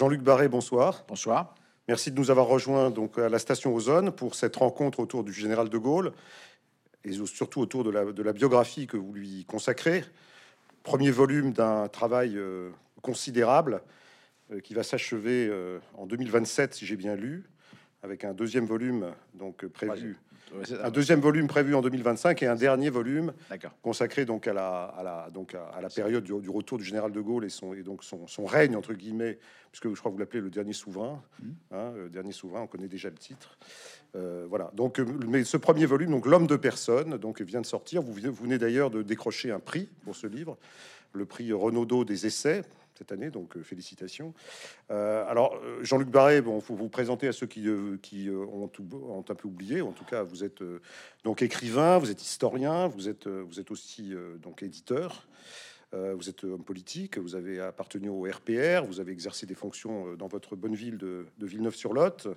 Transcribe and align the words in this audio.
Jean-Luc 0.00 0.22
Barré, 0.22 0.48
bonsoir. 0.48 1.04
Bonsoir. 1.08 1.54
Merci 1.86 2.10
de 2.10 2.16
nous 2.16 2.30
avoir 2.30 2.46
rejoints 2.46 2.88
donc 2.88 3.18
à 3.18 3.28
la 3.28 3.38
station 3.38 3.74
Ozone 3.74 4.12
pour 4.12 4.34
cette 4.34 4.56
rencontre 4.56 4.98
autour 4.98 5.24
du 5.24 5.32
général 5.34 5.68
de 5.68 5.76
Gaulle 5.76 6.12
et 7.04 7.12
surtout 7.26 7.60
autour 7.60 7.84
de 7.84 7.90
la, 7.90 8.06
de 8.06 8.22
la 8.22 8.32
biographie 8.32 8.86
que 8.86 8.96
vous 8.96 9.12
lui 9.12 9.44
consacrez. 9.44 10.02
Premier 10.84 11.10
volume 11.10 11.52
d'un 11.52 11.86
travail 11.88 12.38
euh, 12.38 12.70
considérable 13.02 13.82
euh, 14.50 14.60
qui 14.60 14.72
va 14.72 14.84
s'achever 14.84 15.48
euh, 15.50 15.80
en 15.98 16.06
2027, 16.06 16.72
si 16.72 16.86
j'ai 16.86 16.96
bien 16.96 17.14
lu, 17.14 17.44
avec 18.02 18.24
un 18.24 18.32
deuxième 18.32 18.64
volume 18.64 19.12
donc 19.34 19.66
prévu 19.66 20.16
un 20.82 20.90
deuxième 20.90 21.20
volume 21.20 21.46
prévu 21.46 21.74
en 21.74 21.80
2025 21.80 22.42
et 22.42 22.46
un 22.46 22.56
dernier 22.56 22.90
volume 22.90 23.32
consacré 23.82 24.24
donc 24.24 24.46
à 24.46 24.52
la, 24.52 24.84
à 24.84 25.02
la, 25.02 25.30
donc 25.32 25.54
à, 25.54 25.80
la 25.80 25.88
période 25.88 26.24
du, 26.24 26.50
retour 26.50 26.78
du 26.78 26.84
général 26.84 27.12
de 27.12 27.20
Gaulle 27.20 27.44
et 27.44 27.48
son, 27.48 27.74
et 27.74 27.82
donc 27.82 28.04
son, 28.04 28.26
son 28.26 28.46
règne 28.46 28.76
entre 28.76 28.94
guillemets, 28.94 29.38
puisque 29.70 29.88
je 29.94 29.98
crois 29.98 30.10
que 30.10 30.14
vous 30.14 30.20
l'appelez 30.20 30.40
le 30.40 30.50
dernier 30.50 30.72
souverain, 30.72 31.22
mmh. 31.40 31.46
hein, 31.72 31.92
le 31.96 32.08
dernier 32.08 32.32
souverain, 32.32 32.62
on 32.62 32.66
connaît 32.66 32.88
déjà 32.88 33.08
le 33.08 33.16
titre. 33.16 33.58
Euh, 34.16 34.46
voilà. 34.48 34.70
Donc, 34.74 34.98
euh, 34.98 35.06
mais 35.28 35.44
ce 35.44 35.56
premier 35.56 35.86
volume, 35.86 36.10
donc 36.10 36.26
l'homme 36.26 36.46
de 36.46 36.56
personne, 36.56 37.16
donc 37.16 37.40
vient 37.40 37.60
de 37.60 37.66
sortir. 37.66 38.02
Vous, 38.02 38.12
vous 38.12 38.42
venez 38.42 38.58
d'ailleurs 38.58 38.90
de 38.90 39.02
décrocher 39.02 39.50
un 39.50 39.60
prix 39.60 39.88
pour 40.04 40.16
ce 40.16 40.26
livre, 40.26 40.58
le 41.12 41.24
prix 41.24 41.52
Renaudot 41.52 42.04
des 42.04 42.26
essais 42.26 42.62
cette 43.00 43.12
année, 43.12 43.30
donc 43.30 43.56
euh, 43.56 43.62
félicitations. 43.62 44.34
Euh, 44.90 45.24
alors, 45.26 45.54
euh, 45.64 45.82
Jean-Luc 45.82 46.08
Barré, 46.08 46.42
bon, 46.42 46.60
faut 46.60 46.74
vous 46.74 46.90
présenter 46.90 47.28
à 47.28 47.32
ceux 47.32 47.46
qui, 47.46 47.66
qui 48.02 48.28
ont, 48.30 48.70
ont, 48.92 49.24
un 49.26 49.34
peu 49.34 49.48
oublié. 49.48 49.80
En 49.80 49.92
tout 49.92 50.04
cas, 50.04 50.22
vous 50.22 50.44
êtes 50.44 50.62
donc 51.24 51.40
écrivain, 51.40 51.96
vous 51.96 52.10
êtes 52.10 52.22
historien, 52.22 52.88
vous 52.88 53.08
êtes, 53.08 53.26
vous 53.26 53.58
êtes 53.58 53.70
aussi 53.70 54.12
donc 54.42 54.62
éditeur. 54.62 55.26
vous 55.92 56.28
êtes 56.28 56.44
homme 56.44 56.62
politique, 56.62 57.18
vous 57.18 57.34
avez 57.34 57.60
appartenu 57.60 58.08
au 58.10 58.24
RPR, 58.24 58.84
vous 58.86 59.00
avez 59.00 59.12
exercé 59.12 59.46
des 59.46 59.54
fonctions 59.54 60.14
dans 60.16 60.28
votre 60.28 60.56
bonne 60.56 60.74
ville 60.74 60.98
de, 60.98 61.26
de 61.38 61.46
Villeneuve-sur-Lot. 61.46 62.28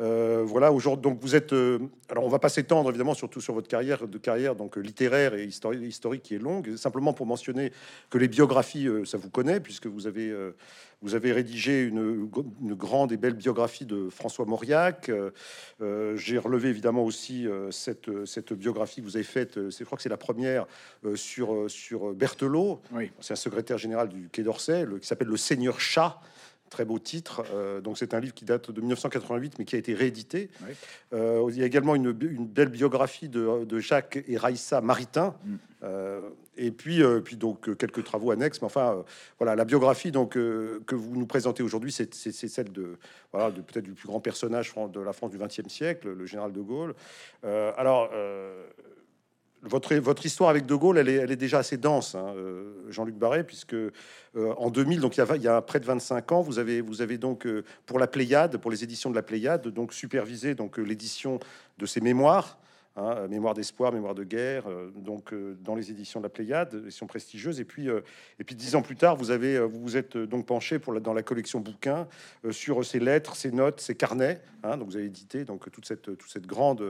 Euh, 0.00 0.44
voilà, 0.46 0.72
aujourd'hui, 0.72 1.02
donc 1.02 1.20
vous 1.20 1.34
êtes. 1.34 1.52
Euh, 1.52 1.78
alors, 2.08 2.24
on 2.24 2.28
va 2.28 2.38
pas 2.38 2.48
s'étendre 2.48 2.88
évidemment 2.88 3.14
surtout 3.14 3.40
sur 3.40 3.54
votre 3.54 3.68
carrière 3.68 4.06
de 4.06 4.18
carrière 4.18 4.54
donc 4.54 4.76
littéraire 4.76 5.34
et 5.34 5.44
historique, 5.44 5.82
historique 5.82 6.22
qui 6.22 6.36
est 6.36 6.38
longue. 6.38 6.76
Simplement 6.76 7.12
pour 7.12 7.26
mentionner 7.26 7.72
que 8.08 8.18
les 8.18 8.28
biographies, 8.28 8.86
euh, 8.86 9.04
ça 9.04 9.18
vous 9.18 9.30
connaît 9.30 9.58
puisque 9.58 9.86
vous 9.86 10.06
avez 10.06 10.32
vous 11.02 11.14
avez 11.14 11.32
rédigé 11.32 11.84
une, 11.84 12.28
une, 12.60 12.74
grande 12.74 13.12
et 13.12 13.16
belle 13.16 13.34
biographie 13.34 13.86
de 13.86 14.08
François 14.08 14.44
Mauriac. 14.44 15.10
J'ai 15.80 16.38
relevé 16.38 16.68
évidemment 16.70 17.04
aussi 17.04 17.46
cette, 17.70 18.26
cette 18.26 18.52
biographie 18.52 19.00
que 19.00 19.06
vous 19.06 19.16
avez 19.16 19.24
faite. 19.24 19.70
je 19.70 19.84
crois 19.84 19.96
que 19.96 20.02
c'est 20.02 20.08
la 20.08 20.16
première 20.16 20.66
sur 21.14 21.70
sur 21.70 22.14
Berthelot. 22.14 22.80
Oui. 22.92 23.12
C'est 23.20 23.32
un 23.32 23.36
secrétaire 23.36 23.78
général 23.78 24.08
du 24.08 24.28
Quai 24.28 24.42
d'Orsay, 24.42 24.86
qui 25.00 25.06
s'appelle 25.06 25.28
le 25.28 25.36
Seigneur 25.36 25.80
Chat. 25.80 26.20
Très 26.70 26.84
beau 26.84 26.98
titre. 26.98 27.44
Euh, 27.52 27.80
donc 27.80 27.98
c'est 27.98 28.14
un 28.14 28.20
livre 28.20 28.34
qui 28.34 28.44
date 28.44 28.70
de 28.70 28.80
1988, 28.80 29.58
mais 29.58 29.64
qui 29.64 29.76
a 29.76 29.78
été 29.78 29.94
réédité. 29.94 30.50
Euh, 31.12 31.46
il 31.50 31.58
y 31.58 31.62
a 31.62 31.66
également 31.66 31.94
une, 31.94 32.12
belle 32.12 32.68
biographie 32.68 33.28
de, 33.28 33.78
Jacques 33.78 34.22
et 34.26 34.36
Raïssa 34.36 34.80
Maritain. 34.80 35.34
Mm. 35.44 35.54
Euh, 35.84 36.20
et 36.56 36.72
puis, 36.72 37.02
puis 37.24 37.36
donc 37.36 37.76
quelques 37.76 38.02
travaux 38.04 38.32
annexes. 38.32 38.60
Mais 38.60 38.66
enfin, 38.66 39.04
voilà, 39.38 39.54
la 39.54 39.64
biographie 39.64 40.10
donc 40.10 40.32
que 40.32 40.94
vous 40.94 41.16
nous 41.16 41.26
présentez 41.26 41.62
aujourd'hui, 41.62 41.92
c'est 41.92 42.12
celle 42.12 42.72
de 42.72 42.98
voilà, 43.32 43.50
de 43.50 43.60
peut-être 43.60 43.84
du 43.84 43.92
plus 43.92 44.08
grand 44.08 44.20
personnage 44.20 44.72
de 44.92 45.00
la 45.00 45.12
France 45.12 45.30
du 45.30 45.38
XXe 45.38 45.68
siècle, 45.68 46.12
le 46.12 46.26
général 46.26 46.52
de 46.52 46.60
Gaulle. 46.60 46.94
alors 47.44 48.10
votre, 49.62 50.24
histoire 50.24 50.50
avec 50.50 50.66
De 50.66 50.74
Gaulle, 50.74 50.98
elle 50.98 51.08
est, 51.08 51.36
déjà 51.36 51.58
assez 51.58 51.76
dense, 51.76 52.14
hein, 52.14 52.32
euh, 52.36 52.74
Jean-Luc 52.90 53.16
Barré, 53.16 53.42
puisque 53.44 53.74
euh, 53.74 53.90
en 54.34 54.70
2000, 54.70 55.00
donc 55.00 55.16
il 55.16 55.42
y, 55.42 55.48
a, 55.48 55.62
près 55.62 55.80
de 55.80 55.84
25 55.84 56.32
ans, 56.32 56.42
vous 56.42 56.58
avez, 56.58 57.18
donc 57.18 57.46
euh, 57.46 57.64
pour 57.84 57.98
la 57.98 58.06
Pléiade, 58.06 58.58
pour 58.58 58.70
les 58.70 58.84
éditions 58.84 59.10
de 59.10 59.16
la 59.16 59.22
Pléiade, 59.22 59.68
donc 59.68 59.92
supervisé 59.92 60.54
donc 60.54 60.78
l'édition 60.78 61.40
de 61.78 61.86
ces 61.86 62.00
mémoires. 62.00 62.58
Hein, 63.00 63.28
mémoire 63.28 63.54
d'espoir, 63.54 63.92
mémoire 63.92 64.16
de 64.16 64.24
guerre, 64.24 64.64
donc 64.96 65.32
dans 65.62 65.76
les 65.76 65.92
éditions 65.92 66.18
de 66.18 66.24
la 66.24 66.28
Pléiade, 66.28 66.74
éditions 66.74 67.06
prestigieuses. 67.06 67.60
Et 67.60 67.64
puis, 67.64 67.86
et 67.86 68.44
puis 68.44 68.56
dix 68.56 68.74
ans 68.74 68.82
plus 68.82 68.96
tard, 68.96 69.14
vous 69.14 69.30
avez, 69.30 69.60
vous 69.60 69.80
vous 69.80 69.96
êtes 69.96 70.16
donc 70.16 70.46
penché 70.46 70.80
pour 70.80 71.00
dans 71.00 71.14
la 71.14 71.22
collection 71.22 71.60
bouquins 71.60 72.08
sur 72.50 72.84
ces 72.84 72.98
lettres, 72.98 73.36
ces 73.36 73.52
notes, 73.52 73.80
ces 73.80 73.94
carnets. 73.94 74.40
Hein, 74.64 74.78
donc 74.78 74.88
vous 74.88 74.96
avez 74.96 75.04
édité 75.04 75.44
donc 75.44 75.70
toute 75.70 75.86
cette, 75.86 76.02
toute 76.02 76.28
cette 76.28 76.46
grande 76.46 76.82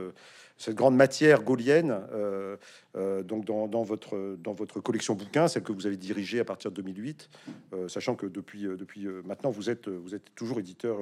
cette 0.59 0.75
grande 0.75 0.95
matière 0.95 1.41
gaulienne, 1.41 1.97
euh, 2.11 2.57
euh, 2.97 3.23
donc 3.23 3.45
dans, 3.45 3.83
votre, 3.83 4.35
dans 4.43 4.53
votre 4.53 4.81
collection 4.81 5.15
bouquin, 5.15 5.47
celle 5.47 5.63
que 5.63 5.71
vous 5.71 5.87
avez 5.87 5.95
dirigée 5.95 6.41
à 6.41 6.43
partir 6.43 6.69
de 6.69 6.75
2008, 6.75 7.29
euh, 7.73 7.87
sachant 7.87 8.15
que 8.15 8.25
depuis, 8.25 8.63
depuis 8.63 9.07
maintenant, 9.25 9.51
vous 9.51 9.69
êtes, 9.69 9.87
vous 9.87 10.13
êtes 10.13 10.35
toujours 10.35 10.59
éditeur, 10.59 10.97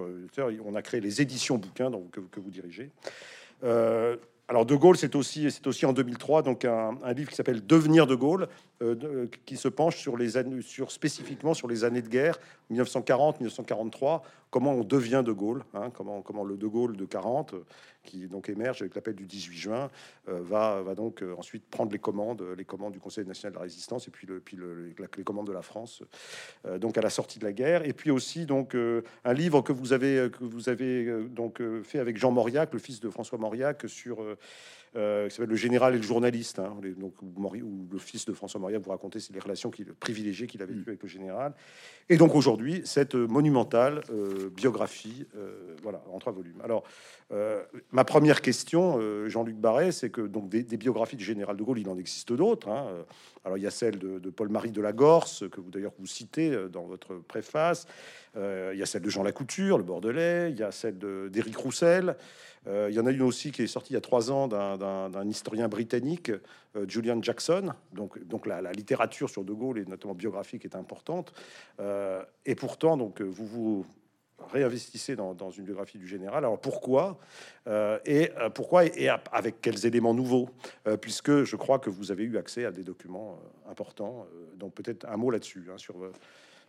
On 0.64 0.76
a 0.76 0.82
créé 0.84 1.02
les 1.02 1.22
éditions 1.22 1.58
bouquins 1.58 1.92
que, 2.12 2.20
que 2.20 2.40
vous 2.40 2.52
dirigez. 2.52 2.92
Alors 4.50 4.66
De 4.66 4.76
Gaulle, 4.76 4.98
c'est 4.98 5.16
aussi, 5.16 5.48
aussi 5.66 5.86
en 5.86 5.94
2003 5.94 6.42
donc 6.42 6.64
un, 6.64 6.98
livre 7.14 7.30
qui 7.30 7.36
s'appelle 7.36 7.66
Devenir 7.66 8.08
de 8.08 8.16
Gaulle, 8.16 8.48
euh, 8.84 9.26
qui 9.48 9.58
se 9.58 9.70
penche 9.70 9.98
sur 9.98 10.18
les 10.18 10.38
années, 10.38 10.62
sur 10.62 10.92
spécifiquement 10.92 11.56
sur 11.56 11.68
les 11.68 11.84
années 11.84 12.04
de 12.04 12.10
guerre 12.10 12.40
1940-1943, 12.72 14.22
comment 14.52 14.74
on 14.74 14.84
devient 14.84 15.24
de 15.26 15.32
Gaulle, 15.32 15.64
hein, 15.74 15.90
comment 15.90 16.44
le 16.44 16.58
de 16.58 16.68
Gaulle 16.68 16.96
de 16.96 17.06
40 17.06 17.56
qui 18.04 18.28
donc 18.28 18.50
émerge 18.50 18.84
avec 18.84 18.94
l'appel 18.94 19.16
du 19.16 19.26
18 19.26 19.58
juin 19.58 19.90
euh, 20.30 20.42
va 20.44 20.94
donc 20.96 21.24
euh, 21.24 21.34
ensuite 21.38 21.66
prendre 21.70 21.92
les 21.92 21.98
commandes 21.98 22.44
les 22.56 22.66
commandes 22.66 22.94
du 22.94 23.00
Conseil 23.00 23.26
national 23.26 23.54
de 23.54 23.58
la 23.58 23.64
résistance 23.64 24.08
et 24.08 24.12
puis 24.12 24.28
le 24.28 24.40
puis 24.40 24.56
le, 24.56 24.94
les 25.18 25.24
commandes 25.24 25.48
de 25.48 25.54
la 25.54 25.64
France 25.64 26.04
donc 26.80 27.00
à 27.00 27.02
la 27.02 27.10
sortie 27.10 27.40
de 27.40 27.46
la 27.46 27.54
guerre. 27.54 27.84
Et 27.84 27.94
puis 27.94 28.12
aussi 28.12 28.46
donc 28.46 28.76
un 28.76 29.34
livre 29.34 29.62
que 29.62 29.74
vous 29.74 29.94
avez 29.94 30.30
fait 31.84 32.00
avec 32.00 32.18
Jean 32.18 32.32
Mauriac, 32.32 32.74
le 32.74 32.80
fils 32.80 33.00
de 33.00 33.10
François 33.10 33.40
Mauriac 33.40 33.86
sur 33.88 34.20
euh, 34.96 35.28
qui 35.28 35.36
s'appelle 35.36 35.50
Le 35.50 35.56
Général 35.56 35.94
et 35.96 35.98
le 35.98 36.04
journaliste. 36.04 36.60
Hein, 36.60 36.76
donc, 36.98 37.14
où, 37.22 37.88
le 37.92 38.00
fils 38.00 38.26
de 38.26 38.34
François 38.34 38.60
Mauriac 38.60 38.82
vous 38.82 38.92
racontait 38.92 39.20
les 39.34 39.40
relations 39.40 39.70
qu'il, 39.70 39.86
privilégiées 39.94 40.48
qu'il 40.48 40.62
avait 40.62 40.74
mm. 40.74 40.80
eues 40.80 40.86
avec 40.88 41.04
le 41.04 41.10
général. 41.10 41.54
Et 42.10 42.18
donc 42.18 42.36
aujourd'hui, 42.36 42.82
cette 42.86 43.16
monumentale 43.16 44.02
euh, 44.10 44.50
biographie, 44.50 45.26
euh, 45.36 45.76
voilà, 45.84 46.02
en 46.12 46.20
trois 46.20 46.34
volumes. 46.34 46.62
Alors, 46.64 46.84
ma 47.92 48.06
première 48.06 48.42
question, 48.42 49.02
Jean-Luc 49.28 49.58
Barret, 49.58 49.92
c'est 49.92 50.10
que 50.10 50.22
donc 50.22 50.48
des, 50.48 50.64
biographies 50.64 51.18
du 51.18 51.26
général 51.26 51.58
de 51.58 51.64
Gaulle, 51.64 51.80
il 51.80 51.90
en 51.90 51.98
existe 51.98 52.32
d'autres. 52.32 52.70
Hein. 52.70 52.88
Alors, 53.48 53.58
il 53.58 53.64
y 53.64 53.68
a 53.68 53.72
celle 53.72 53.98
de, 53.98 54.30
Paul-Marie 54.30 54.72
de 54.72 54.82
la 54.82 54.92
Gorse, 54.92 55.46
que 55.50 55.62
vous 55.62 55.72
d'ailleurs 55.72 55.94
vous 55.98 56.06
citez 56.06 56.54
dans 56.70 56.84
votre 56.84 57.16
préface. 57.16 57.88
il 58.36 58.78
y 58.78 58.84
a 58.84 58.86
celle 58.86 59.02
de 59.02 59.10
Jean 59.10 59.24
Lacouture, 59.24 59.78
le 59.78 59.86
Bordelais. 59.86 60.52
Il 60.52 60.60
y 60.60 60.64
a 60.64 60.72
celle 60.72 61.00
d'Éric 61.30 61.56
Roussel. 61.56 62.18
Euh, 62.68 62.88
il 62.90 62.96
y 62.96 63.00
en 63.00 63.06
a 63.06 63.12
une 63.12 63.22
aussi 63.22 63.52
qui 63.52 63.64
est 63.64 63.68
sortie 63.68 63.94
il 63.94 63.96
y 63.96 63.98
a 63.98 64.02
trois 64.02 64.32
ans 64.32 64.48
d'un 64.48 65.28
historien 65.28 65.68
britannique, 65.68 66.32
euh, 66.76 66.86
Julian 66.88 67.22
Jackson. 67.22 67.74
Donc, 67.94 68.22
donc 68.26 68.46
la, 68.46 68.72
littérature 68.72 69.30
sur 69.30 69.44
De 69.44 69.54
Gaulle, 69.54 69.80
et 69.80 69.86
notamment 69.86 70.16
biographique, 70.16 70.66
est 70.66 70.76
importante. 70.76 71.34
Euh, 71.80 72.24
et 72.46 72.56
pourtant, 72.56 72.98
donc, 72.98 73.22
vous 73.22 73.46
vous 73.46 73.86
réinvestissez 74.52 75.16
dans, 75.16 75.50
une 75.52 75.64
biographie 75.64 75.98
du 75.98 76.08
général. 76.08 76.46
Alors 76.46 76.60
pourquoi 76.60 77.20
Et 78.06 78.32
pourquoi 78.54 78.86
et, 78.86 79.10
avec 79.32 79.62
quels 79.62 79.86
éléments 79.86 80.14
nouveaux 80.14 80.50
Puisque 81.02 81.44
je 81.44 81.56
crois 81.56 81.80
que 81.80 81.90
vous 81.90 82.12
avez 82.12 82.24
eu 82.24 82.38
accès 82.38 82.66
à 82.66 82.72
des 82.72 82.84
documents 82.84 83.40
importants. 83.70 84.26
donc 84.56 84.74
peut-être 84.74 85.06
un 85.08 85.18
mot 85.18 85.32
là-dessus, 85.32 85.66
hein, 85.72 85.78
sur 85.78 85.96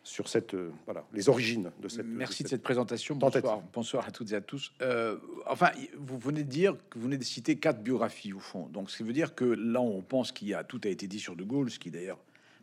sur 0.08 0.28
cette, 0.28 0.54
euh, 0.54 0.72
voilà, 0.86 1.04
les 1.12 1.28
origines 1.28 1.70
de 1.80 1.88
cette. 1.88 2.06
Merci 2.06 2.42
de 2.42 2.48
cette, 2.48 2.62
présentation. 2.62 3.14
Bonsoir, 3.16 3.62
bonsoir, 3.72 4.06
à 4.08 4.10
toutes 4.10 4.32
et 4.32 4.36
à 4.36 4.40
tous. 4.40 4.72
Euh, 4.80 5.16
enfin, 5.46 5.70
vous 5.98 6.18
venez 6.18 6.44
de 6.44 6.48
dire 6.48 6.74
que 6.88 6.98
vous 6.98 7.04
venez 7.04 7.18
de 7.18 7.24
citer 7.24 7.56
quatre 7.56 7.82
biographies 7.82 8.32
au 8.32 8.38
fond. 8.38 8.66
Donc, 8.68 8.90
ça 8.90 9.04
veut 9.04 9.12
dire 9.12 9.34
que 9.34 9.44
là, 9.44 9.80
on 9.80 10.00
pense 10.00 10.32
qu'il 10.32 10.48
y 10.48 10.54
a 10.54 10.64
tout 10.64 10.80
a 10.84 10.88
été 10.88 11.06
dit 11.06 11.20
sur 11.20 11.36
De 11.36 11.44
Gaulle, 11.44 11.70
ce 11.70 11.78
qui 11.78 11.90
d'ailleurs 11.90 12.18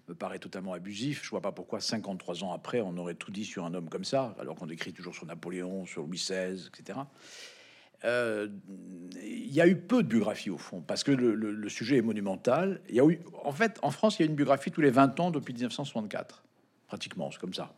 me 0.08 0.16
paraît 0.16 0.40
totalement 0.40 0.74
abusif. 0.74 1.24
Je 1.24 1.30
vois 1.30 1.42
pas 1.42 1.52
pourquoi 1.52 1.80
53 1.80 2.44
ans 2.44 2.54
après, 2.54 2.82
on 2.82 2.96
aurait 2.98 3.16
tout 3.16 3.32
dit 3.32 3.46
sur 3.46 3.66
un 3.66 3.74
homme 3.74 3.90
comme 3.90 4.06
ça, 4.06 4.36
alors 4.40 4.56
qu'on 4.56 4.70
écrit 4.70 4.94
toujours 4.94 5.16
sur 5.16 5.26
Napoléon, 5.26 5.86
sur 5.86 6.04
Louis 6.04 6.18
XVI, 6.18 6.68
etc. 6.68 7.00
Euh, 8.04 8.50
il 9.24 9.52
y 9.52 9.62
a 9.62 9.68
eu 9.68 9.76
peu 9.76 10.04
de 10.04 10.08
biographies 10.08 10.50
au 10.50 10.58
fond, 10.58 10.82
parce 10.82 11.04
que 11.04 11.12
le, 11.12 11.70
sujet 11.70 11.98
est 11.98 12.02
monumental. 12.02 12.82
Il 12.90 12.96
y 12.96 13.00
a 13.00 13.06
eu, 13.06 13.20
en 13.44 13.52
fait, 13.52 13.80
en 13.82 13.92
France, 13.92 14.20
il 14.20 14.24
y 14.24 14.26
a 14.26 14.30
une 14.30 14.36
biographie 14.36 14.72
tous 14.72 14.82
les 14.82 14.92
20 14.92 15.20
ans 15.20 15.32
depuis 15.32 15.54
1964 15.54 16.44
pratiquement, 16.88 17.32
c'est 17.32 17.40
comme 17.40 17.54
ça. 17.54 17.74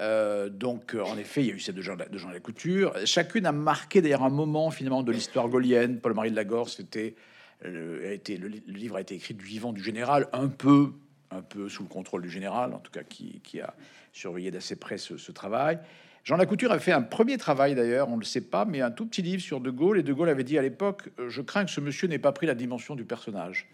Euh, 0.00 0.48
donc, 0.48 0.94
euh, 0.94 1.02
en 1.02 1.16
effet, 1.18 1.42
il 1.42 1.48
y 1.48 1.50
a 1.52 1.54
eu 1.54 1.60
celle 1.60 1.74
de 1.74 1.82
Jean, 1.82 1.96
de 1.96 2.18
Jean 2.18 2.30
Lacouture. 2.30 2.94
Chacune 3.04 3.46
a 3.46 3.52
marqué 3.52 4.00
d'ailleurs 4.00 4.24
un 4.24 4.30
moment 4.30 4.70
finalement 4.70 5.02
de 5.02 5.12
l'histoire 5.12 5.48
gaulienne. 5.48 6.00
Paul-Marie 6.00 6.30
de 6.30 6.36
Lagorce, 6.36 6.76
c'était, 6.76 7.14
a 7.62 8.12
été, 8.12 8.36
le, 8.38 8.48
livre 8.48 8.96
a 8.96 9.02
été 9.02 9.14
écrit 9.14 9.34
du 9.34 9.44
vivant 9.44 9.72
du 9.72 9.82
général, 9.82 10.28
un 10.32 10.48
peu, 10.48 10.94
un 11.34 11.42
peu 11.42 11.68
sous 11.68 11.82
le 11.82 11.88
contrôle 11.88 12.22
du 12.22 12.30
général, 12.30 12.72
en 12.72 12.78
tout 12.78 12.92
cas 12.92 13.02
qui, 13.02 13.40
qui 13.42 13.60
a 13.60 13.74
surveillé 14.12 14.50
d'assez 14.50 14.76
près 14.76 14.98
ce, 14.98 15.16
ce, 15.16 15.32
travail. 15.32 15.78
Jean 16.22 16.36
Lacouture 16.36 16.72
a 16.72 16.78
fait 16.78 16.92
un 16.92 17.02
premier 17.02 17.36
travail 17.36 17.74
d'ailleurs, 17.74 18.08
on 18.08 18.14
ne 18.14 18.20
le 18.20 18.26
sait 18.26 18.40
pas, 18.40 18.64
mais 18.64 18.80
un 18.80 18.90
tout 18.90 19.06
petit 19.06 19.22
livre 19.22 19.42
sur 19.42 19.60
De 19.60 19.70
Gaulle. 19.70 19.98
Et 19.98 20.02
De 20.02 20.12
Gaulle 20.12 20.28
avait 20.28 20.44
dit 20.44 20.58
à 20.58 20.62
l'époque 20.62 21.10
Je 21.28 21.42
crains 21.42 21.64
que 21.64 21.70
ce 21.70 21.80
monsieur 21.80 22.08
n'ait 22.08 22.18
pas 22.18 22.32
pris 22.32 22.46
la 22.46 22.54
dimension 22.54 22.94
du 22.94 23.04
personnage. 23.04 23.68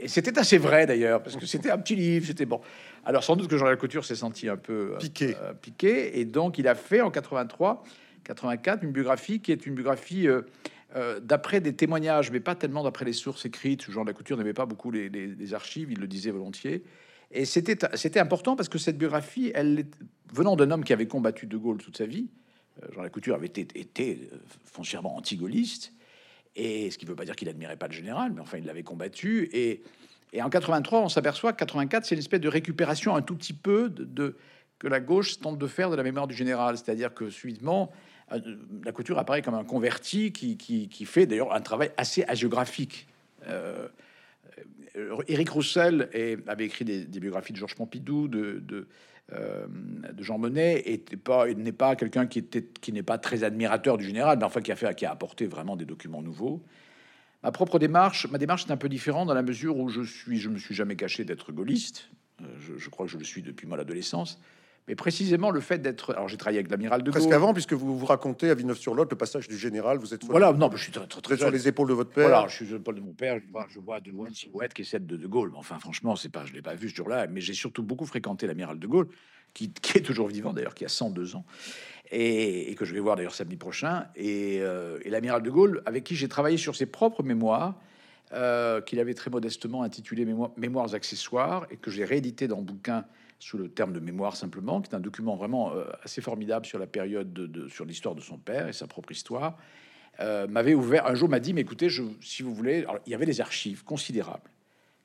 Et 0.00 0.08
c'était 0.08 0.38
assez 0.38 0.58
vrai 0.58 0.86
d'ailleurs, 0.86 1.22
parce 1.22 1.36
que 1.36 1.46
c'était 1.46 1.70
un 1.70 1.78
petit 1.78 1.96
livre, 1.96 2.26
c'était 2.26 2.46
bon. 2.46 2.60
Alors 3.04 3.24
sans 3.24 3.36
doute 3.36 3.48
que 3.48 3.56
Jean 3.56 3.74
Couture 3.76 4.04
s'est 4.04 4.16
senti 4.16 4.48
un 4.48 4.56
peu 4.56 4.92
euh, 4.94 4.98
piqué. 4.98 5.36
Euh, 5.42 5.52
piqué, 5.54 6.20
et 6.20 6.24
donc 6.24 6.58
il 6.58 6.68
a 6.68 6.74
fait 6.74 7.00
en 7.00 7.10
83, 7.10 7.82
84 8.24 8.82
une 8.84 8.92
biographie 8.92 9.40
qui 9.40 9.52
est 9.52 9.66
une 9.66 9.74
biographie 9.74 10.28
euh, 10.28 10.42
d'après 11.20 11.60
des 11.60 11.74
témoignages, 11.74 12.30
mais 12.30 12.40
pas 12.40 12.54
tellement 12.54 12.82
d'après 12.82 13.04
les 13.04 13.12
sources 13.12 13.44
écrites. 13.44 13.90
Jean 13.90 14.04
Couture 14.06 14.38
n'aimait 14.38 14.54
pas 14.54 14.66
beaucoup 14.66 14.90
les, 14.90 15.54
archives, 15.54 15.90
il 15.90 15.98
le 15.98 16.06
disait 16.06 16.30
volontiers. 16.30 16.84
Et 17.32 17.44
c'était 17.44 18.20
important 18.20 18.56
parce 18.56 18.68
que 18.68 18.78
cette 18.78 18.96
biographie, 18.96 19.50
elle 19.54 19.86
venant 20.32 20.56
d'un 20.56 20.70
homme 20.70 20.84
qui 20.84 20.92
avait 20.92 21.06
combattu 21.06 21.46
De 21.46 21.56
Gaulle 21.56 21.78
toute 21.78 21.98
sa 21.98 22.06
vie, 22.06 22.28
Jean 22.94 23.06
Couture 23.10 23.34
avait 23.34 23.46
été, 23.46 23.66
été 23.78 24.30
foncièrement 24.64 25.16
anti-gaulliste 25.16 25.92
et 26.56 26.90
ce 26.90 26.96
qui 26.98 27.04
ne 27.04 27.10
veut 27.10 27.16
pas 27.16 27.26
dire 27.26 27.36
qu'il 27.36 27.48
admirait 27.48 27.76
pas 27.76 27.86
le 27.86 27.92
général, 27.92 28.32
mais 28.34 28.40
enfin, 28.40 28.58
il 28.58 28.64
l'avait 28.64 28.82
combattu. 28.82 29.48
Et, 29.52 29.82
en 30.40 30.48
83, 30.50 31.00
on 31.00 31.08
s'aperçoit 31.08 31.52
que 31.52 31.58
84, 31.58 32.04
c'est 32.04 32.14
une 32.14 32.18
espèce 32.18 32.40
de 32.40 32.48
récupération 32.48 33.14
un 33.14 33.22
tout 33.22 33.36
petit 33.36 33.52
peu 33.52 33.88
de, 33.88 34.36
que 34.78 34.88
la 34.88 35.00
gauche 35.00 35.38
tente 35.38 35.58
de 35.58 35.66
faire 35.66 35.90
de 35.90 35.96
la 35.96 36.02
mémoire 36.02 36.26
du 36.26 36.34
général. 36.34 36.76
C'est-à-dire 36.76 37.14
que 37.14 37.30
subitement, 37.30 37.90
euh, 37.92 37.96
la 38.30 38.92
couture 38.92 39.18
apparaît 39.18 39.42
comme 39.42 39.54
un 39.54 39.64
converti 39.64 40.32
qui, 40.32 41.04
fait 41.04 41.26
d'ailleurs 41.26 41.52
un 41.52 41.60
travail 41.60 41.92
assez 41.96 42.24
hagiographique. 42.24 43.06
Euh, 43.46 43.88
Éric 45.28 45.50
Roussel 45.50 46.08
avait 46.46 46.66
écrit 46.66 46.84
des, 46.84 47.20
biographies 47.20 47.52
de 47.52 47.58
Georges 47.58 47.74
Pompidou, 47.74 48.28
de, 48.28 48.88
euh, 49.32 49.66
Jean 50.18 50.38
Monnet 50.38 50.82
il 50.86 51.58
n'est 51.58 51.72
pas 51.72 51.96
quelqu'un 51.96 52.26
qui 52.26 52.92
n'est 52.92 53.02
pas 53.02 53.18
très 53.18 53.44
admirateur 53.44 53.98
du 53.98 54.04
général, 54.04 54.38
mais 54.38 54.44
enfin 54.44 54.60
qui 54.60 54.72
a 54.72 55.10
apporté 55.10 55.46
vraiment 55.46 55.76
des 55.76 55.84
documents 55.84 56.22
nouveaux. 56.22 56.62
Ma 57.42 57.52
propre 57.52 57.78
démarche, 57.78 58.26
ma 58.28 58.38
démarche 58.38 58.66
est 58.66 58.72
un 58.72 58.76
peu 58.76 58.88
différente 58.88 59.28
dans 59.28 59.34
la 59.34 59.42
mesure 59.42 59.76
où 59.76 59.88
je 59.88 60.02
suis, 60.02 60.38
je 60.38 60.48
me 60.48 60.58
suis 60.58 60.74
jamais 60.74 60.96
caché 60.96 61.24
d'être 61.24 61.52
gaulliste. 61.52 62.08
Euh, 62.42 62.44
je, 62.76 62.90
crois 62.90 63.06
que 63.06 63.12
je 63.12 63.18
le 63.18 63.24
suis 63.24 63.42
depuis 63.42 63.66
mon 63.66 63.78
adolescence. 63.78 64.40
Mais 64.88 64.94
précisément 64.94 65.50
le 65.50 65.60
fait 65.60 65.78
d'être. 65.78 66.14
Alors 66.14 66.28
j'ai 66.28 66.36
travaillé 66.36 66.58
avec 66.58 66.70
l'amiral 66.70 67.02
de 67.02 67.10
Gaulle. 67.10 67.20
Presque 67.20 67.34
avant, 67.34 67.52
puisque 67.52 67.72
vous 67.72 67.98
vous 67.98 68.06
racontez 68.06 68.50
à 68.50 68.54
Villeneuve-sur-Lot 68.54 69.10
le 69.10 69.16
passage 69.16 69.48
du 69.48 69.58
général. 69.58 69.98
Vous 69.98 70.14
êtes 70.14 70.24
voilà. 70.24 70.52
Non, 70.52 70.70
je 70.72 70.82
suis 70.82 70.92
très, 70.92 71.06
très, 71.06 71.36
sur 71.36 71.50
les 71.50 71.66
épaules 71.66 71.88
de 71.88 71.94
votre 71.94 72.10
père. 72.10 72.28
Voilà, 72.28 72.46
je 72.48 72.54
suis 72.54 72.66
sur 72.66 72.76
l'épaule 72.76 72.94
de 72.94 73.00
mon 73.00 73.12
père. 73.12 73.38
Je 73.44 73.50
vois, 73.50 73.66
je 73.68 73.80
vois 73.80 74.00
de 74.00 74.10
loin 74.10 74.28
une 74.28 74.34
silhouette 74.34 74.74
qui 74.74 74.82
est 74.82 74.84
celle 74.84 75.06
de 75.06 75.16
De 75.16 75.26
Gaulle. 75.26 75.52
Enfin, 75.56 75.78
franchement, 75.80 76.14
c'est 76.14 76.28
pas, 76.28 76.44
je 76.46 76.52
l'ai 76.52 76.62
pas 76.62 76.74
vu 76.74 76.88
ce 76.88 76.94
jour-là. 76.94 77.26
Mais 77.26 77.40
j'ai 77.40 77.54
surtout 77.54 77.82
beaucoup 77.82 78.06
fréquenté 78.06 78.46
l'amiral 78.46 78.78
de 78.78 78.86
Gaulle, 78.86 79.08
qui, 79.54 79.72
qui, 79.72 79.98
est 79.98 80.02
toujours 80.02 80.28
vivant 80.28 80.52
d'ailleurs, 80.52 80.74
qui 80.74 80.84
a 80.84 80.88
102 80.88 81.34
ans, 81.34 81.44
et, 82.12 82.72
que 82.76 82.84
je 82.84 82.94
vais 82.94 83.00
voir 83.00 83.16
d'ailleurs 83.16 83.34
samedi 83.34 83.56
prochain. 83.56 84.06
Et, 84.14 84.58
euh, 84.60 84.98
et 85.04 85.10
l'amiral 85.10 85.42
de 85.42 85.50
Gaulle, 85.50 85.82
avec 85.84 86.04
qui 86.04 86.14
j'ai 86.14 86.28
travaillé 86.28 86.58
sur 86.58 86.76
ses 86.76 86.86
propres 86.86 87.24
mémoires. 87.24 87.74
Euh, 88.32 88.80
qu'il 88.80 88.98
avait 88.98 89.14
très 89.14 89.30
modestement 89.30 89.84
intitulé 89.84 90.24
Mémoires, 90.24 90.50
Mémoires 90.56 90.94
accessoires 90.94 91.64
et 91.70 91.76
que 91.76 91.92
j'ai 91.92 92.04
réédité 92.04 92.48
dans 92.48 92.56
le 92.56 92.64
bouquin 92.64 93.04
sous 93.38 93.58
le 93.58 93.68
terme 93.68 93.92
de 93.92 94.00
mémoire 94.00 94.36
simplement, 94.36 94.80
qui 94.80 94.90
est 94.90 94.94
un 94.94 95.00
document 95.00 95.36
vraiment 95.36 95.74
euh, 95.74 95.84
assez 96.02 96.20
formidable 96.20 96.66
sur 96.66 96.78
la 96.78 96.86
période, 96.86 97.32
de, 97.32 97.68
sur 97.68 97.84
l'histoire 97.84 98.14
de 98.14 98.20
son 98.20 98.38
père 98.38 98.68
et 98.68 98.72
sa 98.72 98.86
propre 98.86 99.12
histoire, 99.12 99.58
euh, 100.20 100.46
m'avait 100.46 100.74
ouvert, 100.74 101.06
un 101.06 101.14
jour 101.14 101.28
m'a 101.28 101.40
dit, 101.40 101.52
mais 101.52 101.60
écoutez, 101.60 101.88
je, 101.90 102.02
si 102.20 102.42
vous 102.42 102.54
voulez, 102.54 102.86
il 103.06 103.12
y 103.12 103.14
avait 103.14 103.26
des 103.26 103.40
archives 103.40 103.84
considérables 103.84 104.50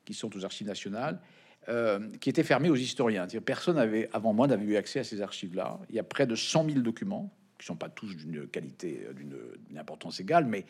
qui 0.04 0.14
sont 0.14 0.34
aux 0.36 0.44
archives 0.44 0.66
nationales, 0.66 1.20
euh, 1.68 2.00
qui 2.20 2.30
étaient 2.30 2.42
fermées 2.42 2.70
aux 2.70 2.76
historiens. 2.76 3.26
Personne 3.44 3.78
avait, 3.78 4.08
avant 4.12 4.32
moi, 4.32 4.46
n'avait 4.46 4.64
eu 4.64 4.76
accès 4.76 5.00
à 5.00 5.04
ces 5.04 5.20
archives-là. 5.20 5.78
Il 5.90 5.94
y 5.94 5.98
a 5.98 6.02
près 6.02 6.26
de 6.26 6.34
100 6.34 6.64
000 6.64 6.80
documents, 6.80 7.32
qui 7.58 7.66
sont 7.66 7.76
pas 7.76 7.88
tous 7.88 8.16
d'une 8.16 8.48
qualité, 8.48 9.06
d'une 9.14 9.78
importance 9.78 10.18
égale, 10.18 10.46
mais 10.46 10.64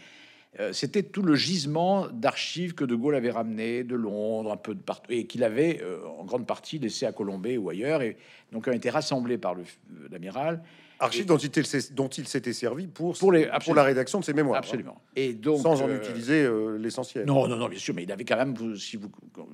c'était 0.72 1.02
tout 1.02 1.22
le 1.22 1.34
gisement 1.34 2.08
d'archives 2.08 2.74
que 2.74 2.84
De 2.84 2.94
Gaulle 2.94 3.14
avait 3.14 3.30
ramené 3.30 3.84
de 3.84 3.94
Londres, 3.94 4.52
un 4.52 4.56
peu 4.56 4.74
de 4.74 4.80
partout, 4.80 5.10
et 5.10 5.26
qu'il 5.26 5.44
avait 5.44 5.80
euh, 5.82 6.06
en 6.18 6.24
grande 6.24 6.46
partie 6.46 6.78
laissé 6.78 7.06
à 7.06 7.12
Colombey 7.12 7.56
ou 7.56 7.70
ailleurs, 7.70 8.02
et 8.02 8.18
donc 8.52 8.66
ont 8.66 8.72
été 8.72 8.90
rassemblés 8.90 9.38
par 9.38 9.54
euh, 9.54 9.64
l'amiral. 10.10 10.62
Archives 11.00 11.26
dont, 11.26 11.36
il, 11.36 12.28
s'était 12.28 12.52
servi 12.52 12.86
pour, 12.86 13.18
pour, 13.18 13.32
les, 13.32 13.50
pour, 13.64 13.74
la 13.74 13.82
rédaction 13.82 14.20
de 14.20 14.24
ses 14.24 14.34
mémoires. 14.34 14.58
Hein. 14.58 14.62
Absolument. 14.62 15.00
Et 15.16 15.32
donc, 15.32 15.60
Sans 15.60 15.82
en 15.82 15.90
utiliser 15.90 16.48
l'essentiel. 16.78 17.26
Non, 17.26 17.48
non, 17.48 17.56
non, 17.56 17.68
bien 17.68 17.78
sûr, 17.78 17.92
mais 17.92 18.04
il 18.04 18.12
avait 18.12 18.24
quand 18.24 18.36
même, 18.36 18.76
si 18.76 18.96
vous, 18.96 19.10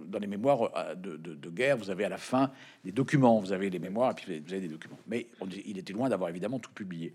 dans 0.08 0.18
les 0.18 0.26
mémoires 0.26 0.70
de, 0.94 1.16
de, 1.16 1.48
guerre, 1.48 1.78
vous 1.78 1.88
avez 1.88 2.04
à 2.04 2.10
la 2.10 2.18
fin 2.18 2.50
des 2.84 2.92
documents, 2.92 3.40
vous 3.40 3.52
avez 3.52 3.70
les 3.70 3.78
mémoires, 3.78 4.10
et 4.10 4.14
puis 4.14 4.42
vous 4.46 4.52
avez 4.52 4.60
des 4.60 4.68
documents. 4.68 4.98
Mais 5.06 5.26
il 5.64 5.78
était 5.78 5.94
loin 5.94 6.10
d'avoir 6.10 6.28
évidemment 6.28 6.58
tout 6.58 6.72
publié. 6.72 7.14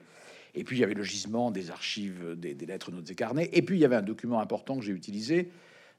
Et 0.56 0.64
puis 0.64 0.78
il 0.78 0.80
y 0.82 0.84
avait 0.84 0.94
le 0.94 1.04
gisement 1.04 1.52
des 1.52 1.72
archives 1.72 2.36
des, 2.38 2.54
lettres, 2.54 2.92
notes 2.92 3.10
et 3.10 3.16
carnets. 3.16 3.50
Et 3.54 3.62
puis 3.62 3.78
il 3.78 3.82
y 3.82 3.86
avait 3.86 3.96
un 3.96 4.04
document 4.04 4.40
important 4.40 4.78
que 4.78 4.84
j'ai 4.84 4.92
utilisé 4.92 5.50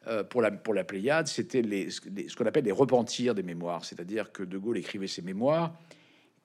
euh, 0.06 0.22
pour, 0.22 0.42
la, 0.42 0.50
pour 0.50 0.74
la 0.74 0.84
Pléiade, 0.84 1.26
c'était 1.26 1.62
les, 1.62 1.90
ce 1.90 2.00
qu'on 2.36 2.46
appelle 2.46 2.64
les 2.64 2.72
repentirs 2.72 3.34
des 3.34 3.42
mémoires. 3.42 3.84
C'est-à-dire 3.84 4.32
que 4.32 4.42
De 4.42 4.58
Gaulle 4.58 4.78
écrivait 4.78 5.06
ses 5.06 5.22
mémoires. 5.22 5.74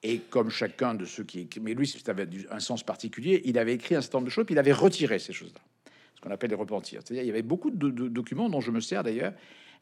Et 0.01 0.19
comme 0.29 0.49
chacun 0.49 0.95
de 0.95 1.03
ceux 1.03 1.25
qui 1.25 1.49
mais 1.61 1.73
lui, 1.73 1.93
avait 2.07 2.27
un 2.49 2.59
sens 2.61 2.83
particulier, 2.83 3.41
il 3.43 3.57
avait 3.57 3.73
écrit 3.73 3.95
un 3.95 4.01
certain 4.01 4.19
nombre 4.19 4.27
de 4.27 4.31
choses, 4.31 4.45
puis 4.45 4.55
il 4.55 4.59
avait 4.59 4.71
retiré 4.71 5.19
ces 5.19 5.33
choses-là, 5.33 5.59
ce 6.15 6.21
qu'on 6.21 6.31
appelle 6.31 6.51
les 6.51 6.55
repentirs. 6.55 7.01
C'est-à-dire, 7.03 7.23
il 7.23 7.27
y 7.27 7.31
avait 7.31 7.41
beaucoup 7.41 7.69
de, 7.69 7.89
documents 8.07 8.49
dont 8.49 8.61
je 8.61 8.71
me 8.71 8.79
sers 8.79 9.03
d'ailleurs, 9.03 9.33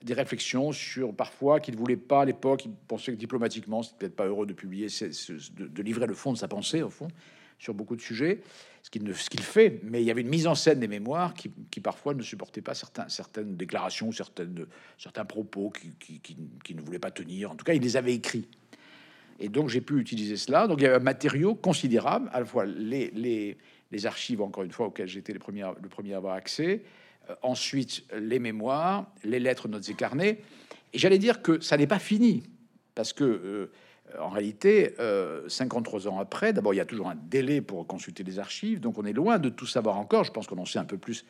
des 0.04 0.16
réflexions 0.16 0.72
sur 0.72 1.14
parfois 1.16 1.60
qu'il 1.60 1.76
ne 1.76 1.80
voulait 1.80 1.98
pas 1.98 2.22
à 2.22 2.26
l'époque, 2.26 2.66
il 2.66 2.72
pensait 2.88 3.12
que 3.12 3.18
diplomatiquement, 3.18 3.84
c'était 3.84 3.98
peut-être 4.00 4.16
pas 4.16 4.26
heureux 4.26 4.48
de 4.48 4.54
publier, 4.54 4.88
de, 4.88 5.68
de, 5.68 5.84
livrer 5.84 6.08
le 6.08 6.16
fond 6.16 6.34
de 6.34 6.38
sa 6.40 6.48
pensée, 6.48 6.82
au 6.82 6.90
fond 6.90 7.10
sur 7.60 7.74
beaucoup 7.74 7.96
de 7.96 8.02
sujets, 8.02 8.42
ce 8.84 9.30
qu'il 9.30 9.42
fait, 9.42 9.82
mais 9.84 10.02
il 10.02 10.06
y 10.06 10.12
avait 10.12 10.22
une 10.22 10.30
mise 10.30 10.48
en 10.48 10.56
scène 10.56 10.80
des 10.80 10.88
mémoires 10.88 11.34
qui, 11.34 11.50
parfois 11.82 12.14
ne 12.14 12.22
supportait 12.22 12.62
pas 12.62 12.74
certains, 12.74 13.10
certaines 13.10 13.58
déclarations, 13.58 14.12
certaines, 14.12 14.66
certains 14.98 15.26
propos 15.26 15.72
qui, 15.72 16.76
ne 16.76 16.82
voulaient 16.82 17.00
pas 17.00 17.12
tenir. 17.12 17.52
En 17.52 17.56
tout 17.56 17.66
cas, 17.66 17.74
il 17.74 17.82
les 17.82 17.98
avait 17.98 18.14
écrits. 18.14 18.48
Et 19.40 19.50
donc, 19.50 19.70
j'ai 19.70 19.82
pu 19.82 20.00
utiliser 20.00 20.38
cela. 20.38 20.68
Donc, 20.68 20.80
il 20.80 20.84
y 20.84 20.88
avait 20.88 20.96
un 20.96 21.00
matériau 21.00 21.54
considérable, 21.54 22.30
à 22.34 22.40
la 22.40 22.46
fois 22.46 22.66
les, 22.66 23.58
archives, 24.06 24.42
encore 24.42 24.64
une 24.64 24.72
fois, 24.72 24.88
auxquelles 24.88 25.10
j'étais 25.10 25.34
le 25.34 25.40
premier, 25.40 25.66
le 25.82 25.90
premier 25.90 26.14
à 26.14 26.18
avoir 26.18 26.36
accès, 26.36 26.84
euh, 27.30 27.36
ensuite 27.42 28.06
les 28.18 28.40
mémoires, 28.40 29.12
les 29.24 29.40
lettres, 29.40 29.68
notes 29.68 29.90
et 29.90 29.96
carnets. 29.96 30.40
Et 30.94 30.98
j'allais 30.98 31.20
dire 31.20 31.42
que 31.42 31.60
ça 31.60 31.78
n'est 31.78 31.88
pas 31.88 32.00
fini, 32.00 32.44
parce 32.96 33.12
que 33.12 33.24
euh, 33.24 33.72
en 34.20 34.30
réalité, 34.30 34.94
53 35.48 36.08
euh, 36.08 36.10
ans 36.10 36.20
après, 36.20 36.54
d'abord, 36.54 36.74
il 36.74 36.78
y 36.78 36.82
a 36.82 36.86
toujours 36.86 37.10
un 37.10 37.18
délai 37.30 37.62
pour 37.62 37.86
consulter 37.88 38.24
les 38.24 38.40
archives, 38.40 38.80
donc 38.80 38.98
on 38.98 39.06
est 39.06 39.14
loin 39.14 39.38
de 39.38 39.50
tout 39.50 39.66
savoir 39.66 39.98
encore. 39.98 40.24
Je 40.24 40.32
pense 40.32 40.48
qu'on 40.48 40.58
en 40.58 40.66
sait 40.66 40.80
un 40.80 40.86
peu 40.86 40.98
plus 40.98 41.26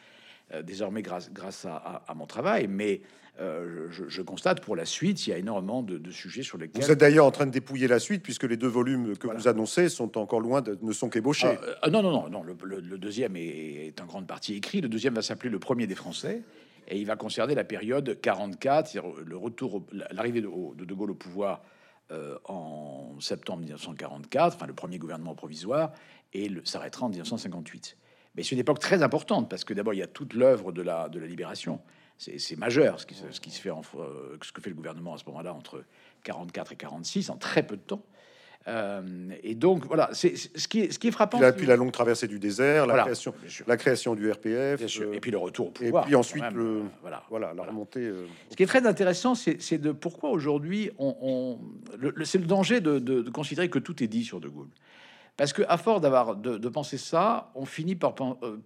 euh, 0.54 0.62
désormais 0.62 1.02
grâce, 1.02 1.32
grâce 1.32 1.66
à, 1.66 2.14
mon 2.16 2.26
travail, 2.26 2.68
mais 2.68 3.02
je, 3.40 4.22
constate 4.22 4.62
pour 4.62 4.76
la 4.76 4.86
suite, 4.86 5.28
il 5.28 5.30
y 5.30 5.34
a 5.34 5.38
énormément 5.38 5.84
de, 5.84 6.12
sujets 6.12 6.42
sur 6.42 6.58
lesquels... 6.58 6.84
Vous 6.84 6.92
êtes 6.92 7.00
d'ailleurs 7.00 7.26
en 7.26 7.32
train 7.32 7.46
de 7.46 7.52
dépouiller 7.52 7.88
la 7.88 8.00
suite, 8.00 8.24
puisque 8.24 8.44
les 8.44 8.58
deux 8.58 8.68
volumes 8.68 9.16
que 9.18 9.28
vous 9.28 9.48
annoncez 9.48 9.90
sont 9.90 10.18
encore 10.18 10.40
loin 10.40 10.62
de... 10.62 10.78
ne 10.82 10.92
sont 10.92 11.10
qu'ébauchés. 11.10 11.56
Ah, 11.82 11.90
non, 11.90 12.02
non, 12.02 12.12
non, 12.12 12.30
non, 12.30 12.44
le, 12.44 12.98
deuxième 12.98 13.36
est, 13.36 13.88
est, 13.88 14.02
en 14.02 14.06
grande 14.06 14.26
partie 14.28 14.56
écrit. 14.56 14.82
Le 14.82 14.90
deuxième 14.90 15.14
va 15.14 15.22
s'appeler 15.22 15.50
Le 15.50 15.60
Premier 15.60 15.86
des 15.86 15.96
Français, 15.96 16.42
et 16.88 16.98
il 16.98 17.06
va 17.06 17.16
concerner 17.16 17.54
la 17.54 17.64
période 17.64 18.20
44, 18.22 19.22
le 19.26 19.38
retour, 19.38 19.84
l'arrivée 20.12 20.42
de, 20.42 20.50
de 20.76 20.86
De 20.86 20.94
Gaulle 20.94 21.12
au 21.12 21.16
pouvoir 21.16 21.62
euh, 22.12 22.38
en 22.46 23.20
septembre 23.20 23.60
1944, 23.60 24.56
enfin 24.56 24.68
le 24.68 24.74
premier 24.74 24.98
gouvernement 24.98 25.36
provisoire, 25.36 25.92
et 26.34 26.52
s'arrêtera 26.64 27.06
en 27.06 27.10
1958. 27.10 27.98
Mais 28.36 28.44
c'est 28.44 28.52
une 28.52 28.60
époque 28.60 28.80
très 28.80 29.04
importante 29.04 29.50
parce 29.50 29.64
que 29.64 29.74
d'abord 29.74 29.94
il 29.94 29.98
y 29.98 30.04
a 30.04 30.08
toute 30.08 30.34
l'œuvre 30.34 30.72
de 30.72 30.82
la, 30.82 31.10
de 31.10 31.20
la 31.20 31.28
libération. 31.28 31.82
C'est 32.18 32.56
majeur 32.56 33.00
ce 33.00 33.06
qui, 33.06 33.16
ce 33.16 33.40
qui 33.40 33.52
se 33.52 33.62
fait, 33.62 33.70
en, 33.70 33.82
euh, 33.96 34.38
ce 34.42 34.52
que 34.52 34.62
fait 34.62 34.70
le 34.72 34.76
gouvernement 34.76 35.14
à 35.14 35.18
ce 35.18 35.26
moment-là 35.26 35.54
entre 35.54 35.84
44 36.24 36.72
et 36.72 36.76
46 36.76 37.30
en 37.30 37.38
très 37.38 37.62
peu 37.62 37.78
de 37.78 37.82
temps. 37.82 38.04
Euh, 38.68 39.02
et 39.44 39.56
donc 39.56 39.86
voilà, 39.86 40.10
c'est 40.12 40.36
ce 40.36 40.68
qui 40.68 40.82
est, 40.82 40.92
ce 40.92 41.00
qui 41.00 41.08
est 41.08 41.12
frappant. 41.12 41.40
Puis 41.56 41.66
la, 41.66 41.74
la 41.74 41.76
longue 41.78 41.92
traversée 41.92 42.28
du 42.28 42.38
désert, 42.38 42.86
la, 42.86 43.04
création, 43.04 43.34
la 43.66 43.78
création 43.78 44.16
du 44.16 44.30
RPF, 44.30 44.82
euh, 45.00 45.14
et 45.14 45.20
puis 45.20 45.32
le 45.32 45.38
retour 45.38 45.68
au 45.68 45.72
pouvoir. 45.72 46.04
Et 46.04 46.08
puis 46.08 46.16
ensuite, 46.16 46.44
le, 46.54 46.82
voilà, 47.02 47.24
voilà, 47.30 47.54
la 47.54 47.64
remontée. 47.64 48.02
Euh, 48.02 48.26
ce 48.50 48.56
qui 48.56 48.64
est 48.64 48.68
très 48.68 48.86
intéressant, 48.86 49.36
c'est 49.36 49.78
de 49.78 49.92
pourquoi 49.92 50.32
aujourd'hui, 50.32 50.92
on, 50.98 51.60
c'est 52.26 52.40
le 52.40 52.46
danger 52.46 52.82
de, 52.82 53.00
de, 53.00 53.30
considérer 53.30 53.70
que 53.70 53.80
tout 53.80 54.04
est 54.04 54.08
dit 54.08 54.24
sur 54.24 54.42
De 54.42 54.50
Gaulle. 54.50 54.70
Parce 55.38 55.54
que 55.54 55.62
à 55.70 55.78
force 55.78 56.02
d'avoir 56.02 56.36
de, 56.36 56.70
penser 56.70 56.98
ça, 56.98 57.52
on 57.54 57.66
finit 57.66 57.96
par, 57.96 58.16
euh, 58.42 58.58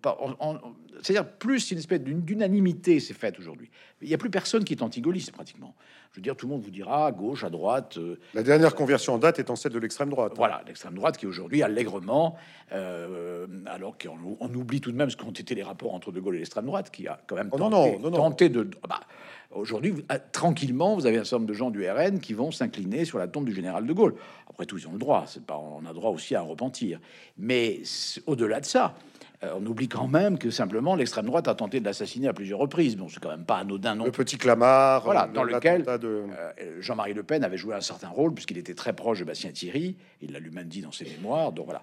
c'est-à-dire 1.02 1.30
plus 1.30 1.70
une 1.72 1.78
espèce 1.78 2.00
d'unanimité 2.00 3.02
s'est 3.02 3.14
faite 3.14 3.38
aujourd'hui. 3.40 3.70
Il 4.02 4.08
n'y 4.08 4.14
a 4.14 4.18
plus 4.18 4.30
personne 4.30 4.64
qui 4.64 4.74
est 4.74 4.82
anti-gaulliste 4.82 5.34
pratiquement. 5.34 5.76
Je 6.12 6.18
veux 6.18 6.22
dire, 6.22 6.36
tout 6.36 6.46
le 6.46 6.54
monde 6.54 6.62
vous 6.62 6.72
dira 6.72 7.08
à 7.08 7.12
gauche, 7.12 7.44
à 7.44 7.50
droite. 7.50 7.98
Euh, 7.98 8.20
la 8.34 8.44
dernière 8.44 8.74
conversion 8.74 9.14
en 9.14 9.18
date 9.18 9.40
étant 9.40 9.58
celle 9.58 9.74
de 9.74 9.80
l'extrême 9.80 10.10
droite. 10.10 10.32
Voilà, 10.36 10.62
l'extrême 10.66 10.94
droite 10.94 11.18
qui 11.18 11.26
aujourd'hui 11.26 11.62
allègrement, 11.62 12.38
euh, 12.72 13.48
alors 13.66 13.98
qu'on 13.98 14.38
on 14.40 14.54
oublie 14.54 14.80
tout 14.80 14.94
de 14.94 14.98
même 14.98 15.10
ce 15.10 15.18
qu'ont 15.18 15.32
été 15.32 15.56
les 15.56 15.64
rapports 15.64 15.94
entre 15.94 16.14
De 16.14 16.22
Gaulle 16.22 16.36
et 16.36 16.40
l'extrême 16.40 16.66
droite, 16.66 16.90
qui 16.90 17.06
a 17.08 17.20
quand 17.28 17.36
même 17.36 17.50
oh, 17.52 17.58
tenté, 17.58 17.98
non, 17.98 18.10
non, 18.10 18.12
tenté 18.12 18.48
de. 18.48 18.70
Bah, 18.88 19.02
Aujourd'hui, 19.54 19.94
ah, 20.10 20.20
tranquillement, 20.20 20.96
vous 20.96 21.06
avez 21.06 21.18
un 21.18 21.24
certain 21.24 21.38
nombre 21.38 21.50
de 21.50 21.54
gens 21.54 21.72
du 21.72 21.88
RN 21.90 22.20
qui 22.20 22.34
vont 22.34 22.52
s'incliner 22.52 23.06
sur 23.06 23.18
la 23.18 23.28
tombe 23.28 23.46
du 23.46 23.54
général 23.54 23.86
de 23.86 23.94
Gaulle. 23.94 24.16
Après 24.50 24.66
tout, 24.66 24.78
ils 24.78 24.88
ont 24.88 24.94
le 24.94 25.00
droit. 25.00 25.26
C'est 25.28 25.46
pas, 25.46 25.58
on 25.58 25.86
a 25.86 25.94
droit 25.94 26.12
aussi 26.12 26.36
à 26.36 26.40
un 26.40 26.44
repentir. 26.44 27.00
Mais 27.38 27.82
au-delà 28.28 28.60
de 28.60 28.66
ça, 28.66 28.96
Euh, 29.44 29.56
on 29.60 29.66
oublie 29.66 29.88
quand 29.88 30.08
même 30.08 30.38
que 30.38 30.52
simplement 30.52 30.94
l'extrême 30.96 31.26
droite 31.26 31.48
a 31.48 31.56
tenté 31.56 31.80
de 31.80 31.86
l'assassiner 31.86 32.28
à 32.28 32.34
plusieurs 32.34 32.60
reprises. 32.60 32.96
Bon, 32.96 33.10
c'est 33.10 33.20
quand 33.20 33.32
même 33.32 33.44
pas 33.44 33.58
anodin 33.58 33.96
non. 33.96 34.06
Le 34.06 34.12
petit 34.12 34.38
Clamart, 34.38 35.04
voilà, 35.04 35.26
dans 35.34 35.44
lequel 35.44 35.84
de... 35.84 36.26
Jean-Marie 36.80 37.16
Le 37.16 37.24
Pen 37.24 37.44
avait 37.44 37.58
joué 37.58 37.74
un 37.74 37.82
certain 37.82 38.10
rôle 38.10 38.36
puisqu'il 38.36 38.60
était 38.60 38.76
très 38.76 38.94
proche 38.94 39.18
de 39.20 39.24
Bastien 39.24 39.52
Thierry. 39.52 39.98
Il 40.22 40.34
l'a 40.34 40.40
lui-même 40.40 40.68
dit 40.68 40.82
dans 40.82 40.92
ses 40.92 41.06
mémoires. 41.06 41.52
Donc 41.54 41.66
voilà. 41.66 41.82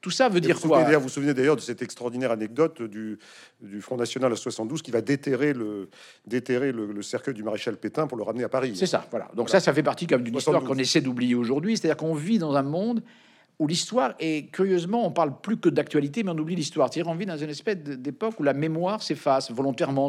Tout 0.00 0.10
ça 0.10 0.28
veut 0.28 0.40
dire 0.40 0.56
vous 0.56 0.68
quoi 0.68 0.84
Vous 0.84 1.00
vous 1.00 1.08
souvenez 1.08 1.34
d'ailleurs 1.34 1.56
de 1.56 1.60
cette 1.60 1.82
extraordinaire 1.82 2.30
anecdote 2.30 2.82
du, 2.82 3.18
du 3.60 3.80
Front 3.80 3.96
National 3.96 4.32
à 4.32 4.36
72 4.36 4.80
qui 4.80 4.92
va 4.92 5.00
déterrer 5.00 5.52
le, 5.52 5.88
déterrer 6.26 6.70
le, 6.70 7.02
cercueil 7.02 7.34
du 7.34 7.42
maréchal 7.42 7.76
Pétain 7.76 8.06
pour 8.06 8.16
le 8.16 8.22
ramener 8.22 8.44
à 8.44 8.48
Paris. 8.48 8.72
C'est 8.76 8.86
ça, 8.86 9.06
voilà. 9.10 9.28
Donc 9.34 9.50
ça, 9.50 9.58
ça 9.58 9.72
fait 9.72 9.82
partie 9.82 10.06
comme 10.06 10.22
d'une 10.22 10.36
histoire 10.36 10.62
qu'on 10.62 10.78
essaie 10.78 11.00
d'oublier 11.00 11.34
aujourd'hui. 11.34 11.76
C'est-à-dire 11.76 11.96
qu'on 11.96 12.14
vit 12.14 12.38
dans 12.38 12.54
un 12.54 12.62
monde 12.62 13.02
où 13.58 13.66
l'histoire 13.66 14.14
est 14.20 14.52
curieusement, 14.52 15.04
on 15.04 15.10
parle 15.10 15.40
plus 15.40 15.56
que 15.56 15.68
d'actualité, 15.68 16.22
mais 16.22 16.30
on 16.30 16.38
oublie 16.38 16.54
l'histoire. 16.54 16.90
On 17.06 17.14
vit 17.14 17.26
dans 17.26 17.36
une 17.36 17.50
espèce 17.50 17.76
d'époque 17.76 18.38
où 18.38 18.44
la 18.44 18.52
mémoire 18.52 19.02
s'efface 19.02 19.50
volontairement. 19.50 20.08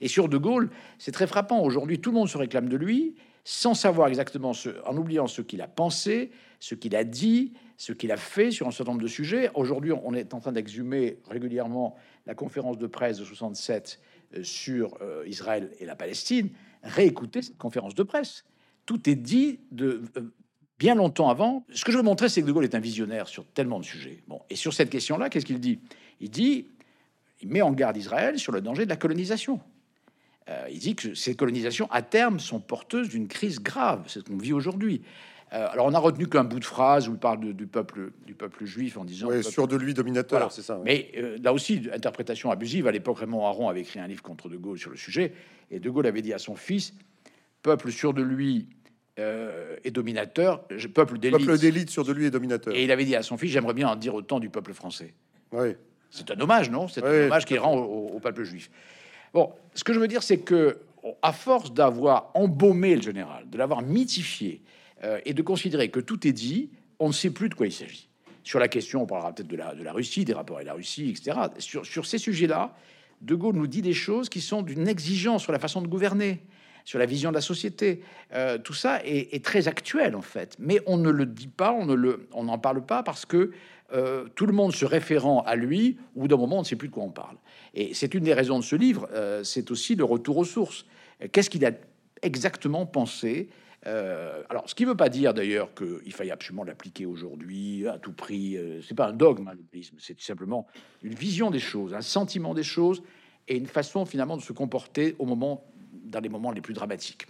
Et 0.00 0.08
sur 0.08 0.28
De 0.28 0.38
Gaulle, 0.38 0.70
c'est 0.98 1.12
très 1.12 1.28
frappant. 1.28 1.62
Aujourd'hui, 1.62 2.00
tout 2.00 2.10
le 2.10 2.16
monde 2.16 2.28
se 2.28 2.36
réclame 2.36 2.68
de 2.68 2.76
lui, 2.76 3.14
sans 3.44 3.74
savoir 3.74 4.08
exactement 4.08 4.52
ce, 4.54 4.70
en 4.86 4.96
oubliant 4.96 5.28
ce 5.28 5.40
qu'il 5.40 5.62
a 5.62 5.68
pensé, 5.68 6.32
ce 6.58 6.74
qu'il 6.74 6.96
a 6.96 7.04
dit, 7.04 7.52
ce 7.80 7.94
qu'il 7.94 8.12
a 8.12 8.18
fait 8.18 8.50
sur 8.50 8.68
un 8.68 8.72
certain 8.72 8.92
nombre 8.92 9.02
de 9.02 9.08
sujets. 9.08 9.50
Aujourd'hui, 9.54 9.90
on 9.92 10.12
est 10.12 10.34
en 10.34 10.40
train 10.40 10.52
d'exhumer 10.52 11.16
régulièrement 11.30 11.96
la 12.26 12.34
conférence 12.34 12.76
de 12.76 12.86
presse 12.86 13.16
de 13.16 13.24
67 13.24 14.00
euh, 14.34 14.44
sur 14.44 14.98
euh, 15.00 15.24
Israël 15.26 15.70
et 15.80 15.86
la 15.86 15.96
Palestine. 15.96 16.50
Réécoutez 16.82 17.40
cette 17.40 17.56
conférence 17.56 17.94
de 17.94 18.02
presse. 18.02 18.44
Tout 18.84 19.08
est 19.08 19.14
dit 19.14 19.60
de 19.70 20.02
euh, 20.18 20.30
bien 20.78 20.94
longtemps 20.94 21.30
avant. 21.30 21.64
Ce 21.72 21.86
que 21.86 21.90
je 21.90 21.96
veux 21.96 22.02
montrer, 22.02 22.28
c'est 22.28 22.42
que 22.42 22.46
De 22.46 22.52
Gaulle 22.52 22.64
est 22.64 22.74
un 22.74 22.80
visionnaire 22.80 23.28
sur 23.28 23.46
tellement 23.46 23.80
de 23.80 23.86
sujets. 23.86 24.22
Bon, 24.28 24.42
et 24.50 24.56
sur 24.56 24.74
cette 24.74 24.90
question-là, 24.90 25.30
qu'est-ce 25.30 25.46
qu'il 25.46 25.58
dit? 25.58 25.80
Il 26.20 26.28
dit, 26.28 26.66
il 27.40 27.48
met 27.48 27.62
en 27.62 27.72
garde 27.72 27.96
Israël 27.96 28.38
sur 28.38 28.52
le 28.52 28.60
danger 28.60 28.84
de 28.84 28.90
la 28.90 28.96
colonisation. 28.96 29.58
il 30.70 30.80
dit 30.80 30.96
que 30.96 31.14
ces 31.14 31.34
colonisations, 31.34 31.90
à 31.90 32.02
terme, 32.02 32.40
sont 32.40 32.60
porteuses 32.60 33.08
d'une 33.08 33.26
crise 33.26 33.58
grave. 33.58 34.04
C'est 34.08 34.18
ce 34.18 34.24
qu'on 34.24 34.36
vit 34.36 34.52
aujourd'hui. 34.52 35.00
Euh, 35.52 35.66
alors 35.70 35.86
on 35.86 35.94
a 35.94 35.98
retenu 35.98 36.28
qu'un 36.28 36.44
bout 36.44 36.60
de 36.60 36.64
phrase 36.64 37.08
où 37.08 37.12
il 37.12 37.18
parle 37.18 37.52
du 37.54 37.66
peuple 37.66 38.12
du 38.24 38.34
peuple 38.34 38.64
juif 38.64 38.96
en 38.96 39.04
disant 39.04 39.28
oui, 39.28 39.42
sur 39.42 39.66
de 39.66 39.76
lui 39.76 39.94
dominateur, 39.94 40.52
c'est 40.52 40.62
ça. 40.62 40.80
Mais 40.84 41.10
euh, 41.16 41.38
là 41.42 41.52
aussi 41.52 41.88
interprétation 41.92 42.52
abusive. 42.52 42.86
À 42.86 42.92
l'époque, 42.92 43.18
Raymond 43.18 43.44
Aron 43.44 43.68
avait 43.68 43.80
écrit 43.80 43.98
un 43.98 44.06
livre 44.06 44.22
contre 44.22 44.48
De 44.48 44.56
Gaulle 44.56 44.78
sur 44.78 44.90
le 44.90 44.96
sujet, 44.96 45.32
et 45.70 45.80
De 45.80 45.90
Gaulle 45.90 46.06
avait 46.06 46.22
dit 46.22 46.32
à 46.32 46.38
son 46.38 46.54
fils 46.54 46.94
peuple 47.62 47.90
sûr 47.90 48.14
de 48.14 48.22
lui 48.22 48.68
euh, 49.18 49.76
et 49.82 49.90
dominateur, 49.90 50.62
peuple 50.94 51.18
d'élite. 51.18 51.44
Peuple 51.44 51.58
d'élite 51.58 51.90
sur 51.90 52.04
de 52.04 52.12
lui 52.12 52.26
et 52.26 52.30
dominateur. 52.30 52.74
Et 52.74 52.84
il 52.84 52.92
avait 52.92 53.04
dit 53.04 53.16
à 53.16 53.22
son 53.22 53.36
fils 53.36 53.50
j'aimerais 53.50 53.74
bien 53.74 53.88
en 53.88 53.96
dire 53.96 54.14
autant 54.14 54.38
du 54.38 54.50
peuple 54.50 54.72
français. 54.72 55.14
Oui. 55.52 55.74
C'est 56.10 56.30
un 56.30 56.40
hommage, 56.40 56.70
non? 56.70 56.86
C'est 56.86 57.04
un 57.04 57.26
hommage 57.26 57.44
qu'il 57.44 57.58
rend 57.58 57.76
au, 57.76 58.08
au 58.14 58.20
peuple 58.20 58.44
juif. 58.44 58.70
Bon, 59.34 59.52
ce 59.74 59.82
que 59.82 59.92
je 59.92 59.98
veux 59.98 60.08
dire, 60.08 60.22
c'est 60.22 60.38
que 60.38 60.78
à 61.22 61.32
force 61.32 61.72
d'avoir 61.72 62.30
embaumé 62.34 62.94
le 62.94 63.02
général, 63.02 63.48
de 63.48 63.58
l'avoir 63.58 63.82
mythifié, 63.82 64.62
euh, 65.02 65.18
et 65.24 65.32
de 65.32 65.42
considérer 65.42 65.88
que 65.88 66.00
tout 66.00 66.26
est 66.26 66.32
dit, 66.32 66.70
on 66.98 67.08
ne 67.08 67.12
sait 67.12 67.30
plus 67.30 67.48
de 67.48 67.54
quoi 67.54 67.66
il 67.66 67.72
s'agit. 67.72 68.08
Sur 68.44 68.58
la 68.58 68.68
question, 68.68 69.02
on 69.02 69.06
parlera 69.06 69.34
peut-être 69.34 69.48
de 69.48 69.56
la, 69.56 69.92
Russie, 69.92 70.24
des 70.24 70.34
rapports 70.34 70.56
avec 70.56 70.66
la 70.66 70.74
Russie, 70.74 71.10
etc. 71.10 71.38
Sur, 71.58 72.06
ces 72.06 72.18
sujets-là, 72.18 72.74
De 73.20 73.34
Gaulle 73.34 73.56
nous 73.56 73.66
dit 73.66 73.82
des 73.82 73.92
choses 73.92 74.28
qui 74.28 74.40
sont 74.40 74.62
d'une 74.62 74.88
exigence 74.88 75.42
sur 75.42 75.52
la 75.52 75.58
façon 75.58 75.82
de 75.82 75.88
gouverner, 75.88 76.42
sur 76.84 76.98
la 76.98 77.06
vision 77.06 77.30
de 77.30 77.34
la 77.34 77.42
société. 77.42 78.02
Euh, 78.34 78.58
tout 78.58 78.72
ça 78.72 79.00
est, 79.04 79.44
très 79.44 79.68
actuel, 79.68 80.16
en 80.16 80.22
fait. 80.22 80.56
Mais 80.58 80.80
on 80.86 80.96
ne 80.96 81.10
le 81.10 81.26
dit 81.26 81.48
pas, 81.48 81.72
on 81.72 82.44
n'en 82.44 82.58
parle 82.58 82.84
pas 82.84 83.02
parce 83.02 83.24
que 83.24 83.52
euh, 83.92 84.26
tout 84.34 84.46
le 84.46 84.52
monde 84.52 84.74
se 84.74 84.84
référant 84.84 85.42
à 85.42 85.56
lui, 85.56 85.98
ou 86.14 86.28
d'un 86.28 86.36
moment, 86.36 86.56
on 86.56 86.60
ne 86.60 86.66
sait 86.66 86.76
plus 86.76 86.88
de 86.88 86.94
quoi 86.94 87.04
on 87.04 87.10
parle. 87.10 87.36
Et 87.74 87.94
c'est 87.94 88.14
une 88.14 88.24
des 88.24 88.34
raisons 88.34 88.58
de 88.58 88.64
ce 88.64 88.76
livre, 88.76 89.08
c'est 89.44 89.70
aussi 89.70 89.94
le 89.94 90.04
retour 90.04 90.38
aux 90.38 90.44
sources. 90.44 90.86
Qu'est-ce 91.32 91.50
qu'il 91.50 91.64
a 91.64 91.72
exactement 92.22 92.86
pensé 92.86 93.48
euh, 93.86 94.42
alors, 94.50 94.68
ce 94.68 94.74
qui 94.74 94.84
ne 94.84 94.90
veut 94.90 94.96
pas 94.96 95.08
dire 95.08 95.32
d'ailleurs 95.32 95.70
qu'il 95.74 96.12
faille 96.12 96.30
absolument 96.30 96.64
l'appliquer 96.64 97.06
aujourd'hui 97.06 97.86
à 97.88 97.98
tout 97.98 98.12
prix. 98.12 98.56
Euh, 98.56 98.82
c'est 98.82 98.94
pas 98.94 99.08
un 99.08 99.12
dogme, 99.12 99.48
hein, 99.48 99.80
c'est 99.98 100.14
tout 100.14 100.22
simplement 100.22 100.66
une 101.02 101.14
vision 101.14 101.50
des 101.50 101.58
choses, 101.60 101.94
un 101.94 102.02
sentiment 102.02 102.52
des 102.52 102.62
choses 102.62 103.02
et 103.48 103.56
une 103.56 103.66
façon 103.66 104.04
finalement 104.04 104.36
de 104.36 104.42
se 104.42 104.52
comporter 104.52 105.16
au 105.18 105.24
moment, 105.24 105.64
dans 106.04 106.20
les 106.20 106.28
moments 106.28 106.50
les 106.50 106.60
plus 106.60 106.74
dramatiques. 106.74 107.26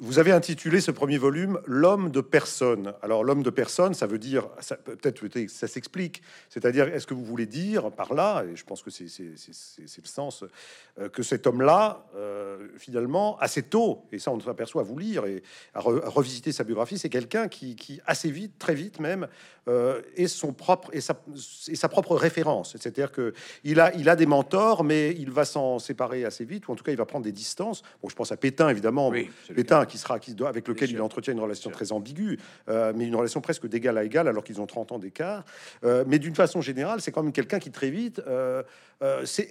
Vous 0.00 0.20
avez 0.20 0.30
intitulé 0.30 0.80
ce 0.80 0.92
premier 0.92 1.18
volume 1.18 1.58
L'homme 1.66 2.12
de 2.12 2.20
personne. 2.20 2.94
Alors 3.02 3.24
l'homme 3.24 3.42
de 3.42 3.50
personne, 3.50 3.94
ça 3.94 4.06
veut 4.06 4.20
dire, 4.20 4.46
peut-être 4.84 5.26
ça 5.48 5.66
s'explique, 5.66 6.22
c'est-à-dire 6.50 6.86
est-ce 6.94 7.04
que 7.04 7.14
vous 7.14 7.24
voulez 7.24 7.46
dire 7.46 7.90
par 7.90 8.14
là, 8.14 8.44
et 8.44 8.54
je 8.54 8.64
pense 8.64 8.80
que 8.82 8.90
c'est 8.90 9.08
le 9.08 10.06
sens, 10.06 10.44
euh, 11.00 11.08
que 11.08 11.24
cet 11.24 11.48
homme-là, 11.48 12.06
euh, 12.14 12.68
finalement, 12.76 13.38
assez 13.40 13.64
tôt, 13.64 14.04
et 14.12 14.20
ça 14.20 14.30
on 14.30 14.38
s'aperçoit 14.38 14.82
à 14.82 14.84
vous 14.84 14.98
lire 14.98 15.26
et 15.26 15.42
à, 15.74 15.80
revisiter 15.80 16.52
sa 16.52 16.62
biographie, 16.62 16.96
c'est 16.96 17.08
quelqu'un 17.08 17.48
qui, 17.48 18.00
assez 18.06 18.30
vite, 18.30 18.56
très 18.56 18.74
vite 18.74 19.00
même, 19.00 19.26
euh, 19.66 20.00
est 20.16 20.28
son 20.28 20.52
propre 20.52 20.90
et 20.92 21.00
sa, 21.00 21.88
propre 21.88 22.14
référence. 22.14 22.70
C'est-à-dire 22.70 23.10
que 23.10 23.34
il 23.64 23.80
a, 23.80 23.92
il 23.96 24.08
a 24.08 24.14
des 24.14 24.26
mentors, 24.26 24.84
mais 24.84 25.10
il 25.18 25.32
va 25.32 25.44
s'en 25.44 25.80
séparer 25.80 26.24
assez 26.24 26.44
vite, 26.44 26.68
ou 26.68 26.72
en 26.72 26.76
tout 26.76 26.84
cas 26.84 26.92
il 26.92 26.98
va 26.98 27.04
prendre 27.04 27.24
des 27.24 27.32
distances. 27.32 27.82
Bon, 28.00 28.08
je 28.08 28.14
pense 28.14 28.30
à 28.30 28.36
Pétain 28.36 28.68
évidemment, 28.68 29.12
Pétain 29.54 29.87
qui 29.88 29.98
sera, 29.98 30.18
qui 30.20 30.34
doit, 30.34 30.48
avec 30.48 30.68
lequel 30.68 30.90
il 30.90 31.00
entretient 31.00 31.32
une 31.32 31.40
relation 31.40 31.70
très 31.70 31.92
ambiguë, 31.92 32.38
euh, 32.68 32.92
mais 32.94 33.06
une 33.06 33.16
relation 33.16 33.40
presque 33.40 33.66
d'égal 33.66 33.98
à 33.98 34.04
égal, 34.04 34.28
alors 34.28 34.44
qu'ils 34.44 34.60
ont 34.60 34.66
30 34.66 34.92
ans 34.92 34.98
d'écart. 34.98 35.44
Euh, 35.84 36.04
mais 36.06 36.18
d'une 36.18 36.34
façon 36.34 36.60
générale, 36.60 37.00
c'est 37.00 37.10
quand 37.10 37.22
même 37.22 37.32
quelqu'un 37.32 37.58
qui 37.58 37.70
très 37.70 37.90
vite 37.90 38.20
euh, 38.28 38.62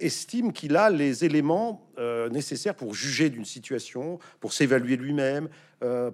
estime 0.00 0.52
qu'il 0.52 0.76
a 0.76 0.90
les 0.90 1.24
éléments 1.24 1.84
nécessaires 2.30 2.74
pour 2.74 2.94
juger 2.94 3.28
d'une 3.28 3.44
situation, 3.44 4.18
pour 4.40 4.52
s'évaluer 4.52 4.96
lui-même, 4.96 5.48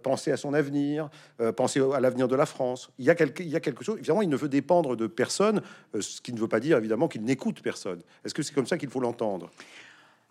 penser 0.03 0.31
à 0.31 0.37
son 0.37 0.55
avenir, 0.55 1.11
penser 1.57 1.81
à 1.93 2.01
l'avenir 2.01 2.29
de 2.29 2.37
la 2.37 2.47
France. 2.47 2.91
Il 2.99 3.05
y, 3.05 3.11
a 3.11 3.15
quelque, 3.15 3.43
il 3.43 3.49
y 3.49 3.57
a 3.57 3.61
quelque 3.61 3.85
chose, 3.85 3.99
évidemment, 3.99 4.23
il 4.23 4.29
ne 4.29 4.37
veut 4.37 4.49
dépendre 4.49 4.97
de 4.97 5.07
personne, 5.07 5.63
ce 5.99 6.21
qui 6.21 6.33
ne 6.33 6.39
veut 6.39 6.49
pas 6.49 6.61
dire 6.61 6.79
évidemment 6.79 7.09
qu'il 7.09 7.23
n'écoute 7.25 7.61
personne. 7.61 8.01
Est-ce 8.25 8.33
que 8.33 8.43
c'est 8.43 8.55
comme 8.55 8.69
ça 8.69 8.79
qu'il 8.79 8.89
faut 8.89 9.01
l'entendre? 9.01 9.51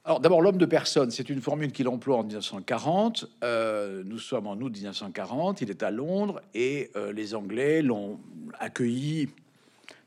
Alors 0.05 0.19
d'abord, 0.19 0.41
l'homme 0.41 0.57
de 0.57 0.65
personne, 0.65 1.11
c'est 1.11 1.29
une 1.29 1.39
formule 1.39 1.71
qu'il 1.71 1.87
emploie 1.87 2.17
en 2.17 2.23
1940. 2.23 3.25
Euh, 3.41 4.03
nous 4.05 4.19
sommes 4.19 4.47
en 4.47 4.55
août 4.55 4.73
1940, 4.73 5.61
il 5.61 5.69
est 5.69 5.81
à 5.81 5.91
Londres 5.91 6.41
et 6.53 6.91
euh, 6.97 7.13
les 7.13 7.35
Anglais 7.35 7.81
l'ont 7.81 8.19
accueilli. 8.59 9.29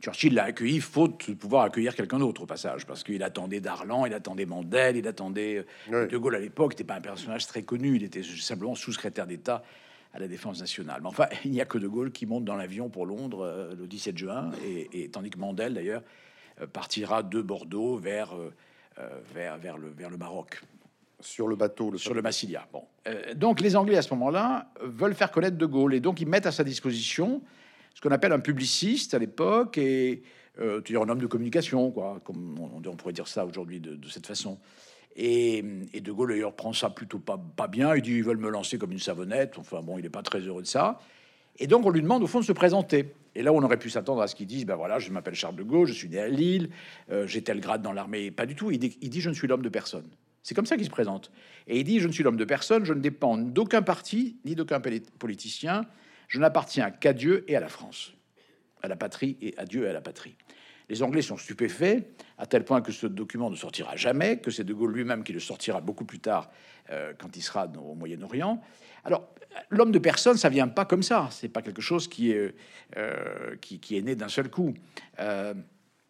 Churchill 0.02 0.34
l'a 0.34 0.44
accueilli 0.44 0.80
faute 0.80 1.30
de 1.30 1.34
pouvoir 1.34 1.64
accueillir 1.64 1.96
quelqu'un 1.96 2.18
d'autre 2.18 2.42
au 2.42 2.46
passage, 2.46 2.84
parce 2.84 3.02
qu'il 3.04 3.22
attendait 3.22 3.60
Darlan, 3.60 4.04
il 4.04 4.12
attendait 4.12 4.44
Mandel, 4.44 4.98
il 4.98 5.08
attendait 5.08 5.64
euh, 5.90 6.06
De 6.06 6.18
Gaulle 6.18 6.36
à 6.36 6.40
l'époque, 6.40 6.72
n'était 6.72 6.84
pas 6.84 6.96
un 6.96 7.00
personnage 7.00 7.46
très 7.46 7.62
connu, 7.62 7.96
il 7.96 8.04
était 8.04 8.22
simplement 8.22 8.74
sous-secrétaire 8.74 9.26
d'État 9.26 9.62
à 10.12 10.18
la 10.18 10.28
défense 10.28 10.60
nationale. 10.60 11.00
Mais 11.00 11.08
enfin, 11.08 11.26
il 11.46 11.52
n'y 11.52 11.62
a 11.62 11.64
que 11.64 11.78
De 11.78 11.88
Gaulle 11.88 12.12
qui 12.12 12.26
monte 12.26 12.44
dans 12.44 12.56
l'avion 12.56 12.90
pour 12.90 13.06
Londres 13.06 13.70
le 13.74 13.86
17 13.86 14.18
juin, 14.18 14.50
et, 14.62 15.04
et 15.04 15.08
tandis 15.08 15.30
que 15.30 15.38
Mandel 15.38 15.72
d'ailleurs 15.72 16.02
partira 16.74 17.22
de 17.22 17.40
Bordeaux 17.40 17.96
vers 17.96 18.34
vers, 19.34 19.58
vers, 19.58 19.78
le, 19.78 19.88
vers 19.88 20.10
le 20.10 20.16
Maroc. 20.16 20.60
Sur 21.20 21.48
le 21.48 21.56
bateau, 21.56 21.90
le 21.90 21.96
sur 21.96 22.12
le 22.12 22.20
Massilia. 22.20 22.68
Bon. 22.72 22.84
Euh, 23.06 23.32
donc 23.34 23.60
les 23.60 23.74
Anglais 23.74 23.96
à 23.96 24.02
ce 24.02 24.12
moment-là 24.14 24.68
veulent 24.82 25.14
faire 25.14 25.30
connaître 25.30 25.56
De 25.56 25.64
Gaulle 25.64 25.94
et 25.94 26.00
donc 26.00 26.20
ils 26.20 26.28
mettent 26.28 26.46
à 26.46 26.52
sa 26.52 26.62
disposition 26.62 27.40
ce 27.94 28.02
qu'on 28.02 28.10
appelle 28.10 28.32
un 28.32 28.40
publiciste 28.40 29.14
à 29.14 29.18
l'époque 29.18 29.78
et 29.78 30.22
euh, 30.60 30.82
tu 30.82 30.96
un 30.98 31.08
homme 31.08 31.18
de 31.18 31.26
communication, 31.26 31.90
quoi, 31.90 32.20
comme 32.22 32.58
on, 32.58 32.96
pourrait 32.96 33.14
dire 33.14 33.28
ça 33.28 33.46
aujourd'hui 33.46 33.80
de, 33.80 34.08
cette 34.08 34.26
façon. 34.26 34.58
Et, 35.16 35.64
et, 35.94 36.02
De 36.02 36.12
Gaulle 36.12 36.30
d'ailleurs 36.30 36.52
prend 36.52 36.74
ça 36.74 36.90
plutôt 36.90 37.18
pas, 37.18 37.40
pas 37.56 37.68
bien. 37.68 37.94
Il 37.94 38.02
dit 38.02 38.16
ils 38.16 38.24
veulent 38.24 38.36
me 38.36 38.50
lancer 38.50 38.76
comme 38.76 38.92
une 38.92 38.98
savonnette. 38.98 39.58
Enfin 39.58 39.80
bon, 39.80 39.96
il 39.96 40.02
n'est 40.02 40.10
pas 40.10 40.22
très 40.22 40.40
heureux 40.40 40.62
de 40.62 40.66
ça. 40.66 41.00
Et 41.58 41.66
donc 41.66 41.86
on 41.86 41.90
lui 41.90 42.02
demande 42.02 42.22
au 42.22 42.26
fond 42.26 42.40
de 42.40 42.44
se 42.44 42.52
présenter. 42.52 43.14
Et 43.36 43.42
là, 43.42 43.52
on 43.52 43.62
aurait 43.62 43.76
pu 43.76 43.90
s'attendre 43.90 44.22
à 44.22 44.28
ce 44.28 44.34
qu'ils 44.34 44.46
disent, 44.46 44.64
ben 44.64 44.76
voilà, 44.76 44.98
je 44.98 45.10
m'appelle 45.10 45.34
Charles 45.34 45.56
de 45.56 45.62
Gaulle, 45.62 45.86
je 45.86 45.92
suis 45.92 46.08
né 46.08 46.18
à 46.18 46.26
Lille, 46.26 46.70
euh, 47.10 47.26
j'ai 47.26 47.42
tel 47.42 47.60
grade 47.60 47.82
dans 47.82 47.92
l'armée. 47.92 48.30
Pas 48.30 48.46
du 48.46 48.54
tout. 48.54 48.70
Il 48.70 48.78
dit, 48.78 49.20
je 49.20 49.28
ne 49.28 49.34
suis 49.34 49.46
l'homme 49.46 49.60
de 49.60 49.68
personne. 49.68 50.08
C'est 50.42 50.54
comme 50.54 50.64
ça 50.64 50.76
qu'il 50.76 50.86
se 50.86 50.90
présente. 50.90 51.30
Et 51.66 51.78
il 51.78 51.84
dit, 51.84 52.00
je 52.00 52.08
ne 52.08 52.12
suis 52.12 52.24
l'homme 52.24 52.38
de 52.38 52.46
personne, 52.46 52.86
je 52.86 52.94
ne 52.94 53.00
dépends 53.00 53.36
d'aucun 53.36 53.82
parti, 53.82 54.38
ni 54.46 54.54
d'aucun 54.54 54.80
politicien. 55.18 55.84
Je 56.28 56.40
n'appartiens 56.40 56.90
qu'à 56.90 57.12
Dieu 57.12 57.44
et 57.46 57.56
à 57.56 57.60
la 57.60 57.68
France, 57.68 58.14
à 58.82 58.88
la 58.88 58.96
patrie 58.96 59.36
et 59.42 59.52
à 59.58 59.66
Dieu 59.66 59.84
et 59.84 59.90
à 59.90 59.92
la 59.92 60.00
patrie. 60.00 60.36
Les 60.88 61.02
Anglais 61.02 61.20
sont 61.20 61.36
stupéfaits, 61.36 62.06
à 62.38 62.46
tel 62.46 62.64
point 62.64 62.80
que 62.80 62.92
ce 62.92 63.06
document 63.06 63.50
ne 63.50 63.56
sortira 63.56 63.96
jamais, 63.96 64.38
que 64.38 64.50
c'est 64.50 64.64
De 64.64 64.72
Gaulle 64.72 64.94
lui-même 64.94 65.24
qui 65.24 65.34
le 65.34 65.40
sortira 65.40 65.82
beaucoup 65.82 66.06
plus 66.06 66.20
tard, 66.20 66.50
euh, 66.90 67.12
quand 67.18 67.36
il 67.36 67.42
sera 67.42 67.66
au 67.66 67.94
Moyen-Orient. 67.94 68.62
Alors, 69.06 69.28
l'homme 69.70 69.92
de 69.92 69.98
personne, 69.98 70.36
ça 70.36 70.48
vient 70.48 70.68
pas 70.68 70.84
comme 70.84 71.02
ça. 71.02 71.28
C'est 71.30 71.48
pas 71.48 71.62
quelque 71.62 71.82
chose 71.82 72.08
qui 72.08 72.32
est, 72.32 72.54
euh, 72.96 73.56
qui, 73.60 73.96
est 73.96 74.02
né 74.02 74.14
d'un 74.14 74.28
seul 74.28 74.50
coup. 74.50 74.74
Euh, 75.20 75.54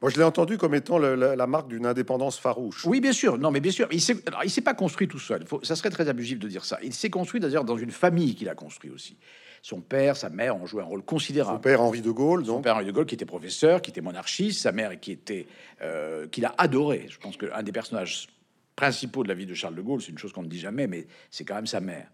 moi, 0.02 0.10
je 0.10 0.18
l'ai 0.18 0.24
entendu 0.24 0.58
comme 0.58 0.74
étant 0.74 0.98
la, 0.98 1.46
marque 1.46 1.68
d'une 1.68 1.86
indépendance 1.86 2.38
farouche. 2.38 2.84
Oui, 2.84 3.00
bien 3.00 3.12
sûr. 3.12 3.38
Non, 3.38 3.50
mais 3.50 3.60
bien 3.60 3.72
sûr. 3.72 3.88
Il 3.90 4.00
s'est, 4.00 4.16
il 4.44 4.50
s'est 4.50 4.60
pas 4.60 4.74
construit 4.74 5.08
tout 5.08 5.18
seul. 5.18 5.44
ça 5.62 5.74
serait 5.74 5.90
très 5.90 6.08
abusif 6.08 6.38
de 6.38 6.48
dire 6.48 6.64
ça. 6.64 6.78
Il 6.82 6.92
s'est 6.92 7.10
construit 7.10 7.40
d'ailleurs 7.40 7.64
dans 7.64 7.78
une 7.78 7.90
famille 7.90 8.34
qu'il 8.34 8.48
a 8.48 8.54
construit 8.54 8.90
aussi. 8.90 9.16
Son 9.62 9.80
père, 9.80 10.16
sa 10.16 10.28
mère 10.28 10.56
ont 10.56 10.66
joué 10.66 10.82
un 10.82 10.86
rôle 10.86 11.02
considérable. 11.02 11.56
Son 11.56 11.60
père 11.60 11.80
Henri 11.80 12.00
de 12.00 12.10
Gaulle, 12.10 12.44
donc. 12.44 12.58
Son 12.58 12.62
père 12.62 12.76
Henri 12.76 12.84
de 12.84 12.92
Gaulle, 12.92 13.06
qui 13.06 13.14
était 13.14 13.24
professeur, 13.24 13.82
qui 13.82 13.90
était 13.90 14.02
monarchiste, 14.02 14.60
sa 14.60 14.70
mère 14.70 15.00
qui 15.00 15.10
était, 15.12 15.46
euh, 15.82 16.28
qu'il 16.28 16.44
a 16.44 16.54
adoré. 16.58 17.06
Je 17.08 17.18
pense 17.18 17.36
qu'un 17.36 17.62
des 17.62 17.72
personnages 17.72 18.28
principaux 18.76 19.22
de 19.22 19.28
la 19.28 19.34
vie 19.34 19.46
de 19.46 19.54
Charles 19.54 19.74
de 19.74 19.82
Gaulle, 19.82 20.02
c'est 20.02 20.12
une 20.12 20.18
chose 20.18 20.32
qu'on 20.32 20.42
ne 20.42 20.48
dit 20.48 20.60
jamais, 20.60 20.86
mais 20.86 21.06
c'est 21.30 21.44
quand 21.44 21.54
même 21.54 21.66
sa 21.66 21.80
mère 21.80 22.06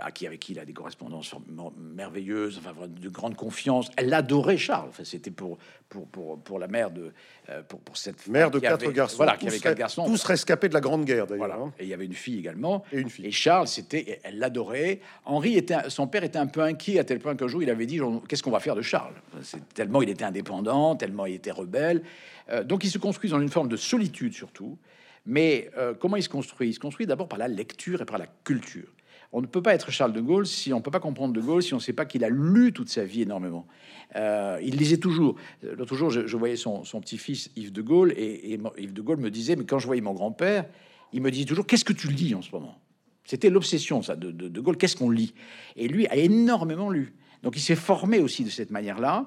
à 0.00 0.10
qui, 0.10 0.26
avec 0.26 0.40
qui 0.40 0.52
il 0.52 0.58
a 0.58 0.64
des 0.64 0.72
correspondances 0.72 1.34
merveilleuses, 1.78 2.58
enfin, 2.58 2.74
de 2.86 3.08
grande 3.08 3.36
confiance. 3.36 3.90
Elle 3.96 4.12
adorait 4.12 4.56
Charles. 4.56 4.88
Enfin, 4.88 5.04
c'était 5.04 5.30
pour, 5.30 5.58
pour, 5.88 6.06
pour, 6.08 6.38
pour, 6.40 6.58
la 6.58 6.66
mère 6.66 6.90
de 6.90 7.12
euh, 7.48 7.62
pour, 7.62 7.80
pour 7.80 7.96
cette 7.96 8.26
mère 8.26 8.50
de 8.50 8.58
quatre 8.58 8.90
garçons. 8.90 9.16
Voilà, 9.16 9.36
qui 9.36 9.46
avait 9.46 9.58
quatre 9.58 9.78
garçons. 9.78 10.04
Tous 10.04 10.22
rescapés 10.24 10.68
de 10.68 10.74
la 10.74 10.80
Grande 10.80 11.04
Guerre 11.04 11.26
d'ailleurs. 11.26 11.46
Voilà. 11.46 11.62
Hein. 11.62 11.72
Et 11.78 11.84
il 11.84 11.88
y 11.88 11.94
avait 11.94 12.06
une 12.06 12.14
fille 12.14 12.38
également. 12.38 12.84
Et 12.92 12.98
une 12.98 13.10
fille. 13.10 13.26
Et 13.26 13.30
Charles, 13.30 13.68
c'était, 13.68 14.20
elle 14.22 14.38
l'adorait. 14.38 15.00
Henri 15.24 15.56
était, 15.56 15.88
son 15.88 16.06
père 16.06 16.24
était 16.24 16.38
un 16.38 16.46
peu 16.46 16.62
inquiet 16.62 16.98
à 16.98 17.04
tel 17.04 17.20
point 17.20 17.36
qu'un 17.36 17.48
jour 17.48 17.62
il 17.62 17.70
avait 17.70 17.86
dit 17.86 18.00
qu'est-ce 18.28 18.42
qu'on 18.42 18.50
va 18.50 18.60
faire 18.60 18.76
de 18.76 18.82
Charles? 18.82 19.14
C'est 19.42 19.66
tellement 19.72 20.02
il 20.02 20.10
était 20.10 20.24
indépendant, 20.24 20.96
tellement 20.96 21.26
il 21.26 21.34
était 21.34 21.52
rebelle. 21.52 22.02
Euh, 22.50 22.64
donc 22.64 22.84
il 22.84 22.90
se 22.90 22.98
construit 22.98 23.30
dans 23.30 23.40
une 23.40 23.50
forme 23.50 23.68
de 23.68 23.76
solitude 23.76 24.34
surtout. 24.34 24.78
Mais 25.26 25.70
euh, 25.76 25.94
comment 25.94 26.16
il 26.16 26.22
se 26.22 26.28
construit? 26.28 26.68
Il 26.68 26.74
se 26.74 26.80
construit 26.80 27.06
d'abord 27.06 27.28
par 27.28 27.38
la 27.38 27.48
lecture 27.48 28.00
et 28.00 28.04
par 28.04 28.18
la 28.18 28.26
culture. 28.44 28.88
On 29.32 29.40
ne 29.40 29.46
peut 29.46 29.62
pas 29.62 29.74
être 29.74 29.90
Charles 29.90 30.12
de 30.12 30.20
Gaulle 30.20 30.46
si 30.46 30.72
on 30.72 30.76
ne 30.76 30.82
peut 30.82 30.90
pas 30.90 31.00
comprendre 31.00 31.34
de 31.34 31.40
Gaulle 31.40 31.62
si 31.62 31.74
on 31.74 31.78
ne 31.78 31.82
sait 31.82 31.92
pas 31.92 32.06
qu'il 32.06 32.24
a 32.24 32.28
lu 32.28 32.72
toute 32.72 32.88
sa 32.88 33.04
vie 33.04 33.22
énormément. 33.22 33.66
Euh, 34.14 34.58
il 34.62 34.76
lisait 34.76 34.98
toujours. 34.98 35.34
L'autre 35.62 35.96
jour, 35.96 36.10
je, 36.10 36.36
voyais 36.36 36.56
son, 36.56 36.82
petit-fils 37.00 37.50
Yves 37.56 37.72
de 37.72 37.82
Gaulle 37.82 38.12
et, 38.16 38.58
Yves 38.78 38.92
de 38.92 39.02
Gaulle 39.02 39.18
me 39.18 39.30
disait, 39.30 39.56
mais 39.56 39.64
quand 39.64 39.78
je 39.78 39.86
voyais 39.86 40.00
mon 40.00 40.14
grand-père, 40.14 40.66
il 41.12 41.22
me 41.22 41.30
disait 41.30 41.44
toujours, 41.44 41.66
qu'est-ce 41.66 41.84
que 41.84 41.92
tu 41.92 42.08
lis 42.08 42.34
en 42.34 42.42
ce 42.42 42.50
moment? 42.52 42.78
C'était 43.24 43.50
l'obsession, 43.50 44.00
de, 44.00 44.30
de 44.30 44.60
Gaulle. 44.60 44.76
Qu'est-ce 44.76 44.94
qu'on 44.94 45.10
lit? 45.10 45.34
Et 45.74 45.88
lui 45.88 46.06
a 46.06 46.14
énormément 46.14 46.88
lu. 46.88 47.14
Donc 47.42 47.56
il 47.56 47.60
s'est 47.60 47.76
formé 47.76 48.20
aussi 48.20 48.44
de 48.44 48.50
cette 48.50 48.70
manière-là. 48.70 49.26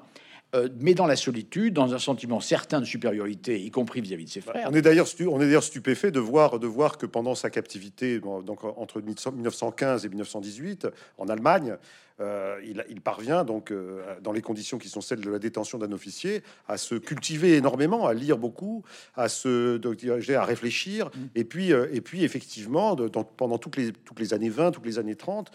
Euh, 0.54 0.68
mais 0.80 0.94
dans 0.94 1.06
la 1.06 1.16
solitude, 1.16 1.74
dans 1.74 1.94
un 1.94 1.98
sentiment 1.98 2.40
certain 2.40 2.80
de 2.80 2.84
supériorité, 2.84 3.60
y 3.60 3.70
compris 3.70 4.00
vis-à-vis 4.00 4.24
de 4.24 4.30
ses 4.30 4.40
frères. 4.40 4.68
On 4.70 4.74
est 4.74 4.82
d'ailleurs 4.82 5.62
stupéfait 5.62 6.10
de 6.10 6.20
voir 6.20 6.58
de 6.58 6.66
voir 6.66 6.98
que 6.98 7.06
pendant 7.06 7.34
sa 7.34 7.50
captivité, 7.50 8.20
donc 8.20 8.64
entre 8.64 9.00
1915 9.00 10.04
et 10.04 10.08
1918 10.08 10.88
en 11.18 11.28
Allemagne, 11.28 11.76
euh, 12.20 12.60
il, 12.88 13.00
parvient 13.00 13.44
donc, 13.44 13.70
euh, 13.70 14.02
dans 14.20 14.32
les 14.32 14.42
conditions 14.42 14.78
qui 14.78 14.88
sont 14.88 15.00
celles 15.00 15.20
de 15.20 15.30
la 15.30 15.38
détention 15.38 15.78
d'un 15.78 15.92
officier, 15.92 16.42
à 16.68 16.76
se 16.76 16.94
cultiver 16.94 17.56
énormément, 17.56 18.06
à 18.06 18.12
lire 18.12 18.36
beaucoup, 18.36 18.84
à 19.14 19.28
se 19.28 19.78
donc, 19.78 20.04
à 20.04 20.44
réfléchir, 20.44 21.06
mm. 21.06 21.18
et 21.34 21.44
puis, 21.44 21.72
euh, 21.72 21.88
et 21.92 22.00
puis 22.00 22.22
effectivement, 22.24 22.94
pendant 23.36 23.56
toutes 23.56 23.76
les, 23.76 23.92
toutes 23.92 24.20
les 24.20 24.34
années 24.34 24.50
20, 24.50 24.72
toutes 24.72 24.84
les 24.84 24.98
années 24.98 25.16
30, 25.16 25.50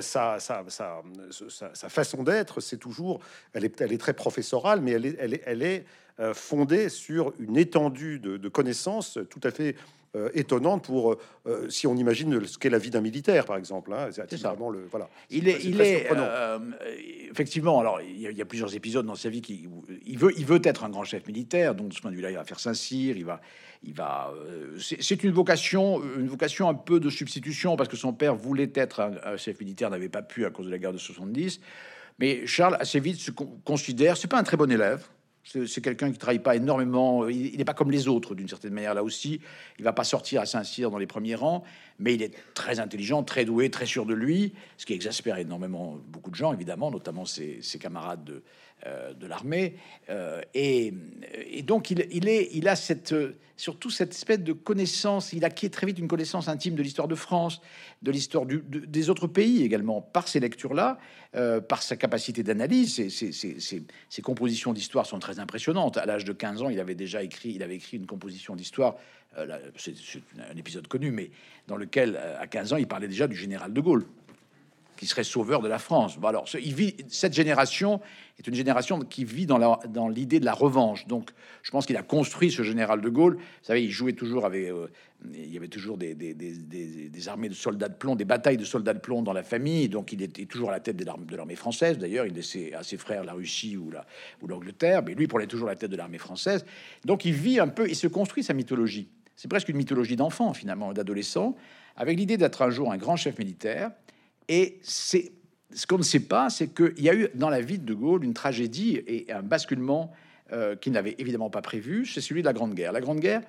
sa, 0.00 0.38
façon 1.88 2.22
d'être, 2.24 2.60
c'est 2.60 2.78
toujours, 2.78 3.20
elle 3.52 3.64
est, 3.64 3.80
elle 3.80 3.92
est 3.92 3.98
très 3.98 4.14
professorale, 4.14 4.80
mais 4.80 4.92
elle 4.92 5.06
est, 5.06 5.16
elle 5.20 5.34
est, 5.34 5.42
elle 5.46 5.62
est 5.62 5.84
fondée 6.34 6.88
sur 6.88 7.32
une 7.38 7.56
étendue 7.56 8.18
de, 8.18 8.36
de 8.36 8.48
connaissances 8.48 9.18
tout 9.30 9.40
à 9.42 9.50
fait 9.50 9.74
euh, 10.14 10.28
étonnante 10.34 10.84
pour 10.84 11.16
euh, 11.46 11.70
si 11.70 11.86
on 11.86 11.96
imagine 11.96 12.44
ce 12.44 12.58
qu'est 12.58 12.68
la 12.68 12.76
vie 12.76 12.90
d'un 12.90 13.00
militaire, 13.00 13.46
par 13.46 13.56
exemple. 13.56 13.94
Hein, 13.94 14.10
c'est 14.12 14.42
vraiment 14.42 14.68
le 14.68 14.86
voilà. 14.90 15.08
Il 15.30 15.48
est, 15.48 15.64
il 15.64 15.80
est 15.80 16.06
euh, 16.12 16.58
effectivement. 17.30 17.80
Alors, 17.80 17.98
il 18.02 18.20
y, 18.20 18.42
a, 18.42 18.44
plusieurs 18.44 18.74
épisodes 18.74 19.06
dans 19.06 19.14
sa 19.14 19.30
vie 19.30 19.40
qui 19.40 19.70
il 20.04 20.18
veut, 20.18 20.34
il 20.36 20.44
veut 20.44 20.60
être 20.64 20.84
un 20.84 20.90
grand 20.90 21.04
chef 21.04 21.26
militaire. 21.26 21.74
Donc, 21.74 21.88
de 21.88 21.94
ce 21.94 22.02
point 22.02 22.10
de 22.10 22.16
vue-là, 22.16 22.30
il 22.30 22.36
va 22.36 22.44
faire 22.44 22.60
Saint-Cyr. 22.60 23.16
Il 23.16 23.24
va, 23.24 23.40
il 23.82 23.94
va. 23.94 24.34
c'est 24.78 25.24
une 25.24 25.32
vocation, 25.32 26.02
une 26.18 26.28
vocation 26.28 26.68
un 26.68 26.74
peu 26.74 27.00
de 27.00 27.08
substitution 27.08 27.76
parce 27.76 27.88
que 27.88 27.96
son 27.96 28.12
père 28.12 28.34
voulait 28.34 28.70
être 28.74 29.00
un, 29.00 29.38
chef 29.38 29.60
militaire, 29.60 29.88
n'avait 29.88 30.10
pas 30.10 30.20
pu 30.20 30.44
à 30.44 30.50
cause 30.50 30.66
de 30.66 30.70
la 30.70 30.78
guerre 30.78 30.92
de 30.92 30.98
70. 30.98 31.58
Mais 32.18 32.46
Charles 32.46 32.76
assez 32.78 33.00
vite 33.00 33.18
se 33.18 33.30
considère, 33.30 34.18
c'est 34.18 34.28
pas 34.28 34.38
un 34.38 34.42
très 34.42 34.58
bon 34.58 34.70
élève. 34.70 35.06
C'est 35.44 35.80
quelqu'un 35.80 36.12
qui 36.12 36.18
travaille 36.18 36.38
pas 36.38 36.54
énormément. 36.54 37.28
Il 37.28 37.56
n'est 37.56 37.64
pas 37.64 37.74
comme 37.74 37.90
les 37.90 38.06
autres 38.06 38.34
d'une 38.34 38.48
certaine 38.48 38.72
manière 38.72 38.94
là 38.94 39.02
aussi. 39.02 39.40
Il 39.78 39.84
va 39.84 39.92
pas 39.92 40.04
sortir 40.04 40.40
à 40.40 40.46
Saint-Cyr 40.46 40.90
dans 40.90 40.98
les 40.98 41.06
premiers 41.06 41.34
rangs, 41.34 41.64
mais 42.02 42.14
il 42.14 42.22
est 42.22 42.34
très 42.54 42.80
intelligent, 42.80 43.22
très 43.22 43.44
doué, 43.44 43.70
très 43.70 43.86
sûr 43.86 44.04
de 44.04 44.14
lui, 44.14 44.52
ce 44.76 44.84
qui 44.84 44.92
exaspère 44.92 45.38
énormément 45.38 45.98
beaucoup 46.08 46.30
de 46.30 46.36
gens 46.36 46.52
évidemment, 46.52 46.90
notamment 46.90 47.24
ses, 47.24 47.62
ses 47.62 47.78
camarades 47.78 48.24
de, 48.24 48.42
euh, 48.86 49.12
l'armée. 49.28 49.76
Euh, 50.10 50.42
et, 50.54 50.92
donc, 51.62 51.90
il, 51.92 52.00
est, 52.28 52.48
il 52.52 52.66
a 52.66 52.74
cette, 52.74 53.14
surtout 53.56 53.90
cette 53.90 54.10
espèce 54.10 54.40
de 54.40 54.52
connaissance. 54.52 55.32
Il 55.32 55.44
acquiert 55.44 55.70
très 55.70 55.86
vite 55.86 56.00
une 56.00 56.08
connaissance 56.08 56.48
intime 56.48 56.74
de 56.74 56.82
l'histoire 56.82 57.06
de 57.06 57.14
France, 57.14 57.60
de 58.02 58.10
l'histoire 58.10 58.44
des 58.44 59.08
autres 59.08 59.28
pays 59.28 59.62
également, 59.62 60.02
par 60.02 60.26
ces 60.26 60.40
lectures-là, 60.40 60.98
euh, 61.36 61.60
par 61.60 61.80
sa 61.82 61.94
capacité 61.94 62.42
d'analyse. 62.42 63.08
Ses, 63.08 64.22
compositions 64.22 64.72
d'histoire 64.72 65.06
sont 65.06 65.20
très 65.20 65.38
impressionnantes. 65.38 65.96
À 65.96 66.06
l'âge 66.06 66.24
de 66.24 66.32
15 66.32 66.62
ans, 66.62 66.68
il 66.68 66.80
avait 66.80 66.96
déjà 66.96 67.22
écrit, 67.22 67.50
il 67.50 67.62
avait 67.62 67.76
écrit 67.76 67.98
une 67.98 68.06
composition 68.06 68.56
d'histoire. 68.56 68.96
C'est 69.76 69.94
un 70.38 70.56
épisode 70.56 70.86
connu, 70.88 71.10
mais 71.10 71.30
dans 71.66 71.76
lequel, 71.76 72.16
à 72.16 72.46
15 72.46 72.72
ans, 72.74 72.76
il 72.76 72.86
parlait 72.86 73.08
déjà 73.08 73.26
du 73.26 73.36
général 73.36 73.72
de 73.72 73.80
Gaulle 73.80 74.04
qui 75.02 75.08
serait 75.08 75.24
sauveur 75.24 75.62
de 75.62 75.68
la 75.68 75.80
France. 75.80 76.16
Bon, 76.16 76.28
alors, 76.28 76.46
il 76.54 76.74
vit, 76.74 76.94
cette 77.08 77.34
génération 77.34 78.00
est 78.38 78.46
une 78.46 78.54
génération 78.54 79.00
qui 79.00 79.24
vit 79.24 79.46
dans, 79.46 80.08
l'idée 80.08 80.38
de 80.38 80.44
la 80.44 80.52
revanche. 80.52 81.08
Donc, 81.08 81.30
je 81.64 81.72
pense 81.72 81.86
qu'il 81.86 81.96
a 81.96 82.04
construit 82.04 82.52
ce 82.52 82.62
général 82.62 83.00
de 83.00 83.08
Gaulle. 83.08 83.34
Vous 83.34 83.64
savez, 83.64 83.82
il 83.82 83.90
jouait 83.90 84.12
toujours 84.12 84.46
avec. 84.46 84.68
Euh, 84.68 84.86
il 85.34 85.52
y 85.52 85.56
avait 85.56 85.66
toujours 85.66 85.98
des, 85.98 86.14
armées 87.26 87.48
de 87.48 87.54
soldats 87.54 87.88
de 87.88 87.94
plomb, 87.94 88.14
des 88.14 88.24
batailles 88.24 88.56
de 88.56 88.64
soldats 88.64 88.94
de 88.94 89.00
plomb 89.00 89.22
dans 89.22 89.32
la 89.32 89.42
famille. 89.42 89.88
Donc, 89.88 90.12
il 90.12 90.22
était 90.22 90.46
toujours 90.46 90.68
à 90.68 90.72
la 90.72 90.80
tête 90.80 90.96
de 90.96 91.36
l'armée 91.36 91.56
française. 91.56 91.98
D'ailleurs, 91.98 92.26
il 92.26 92.34
laissait 92.34 92.72
à 92.72 92.84
ses 92.84 92.96
frères 92.96 93.24
la 93.24 93.32
Russie 93.32 93.76
ou, 93.76 93.90
la, 93.90 94.06
ou 94.40 94.46
l'Angleterre. 94.46 95.02
Mais 95.04 95.14
lui, 95.14 95.26
pour 95.26 95.44
toujours 95.48 95.66
la 95.66 95.74
tête 95.74 95.90
de 95.90 95.96
l'armée 95.96 96.18
française. 96.18 96.64
Donc, 97.04 97.24
il 97.24 97.32
vit 97.32 97.58
un 97.58 97.68
peu, 97.68 97.88
il 97.88 97.96
se 97.96 98.06
construit 98.06 98.44
sa 98.44 98.54
mythologie. 98.54 99.08
C'est 99.42 99.48
presque 99.48 99.70
une 99.70 99.76
mythologie 99.76 100.14
d'enfant, 100.14 100.54
finalement, 100.54 100.92
d'adolescent, 100.92 101.56
avec 101.96 102.16
l'idée 102.16 102.36
d'être 102.36 102.62
un 102.62 102.70
jour 102.70 102.92
un 102.92 102.96
grand 102.96 103.16
chef 103.16 103.40
militaire 103.40 103.90
et 104.46 104.78
c'est 104.82 105.32
ce 105.74 105.84
qu'on 105.84 105.98
ne 105.98 106.04
sait 106.04 106.20
pas, 106.20 106.48
c'est 106.48 106.72
qu'il 106.72 107.02
y 107.02 107.10
a 107.10 107.14
eu 107.16 107.28
dans 107.34 107.50
la 107.50 107.60
vie 107.60 107.80
de 107.80 107.92
Gaulle 107.92 108.22
une 108.22 108.34
tragédie 108.34 109.02
et 109.04 109.32
un 109.32 109.42
basculement 109.42 110.12
euh, 110.52 110.76
qu'il 110.76 110.92
n'avait 110.92 111.16
évidemment 111.18 111.50
pas 111.50 111.60
prévu. 111.60 112.06
C'est 112.06 112.20
celui 112.20 112.42
de 112.42 112.46
la 112.46 112.52
Grande 112.52 112.74
Guerre. 112.74 112.92
La 112.92 113.00
Grande 113.00 113.18
Guerre, 113.18 113.42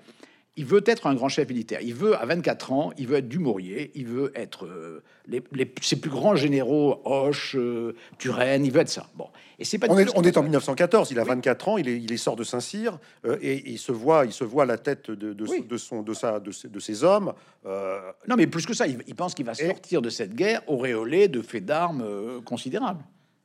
il 0.55 0.65
veut 0.65 0.83
être 0.85 1.07
un 1.07 1.15
grand 1.15 1.29
chef 1.29 1.49
militaire. 1.49 1.79
Il 1.81 1.95
veut, 1.95 2.15
à 2.15 2.25
24 2.25 2.71
ans, 2.73 2.93
il 2.97 3.07
veut 3.07 3.17
être 3.17 3.27
Dumouriez, 3.27 3.91
il 3.95 4.05
veut 4.05 4.31
être 4.35 4.67
euh, 4.67 5.01
les, 5.27 5.41
ses 5.81 5.95
plus 5.95 6.11
grands 6.11 6.35
généraux, 6.35 7.01
Hoche, 7.05 7.55
euh, 7.55 7.95
Turenne, 8.19 8.63
il 8.63 8.71
veut 8.71 8.81
être 8.81 8.89
ça. 8.89 9.07
Bon, 9.15 9.29
et 9.57 9.65
c'est 9.65 9.79
pas. 9.79 9.87
On, 9.89 9.97
est, 9.97 10.07
on 10.15 10.21
est, 10.21 10.37
en 10.37 10.43
1914. 10.43 11.09
Il 11.09 11.19
a 11.19 11.23
24 11.23 11.69
ans. 11.69 11.77
Il 11.79 11.89
est, 11.89 11.99
il 11.99 12.11
est 12.11 12.17
sort 12.17 12.35
de 12.35 12.43
Saint-Cyr 12.43 12.99
euh, 13.25 13.37
et 13.41 13.67
il 13.67 13.79
se 13.79 13.91
voit, 13.91 14.25
il 14.25 14.33
se 14.33 14.43
voit 14.43 14.63
à 14.63 14.65
la 14.67 14.77
tête 14.77 15.09
de, 15.09 15.33
de, 15.33 15.33
de 15.33 15.77
son, 15.77 16.03
de 16.03 16.13
sa, 16.13 16.39
de, 16.39 16.51
de 16.67 16.79
ses 16.79 17.03
hommes. 17.03 17.33
Non, 17.65 18.35
mais 18.37 18.45
plus 18.45 18.65
que 18.65 18.75
ça, 18.75 18.85
il, 18.85 19.15
pense 19.15 19.33
qu'il 19.33 19.45
va 19.45 19.55
sortir 19.55 20.01
de 20.01 20.09
cette 20.09 20.35
guerre 20.35 20.61
auréolé 20.67 21.29
de 21.29 21.41
faits 21.41 21.65
d'armes 21.65 22.41
considérables, 22.45 23.03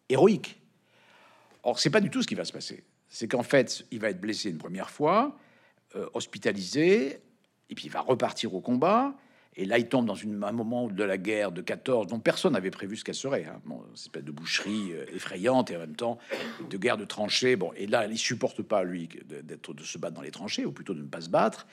héroïques. 0.08 0.60
Or, 1.62 1.78
c'est 1.78 1.90
pas 1.90 2.00
du 2.00 2.10
tout 2.10 2.22
ce 2.22 2.26
qui 2.26 2.34
va 2.34 2.44
se 2.44 2.52
passer. 2.52 2.84
C'est 3.08 3.28
qu'en 3.28 3.42
fait, 3.42 3.84
il 3.90 4.00
va 4.00 4.10
être 4.10 4.20
blessé 4.20 4.50
une 4.50 4.58
première 4.58 4.90
fois. 4.90 5.38
Euh, 5.96 6.06
hospitalisé, 6.12 7.22
et 7.70 7.74
puis 7.74 7.86
il 7.86 7.90
va 7.90 8.02
repartir 8.02 8.54
au 8.54 8.60
combat. 8.60 9.14
Et 9.56 9.64
là, 9.64 9.78
il 9.78 9.88
tombe 9.88 10.04
dans 10.04 10.14
une, 10.14 10.44
un 10.44 10.52
moment 10.52 10.86
de 10.86 11.02
la 11.02 11.16
guerre 11.16 11.50
de 11.50 11.62
14 11.62 12.08
dont 12.08 12.20
personne 12.20 12.52
n'avait 12.52 12.70
prévu 12.70 12.94
ce 12.98 13.04
qu'elle 13.04 13.14
serait. 13.14 13.46
Hein. 13.46 13.62
Bon, 13.64 13.82
espèce 13.94 14.22
de 14.22 14.30
boucherie 14.30 14.92
euh, 14.92 15.06
effrayante 15.14 15.70
et 15.70 15.76
en 15.76 15.80
même 15.80 15.96
temps 15.96 16.18
de 16.68 16.76
guerre 16.76 16.98
de 16.98 17.06
tranchées. 17.06 17.56
Bon, 17.56 17.72
et 17.74 17.86
là, 17.86 18.06
il 18.06 18.18
supporte 18.18 18.60
pas 18.60 18.84
lui 18.84 19.08
d'être 19.24 19.72
de 19.72 19.82
se 19.82 19.96
battre 19.96 20.14
dans 20.14 20.20
les 20.20 20.30
tranchées, 20.30 20.66
ou 20.66 20.72
plutôt 20.72 20.92
de 20.92 21.00
ne 21.00 21.08
pas 21.08 21.22
se 21.22 21.30
battre. 21.30 21.66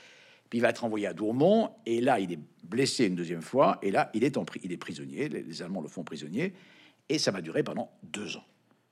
Puis 0.49 0.59
il 0.59 0.61
va 0.61 0.69
être 0.69 0.85
envoyé 0.85 1.07
à 1.07 1.13
Dourmont 1.13 1.71
et 1.85 1.99
là, 1.99 2.21
il 2.21 2.31
est 2.31 2.39
blessé 2.63 3.07
une 3.07 3.15
deuxième 3.15 3.41
fois. 3.41 3.79
Et 3.81 3.91
là, 3.91 4.11
il 4.13 4.23
est 4.23 4.37
en 4.37 4.45
il 4.63 4.71
est 4.71 4.77
prisonnier. 4.77 5.27
Les 5.27 5.61
Allemands 5.61 5.81
le 5.81 5.89
font 5.89 6.05
prisonnier 6.05 6.53
et 7.09 7.19
ça 7.19 7.31
va 7.31 7.41
durer 7.41 7.63
pendant 7.63 7.91
deux 8.01 8.37
ans 8.37 8.45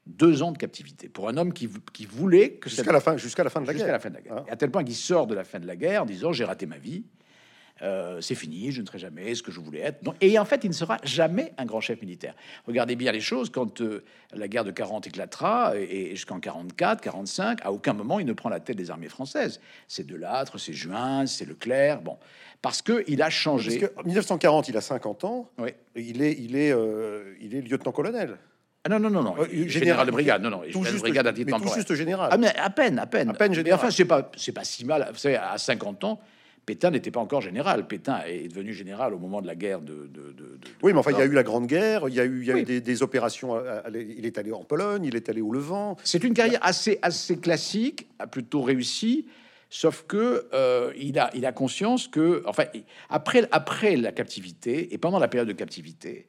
deux 0.06 0.44
ans 0.44 0.52
de 0.52 0.58
captivité 0.58 1.08
pour 1.08 1.30
un 1.30 1.38
homme 1.38 1.54
qui, 1.54 1.70
qui 1.94 2.06
voulait 2.06 2.52
que 2.54 2.70
jusqu'à 2.70 2.92
la 2.92 3.00
fin 3.00 3.18
jusqu'à 3.18 3.44
la 3.44 3.50
fin 3.50 3.62
de 3.62 3.68
la 3.68 3.74
guerre. 3.74 3.88
La 3.88 4.00
fin 4.00 4.10
de 4.10 4.16
la 4.16 4.22
guerre. 4.22 4.46
À 4.50 4.56
tel 4.56 4.70
point 4.70 4.84
qu'il 4.84 4.96
sort 4.96 5.28
de 5.28 5.36
la 5.36 5.44
fin 5.44 5.60
de 5.60 5.68
la 5.68 5.76
guerre 5.76 6.04
en 6.04 6.06
disant 6.06 6.34
j'ai 6.34 6.44
raté 6.44 6.66
ma 6.66 6.78
vie, 6.78 7.04
euh, 7.82 8.22
c'est 8.22 8.36
fini, 8.36 8.72
je 8.72 8.82
ne 8.82 8.86
serai 8.86 9.00
jamais 9.00 9.34
ce 9.34 9.42
que 9.42 9.52
je 9.52 9.60
voulais 9.60 9.80
être. 9.80 10.00
et 10.22 10.38
en 10.38 10.46
fait, 10.46 10.64
il 10.64 10.70
ne 10.70 10.76
sera 10.76 10.98
jamais 11.04 11.54
un 11.58 11.66
grand 11.66 11.82
chef 11.82 12.02
militaire. 12.02 12.36
Regardez 12.68 12.96
bien 12.96 13.12
les 13.12 13.20
choses 13.20 13.50
quand 13.50 13.82
euh, 13.82 14.04
la 14.32 14.48
guerre 14.48 14.64
de 14.64 14.72
40 14.72 15.08
éclatera 15.08 15.76
et, 15.76 16.12
jusqu'en 16.12 16.40
44, 16.40 17.02
45, 17.02 17.66
à 17.66 17.72
aucun 17.72 17.94
moment 17.94 18.20
il 18.20 18.26
ne 18.26 18.34
prend 18.34 18.50
la 18.50 18.60
tête 18.60 18.78
des 18.78 18.92
armées 18.92 19.10
françaises. 19.10 19.60
C'est 19.88 20.06
Delattre, 20.06 20.60
c'est 20.60 20.74
Juin, 20.74 21.26
c'est 21.26 21.46
Leclerc, 21.46 22.02
bon, 22.02 22.18
parce 22.62 22.82
que 22.82 23.04
il 23.08 23.22
a 23.22 23.30
changé. 23.30 23.90
en 23.98 24.04
1940, 24.04 24.70
il 24.70 24.78
a 24.78 24.82
50 24.82 25.24
ans. 25.24 25.50
Oui. 25.58 25.72
Il 25.96 26.22
est, 26.22 26.34
il 26.40 26.56
est, 26.56 26.72
euh, 26.72 27.34
il 27.42 27.56
est 27.56 27.62
lieutenant-colonel. 27.62 28.38
Ah 28.86 28.90
non, 28.90 29.00
non, 29.00 29.10
non, 29.10 29.24
non. 29.24 29.36
Euh, 29.40 29.68
général, 29.68 30.06
de 30.06 30.12
brigade, 30.12 30.42
non, 30.42 30.50
non. 30.50 30.62
Tout 30.72 30.84
juste, 30.84 31.00
brigade 31.00 31.28
à 31.28 31.34
tout 31.34 31.74
juste 31.74 31.94
général. 31.96 32.30
Ah, 32.32 32.38
mais 32.38 32.54
à 32.58 32.70
peine, 32.70 33.00
à 33.00 33.06
peine. 33.06 33.30
À 33.30 33.34
peine 33.34 33.54
Mais 33.64 33.72
enfin, 33.72 33.90
c'est 33.90 34.06
pas, 34.06 34.30
c'est 34.36 34.52
pas 34.52 34.66
si 34.66 34.86
mal. 34.86 35.08
Vous 35.12 35.18
savez, 35.18 35.38
à 35.38 35.58
50 35.58 36.04
ans, 36.04 36.20
Pétain 36.66 36.92
n'était 36.92 37.12
pas 37.12 37.22
encore 37.22 37.40
général. 37.40 37.88
Pétain 37.88 38.22
est 38.28 38.50
devenu 38.50 38.74
général 38.74 39.14
au 39.14 39.20
moment 39.20 39.42
de 39.42 39.48
la 39.48 39.56
guerre 39.56 39.80
de. 39.80 40.10
oui, 40.82 40.92
mais 40.92 41.00
enfin, 41.00 41.12
il 41.12 41.18
y 41.18 41.22
a 41.22 41.26
eu 41.26 41.32
la 41.32 41.44
Grande 41.44 41.68
Guerre, 41.68 42.10
il 42.10 42.16
y 42.16 42.20
a 42.20 42.26
eu, 42.26 42.42
il 42.42 42.48
y 42.48 42.52
a 42.52 42.58
eu 42.58 42.64
des, 42.64 43.04
opérations. 43.04 43.58
il 43.94 44.26
est 44.26 44.38
allé 44.38 44.52
en 44.52 44.66
Pologne, 44.66 45.06
il 45.06 45.16
est 45.16 45.30
allé 45.30 45.42
au 45.42 45.52
Levant. 45.52 45.96
C'est 46.04 46.24
une 46.24 46.34
carrière 46.34 46.60
assez, 46.62 47.00
assez 47.02 47.38
classique, 47.38 48.08
plutôt 48.32 48.62
réussie. 48.62 49.28
Sauf 49.70 50.04
que 50.08 50.48
euh, 50.54 50.94
il, 51.00 51.18
a, 51.18 51.32
il 51.34 51.48
a 51.48 51.52
conscience 51.52 52.08
que, 52.08 52.44
enfin, 52.46 52.66
après, 53.10 53.48
après 53.52 53.96
la 53.96 54.12
captivité 54.12 54.94
et 54.94 55.00
pendant 55.00 55.18
la 55.18 55.28
période 55.28 55.48
de 55.48 55.54
captivité, 55.54 56.28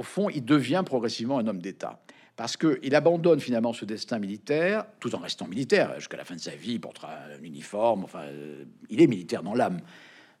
au 0.00 0.02
fond, 0.02 0.30
il 0.30 0.46
devient 0.46 0.82
progressivement 0.84 1.38
un 1.38 1.46
homme 1.46 1.60
d'État 1.60 2.00
parce 2.34 2.56
qu'il 2.56 2.94
abandonne 2.94 3.38
finalement 3.38 3.74
ce 3.74 3.84
destin 3.84 4.18
militaire, 4.18 4.86
tout 4.98 5.14
en 5.14 5.18
restant 5.18 5.46
militaire 5.46 5.92
jusqu'à 5.96 6.16
la 6.16 6.24
fin 6.24 6.36
de 6.36 6.40
sa 6.40 6.52
vie, 6.52 6.72
il 6.72 6.80
portera 6.80 7.10
un 7.38 7.44
uniforme, 7.44 8.04
enfin, 8.04 8.22
euh, 8.22 8.64
il 8.88 9.02
est 9.02 9.06
militaire 9.06 9.42
dans 9.42 9.52
l'âme. 9.52 9.82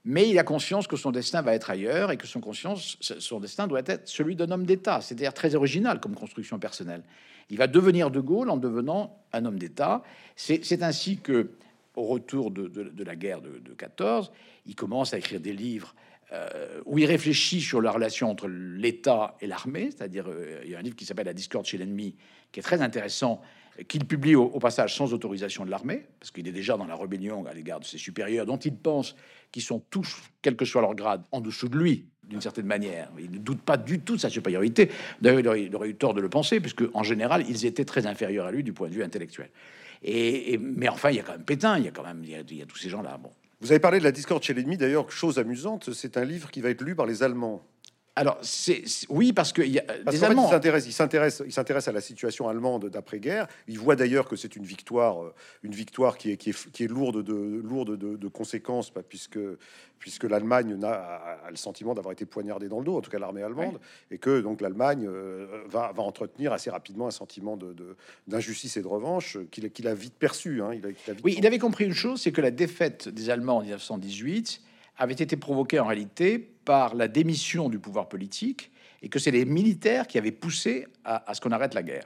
Mais 0.06 0.30
il 0.30 0.38
a 0.38 0.44
conscience 0.44 0.86
que 0.86 0.96
son 0.96 1.10
destin 1.10 1.42
va 1.42 1.54
être 1.54 1.68
ailleurs 1.68 2.10
et 2.10 2.16
que 2.16 2.26
son 2.26 2.40
conscience, 2.40 2.96
son 3.00 3.38
destin 3.38 3.66
doit 3.66 3.82
être 3.84 4.08
celui 4.08 4.34
d'un 4.34 4.50
homme 4.50 4.64
d'État, 4.64 5.02
c'est-à-dire 5.02 5.34
très 5.34 5.54
original 5.54 6.00
comme 6.00 6.14
construction 6.14 6.58
personnelle. 6.58 7.02
Il 7.50 7.58
va 7.58 7.66
devenir 7.66 8.10
de 8.10 8.20
Gaulle 8.20 8.48
en 8.48 8.56
devenant 8.56 9.22
un 9.34 9.44
homme 9.44 9.58
d'État. 9.58 10.02
C'est 10.36 10.82
ainsi 10.82 11.18
que, 11.18 11.50
au 11.96 12.04
retour 12.04 12.50
de, 12.50 13.04
la 13.04 13.14
guerre 13.14 13.42
de, 13.42 13.58
de 13.58 13.72
14, 13.74 14.32
il 14.64 14.74
commence 14.74 15.12
à 15.12 15.18
écrire 15.18 15.40
des 15.40 15.52
livres 15.52 15.94
euh, 16.32 16.80
où 16.84 16.98
il 16.98 17.06
réfléchit 17.06 17.60
sur 17.60 17.80
la 17.80 17.90
relation 17.90 18.30
entre 18.30 18.46
l'État 18.46 19.36
et 19.40 19.48
l'armée, 19.48 19.90
c'est-à-dire 19.90 20.26
euh, 20.28 20.60
il 20.64 20.70
y 20.70 20.76
a 20.76 20.78
un 20.78 20.82
livre 20.82 20.94
qui 20.94 21.04
s'appelle 21.04 21.26
La 21.26 21.32
discorde 21.32 21.66
chez 21.66 21.76
l'ennemi, 21.76 22.14
qui 22.52 22.60
est 22.60 22.62
très 22.62 22.82
intéressant, 22.82 23.40
qu'il 23.88 24.04
publie 24.04 24.36
au, 24.36 24.58
passage 24.60 24.94
sans 24.94 25.12
autorisation 25.12 25.64
de 25.64 25.70
l'armée, 25.70 26.06
parce 26.20 26.30
qu'il 26.30 26.46
est 26.46 26.52
déjà 26.52 26.76
dans 26.76 26.86
la 26.86 26.94
rébellion 26.94 27.44
à 27.46 27.54
l'égard 27.54 27.80
de 27.80 27.84
ses 27.84 27.98
supérieurs, 27.98 28.46
dont 28.46 28.58
il 28.58 28.76
pense 28.76 29.16
qu'ils 29.50 29.62
sont 29.62 29.82
tous, 29.90 30.22
quel 30.40 30.54
que 30.54 30.64
soit 30.64 30.82
leur 30.82 30.94
grade, 30.94 31.22
en 31.32 31.40
dessous 31.40 31.68
de 31.68 31.76
lui, 31.76 32.06
d'une 32.22 32.40
certaine 32.40 32.66
manière. 32.66 33.10
Il 33.18 33.32
ne 33.32 33.38
doute 33.38 33.62
pas 33.62 33.76
du 33.76 33.98
tout 33.98 34.14
de 34.14 34.20
sa 34.20 34.30
supériorité. 34.30 34.90
D'ailleurs, 35.20 35.56
il, 35.56 35.74
aurait 35.74 35.88
eu 35.88 35.94
tort 35.96 36.14
de 36.14 36.20
le 36.20 36.28
penser, 36.28 36.60
puisque 36.60 36.84
en 36.94 37.02
général, 37.02 37.44
ils 37.48 37.66
étaient 37.66 37.84
très 37.84 38.06
inférieurs 38.06 38.46
à 38.46 38.52
lui 38.52 38.62
du 38.62 38.72
point 38.72 38.88
de 38.88 38.94
vue 38.94 39.02
intellectuel. 39.02 39.50
Et, 40.02 40.58
mais 40.58 40.88
enfin, 40.88 41.10
il 41.10 41.16
y 41.16 41.20
a 41.20 41.22
quand 41.22 41.32
même 41.32 41.44
Pétain, 41.44 41.78
il 41.78 41.84
y 41.84 41.88
a 41.88 41.90
quand 41.90 42.04
même 42.04 42.22
il 42.24 42.56
y 42.56 42.62
a 42.62 42.66
tous 42.66 42.78
ces 42.78 42.88
gens-là. 42.88 43.18
Bon, 43.18 43.30
vous 43.60 43.72
avez 43.72 43.80
parlé 43.80 43.98
de 43.98 44.04
la 44.04 44.12
discorde 44.12 44.42
chez 44.42 44.54
l'ennemi. 44.54 44.78
D'ailleurs, 44.78 45.10
chose 45.10 45.38
amusante, 45.38 45.92
c'est 45.92 46.16
un 46.16 46.24
livre 46.24 46.50
qui 46.50 46.62
va 46.62 46.70
être 46.70 46.80
lu 46.80 46.94
par 46.94 47.04
les 47.04 47.22
Allemands. 47.22 47.62
Alors, 48.16 48.38
c'est 48.42 48.82
oui, 49.08 49.32
parce 49.32 49.52
que 49.52 49.62
y 49.62 49.78
a 49.78 49.84
des 50.10 50.24
Allemands. 50.24 50.48
il 50.48 50.92
s'intéresse, 50.92 51.42
il 51.46 51.52
s'intéresse 51.52 51.88
à 51.88 51.92
la 51.92 52.00
situation 52.00 52.48
allemande 52.48 52.86
d'après-guerre. 52.86 53.46
Il 53.68 53.78
voit 53.78 53.94
d'ailleurs 53.94 54.28
que 54.28 54.34
c'est 54.34 54.56
une 54.56 54.64
victoire, 54.64 55.22
euh, 55.22 55.34
une 55.62 55.72
victoire 55.72 56.18
qui 56.18 56.32
est, 56.32 56.36
qui 56.36 56.50
est, 56.50 56.70
qui 56.72 56.84
est 56.84 56.88
lourde 56.88 57.22
de 57.22 57.32
lourde 57.32 57.96
de, 57.96 58.28
conséquences, 58.28 58.92
puisque 59.08 59.38
puisque 59.98 60.24
l'Allemagne 60.24 60.78
a, 60.82 61.50
le 61.50 61.56
sentiment 61.56 61.94
d'avoir 61.94 62.12
été 62.12 62.24
poignardée 62.24 62.68
dans 62.68 62.78
le 62.78 62.84
dos, 62.84 62.96
en 62.96 63.00
tout 63.00 63.10
cas 63.10 63.18
l'armée 63.18 63.42
allemande, 63.42 63.78
et 64.10 64.18
que 64.18 64.40
donc 64.40 64.60
l'Allemagne 64.60 65.06
euh, 65.06 65.64
va, 65.68 65.92
va, 65.92 66.02
entretenir 66.02 66.52
assez 66.52 66.70
rapidement 66.70 67.06
un 67.06 67.12
sentiment 67.12 67.58
d'injustice 68.26 68.76
et 68.76 68.82
de 68.82 68.88
revanche 68.88 69.38
qu'il 69.50 69.86
a 69.86 69.94
vite 69.94 70.14
perçu. 70.14 70.62
Hein. 70.62 70.72
Il 70.74 70.86
a, 70.86 70.90
oui, 71.22 71.36
il 71.38 71.46
avait 71.46 71.58
compris 71.58 71.84
une 71.84 71.94
chose, 71.94 72.22
c'est 72.22 72.32
que 72.32 72.40
la 72.40 72.50
défaite 72.50 73.08
des 73.08 73.30
Allemands 73.30 73.58
en 73.58 73.62
1918 73.62 74.62
avait 74.96 75.14
été 75.14 75.36
provoquée 75.36 75.78
en 75.80 75.86
réalité 75.86 76.50
par 76.70 76.94
la 76.94 77.08
démission 77.08 77.68
du 77.68 77.80
pouvoir 77.80 78.08
politique 78.08 78.70
et 79.02 79.08
que 79.08 79.18
c'est 79.18 79.32
les 79.32 79.44
militaires 79.44 80.06
qui 80.06 80.18
avaient 80.18 80.30
poussé 80.30 80.86
à 81.02 81.34
ce 81.34 81.40
qu'on 81.40 81.50
arrête 81.50 81.74
la 81.74 81.82
guerre. 81.82 82.04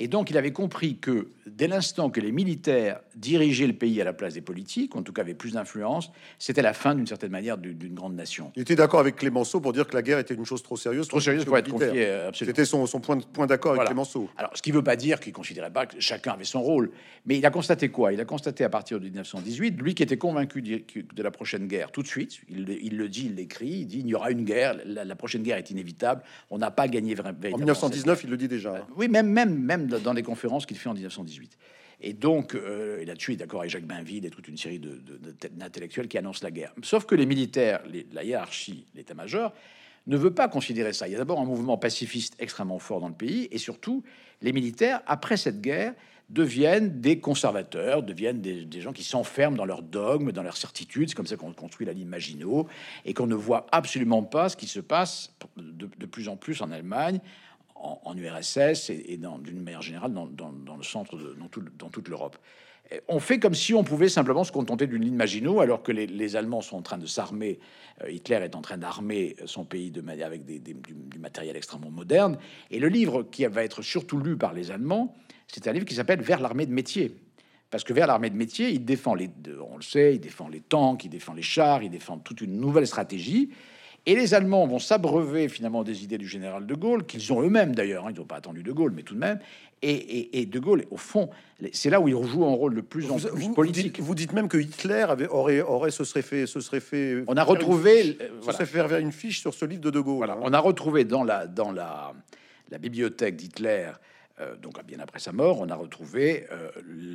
Et 0.00 0.06
donc, 0.06 0.30
il 0.30 0.38
avait 0.38 0.52
compris 0.52 0.96
que 0.96 1.28
dès 1.46 1.66
l'instant 1.66 2.08
que 2.08 2.20
les 2.20 2.30
militaires 2.30 3.00
dirigeaient 3.16 3.66
le 3.66 3.72
pays 3.72 4.00
à 4.00 4.04
la 4.04 4.12
place 4.12 4.34
des 4.34 4.40
politiques, 4.40 4.94
en 4.94 5.02
tout 5.02 5.12
cas 5.12 5.22
avaient 5.22 5.34
plus 5.34 5.54
d'influence, 5.54 6.12
c'était 6.38 6.62
la 6.62 6.72
fin 6.72 6.94
d'une 6.94 7.06
certaine 7.06 7.32
manière 7.32 7.58
d'une 7.58 7.94
grande 7.94 8.14
nation. 8.14 8.52
Il 8.54 8.62
était 8.62 8.76
d'accord 8.76 9.00
avec 9.00 9.16
Clémenceau 9.16 9.60
pour 9.60 9.72
dire 9.72 9.88
que 9.88 9.94
la 9.94 10.02
guerre 10.02 10.20
était 10.20 10.34
une 10.34 10.46
chose 10.46 10.62
trop 10.62 10.76
sérieuse, 10.76 11.08
trop 11.08 11.18
sérieuse 11.18 11.44
pour 11.44 11.58
être 11.58 11.68
confiée. 11.68 12.28
C'était 12.32 12.64
son, 12.64 12.86
son, 12.86 13.00
point, 13.00 13.18
point 13.18 13.46
d'accord 13.46 13.72
avec 13.72 13.86
Clémenceau. 13.86 14.28
Alors, 14.36 14.52
ce 14.54 14.62
qui 14.62 14.70
ne 14.70 14.76
veut 14.76 14.84
pas 14.84 14.94
dire 14.94 15.18
qu'il 15.18 15.32
considérait 15.32 15.72
pas 15.72 15.86
que 15.86 15.98
chacun 15.98 16.32
avait 16.32 16.44
son 16.44 16.62
rôle, 16.62 16.92
mais 17.26 17.36
il 17.36 17.44
a 17.44 17.50
constaté 17.50 17.88
quoi? 17.88 18.12
Il 18.12 18.20
a 18.20 18.24
constaté 18.24 18.62
à 18.62 18.68
partir 18.68 19.00
de 19.00 19.04
1918, 19.04 19.82
lui 19.82 19.94
qui 19.94 20.04
était 20.04 20.16
convaincu 20.16 20.62
de 20.62 21.22
la 21.22 21.30
prochaine 21.32 21.66
guerre 21.66 21.90
tout 21.90 22.02
de 22.02 22.08
suite, 22.08 22.40
il, 22.48 22.96
le 22.96 23.08
dit, 23.08 23.26
il 23.26 23.34
l'écrit, 23.34 23.68
il 23.68 23.86
dit 23.86 23.98
il 23.98 24.06
y 24.06 24.14
aura 24.14 24.30
une 24.30 24.44
guerre, 24.44 24.76
la, 24.84 25.16
prochaine 25.16 25.42
guerre 25.42 25.58
est 25.58 25.70
inévitable, 25.70 26.22
on 26.50 26.58
n'a 26.58 26.70
pas 26.70 26.86
gagné 26.86 27.14
vraiment. 27.14 27.38
En 27.52 27.58
1919, 27.58 28.24
il 28.24 28.30
le 28.30 28.36
dit 28.36 28.48
déjà. 28.48 28.76
Hein. 28.76 28.86
oui, 28.96 29.08
même, 29.08 29.28
même, 29.28 29.58
même 29.58 29.87
dans 29.88 30.12
les 30.12 30.22
conférences 30.22 30.66
qu'il 30.66 30.76
fait 30.76 30.88
en 30.88 30.94
1918. 30.94 31.58
Et 32.00 32.12
donc, 32.12 32.54
euh, 32.54 33.04
là-dessus, 33.04 33.36
d'accord 33.36 33.60
avec 33.60 33.72
Jacques 33.72 33.86
Bainville 33.86 34.24
et 34.24 34.30
toute 34.30 34.46
une 34.46 34.56
série 34.56 34.80
d'intellectuels 34.80 36.06
qui 36.06 36.16
annoncent 36.16 36.40
la 36.42 36.50
guerre. 36.50 36.72
Sauf 36.82 37.06
que 37.06 37.14
les 37.14 37.26
militaires, 37.26 37.82
la 38.12 38.22
hiérarchie, 38.22 38.86
l'état-major, 38.94 39.52
ne 40.06 40.16
veut 40.16 40.32
pas 40.32 40.48
considérer 40.48 40.92
ça. 40.92 41.08
Il 41.08 41.12
y 41.12 41.14
a 41.16 41.18
d'abord 41.18 41.40
un 41.40 41.44
mouvement 41.44 41.76
pacifiste 41.76 42.34
extrêmement 42.38 42.78
fort 42.78 43.00
dans 43.00 43.08
le 43.08 43.14
pays, 43.14 43.48
et 43.50 43.58
surtout, 43.58 44.04
les 44.42 44.52
militaires, 44.52 45.02
après 45.06 45.36
cette 45.36 45.60
guerre, 45.60 45.94
deviennent 46.30 47.00
des 47.00 47.20
conservateurs, 47.20 48.02
deviennent 48.02 48.40
des, 48.40 48.80
gens 48.80 48.92
qui 48.92 49.02
s'enferment 49.02 49.56
dans 49.56 49.64
leurs 49.64 49.82
dogmes, 49.82 50.30
dans 50.30 50.42
leurs 50.42 50.58
certitudes. 50.58 51.08
C'est 51.08 51.14
comme 51.14 51.26
ça 51.26 51.36
qu'on 51.36 51.52
construit 51.52 51.86
la 51.86 51.94
ligne 51.94 52.06
Maginot, 52.06 52.68
et 53.04 53.12
qu'on 53.12 53.26
ne 53.26 53.34
voit 53.34 53.66
absolument 53.72 54.22
pas 54.22 54.48
ce 54.50 54.56
qui 54.56 54.66
se 54.66 54.80
passe 54.80 55.34
de 55.56 56.06
plus 56.06 56.28
en 56.28 56.36
plus 56.36 56.62
en 56.62 56.70
Allemagne, 56.70 57.20
en, 57.80 58.16
URSS 58.16 58.90
et, 58.90 59.18
d'une 59.18 59.62
manière 59.62 59.82
générale 59.82 60.12
dans, 60.12 60.76
le 60.76 60.82
centre, 60.82 61.16
de, 61.16 61.36
dans, 61.78 61.88
toute 61.88 62.08
l'Europe. 62.08 62.36
On 63.06 63.20
fait 63.20 63.38
comme 63.38 63.54
si 63.54 63.74
on 63.74 63.84
pouvait 63.84 64.08
simplement 64.08 64.44
se 64.44 64.52
contenter 64.52 64.86
d'une 64.86 65.02
ligne 65.02 65.14
Maginot, 65.14 65.60
alors 65.60 65.82
que 65.82 65.92
les, 65.92 66.36
Allemands 66.36 66.62
sont 66.62 66.78
en 66.78 66.82
train 66.82 66.96
de 66.96 67.06
s'armer. 67.06 67.58
Euh, 68.02 68.10
Hitler 68.10 68.36
est 68.36 68.56
en 68.56 68.62
train 68.62 68.78
d'armer 68.78 69.36
son 69.44 69.64
pays 69.64 69.90
de, 69.90 70.02
avec 70.22 70.44
du, 70.44 71.18
matériel 71.18 71.56
extrêmement 71.56 71.90
moderne. 71.90 72.38
Et 72.70 72.78
le 72.78 72.88
livre 72.88 73.24
qui 73.24 73.44
va 73.44 73.62
être 73.62 73.82
surtout 73.82 74.18
lu 74.18 74.38
par 74.38 74.54
les 74.54 74.70
Allemands, 74.70 75.14
c'est 75.46 75.68
un 75.68 75.72
livre 75.72 75.84
qui 75.84 75.94
s'appelle 75.94 76.22
Vers 76.22 76.40
l'armée 76.40 76.66
de 76.66 76.72
métier. 76.72 77.14
Parce 77.70 77.84
que 77.84 77.92
vers 77.92 78.06
l'armée 78.06 78.30
de 78.30 78.36
métier, 78.36 78.70
il 78.70 78.84
défend 78.84 79.14
les, 79.14 79.28
on 79.70 79.76
le 79.76 79.82
sait, 79.82 80.14
il 80.14 80.20
défend 80.20 80.48
les 80.48 80.60
tanks, 80.60 81.04
il 81.04 81.10
défend 81.10 81.34
les 81.34 81.42
chars, 81.42 81.82
il 81.82 81.90
défend 81.90 82.18
toute 82.18 82.40
une 82.40 82.58
nouvelle 82.58 82.86
stratégie. 82.86 83.50
Et 84.08 84.14
les 84.14 84.32
Allemands 84.32 84.66
vont 84.66 84.78
s'abreuver 84.78 85.50
finalement 85.50 85.84
des 85.84 86.02
idées 86.02 86.16
du 86.16 86.26
général 86.26 86.66
de 86.66 86.74
Gaulle, 86.74 87.04
qu'ils 87.04 87.30
ont 87.30 87.42
eux-mêmes 87.42 87.74
d'ailleurs, 87.74 88.06
hein, 88.06 88.10
ils 88.10 88.18
n'ont 88.18 88.24
pas 88.24 88.36
attendu 88.36 88.62
de 88.62 88.72
Gaulle, 88.72 88.92
mais 88.96 89.02
tout 89.02 89.12
de 89.12 89.18
même. 89.18 89.38
Et, 89.82 90.46
de 90.46 90.58
Gaulle, 90.58 90.86
au 90.90 90.96
fond, 90.96 91.28
c'est 91.72 91.90
là 91.90 92.00
où 92.00 92.08
il 92.08 92.14
joue 92.26 92.46
un 92.46 92.54
rôle 92.54 92.74
de 92.74 92.80
plus 92.80 93.10
en 93.10 93.16
plus 93.18 93.52
politique. 93.52 94.00
Vous 94.00 94.14
dites, 94.14 94.32
même 94.32 94.48
que 94.48 94.56
Hitler 94.56 95.04
avait, 95.06 95.28
aurait, 95.28 95.60
aurait, 95.60 95.90
se 95.90 96.04
serait 96.04 96.22
fait, 96.22 96.46
se 96.46 96.58
serait 96.60 96.80
fait. 96.80 97.22
On 97.26 97.36
a 97.36 97.44
retrouvé, 97.44 98.16
une, 98.18 98.42
serait 98.42 98.64
fait 98.64 98.88
faire 98.88 98.96
une 98.96 99.12
fiche 99.12 99.40
sur 99.42 99.52
ce 99.52 99.66
livre 99.66 99.82
de 99.82 99.90
De 99.90 100.00
Gaulle. 100.00 100.16
Voilà, 100.16 100.32
hein. 100.32 100.40
on 100.42 100.54
a 100.54 100.58
retrouvé 100.58 101.04
dans 101.04 101.22
la 101.22 101.46
dans 101.46 101.70
la, 101.70 102.14
la 102.70 102.78
bibliothèque 102.78 103.36
d'Hitler, 103.36 103.90
euh, 104.40 104.56
donc 104.56 104.82
bien 104.86 105.00
après 105.00 105.20
sa 105.20 105.32
mort, 105.32 105.60
on 105.60 105.68
a 105.68 105.76
retrouvé 105.76 106.46
euh, 106.50 106.70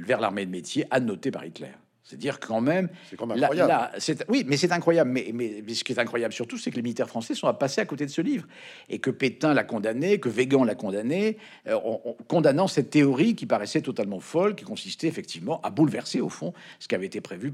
vers 0.05 0.21
l'armée 0.21 0.45
de 0.45 0.51
métier 0.51 0.85
annoté 0.91 1.31
par 1.31 1.43
Hitler. 1.43 1.71
C'est 2.03 2.17
dire 2.17 2.39
quand 2.41 2.59
même. 2.59 2.89
C'est 3.09 3.15
quand 3.15 3.25
même 3.25 3.41
incroyable. 3.41 3.97
oui, 4.27 4.43
mais 4.45 4.57
c'est 4.57 4.71
incroyable. 4.73 5.09
Mais, 5.09 5.31
mais, 5.33 5.73
ce 5.73 5.83
qui 5.83 5.93
est 5.93 5.99
incroyable 5.99 6.33
surtout, 6.33 6.57
c'est 6.57 6.69
que 6.69 6.75
les 6.75 6.81
militaires 6.81 7.07
français 7.07 7.33
sont 7.33 7.47
à 7.47 7.53
passer 7.53 7.79
à 7.79 7.85
côté 7.85 8.05
de 8.05 8.11
ce 8.11 8.21
livre 8.21 8.45
et 8.89 8.99
que 8.99 9.09
Pétain 9.09 9.53
l'a 9.53 9.63
condamné, 9.63 10.19
que 10.19 10.27
Végan 10.27 10.65
l'a 10.65 10.75
condamné, 10.75 11.37
euh, 11.67 11.75
en, 11.75 12.17
condamnant 12.27 12.67
cette 12.67 12.89
théorie 12.89 13.35
qui 13.35 13.45
paraissait 13.45 13.81
totalement 13.81 14.19
folle, 14.19 14.55
qui 14.55 14.65
consistait 14.65 15.07
effectivement 15.07 15.61
à 15.61 15.69
bouleverser 15.69 16.19
au 16.19 16.29
fond 16.29 16.53
ce 16.79 16.89
qui 16.89 16.95
avait 16.95 17.05
été 17.05 17.21
prévu 17.21 17.53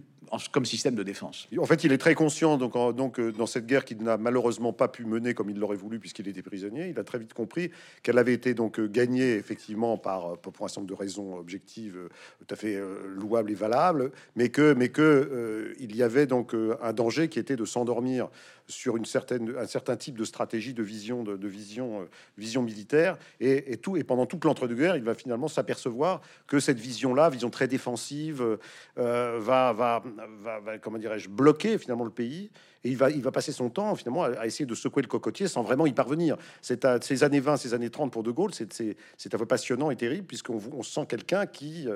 comme 0.52 0.66
système 0.66 0.96
de 0.96 1.04
défense. 1.04 1.48
En 1.58 1.66
fait, 1.66 1.84
il 1.84 1.92
est 1.92 1.98
très 1.98 2.16
conscient 2.16 2.58
donc, 2.58 3.20
euh, 3.20 3.32
dans 3.32 3.46
cette 3.46 3.66
guerre 3.66 3.86
qu'il 3.86 4.02
n'a 4.04 4.18
malheureusement 4.18 4.74
pas 4.74 4.88
pu 4.88 5.06
mener 5.06 5.34
comme 5.34 5.50
il 5.50 5.58
l'aurait 5.58 5.78
voulu 5.78 6.00
puisqu'il 6.00 6.28
était 6.28 6.42
prisonnier. 6.42 6.90
Il 6.90 7.00
a 7.00 7.04
très 7.04 7.20
vite 7.20 7.34
compris 7.34 7.72
qu'elle 8.04 8.18
avait 8.18 8.34
été 8.34 8.54
donc 8.54 8.80
euh, 8.80 8.88
gagnée 8.88 9.34
effectivement 9.34 9.98
par 9.98 10.38
pour 10.38 10.66
un 10.66 10.68
certain 10.68 10.82
nombre 10.82 10.94
de 10.94 11.00
raisons 11.00 11.38
objectives 11.38 11.98
tout 12.40 12.54
à 12.54 12.56
fait 12.56 12.80
louables 13.16 13.52
et 13.52 13.56
valables, 13.56 14.12
mais 14.36 14.50
que, 14.50 14.74
mais 14.74 14.90
que 14.90 15.02
euh, 15.02 15.74
il 15.80 15.96
y 15.96 16.04
avait 16.04 16.26
donc 16.26 16.54
euh, 16.54 16.78
un 16.82 16.94
danger 16.94 17.30
qui 17.30 17.40
était 17.40 17.56
de 17.56 17.66
s'endormir 17.66 18.30
sur 18.70 18.96
une 18.96 19.06
certaine, 19.06 19.56
un 19.58 19.68
certain 19.68 19.98
type 19.98 20.18
de 20.18 20.24
stratégie, 20.24 20.74
de 20.74 20.84
vision, 20.84 21.24
de, 21.24 21.48
vision, 21.48 22.02
euh, 22.02 22.06
vision 22.38 22.62
militaire, 22.62 23.18
et, 23.40 23.78
tout. 23.78 23.98
Et 23.98 24.04
pendant 24.04 24.26
toute 24.26 24.46
l'entre-deux-guerres, 24.46 24.96
il 24.96 25.04
va 25.04 25.16
finalement 25.16 25.48
s'apercevoir 25.48 26.22
que 26.48 26.60
cette 26.60 26.80
vision-là, 26.80 27.30
vision 27.30 27.50
très 27.50 27.68
défensive, 27.68 28.58
va, 28.96 29.74
va, 29.74 30.04
va, 30.42 30.78
comment 30.80 30.98
dirais-je, 30.98 31.30
bloquer 31.30 31.78
finalement 31.78 32.06
le 32.06 32.12
pays. 32.12 32.50
Et 32.84 32.90
il 32.90 32.98
va, 32.98 33.10
il 33.10 33.22
va 33.22 33.32
passer 33.32 33.52
son 33.52 33.70
temps 33.70 33.94
finalement 33.96 34.24
à, 34.24 34.46
essayer 34.46 34.66
de 34.66 34.76
secouer 34.76 35.02
le 35.02 35.08
cocotier 35.08 35.48
sans 35.48 35.64
vraiment 35.64 35.86
y 35.86 35.94
parvenir. 35.94 36.38
C'est 36.62 36.86
à 36.86 37.00
ces 37.02 37.24
années 37.24 37.40
20, 37.40 37.58
ces 37.58 37.74
années 37.74 37.90
30 37.90 38.12
pour 38.12 38.24
De 38.24 38.32
Gaulle, 38.32 38.52
c'est 38.54 39.34
à 39.34 39.38
peu 39.38 39.46
passionnant 39.46 39.92
et 39.92 39.96
terrible 39.96 40.28
puisqu'on 40.28 40.62
on 40.74 40.84
sent 40.84 41.06
quelqu'un 41.08 41.46
qui 41.46 41.88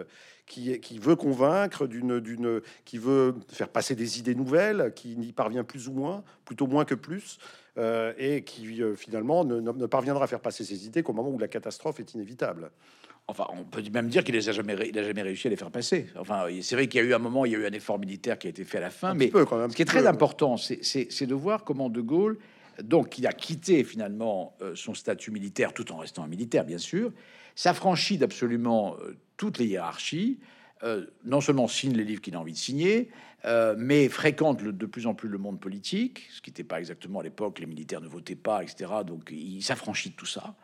qui, 0.46 1.00
veut 1.00 1.16
convaincre, 1.16 1.88
d'une, 1.88 2.20
d'une, 2.20 2.62
qui 2.86 2.98
veut 2.98 3.36
faire 3.50 3.70
passer 3.70 3.96
des 3.96 4.20
idées 4.20 4.36
nouvelles, 4.36 4.94
qui 4.96 5.16
n'y 5.16 5.32
parvient 5.32 5.64
plus 5.64 5.88
ou 5.88 5.94
moins, 5.94 6.24
plutôt 6.46 6.68
moins 6.68 6.86
que 6.86 6.96
plus, 6.96 7.38
euh, 7.78 8.14
et 8.18 8.44
qui 8.44 8.84
euh, 8.84 8.96
finalement 8.96 9.46
ne, 9.46 9.86
parviendra 9.88 10.26
à 10.26 10.28
faire 10.28 10.42
passer 10.42 10.64
ses 10.64 10.86
idées 10.86 11.02
qu'au 11.02 11.14
moment 11.14 11.30
où 11.30 11.40
la 11.40 11.48
catastrophe 11.48 12.00
est 12.00 12.14
inévitable. 12.14 12.72
Enfin, 13.28 13.46
on 13.54 13.64
peut 13.64 13.82
même 13.94 14.10
dire 14.10 14.24
qu'il 14.24 14.36
les 14.36 14.50
a 14.50 14.52
jamais, 14.52 14.76
il 14.90 15.00
a 15.00 15.04
jamais 15.04 15.22
réussi 15.22 15.48
à 15.48 15.50
les 15.50 15.56
faire 15.56 15.72
passer. 15.72 16.08
Enfin, 16.20 16.46
c'est 16.62 16.76
vrai 16.76 16.88
qu'il 16.88 17.00
y 17.02 17.04
a 17.04 17.08
eu 17.08 17.14
un 17.14 17.20
moment, 17.20 17.46
il 17.46 17.54
y 17.54 17.56
a 17.56 17.60
eu 17.60 17.66
un 17.66 17.72
effort 17.72 17.98
militaire 17.98 18.38
qui 18.38 18.48
a 18.48 18.50
été 18.50 18.66
fait 18.66 18.80
à 18.80 18.82
la 18.82 18.90
fin, 18.90 19.14
mais 19.14 19.32
ce 19.32 19.76
qui 19.76 19.82
est 19.82 19.86
très 19.86 20.08
important, 20.08 20.58
c'est 20.58 21.26
de 21.26 21.34
voir 21.34 21.64
comment 21.64 21.90
De 21.90 22.02
Gaulle, 22.02 22.38
donc, 22.82 23.18
il 23.18 23.28
a 23.28 23.34
quitté 23.34 23.84
finalement 23.84 24.56
euh, 24.62 24.76
son 24.76 24.94
statut 24.94 25.32
militaire 25.32 25.74
tout 25.74 25.92
en 25.92 25.98
restant 25.98 26.24
un 26.24 26.28
militaire, 26.28 26.66
bien 26.66 26.78
sûr, 26.78 27.12
s'affranchit 27.56 28.18
d'absolument 28.18 28.96
euh, 29.02 29.16
toutes 29.38 29.60
les 29.60 29.68
hiérarchies, 29.68 30.40
euh, 30.84 31.06
non 31.24 31.40
seulement 31.40 31.68
signe 31.68 31.94
les 31.94 32.04
livres 32.04 32.22
qu'il 32.22 32.36
a 32.36 32.40
envie 32.40 32.54
de 32.54 32.58
signer, 32.58 33.10
mais 33.78 34.08
fréquente 34.08 34.64
de 34.64 34.86
plus 34.86 35.06
en 35.06 35.14
plus 35.16 35.28
le 35.28 35.38
monde 35.38 35.60
politique, 35.60 36.30
ce 36.32 36.42
qui 36.42 36.50
n'était 36.50 36.64
pas 36.64 36.80
exactement 36.80 37.20
à 37.20 37.24
l'époque, 37.24 37.60
les 37.60 37.66
militaires 37.66 38.00
ne 38.00 38.08
votaient 38.08 38.38
pas, 38.38 38.64
etc. 38.64 38.90
Donc 39.06 39.32
il 39.32 39.62
s'affranchit 39.62 40.12
de 40.12 40.16
tout 40.16 40.26
ça 40.26 40.56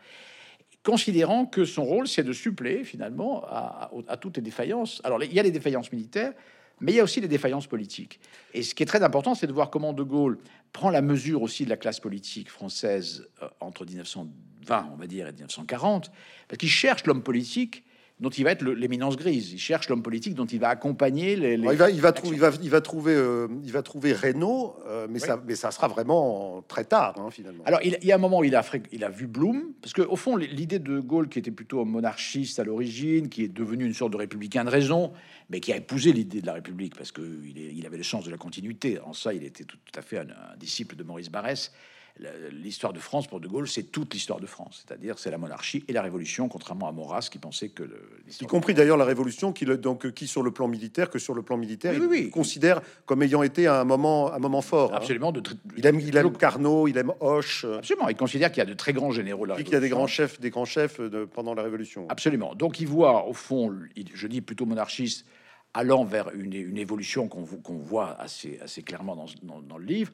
considérant 0.83 1.45
que 1.45 1.65
son 1.65 1.83
rôle, 1.83 2.07
c'est 2.07 2.23
de 2.23 2.33
suppléer 2.33 2.83
finalement 2.83 3.43
à, 3.45 4.17
toutes 4.19 4.37
les 4.37 4.43
défaillances. 4.43 5.01
Alors, 5.03 5.23
il 5.23 5.33
y 5.33 5.39
a 5.39 5.43
les 5.43 5.51
défaillances 5.51 5.91
militaires, 5.91 6.33
mais 6.79 6.93
il 6.93 6.95
y 6.95 6.99
a 6.99 7.03
aussi 7.03 7.19
les 7.19 7.27
défaillances 7.27 7.67
politiques. 7.67 8.19
Et 8.53 8.63
ce 8.63 8.73
qui 8.73 8.83
est 8.83 8.85
très 8.85 9.03
important, 9.03 9.35
c'est 9.35 9.47
de 9.47 9.53
voir 9.53 9.69
comment 9.69 9.93
De 9.93 10.03
Gaulle 10.03 10.39
prend 10.71 10.89
la 10.89 11.01
mesure 11.01 11.41
aussi 11.41 11.65
de 11.65 11.69
la 11.69 11.77
classe 11.77 11.99
politique 11.99 12.49
française 12.49 13.27
euh, 13.41 13.47
entre 13.59 13.85
1920, 13.85 14.89
on 14.93 14.95
va 14.95 15.07
dire, 15.07 15.27
et 15.27 15.33
1940, 15.33 16.11
parce 16.47 16.57
qu'il 16.57 16.69
cherche 16.69 17.05
l'homme 17.05 17.23
politique 17.23 17.83
dont 18.19 18.29
il 18.29 18.43
va 18.43 18.51
être 18.51 18.63
l'éminence 18.63 19.15
grise. 19.15 19.53
Il 19.53 19.59
cherche 19.59 19.87
l'homme 19.87 20.03
politique 20.03 20.33
dont 20.33 20.45
il 20.45 20.59
va 20.59 20.69
accompagner 20.69 21.35
les. 21.35 21.53
il, 21.53 21.63
va, 21.63 21.89
il, 21.89 22.01
va 22.01 22.13
il, 22.23 22.39
va, 22.39 22.51
il 22.61 22.69
va 22.69 22.81
trouver, 22.81 23.13
euh, 23.13 23.47
il 23.63 23.71
va 23.71 23.81
trouver 23.81 24.13
Reynaud, 24.13 24.75
euh, 24.87 25.07
mais 25.09 25.19
ça, 25.19 25.41
mais 25.45 25.55
ça 25.55 25.71
sera 25.71 25.87
vraiment 25.87 26.63
très 26.67 26.83
tard 26.83 27.15
hein, 27.17 27.29
finalement. 27.31 27.63
Alors 27.65 27.79
il, 27.83 27.97
y 28.03 28.11
a 28.11 28.15
un 28.15 28.19
moment 28.19 28.39
où 28.39 28.43
il 28.43 28.55
a, 28.55 28.65
il 28.91 29.03
a 29.03 29.09
vu 29.09 29.27
Blum, 29.27 29.73
parce 29.81 29.93
que 29.93 30.01
au 30.01 30.15
fond 30.15 30.35
l'idée 30.35 30.79
de 30.79 30.99
Gaulle, 30.99 31.29
qui 31.29 31.39
était 31.39 31.51
plutôt 31.51 31.85
monarchiste 31.85 32.59
à 32.59 32.63
l'origine, 32.63 33.29
qui 33.29 33.43
est 33.43 33.47
devenu 33.53 33.85
une 33.85 33.93
sorte 33.93 34.11
de 34.11 34.17
républicain 34.17 34.65
de 34.65 34.69
raison, 34.69 35.13
mais 35.49 35.61
qui 35.61 35.71
a 35.71 35.77
épousé 35.77 36.11
l'idée 36.11 36.41
de 36.41 36.45
la 36.45 36.53
République 36.53 36.95
parce 36.95 37.11
que 37.11 37.21
il, 37.21 37.85
avait 37.85 37.97
le 37.97 38.03
sens 38.03 38.25
de 38.25 38.31
la 38.31 38.37
continuité. 38.37 38.99
En 38.99 39.13
ça, 39.13 39.33
il 39.33 39.43
était 39.43 39.63
tout, 39.63 39.77
à 39.95 40.01
fait 40.01 40.19
un, 40.19 40.27
un 40.29 40.57
disciple 40.57 40.95
de 40.95 41.03
Maurice 41.03 41.29
Barrès 41.29 41.71
l'histoire 42.51 42.93
de 42.93 42.99
France 42.99 43.27
pour 43.27 43.39
De 43.39 43.47
Gaulle, 43.47 43.67
c'est 43.67 43.83
toute 43.83 44.13
l'histoire 44.13 44.39
de 44.39 44.45
France, 44.45 44.83
c'est-à-dire 44.85 45.17
c'est 45.19 45.31
la 45.31 45.37
monarchie 45.37 45.83
et 45.87 45.93
la 45.93 46.01
Révolution, 46.01 46.49
contrairement 46.49 46.87
à 46.87 46.91
Maurras 46.91 47.29
qui 47.31 47.37
pensait 47.37 47.69
que, 47.69 47.83
y 48.41 48.45
compris 48.45 48.73
d'ailleurs 48.73 48.97
la 48.97 49.05
Révolution, 49.05 49.53
qui, 49.53 49.65
donc 49.65 50.11
qui 50.11 50.27
sur 50.27 50.43
le 50.43 50.51
plan 50.51 50.67
militaire, 50.67 51.09
que 51.09 51.19
sur 51.19 51.33
le 51.33 51.41
plan 51.41 51.57
militaire, 51.57 51.93
il 51.93 52.29
considère 52.29 52.81
comme 53.05 53.23
ayant 53.23 53.43
été 53.43 53.67
un 53.67 53.83
moment, 53.83 54.33
un 54.33 54.39
moment 54.39 54.61
fort. 54.61 54.93
Hein. 54.93 54.97
Absolument. 54.97 55.31
De 55.31 55.41
il 55.77 55.85
aime, 55.85 55.99
il 55.99 56.15
aime 56.17 56.35
Carnot, 56.35 56.87
il 56.87 56.97
aime 56.97 57.13
Hoche. 57.19 57.65
Absolument. 57.65 58.09
Il 58.09 58.15
considère 58.15 58.51
qu'il 58.51 58.59
y 58.59 58.65
a 58.65 58.69
de 58.69 58.73
très 58.73 58.93
grands 58.93 59.11
généraux. 59.11 59.45
La 59.45 59.55
qu'il 59.55 59.69
y 59.69 59.75
a 59.75 59.79
des 59.79 59.89
grands 59.89 60.07
chefs, 60.07 60.39
des 60.39 60.49
grands 60.49 60.65
chefs 60.65 60.99
de, 60.99 61.25
pendant 61.25 61.53
la 61.53 61.63
Révolution. 61.63 62.05
Absolument. 62.09 62.55
Donc 62.55 62.79
il 62.79 62.87
voit 62.87 63.27
au 63.27 63.33
fond, 63.33 63.73
je 64.13 64.27
dis 64.27 64.41
plutôt 64.41 64.65
monarchiste, 64.65 65.25
allant 65.73 66.03
vers 66.03 66.29
une, 66.31 66.53
une 66.53 66.77
évolution 66.77 67.27
qu'on 67.27 67.77
voit 67.77 68.19
assez, 68.19 68.59
assez 68.61 68.81
clairement 68.81 69.15
dans, 69.15 69.27
dans, 69.43 69.61
dans 69.61 69.77
le 69.77 69.85
livre. 69.85 70.11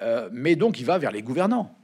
Euh, 0.00 0.28
mais 0.32 0.56
donc 0.56 0.78
il 0.80 0.86
va 0.86 0.98
vers 0.98 1.12
les 1.12 1.22
gouvernants. 1.22 1.74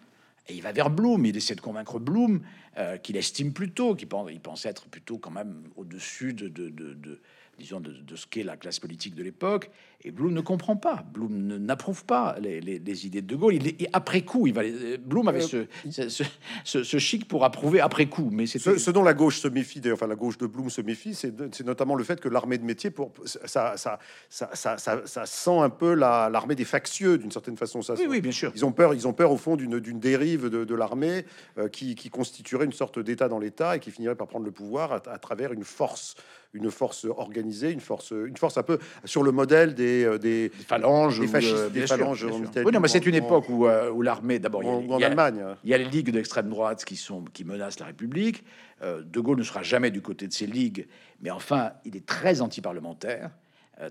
Et 0.49 0.55
il 0.55 0.63
va 0.63 0.73
vers 0.73 0.91
Bloom, 0.91 1.25
il 1.25 1.37
essaie 1.37 1.55
de 1.55 1.61
convaincre 1.61 1.99
Bloom, 1.99 2.43
euh, 2.77 2.99
qu'il 2.99 3.17
estime 3.17 3.53
plutôt, 3.53 3.95
qu'il 3.95 4.09
pense, 4.09 4.67
être 4.67 4.87
plutôt 4.89 5.19
quand 5.19 5.31
même 5.31 5.65
au-dessus 5.77 6.35
de, 6.35 6.49
de, 6.49 6.69
de, 6.69 7.21
disons, 7.59 7.81
de, 7.81 8.17
ce 8.17 8.27
qu'est 8.27 8.43
la 8.43 8.57
classe 8.57 8.79
politique 8.79 9.15
de 9.15 9.23
l'époque. 9.23 9.71
Et 10.07 10.11
Blum 10.11 10.35
ne 10.35 10.43
comprend 10.43 10.77
pas. 10.77 11.03
Blum 11.15 11.57
n'approuve 11.57 12.05
pas 12.05 12.37
les, 12.39 12.61
les, 12.61 13.07
idées 13.07 13.23
de 13.23 13.27
De 13.27 13.37
Gaulle. 13.37 13.55
Il, 13.55 13.89
après 13.95 14.21
coup, 14.21 14.47
il 14.47 14.53
va. 14.53 14.61
Blum 14.99 15.29
avait 15.29 15.43
euh, 15.55 15.65
ce, 15.91 16.25
ce, 16.65 16.83
ce, 16.83 16.99
chic 16.99 17.27
pour 17.27 17.43
approuver 17.43 17.81
après 17.81 18.05
coup. 18.05 18.29
Mais 18.31 18.47
c'est 18.47 18.59
ce, 18.59 18.91
dont 18.91 19.03
la 19.03 19.15
gauche 19.15 19.41
se 19.41 19.49
méfie, 19.49 19.81
enfin 19.91 20.07
la 20.07 20.15
gauche 20.15 20.37
de 20.37 20.47
Blum 20.47 20.69
se 20.69 20.83
méfie, 20.83 21.15
c'est 21.15 21.65
notamment 21.65 21.95
le 21.95 22.05
fait 22.05 22.21
que 22.21 22.29
l'armée 22.29 22.59
de 22.59 22.65
métier, 22.65 22.91
pour 22.91 23.13
ça, 23.25 23.79
ça, 23.79 23.99
ça, 24.29 24.51
ça, 24.53 24.77
ça 24.77 25.27
sent 25.27 25.59
un 25.59 25.71
peu 25.71 25.95
l'armée 25.95 26.55
des 26.55 26.67
factieux 26.67 27.17
d'une 27.17 27.33
certaine 27.33 27.57
façon. 27.57 27.81
Ça, 27.81 27.95
oui, 27.95 28.05
oui, 28.07 28.21
bien 28.21 28.33
sûr. 28.33 28.53
Ils 28.55 28.67
ont 28.67 28.73
peur, 28.73 28.93
ils 28.93 29.09
ont 29.09 29.15
peur 29.15 29.33
au 29.33 29.39
fond 29.39 29.57
d'une 29.57 29.99
dérive 29.99 30.51
de, 30.51 30.65
de 30.65 30.75
l'armée 30.75 31.25
euh, 31.57 31.69
qui, 31.69 31.95
qui, 31.95 32.11
constituerait 32.11 32.67
une 32.67 32.73
sorte 32.73 32.99
d'État 32.99 33.29
dans 33.29 33.39
l'État 33.39 33.77
et 33.77 33.81
qui 33.81 33.91
finirait 33.91 34.17
par 34.17 34.27
prendre 34.27 34.45
le 34.45 34.53
pouvoir 34.53 34.93
à, 34.93 34.97
à 34.97 35.19
travers 35.19 35.55
une 35.55 35.65
force 35.65 36.15
une 36.55 36.71
force 36.71 37.05
organisée, 37.05 37.73
une 37.73 37.81
force, 37.81 38.13
une 38.13 38.37
force 38.37 38.57
un 38.57 38.63
peu 38.63 38.79
sur 39.05 39.25
le 39.25 39.33
modèle 39.33 39.75
des, 39.75 39.94
euh, 40.03 40.19
des, 40.19 40.51
phalanges, 40.67 41.21
des 41.21 41.29
fascistes, 41.29 41.71
des 41.71 41.87
phalanges. 41.87 42.25
Oui, 42.25 42.73
non, 42.73 42.81
mais 42.81 42.89
c'est 42.89 43.07
une 43.07 43.15
époque 43.15 43.49
où, 43.49 43.67
euh, 43.67 43.91
où 43.91 44.03
l'armée, 44.03 44.39
d'abord, 44.39 44.67
en, 44.67 45.01
Allemagne, 45.01 45.45
il 45.63 45.71
y 45.71 45.75
a 45.75 45.79
les 45.79 45.85
ligues 45.85 46.11
d'extrême 46.11 46.49
droite 46.49 46.85
qui 46.85 46.97
sont 46.97 47.25
qui 47.33 47.45
menacent 47.45 47.79
la 47.79 47.87
République. 47.87 48.45
Euh, 48.83 49.03
de 49.03 49.21
Gaulle 49.21 49.39
ne 49.39 49.45
sera 49.45 49.63
jamais 49.63 49.91
du 49.91 50.01
côté 50.01 50.27
de 50.27 50.33
ces 50.33 50.47
ligues, 50.47 50.87
mais 51.21 51.31
enfin, 51.31 51.73
il 51.85 51.97
est 51.97 52.07
très 52.07 52.41
anti-parlementaire, 52.41 53.31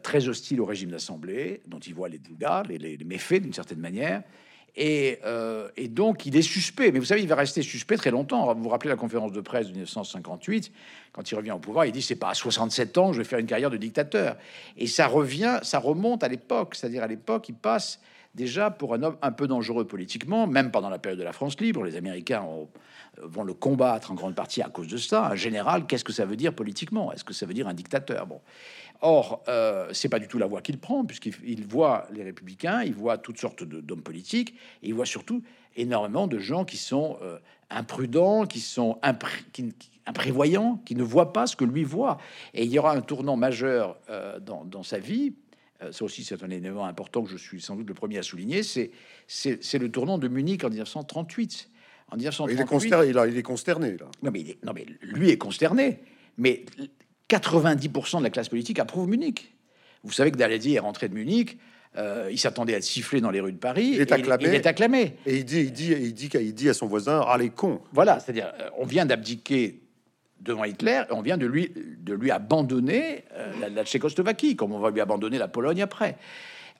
très 0.02 0.28
hostile 0.28 0.62
au 0.62 0.66
régime 0.66 0.92
d'assemblée, 0.92 1.62
dont 1.68 1.80
il 1.80 1.94
voit 1.94 2.10
les 2.10 2.20
dégâts, 2.20 2.68
les, 2.68 2.78
les 2.78 3.06
méfaits 3.06 3.42
d'une 3.42 3.54
certaine 3.54 3.80
manière. 3.80 4.24
Euh, 4.80 5.70
et, 5.78 5.88
donc, 5.88 6.26
il 6.26 6.36
est 6.36 6.42
suspect. 6.42 6.92
Mais 6.92 7.00
vous 7.00 7.06
savez, 7.06 7.22
il 7.22 7.28
va 7.28 7.36
rester 7.36 7.62
suspect 7.62 7.98
très 7.98 8.12
longtemps. 8.12 8.54
Vous 8.54 8.64
vous 8.64 8.70
rappelez 8.70 8.90
la 8.90 8.96
conférence 8.96 9.32
de 9.32 9.42
presse 9.42 9.68
de 9.68 9.72
1958, 9.72 10.72
quand 11.12 11.32
il 11.32 11.36
revient 11.36 11.52
au 11.52 11.60
pouvoir, 11.60 11.86
il 11.86 11.92
dit 11.92 12.02
c'est 12.02 12.16
pas 12.16 12.30
à 12.30 12.34
67 12.34 12.98
ans, 12.98 13.14
je 13.14 13.20
vais 13.20 13.24
faire 13.24 13.40
une 13.40 13.46
carrière 13.46 13.70
de 13.70 13.78
dictateur. 13.78 14.36
Et 14.78 14.88
ça 14.88 15.08
revient, 15.08 15.60
ça 15.62 15.80
remonte 15.80 16.24
à 16.24 16.28
l'époque. 16.28 16.76
C'est-à-dire 16.76 17.04
à 17.04 17.08
l'époque, 17.08 17.50
il 17.50 17.56
passe 17.56 18.00
déjà 18.36 18.72
pour 18.72 18.94
un 18.94 19.04
homme 19.04 19.18
un 19.22 19.32
peu 19.32 19.48
dangereux 19.48 19.86
politiquement, 19.86 20.48
même 20.48 20.72
pendant 20.72 20.90
la 20.90 21.00
période 21.00 21.20
de 21.20 21.24
la 21.24 21.34
France 21.34 21.60
libre. 21.60 21.84
Les 21.84 21.96
Américains 21.96 22.44
vont 23.22 23.44
le 23.44 23.54
combattre 23.54 24.12
en 24.12 24.16
grande 24.16 24.36
partie 24.36 24.62
à 24.62 24.70
cause 24.70 24.88
de 24.88 24.98
ça. 24.98 25.28
Un 25.28 25.36
général, 25.36 25.86
qu'est-ce 25.86 26.04
que 26.04 26.14
ça 26.14 26.26
veut 26.26 26.36
dire 26.36 26.54
politiquement? 26.54 27.12
Est-ce 27.12 27.24
que 27.24 27.34
ça 27.34 27.46
veut 27.46 27.54
dire 27.54 27.68
un 27.68 27.74
dictateur? 27.74 28.26
Bon. 28.26 28.42
Or, 29.02 29.44
euh, 29.50 29.90
c'est 29.92 30.10
pas 30.10 30.20
du 30.20 30.28
tout 30.28 30.38
la 30.38 30.48
voie 30.48 30.62
qu'il 30.62 30.80
prend, 30.80 31.04
puisqu'il 31.04 31.68
voit 31.68 32.08
les 32.14 32.24
républicains, 32.24 32.84
il 32.84 32.94
voit 32.94 33.18
toutes 33.18 33.38
sortes 33.38 33.64
d'hommes 33.64 34.02
politiques, 34.02 34.56
et 34.82 34.88
il 34.88 34.94
voit 34.94 35.06
surtout 35.06 35.44
énormément 35.76 36.26
de 36.28 36.40
gens 36.40 36.64
qui 36.64 36.78
sont 36.78 37.18
euh, 37.22 37.38
imprudents, 37.70 38.46
qui 38.46 38.62
sont 38.62 39.00
imprévoyants, 40.06 40.80
qui 40.86 40.96
ne 40.96 41.04
voient 41.04 41.34
pas 41.34 41.48
ce 41.48 41.56
que 41.56 41.66
lui 41.66 41.84
voit. 41.84 42.18
Et 42.54 42.64
il 42.64 42.72
y 42.72 42.80
aura 42.80 42.94
un 42.94 43.02
tournant 43.02 43.36
majeur 43.36 43.98
euh, 44.10 44.40
dans, 44.40 44.84
sa 44.84 45.00
vie. 45.00 45.34
Ça 45.92 46.06
aussi, 46.06 46.24
c'est 46.24 46.44
un 46.44 46.50
élément 46.50 46.86
important 46.86 47.24
que 47.24 47.30
je 47.30 47.38
suis 47.38 47.62
sans 47.62 47.76
doute 47.76 47.88
le 47.88 47.94
premier 47.94 48.18
à 48.18 48.24
souligner. 48.24 48.62
C'est 48.64 48.92
le 49.28 49.90
tournant 49.90 50.18
de 50.18 50.28
Munich 50.28 50.64
en 50.64 50.70
1938. 50.70 51.70
En 52.10 52.16
1938, 52.16 52.54
il 52.54 52.62
est 52.62 52.66
consterné, 52.66 53.08
il, 53.32 53.38
est 53.38 53.44
consterné 53.44 53.98
là. 53.98 54.06
Non 54.22 54.32
mais, 54.32 54.58
non 54.64 54.74
mais 54.74 54.86
lui 55.02 55.30
est 55.30 55.38
consterné. 55.38 56.00
Mais 56.38 56.66
90% 57.30 58.20
de 58.20 58.24
la 58.24 58.30
classe 58.30 58.50
politique 58.50 58.80
approuve 58.80 59.08
Munich. 59.08 59.56
Vous 60.04 60.12
savez 60.12 60.32
que 60.32 60.38
Daladier 60.38 60.76
est 60.76 60.80
rentré 60.80 61.08
de 61.08 61.14
Munich. 61.14 61.58
Euh, 61.96 62.30
il 62.32 62.40
s'attendait 62.40 62.74
à 62.74 62.78
être 62.78 62.84
sifflé 62.84 63.22
dans 63.22 63.30
les 63.30 63.40
rues 63.40 63.54
de 63.54 63.58
Paris. 63.58 63.92
Il 63.94 64.02
est 64.02 64.12
acclamé. 64.12 64.46
Il, 64.46 64.54
est 64.54 64.66
acclamé. 64.66 65.16
Et 65.26 65.38
il 65.38 65.46
dit, 65.46 65.62
il 65.62 65.72
dit, 65.72 65.92
il 65.92 66.14
dit, 66.14 66.30
il 66.34 66.54
dit 66.54 66.70
à 66.70 66.74
son 66.74 66.88
voisin, 66.88 67.24
ah 67.28 67.38
les 67.38 67.50
cons. 67.50 67.82
Voilà, 67.92 68.20
c'est-à-dire, 68.20 68.52
euh, 68.60 68.70
on 68.78 68.86
vient 68.86 69.06
d'abdiquer 69.06 69.83
devant 70.44 70.66
Hitler, 70.66 71.04
on 71.10 71.22
vient 71.22 71.38
de 71.38 71.46
lui, 71.46 71.72
de 71.76 72.14
lui 72.14 72.32
abandonner 72.32 73.26
euh, 73.34 73.70
la, 73.70 73.84
Tchécoslovaquie, 73.84 74.56
comme 74.56 74.74
on 74.74 74.80
va 74.80 74.92
lui 74.92 75.02
abandonner 75.02 75.38
la 75.38 75.48
Pologne 75.48 75.82
après. 75.82 76.18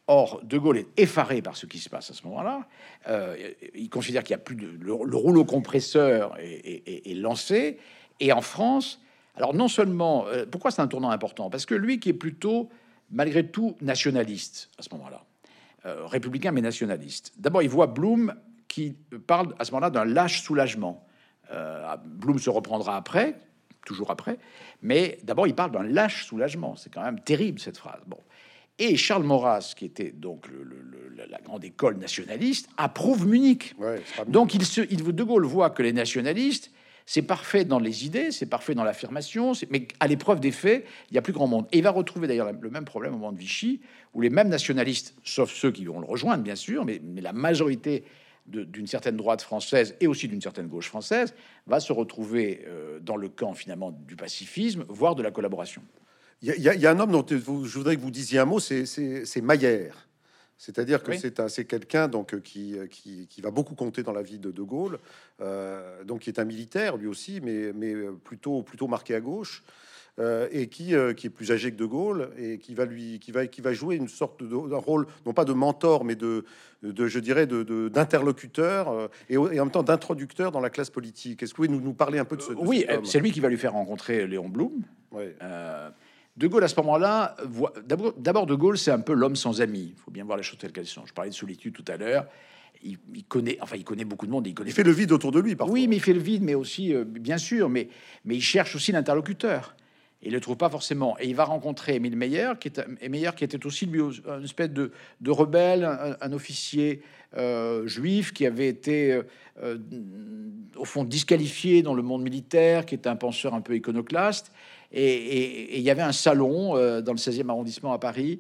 Or, 0.08 0.42
De 0.44 0.58
Gaulle 0.58 0.80
est 0.80 0.88
effaré 0.98 1.42
par 1.42 1.56
ce 1.56 1.66
qui 1.66 1.80
se 1.80 1.90
passe 1.90 2.12
à 2.12 2.14
ce 2.14 2.28
moment-là. 2.28 2.68
il 3.74 3.90
considère 3.90 4.22
qu'il 4.24 4.32
y 4.32 4.36
a 4.36 4.38
plus 4.38 4.58
de 4.58 4.68
le, 4.82 4.94
rouleau 5.16 5.46
compresseur 5.46 6.36
est, 6.40 7.16
lancé, 7.16 7.78
et 8.20 8.34
en 8.34 8.42
France, 8.42 9.00
alors 9.36 9.54
non 9.54 9.68
seulement, 9.68 10.28
euh, 10.28 10.46
pourquoi 10.50 10.72
c'est 10.72 10.82
un 10.82 10.88
tournant 10.88 11.10
important? 11.10 11.50
Parce 11.50 11.66
que 11.66 11.76
lui 11.76 12.00
qui 12.00 12.10
est 12.10 12.14
plutôt, 12.14 12.70
malgré 13.12 13.48
tout, 13.48 13.76
nationaliste 13.82 14.70
à 14.78 14.84
ce 14.84 14.90
moment-là, 14.92 15.26
euh, 15.86 16.06
républicain 16.06 16.52
mais 16.52 16.62
nationaliste. 16.62 17.34
D'abord, 17.38 17.64
il 17.64 17.70
voit 17.70 17.88
Blum 17.88 18.36
qui 18.68 18.96
parle 19.28 19.54
à 19.60 19.66
ce 19.66 19.72
moment-là 19.72 19.90
d'un 19.90 20.06
lâche 20.06 20.42
soulagement. 20.42 21.06
Euh, 21.52 21.96
Blum 22.06 22.40
se 22.40 22.50
reprendra 22.50 22.96
après, 22.96 23.36
toujours 23.86 24.12
après, 24.12 24.38
mais 24.82 25.20
d'abord 25.24 25.48
il 25.48 25.56
parle 25.56 25.72
d'un 25.72 25.84
lâche 25.84 26.26
soulagement. 26.26 26.76
C'est 26.76 26.94
quand 26.94 27.04
même 27.04 27.20
terrible 27.20 27.60
cette 27.60 27.78
phrase. 27.78 28.02
Bon. 28.08 28.20
Et 28.80 28.98
Charles 28.98 29.24
Maurras, 29.24 29.74
qui 29.78 29.86
était 29.86 30.12
donc 30.12 30.48
la 31.30 31.40
grande 31.40 31.64
école 31.64 31.98
nationaliste, 31.98 32.70
approuve 32.78 33.28
Munich. 33.28 33.76
donc 34.28 34.56
il 34.56 34.66
se, 34.66 34.82
il, 34.90 35.04
De 35.04 35.24
Gaulle 35.24 35.46
voit 35.46 35.70
que 35.70 35.84
les 35.84 35.94
nationalistes 35.94 36.72
c'est 37.06 37.22
parfait 37.22 37.66
dans 37.66 37.80
les 37.80 38.06
idées, 38.06 38.32
c'est 38.32 38.46
parfait 38.46 38.76
dans 38.76 38.84
l'affirmation, 38.84 39.54
mais 39.70 39.88
à 40.00 40.08
l'épreuve 40.08 40.40
des 40.40 40.52
faits, 40.52 40.86
il 41.12 41.16
y 41.16 41.18
a 41.18 41.22
plus 41.22 41.34
grand 41.34 41.48
monde. 41.48 41.68
Et 41.72 41.80
il 41.80 41.84
va 41.84 41.92
retrouver 41.92 42.28
d'ailleurs 42.28 42.52
le 42.54 42.70
même 42.70 42.86
problème 42.86 43.14
au 43.14 43.18
moment 43.18 43.32
de 43.32 43.38
Vichy, 43.38 43.82
où 44.14 44.22
les 44.22 44.30
mêmes 44.30 44.50
nationalistes, 44.50 45.16
sauf 45.24 45.52
ceux 45.52 45.72
qui 45.72 45.86
vont 45.86 46.00
le 46.00 46.06
rejoindre, 46.06 46.44
bien 46.44 46.56
sûr, 46.56 46.86
mais, 46.86 47.02
la 47.22 47.34
majorité 47.34 48.04
d'une 48.46 48.88
certaine 48.88 49.16
droite 49.16 49.42
française 49.42 49.96
et 50.00 50.08
aussi 50.08 50.28
d'une 50.28 50.42
certaine 50.42 50.68
gauche 50.68 50.88
française 50.88 51.34
va 51.66 51.80
se 51.80 51.94
retrouver 51.94 52.66
euh, 52.68 53.00
dans 53.00 53.16
le 53.16 53.30
camp 53.30 53.54
finalement 53.54 53.92
du 53.92 54.16
pacifisme, 54.16 54.86
voire 54.90 55.16
de 55.16 55.24
la 55.24 55.32
collaboration. 55.32 55.82
Il 56.42 56.60
y, 56.60 56.86
a 56.86 56.92
un 56.92 57.00
homme 57.00 57.12
dont 57.12 57.26
je 57.26 57.38
voudrais 57.78 57.96
que 57.96 58.02
vous 58.02 58.12
disiez 58.12 58.40
un 58.40 58.46
mot, 58.46 58.60
c'est 58.60 59.42
Maillère. 59.42 60.10
C'est-à-dire 60.58 61.02
que 61.02 61.14
c'est 61.16 61.66
quelqu'un 61.66 62.10
donc 62.10 62.38
qui, 62.42 62.76
qui, 62.90 63.28
qui, 63.28 63.42
va 63.42 63.50
beaucoup 63.50 63.76
compter 63.76 64.04
dans 64.04 64.12
la 64.12 64.22
vie 64.22 64.40
de 64.40 64.52
De 64.52 64.62
Gaulle, 64.62 65.00
euh, 65.40 66.04
donc 66.04 66.22
qui 66.22 66.30
est 66.30 66.40
un 66.40 66.44
militaire 66.44 66.98
lui 66.98 67.08
aussi, 67.08 67.40
mais, 67.42 67.72
mais 67.72 67.94
plutôt, 68.26 68.62
plutôt 68.62 68.88
marqué 68.88 69.16
à 69.16 69.22
gauche. 69.22 69.64
Euh, 70.20 70.48
et 70.52 70.68
qui, 70.68 70.94
euh, 70.94 71.14
qui 71.14 71.26
est 71.26 71.32
plus 71.32 71.52
âgé 71.52 71.72
que 71.72 71.76
De 71.76 71.86
Gaulle 71.86 72.30
et 72.38 72.60
qui 72.60 72.76
va 72.76 72.86
lui 72.86 73.18
qui 73.18 73.32
va 73.32 73.48
qui 73.48 73.62
va 73.62 73.74
jouer 73.74 73.96
une 73.96 74.08
sorte 74.08 74.44
d'un 74.44 74.78
rôle 74.78 75.08
non 75.26 75.34
pas 75.34 75.44
de 75.44 75.54
mentor 75.54 76.06
mais 76.06 76.14
de, 76.14 76.46
de 76.84 77.08
je 77.08 77.18
dirais 77.18 77.48
de 77.48 77.90
d'interlocuteur 77.90 78.92
euh, 78.92 79.08
et, 79.28 79.38
en 79.38 79.50
même 79.50 79.72
temps 79.72 79.82
d'introducteur 79.82 80.52
dans 80.52 80.60
la 80.60 80.70
classe 80.70 80.92
politique. 80.92 81.42
Est-ce 81.42 81.56
que 81.56 81.58
vous 81.58 81.66
pouvez 81.66 81.80
nous, 81.80 81.84
nous 81.84 81.96
parler 81.96 82.20
un 82.20 82.26
peu 82.26 82.38
de 82.38 82.44
ce 82.44 82.52
Oui, 82.54 82.86
c'est 83.04 83.22
lui 83.22 83.32
qui 83.32 83.40
va 83.40 83.50
lui 83.50 83.58
faire 83.58 83.74
rencontrer 83.74 84.28
Léon 84.28 84.50
Blum. 84.50 84.84
de 85.12 86.48
Gaulle, 86.48 86.64
à 86.64 86.68
ce 86.68 86.76
moment-là, 86.82 87.36
d'abord, 87.84 88.46
De 88.46 88.54
Gaulle, 88.54 88.78
c'est 88.78 88.92
un 88.92 89.00
peu 89.00 89.14
l'homme 89.14 89.36
sans 89.36 89.62
amis. 89.62 89.96
Il 89.98 90.00
faut 90.00 90.12
bien 90.12 90.26
voir 90.26 90.38
les 90.38 90.44
choses 90.44 90.60
telles 90.60 90.74
qu'elles 90.74 90.86
sont. 90.86 91.08
Je 91.08 91.14
parlais 91.14 91.32
de 91.32 91.36
solitude 91.36 91.74
tout 91.74 91.86
à 91.88 91.98
l'heure. 91.98 92.28
Il, 92.84 93.00
connaît, 93.28 93.58
enfin, 93.62 93.78
il 93.78 93.84
connaît 93.84 94.06
beaucoup 94.06 94.28
de 94.28 94.32
monde. 94.32 94.46
Il, 94.46 94.54
connaît 94.54 94.70
il 94.70 94.74
fait 94.74 94.84
le 94.84 94.92
vide 94.92 95.12
autour 95.12 95.32
de 95.32 95.40
lui, 95.40 95.56
parfois. 95.56 95.74
Oui, 95.74 95.88
mais 95.88 95.96
il 95.96 96.02
fait 96.04 96.14
le 96.14 96.20
vide, 96.20 96.44
mais 96.44 96.54
aussi, 96.54 96.94
bien 97.04 97.40
sûr, 97.40 97.68
mais, 97.68 97.88
mais 98.26 98.36
il 98.36 98.42
cherche 98.42 98.76
aussi 98.76 98.92
l'interlocuteur 98.92 99.76
il 100.26 100.32
le 100.32 100.40
trouve 100.40 100.58
pas 100.58 100.70
forcément. 100.70 101.18
Et 101.20 101.28
il 101.28 101.36
va 101.36 101.44
rencontrer 101.44 101.96
Émile 101.96 102.16
Meyer, 102.16 102.54
qui, 102.60 102.70
est, 102.70 103.10
Meyer, 103.10 103.32
qui 103.36 103.44
était 103.44 103.66
aussi 103.66 103.86
lui 103.86 104.00
une 104.00 104.44
espèce 104.44 104.70
de, 104.70 104.92
rebelle, 105.28 105.84
un, 106.22 106.32
officier 106.32 107.02
euh, 107.36 107.88
juif 107.88 108.32
qui 108.32 108.46
avait 108.46 108.68
été 108.68 109.12
euh, 109.12 109.24
euh, 109.62 109.78
au 110.78 110.86
fond 110.86 111.04
disqualifié 111.04 111.82
dans 111.82 111.94
le 111.94 112.04
monde 112.04 112.24
militaire, 112.24 112.86
qui 112.86 112.96
était 112.96 113.10
un 113.10 113.16
penseur 113.16 113.54
un 113.54 113.62
peu 113.62 113.76
iconoclaste. 113.76 114.52
Et, 114.94 115.78
il 115.78 115.84
y 115.84 115.90
avait 115.90 116.02
un 116.02 116.12
salon 116.12 116.74
dans 117.02 117.12
le 117.12 117.18
16e 117.18 117.50
arrondissement 117.50 117.94
à 117.94 118.00
Paris 118.00 118.40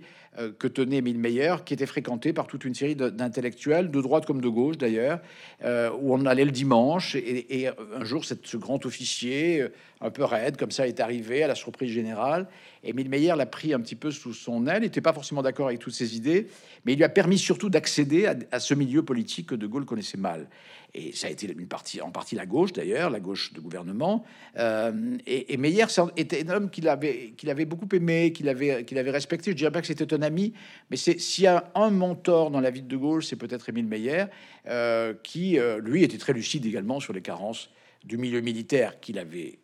que 0.57 0.67
tenait 0.67 0.97
Émile 0.97 1.19
Meyer, 1.19 1.55
qui 1.63 1.75
était 1.75 1.85
fréquenté 1.85 2.33
par 2.33 2.47
toute 2.47 2.65
une 2.65 2.73
série 2.73 2.95
d'intellectuels, 2.95 3.91
de 3.91 4.01
droite 4.01 4.25
comme 4.25 4.41
de 4.41 4.49
gauche 4.49 4.77
d'ailleurs, 4.77 5.19
où 5.63 6.13
on 6.13 6.25
allait 6.25 6.45
le 6.45 6.51
dimanche. 6.51 7.15
Et, 7.15 7.67
un 7.67 8.03
jour, 8.03 8.23
ce 8.25 8.57
grand 8.57 8.83
officier 8.85 9.67
un 10.03 10.11
peu 10.11 10.23
raide, 10.23 10.57
comme 10.57 10.71
ça, 10.71 10.87
est 10.87 10.99
arrivé 10.99 11.43
à 11.43 11.47
la 11.47 11.55
surprise 11.55 11.91
générale. 11.91 12.47
Émile 12.83 13.09
Meyer 13.09 13.33
l'a 13.37 13.45
pris 13.45 13.73
un 13.73 13.79
petit 13.79 13.95
peu 13.95 14.11
sous 14.11 14.33
son 14.33 14.67
aile, 14.67 14.81
n'était 14.81 15.01
pas 15.01 15.13
forcément 15.13 15.41
d'accord 15.41 15.67
avec 15.67 15.79
toutes 15.79 15.93
ses 15.93 16.17
idées, 16.17 16.47
mais 16.85 16.93
il 16.93 16.97
lui 16.97 17.05
a 17.05 17.09
permis 17.09 17.37
surtout 17.37 17.69
d'accéder 17.69 18.29
à, 18.51 18.59
ce 18.59 18.73
milieu 18.73 19.03
politique 19.03 19.47
que 19.47 19.55
De 19.55 19.65
Gaulle 19.65 19.85
connaissait 19.85 20.17
mal. 20.17 20.47
Et 20.95 21.11
ça 21.11 21.27
a 21.27 21.29
été 21.31 21.51
une 21.51 21.67
partie, 21.67 22.01
en 22.01 22.11
partie 22.11 22.35
la 22.35 22.45
gauche 22.45 22.71
d'ailleurs, 22.71 23.09
la 23.09 23.19
gauche 23.19 23.51
de 23.53 23.59
gouvernement. 23.59 24.23
Euh, 24.57 25.17
et, 25.25 25.57
Meyer 25.57 25.85
était 26.17 26.47
un 26.47 26.53
homme 26.53 26.69
qu'il 26.69 26.87
avait, 26.87 27.33
qu'il 27.35 27.49
avait 27.49 27.65
beaucoup 27.65 27.87
aimé, 27.93 28.31
qu'il 28.31 28.47
avait, 28.47 28.85
qu'il 28.85 28.99
avait 28.99 29.09
respecté. 29.09 29.51
Je 29.51 29.55
dirais 29.55 29.71
pas 29.71 29.81
que 29.81 29.87
c'était 29.87 30.13
un 30.13 30.21
ami, 30.21 30.53
mais 30.91 30.97
c'est 30.97 31.19
s'il 31.19 31.45
y 31.45 31.47
a 31.47 31.71
un 31.73 31.89
mentor 31.89 32.51
dans 32.51 32.61
la 32.61 32.69
vie 32.69 32.83
de 32.83 32.87
De 32.87 32.97
Gaulle, 32.97 33.23
c'est 33.23 33.35
peut-être 33.37 33.69
Émile 33.69 33.87
Meyer, 33.87 34.25
euh, 34.67 35.15
qui 35.23 35.57
euh, 35.57 35.79
lui 35.79 36.03
était 36.03 36.19
très 36.19 36.33
lucide 36.33 36.65
également 36.65 36.99
sur 36.99 37.13
les 37.13 37.21
carences 37.21 37.71
du 38.03 38.17
milieu 38.17 38.41
militaire 38.41 38.99
qu'il 38.99 39.17
avait 39.17 39.59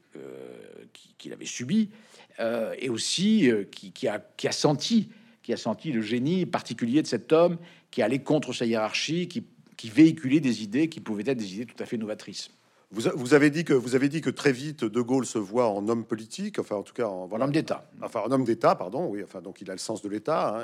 qu'il 1.18 1.32
avait 1.34 1.46
subi, 1.46 1.90
et 2.80 2.90
aussi 2.90 3.50
euh, 3.50 3.64
qui, 3.66 4.08
a, 4.08 4.20
qui, 4.38 4.48
a, 4.48 4.52
senti, 4.52 5.10
qui 5.44 5.54
a 5.54 5.58
senti 5.58 5.92
le 5.92 6.02
génie 6.02 6.46
particulier 6.46 7.02
de 7.02 7.08
cet 7.08 7.32
homme 7.32 7.58
qui 7.92 8.02
allait 8.02 8.20
contre 8.20 8.54
sa 8.54 8.66
hiérarchie, 8.66 9.28
qui, 9.28 9.44
qui 9.80 9.90
véhiculait 9.90 10.42
des 10.42 10.62
idées 10.62 10.90
qui 10.90 11.00
pouvaient 11.00 11.24
être 11.26 11.38
des 11.38 11.54
idées 11.54 11.66
tout 11.66 11.82
à 11.82 11.86
fait 11.86 11.96
novatrices. 11.96 12.50
Vous, 12.92 13.04
vous, 13.16 13.34
avez 13.34 13.50
dit 13.50 13.64
que 13.64 13.74
vous 13.74 13.96
avez 13.96 14.10
dit 14.10 14.20
que 14.20 14.30
très 14.30 14.52
vite 14.52 14.84
De 14.84 15.00
Gaulle 15.00 15.26
se 15.26 15.38
voit 15.38 15.70
en 15.70 15.88
homme 15.88 16.04
politique, 16.04 16.60
enfin 16.60 16.76
en 16.76 16.84
tout 16.84 16.94
cas 16.94 17.06
en 17.06 17.28
voilà, 17.28 17.46
homme 17.46 17.54
d'État. 17.54 17.90
Enfin 18.02 18.20
en 18.26 18.32
homme 18.32 18.44
d'État, 18.44 18.76
pardon. 18.76 19.06
Oui, 19.06 19.24
enfin 19.24 19.42
donc 19.42 19.62
il 19.62 19.70
a 19.70 19.74
le 19.74 19.80
sens 19.80 20.02
de 20.02 20.10
l'État. 20.10 20.60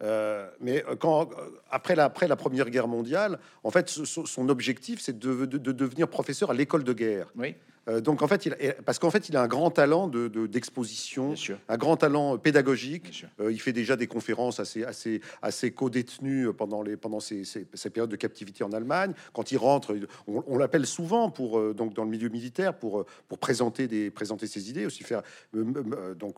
Hein. 0.00 0.46
mais 0.60 0.84
quand 1.00 1.30
après 1.68 1.96
la, 1.96 2.04
après 2.04 2.28
la 2.28 2.36
Première 2.36 2.70
Guerre 2.70 2.86
mondiale, 2.86 3.40
en 3.64 3.72
fait, 3.72 3.88
son, 3.88 4.48
objectif 4.48 5.00
c'est 5.00 5.18
de, 5.18 5.46
de, 5.46 5.58
de, 5.58 5.72
devenir 5.72 6.06
professeur 6.06 6.52
à 6.52 6.54
l'école 6.54 6.84
de 6.84 6.92
guerre. 6.92 7.32
Oui. 7.36 7.56
Euh, 7.88 8.00
donc 8.00 8.22
en 8.22 8.28
fait, 8.28 8.46
il, 8.46 8.56
parce 8.84 8.98
qu'en 8.98 9.10
fait, 9.10 9.28
il 9.28 9.36
a 9.36 9.42
un 9.42 9.46
grand 9.46 9.70
talent 9.70 10.08
de, 10.08 10.28
d'exposition, 10.46 11.34
un 11.68 11.76
grand 11.76 11.96
talent 11.96 12.38
pédagogique. 12.38 13.24
Euh, 13.40 13.52
il 13.52 13.60
fait 13.60 13.72
déjà 13.72 13.96
des 13.96 14.06
conférences 14.06 14.60
assez, 14.60 14.84
assez, 14.84 15.20
assez 15.42 15.70
co-détenues 15.72 16.52
pendant, 16.52 16.82
les, 16.82 16.96
pendant 16.96 17.20
ces, 17.20 17.44
ces, 17.44 17.90
périodes 17.90 18.10
de 18.10 18.16
captivité 18.16 18.64
en 18.64 18.72
Allemagne. 18.72 19.12
Quand 19.32 19.52
il 19.52 19.58
rentre, 19.58 19.96
on, 20.26 20.56
l'appelle 20.56 20.86
souvent 20.86 21.30
pour 21.30 21.58
euh, 21.58 21.74
donc 21.74 21.94
dans 21.94 22.04
le 22.04 22.10
milieu 22.10 22.28
militaire 22.28 22.74
pour 22.74 23.04
pour 23.28 23.38
présenter 23.38 23.86
des 23.88 24.10
présenter 24.10 24.46
ses 24.46 24.70
idées, 24.70 24.86
aussi 24.86 25.04
faire 25.04 25.22
donc 25.52 26.36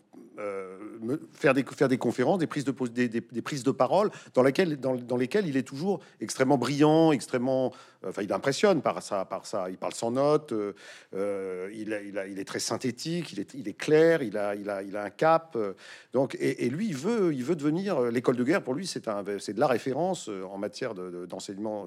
faire 1.32 1.54
des 1.54 1.64
faire 1.64 1.88
des 1.88 1.98
conférences, 1.98 2.38
des 2.38 2.46
prises 2.46 2.64
de 2.64 2.74
des, 2.88 3.08
des, 3.08 3.20
des 3.20 3.42
prises 3.42 3.62
de 3.62 3.70
parole 3.70 4.10
dans 4.34 4.42
lesquelles 4.42 4.78
dans, 4.78 4.94
dans 4.96 5.16
lesquelles 5.16 5.46
il 5.46 5.56
est 5.56 5.62
toujours 5.62 6.00
extrêmement 6.20 6.58
brillant, 6.58 7.12
extrêmement 7.12 7.72
enfin 8.06 8.22
il 8.22 8.32
impressionne 8.32 8.82
par 8.82 9.02
ça 9.02 9.24
par 9.24 9.46
ça. 9.46 9.70
Il 9.70 9.78
parle 9.78 9.94
sans 9.94 10.10
notes. 10.10 10.52
Euh, 10.52 11.35
il, 11.72 11.98
il, 12.30 12.38
est 12.38 12.44
très 12.44 12.58
synthétique, 12.58 13.32
il 13.32 13.40
est, 13.40 13.54
il 13.54 13.68
est 13.68 13.76
clair, 13.76 14.22
il 14.22 14.36
a, 14.36 14.54
il, 14.54 14.68
a, 14.68 14.82
il 14.82 14.96
a 14.96 15.04
un 15.04 15.10
cap. 15.10 15.54
Euh, 15.56 15.74
donc, 16.12 16.36
et, 16.40 16.68
lui, 16.68 16.88
il 16.88 16.96
veut, 16.96 17.32
il 17.34 17.44
veut 17.44 17.56
devenir 17.56 17.98
euh, 17.98 18.10
l'école 18.10 18.36
de 18.36 18.44
guerre. 18.44 18.62
Pour 18.62 18.74
lui, 18.74 18.86
c'est 18.86 19.06
de 19.06 19.60
la 19.60 19.66
référence 19.66 20.28
en 20.28 20.58
matière 20.58 20.94
d'enseignement 20.94 21.86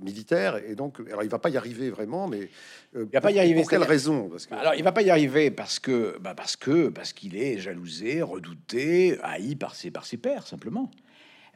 militaire. 0.00 0.56
Et 0.56 0.74
donc, 0.74 1.00
alors, 1.08 1.22
il 1.22 1.30
va 1.30 1.38
pas 1.38 1.50
y 1.50 1.56
arriver 1.56 1.90
vraiment, 1.90 2.28
mais 2.28 2.48
il 2.94 3.06
va 3.12 3.20
pas 3.20 3.30
y 3.30 3.38
arriver. 3.38 3.60
Pour 3.60 3.70
quelle 3.70 3.82
raison? 3.82 4.28
Parce 4.28 4.46
que... 4.46 4.54
Alors, 4.54 4.74
il 4.74 4.82
va 4.82 4.92
pas 4.92 5.02
y 5.02 5.10
arriver 5.10 5.50
parce 5.50 5.78
que, 5.78 6.18
bah 6.20 6.34
parce 6.34 6.56
que, 6.56 6.88
parce 6.88 7.12
qu'il 7.12 7.36
est 7.36 7.58
jalousé, 7.58 8.22
redouté, 8.22 9.18
haï 9.22 9.56
par 9.56 9.74
ses, 9.74 9.90
par 9.90 10.04
ses 10.04 10.16
pairs 10.16 10.46
simplement. 10.46 10.90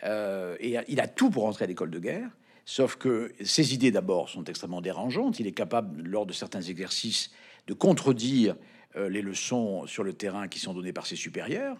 et 0.03 0.77
il 0.89 1.01
a 1.01 1.09
tout 1.09 1.31
pour 1.31 1.47
entrer 1.47 1.65
à 1.65 1.69
l'école 1.69 1.91
de 1.91 1.99
guerre. 1.99 2.31
Sauf 2.67 2.97
que 2.97 3.33
ses 3.43 3.75
idées, 3.75 3.91
d'abord, 3.91 4.29
sont 4.29 4.45
extrêmement 4.45 4.81
dérangeantes. 4.81 5.39
Il 5.39 5.47
est 5.47 5.53
capable, 5.53 6.03
lors 6.03 6.27
de 6.27 6.33
certains 6.33 6.63
exercices, 6.63 7.31
de 7.67 7.75
contredire 7.75 8.57
euh, 8.97 9.09
les 9.09 9.23
leçons 9.23 9.87
sur 9.87 10.03
le 10.03 10.13
terrain 10.13 10.49
qui 10.49 10.59
sont 10.59 10.73
données 10.73 10.93
par 10.93 11.07
ses 11.07 11.17
supérieurs. 11.17 11.77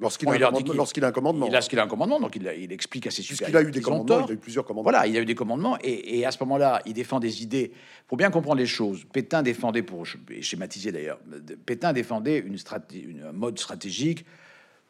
Lorsqu'il 0.00 0.28
a, 0.28 0.32
a, 0.32 0.36
un 0.36 1.12
commandement. 1.12 1.48
Lorsqu'il 1.48 1.78
a 1.78 1.84
un 1.84 1.86
commandement, 1.86 2.18
donc 2.18 2.34
il, 2.34 2.50
il 2.58 2.72
explique 2.72 3.06
à 3.06 3.10
ses 3.10 3.22
supérieurs. 3.22 3.60
Il 3.60 3.66
a 3.66 3.68
eu 3.68 3.70
des 3.70 3.80
commandements, 3.80 4.26
il 4.26 4.32
a 4.32 4.34
eu 4.34 4.38
plusieurs 4.38 4.64
commandements. 4.64 4.90
Voilà, 4.90 5.06
il 5.06 5.16
a 5.16 5.20
eu 5.20 5.24
des 5.24 5.34
commandements, 5.34 5.78
et, 5.82 6.24
à 6.24 6.30
ce 6.30 6.38
moment-là, 6.40 6.82
il 6.86 6.94
défend 6.94 7.20
des 7.20 7.42
idées. 7.42 7.72
Pour 8.08 8.16
bien 8.16 8.30
comprendre 8.30 8.56
les 8.56 8.66
choses, 8.66 9.04
Pétain 9.12 9.42
défendait, 9.42 9.82
pour 9.82 10.04
schématiser 10.40 10.92
d'ailleurs, 10.92 11.20
Pétain 11.66 11.92
défendait 11.92 12.38
une, 12.38 12.58
stratégie, 12.58 13.04
une 13.04 13.30
mode 13.32 13.58
stratégique 13.58 14.24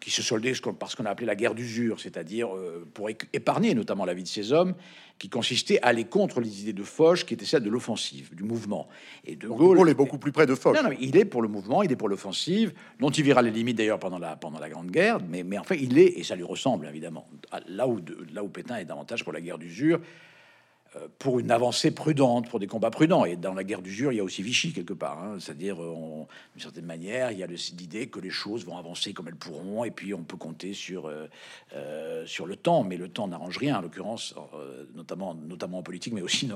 qui 0.03 0.11
se 0.11 0.21
soldait 0.21 0.53
par 0.79 0.91
ce 0.91 0.97
qu'on 0.97 1.07
a 1.07 1.11
appelé 1.11 1.27
la 1.27 1.37
guerre 1.37 1.55
d'usure, 1.55 2.01
c'est-à-dire 2.01 2.55
euh, 2.57 2.85
pour 2.93 3.09
épargner 3.09 3.73
notamment 3.75 4.05
la 4.05 4.15
vie 4.15 4.25
de 4.25 4.29
ces 4.29 4.53
hommes, 4.53 4.75
qui 5.19 5.29
consistait 5.29 5.81
à 5.81 5.89
aller 5.89 6.05
contre 6.05 6.41
les 6.41 6.63
idées 6.63 6.73
de 6.73 6.83
Foch, 6.83 7.25
qui 7.25 7.35
était 7.35 7.45
celle 7.45 7.63
de 7.63 7.71
l'offensive, 7.71 8.35
du 8.35 8.43
mouvement. 8.43 8.89
Et 9.25 9.37
De 9.37 9.47
Gaulle, 9.47 9.89
est 9.89 9.95
beaucoup 9.95 10.19
plus 10.19 10.33
près 10.33 10.47
de 10.47 10.57
Foch. 10.57 10.75
Non, 10.75 10.91
non, 10.91 10.97
il 11.01 11.17
est 11.17 11.25
pour 11.25 11.41
le 11.41 11.47
mouvement, 11.47 11.85
il 11.85 11.93
est 11.93 11.97
pour 11.97 12.09
l'offensive, 12.09 12.73
dont 12.99 13.11
il 13.11 13.23
verra 13.23 13.43
les 13.43 13.53
limites 13.53 13.79
d'ailleurs 13.79 14.01
pendant 14.01 14.19
la, 14.19 14.35
pendant 14.35 14.59
la 14.59 14.69
Grande 14.69 14.91
Guerre, 14.91 15.19
mais, 15.29 15.45
mais 15.45 15.57
en 15.57 15.65
fait, 15.65 15.79
il 15.81 15.97
est, 15.97 16.19
et 16.19 16.25
ça 16.25 16.35
lui 16.35 16.43
ressemble 16.43 16.87
évidemment, 16.87 17.29
là 17.69 17.87
où, 17.87 18.01
là 18.35 18.43
où 18.43 18.49
Pétain 18.49 18.79
est 18.79 18.85
davantage 18.85 19.23
pour 19.23 19.33
la 19.33 19.41
guerre 19.41 19.59
d'usure, 19.59 20.01
pour 21.19 21.39
une 21.41 21.51
avancée 21.51 21.91
prudente, 21.91 22.49
pour 22.49 22.59
des 22.59 22.67
combats 22.67 22.91
prudents. 22.91 23.25
Et 23.25 23.37
dans 23.37 23.55
la 23.55 23.65
guerre 23.65 23.83
d'usure, 23.83 24.13
il 24.13 24.17
y 24.17 24.21
a 24.21 24.25
aussi 24.25 24.43
Vichy 24.43 24.73
quelque 24.73 24.93
part. 24.93 25.23
Hein. 25.23 25.37
C'est-à-dire, 25.41 25.83
euh, 25.83 26.27
d'une 26.55 26.63
certaine 26.63 26.85
manière, 26.85 27.33
il 27.33 27.39
y 27.39 27.43
a 27.43 27.47
l'idée 27.47 28.09
que 28.09 28.21
les 28.21 28.31
choses 28.31 28.65
vont 28.65 28.77
avancer 28.77 29.13
comme 29.13 29.29
elles 29.29 29.37
pourront, 29.37 29.85
et 29.85 29.91
puis 29.91 30.13
on 30.15 30.23
peut 30.23 30.37
compter 30.37 30.75
sur, 30.75 31.09
euh, 31.09 32.27
sur 32.27 32.47
le 32.47 32.57
temps. 32.57 32.85
Mais 32.85 32.97
le 32.97 33.09
temps 33.09 33.29
n'arrange 33.29 33.59
rien, 33.59 33.79
en 33.79 33.81
l'occurrence, 33.81 34.35
notamment, 34.95 35.35
notamment 35.35 35.79
en 35.79 35.83
politique, 35.83 36.13
mais 36.13 36.23
aussi, 36.23 36.51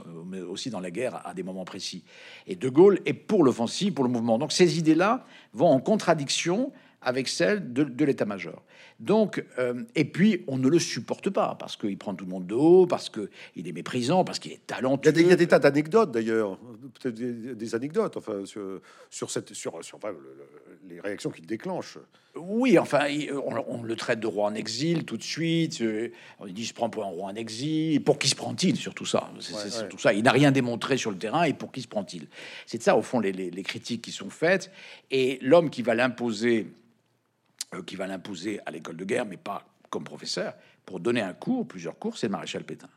aussi 0.49 0.71
dans 0.71 0.81
la 0.81 0.91
guerre 0.91 1.27
à 1.27 1.35
des 1.35 1.43
moments 1.43 1.65
précis. 1.65 2.05
Et 2.47 2.57
De 2.57 2.69
Gaulle 2.69 3.01
est 3.07 3.15
pour 3.15 3.45
l'offensive, 3.45 3.95
pour 3.95 4.05
le 4.05 4.11
mouvement. 4.11 4.39
Donc 4.39 4.53
ces 4.53 4.79
idées-là 4.79 5.25
vont 5.53 5.69
en 5.69 5.81
contradiction 5.81 6.73
avec 7.03 7.29
celle 7.29 7.73
de, 7.73 8.05
l'état-major. 8.05 8.63
Donc, 8.99 9.45
euh, 9.59 9.83
et 9.95 10.05
puis, 10.07 10.43
on 10.47 10.57
ne 10.57 10.69
le 10.69 10.79
supporte 10.79 11.29
pas 11.29 11.55
parce 11.59 11.77
qu'il 11.77 11.99
prend 11.99 12.15
tout 12.15 12.25
le 12.25 12.31
monde 12.31 12.47
de 12.47 12.55
haut, 12.55 12.87
parce 12.87 13.11
qu'il 13.11 13.69
est 13.69 13.73
méprisant, 13.73 14.25
parce 14.25 14.39
qu'il 14.39 14.53
est 14.53 14.67
talentueux. 14.67 15.13
Il 15.15 15.27
y 15.27 15.33
a 15.33 15.37
des, 15.37 15.47
tas 15.47 15.59
d'anecdotes 15.59 16.13
d'ailleurs, 16.13 16.59
peut-être 16.95 17.15
des, 17.15 17.75
anecdotes 17.75 18.17
enfin, 18.17 18.45
sur, 19.11 19.31
cette, 19.31 19.53
sur, 19.53 19.85
sur 19.85 19.99
les 20.89 21.01
réactions 21.01 21.31
qu'il 21.31 21.47
déclenche. 21.47 21.99
Oui, 22.37 22.79
enfin, 22.79 23.07
on, 23.69 23.83
le 23.83 23.97
traite 23.97 24.21
de 24.21 24.27
roi 24.27 24.47
en 24.47 24.55
exil 24.55 25.05
tout 25.05 25.17
de 25.19 25.23
suite. 25.23 25.81
Euh, 25.83 26.09
on 26.39 26.47
dit, 26.47 26.65
se 26.65 26.75
prend 26.75 26.89
pour 26.89 27.05
un 27.05 27.09
roi 27.09 27.31
en 27.31 27.35
exil. 27.35 28.03
Pour 28.03 28.19
qui 28.19 28.29
se 28.29 28.35
prend-il 28.35 28.77
sur 28.77 28.95
tout 28.95 29.07
ça? 29.07 29.31
C'est 29.41 29.89
tout 29.89 29.99
ça. 29.99 30.15
Il 30.15 30.23
n'a 30.23 30.33
rien 30.33 30.53
démontré 30.53 30.97
sur 30.97 31.11
le 31.11 31.19
terrain 31.19 31.45
et 31.45 31.53
pour 31.53 31.71
qui 31.71 31.83
se 31.83 31.89
prend-il? 31.89 32.29
C'est 32.65 32.83
ça, 32.83 32.97
au 32.97 33.03
fond, 33.03 33.21
les, 33.21 33.33
les 33.33 33.63
critiques 33.63 34.03
qui 34.03 34.13
sont 34.13 34.31
faites. 34.31 34.71
Et 35.11 35.39
l'homme 35.43 35.69
qui 35.69 35.83
va 35.83 35.95
l'imposer 35.95 36.67
qui 37.87 37.97
va 37.97 38.07
l'imposer 38.07 38.61
à 38.67 38.71
l'école 38.71 38.97
de 38.97 39.05
guerre, 39.05 39.27
mais 39.27 39.37
pas 39.37 39.67
comme 39.91 40.05
professeur, 40.05 40.55
pour 40.85 41.01
donner 41.01 41.21
un 41.21 41.33
cours, 41.33 41.67
plusieurs 41.67 41.99
cours, 41.99 42.17
c'est 42.17 42.27
le 42.27 42.33
maréchal 42.33 42.65
Pétain. 42.65 42.89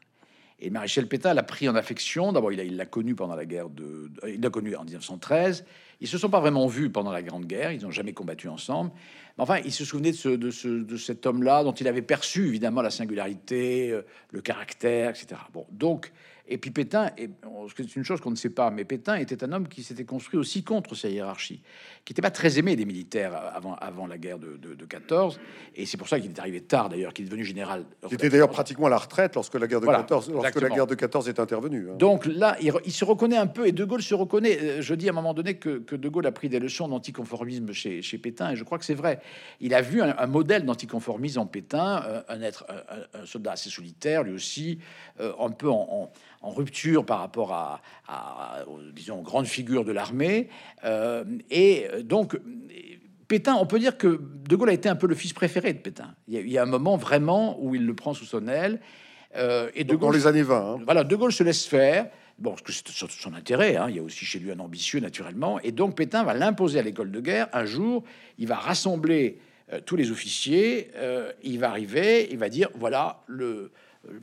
Et 0.61 0.69
Maréchal 0.69 1.07
Pétain 1.07 1.33
l'a 1.33 1.43
pris 1.43 1.69
en 1.69 1.75
affection. 1.75 2.33
D'abord, 2.33 2.51
il 2.51 2.75
l'a 2.75 2.85
connu 2.85 3.15
pendant 3.15 3.35
la 3.35 3.45
guerre 3.45 3.69
de. 3.69 4.11
Il 4.27 4.41
l'a 4.41 4.49
connu 4.49 4.75
en 4.75 4.83
1913. 4.83 5.65
Ils 6.01 6.07
se 6.07 6.17
sont 6.17 6.29
pas 6.29 6.41
vraiment 6.41 6.67
vus 6.67 6.89
pendant 6.89 7.11
la 7.11 7.21
Grande 7.21 7.45
Guerre. 7.45 7.71
Ils 7.71 7.83
n'ont 7.83 7.91
jamais 7.91 8.13
combattu 8.13 8.49
ensemble. 8.49 8.91
Mais 9.37 9.43
enfin, 9.43 9.59
il 9.63 9.71
se 9.71 9.85
souvenait 9.85 10.11
de, 10.11 10.17
ce, 10.17 10.29
de, 10.29 10.51
ce, 10.51 10.67
de 10.67 10.97
cet 10.97 11.25
homme-là, 11.25 11.63
dont 11.63 11.71
il 11.71 11.87
avait 11.87 12.01
perçu 12.01 12.47
évidemment 12.47 12.81
la 12.81 12.89
singularité, 12.89 13.91
euh, 13.91 14.01
le 14.31 14.41
caractère, 14.41 15.11
etc. 15.11 15.39
Bon, 15.53 15.65
donc 15.71 16.11
et 16.49 16.57
puis 16.57 16.71
Pétain, 16.71 17.11
c'est 17.77 17.95
une 17.95 18.03
chose 18.03 18.21
qu'on 18.21 18.31
ne 18.31 18.35
sait 18.35 18.49
pas, 18.49 18.71
mais 18.71 18.83
Pétain 18.83 19.15
était 19.15 19.43
un 19.43 19.51
homme 19.51 19.67
qui 19.67 19.83
s'était 19.83 20.03
construit 20.03 20.39
aussi 20.39 20.63
contre 20.63 20.95
sa 20.95 21.07
hiérarchie, 21.07 21.61
qui 22.03 22.11
n'était 22.11 22.23
pas 22.23 22.31
très 22.31 22.57
aimé 22.57 22.75
des 22.75 22.85
militaires 22.85 23.35
avant, 23.53 23.75
avant 23.75 24.07
la 24.07 24.17
guerre 24.17 24.39
de, 24.39 24.57
de, 24.57 24.85
14. 24.85 25.39
Et 25.75 25.85
c'est 25.85 25.97
pour 25.97 26.07
ça 26.07 26.19
qu'il 26.19 26.31
est 26.31 26.39
arrivé 26.39 26.61
tard, 26.61 26.89
d'ailleurs, 26.89 27.13
qu'il 27.13 27.25
est 27.25 27.27
devenu 27.27 27.45
général. 27.45 27.85
Il 28.07 28.15
était 28.15 28.29
d'ailleurs 28.29 28.49
pratiquement 28.49 28.87
à 28.87 28.89
la 28.89 28.97
retraite 28.97 29.35
lorsque 29.35 29.53
la 29.53 29.67
guerre 29.67 29.81
de 29.81 29.85
14, 29.85 30.31
lorsque 30.31 30.61
la 30.61 30.69
guerre 30.69 30.87
de 30.87 30.95
14 30.95 31.29
est 31.29 31.39
intervenue. 31.39 31.89
Hein. 31.91 31.95
Donc 31.97 32.25
là, 32.25 32.57
il, 32.59 32.91
se 32.91 33.05
reconnaît 33.05 33.37
un 33.37 33.47
peu, 33.47 33.67
et 33.67 33.71
De 33.71 33.85
Gaulle 33.85 34.01
se 34.01 34.15
reconnaît. 34.15 34.57
Euh, 34.59 34.81
je 34.81 34.95
dis 34.95 35.07
à 35.07 35.11
un 35.11 35.15
moment 35.15 35.35
donné 35.35 35.57
que, 35.57 35.77
que 35.77 35.95
De 35.95 36.09
Gaulle 36.09 36.25
a 36.25 36.31
pris 36.31 36.49
des 36.49 36.59
leçons 36.59 36.87
d'anticonformisme 36.87 37.71
chez, 37.73 38.01
chez 38.01 38.17
Pétain, 38.17 38.51
et 38.51 38.55
je 38.55 38.63
crois 38.63 38.79
que 38.79 38.85
c'est 38.85 38.95
vrai. 38.95 39.19
Il 39.59 39.75
a 39.75 39.81
vu 39.81 40.01
un, 40.01 40.25
modèle 40.25 40.65
d'anticonformisme 40.65 41.41
en 41.41 41.45
Pétain, 41.45 42.03
euh, 42.07 42.21
un 42.27 42.41
être, 42.41 42.65
un, 43.13 43.25
soldat 43.27 43.51
assez 43.51 43.69
solitaire, 43.69 44.23
lui 44.23 44.33
aussi, 44.33 44.79
euh, 45.19 45.31
un 45.39 45.51
peu 45.51 45.69
en 45.69 46.11
en 46.38 46.38
rupture 46.41 47.05
par 47.05 47.19
rapport 47.19 47.53
à, 47.53 47.81
disons, 48.93 49.21
grandes 49.21 49.47
figures 49.47 49.83
de 49.83 49.91
l'armée. 49.91 50.49
Euh, 50.83 51.23
et 51.49 51.87
donc, 52.03 52.37
Pétain, 53.27 53.55
on 53.55 53.65
peut 53.65 53.79
dire 53.79 53.97
que 53.97 54.21
De 54.47 54.55
Gaulle 54.55 54.69
a 54.69 54.73
été 54.73 54.89
un 54.89 54.95
peu 54.95 55.07
le 55.07 55.15
fils 55.15 55.33
préféré 55.33 55.73
de 55.73 55.79
Pétain. 55.79 56.15
Il 56.27 56.49
y 56.49 56.57
a, 56.57 56.63
un 56.63 56.67
moment 56.67 56.97
vraiment 56.97 57.57
où 57.61 57.75
il 57.75 57.85
le 57.85 57.93
prend 57.93 58.13
sous 58.13 58.25
son 58.25 58.47
aile. 58.47 58.79
Euh, 59.35 59.69
et 59.75 59.83
de 59.83 59.95
Gaulle, 59.95 60.11
dans 60.11 60.17
les 60.17 60.27
années 60.27 60.41
20. 60.41 60.73
Hein. 60.73 60.81
Voilà, 60.85 61.03
De 61.03 61.15
Gaulle 61.15 61.33
se 61.33 61.43
laisse 61.43 61.65
faire. 61.65 62.07
Bon, 62.39 62.51
parce 62.51 62.61
que 62.61 62.71
c'est 62.71 63.11
son 63.11 63.33
intérêt, 63.33 63.75
hein. 63.75 63.87
il 63.89 63.97
y 63.97 63.99
a 63.99 64.01
aussi 64.01 64.23
chez 64.23 64.39
lui 64.39 64.49
un 64.49 64.59
ambitieux 64.59 65.01
naturellement, 65.01 65.59
et 65.59 65.73
donc 65.73 65.97
Pétain 65.97 66.23
va 66.23 66.33
l'imposer 66.33 66.79
à 66.79 66.81
l'école 66.81 67.11
de 67.11 67.19
guerre. 67.19 67.49
Un 67.51 67.65
jour, 67.65 68.05
il 68.37 68.47
va 68.47 68.55
rassembler 68.55 69.39
euh, 69.73 69.81
tous 69.85 69.97
les 69.97 70.09
officiers, 70.09 70.89
il 71.43 71.59
va 71.59 71.69
arriver, 71.69 72.29
il 72.31 72.37
va 72.37 72.47
dire 72.47 72.69
voilà 72.75 73.23
le, 73.27 73.73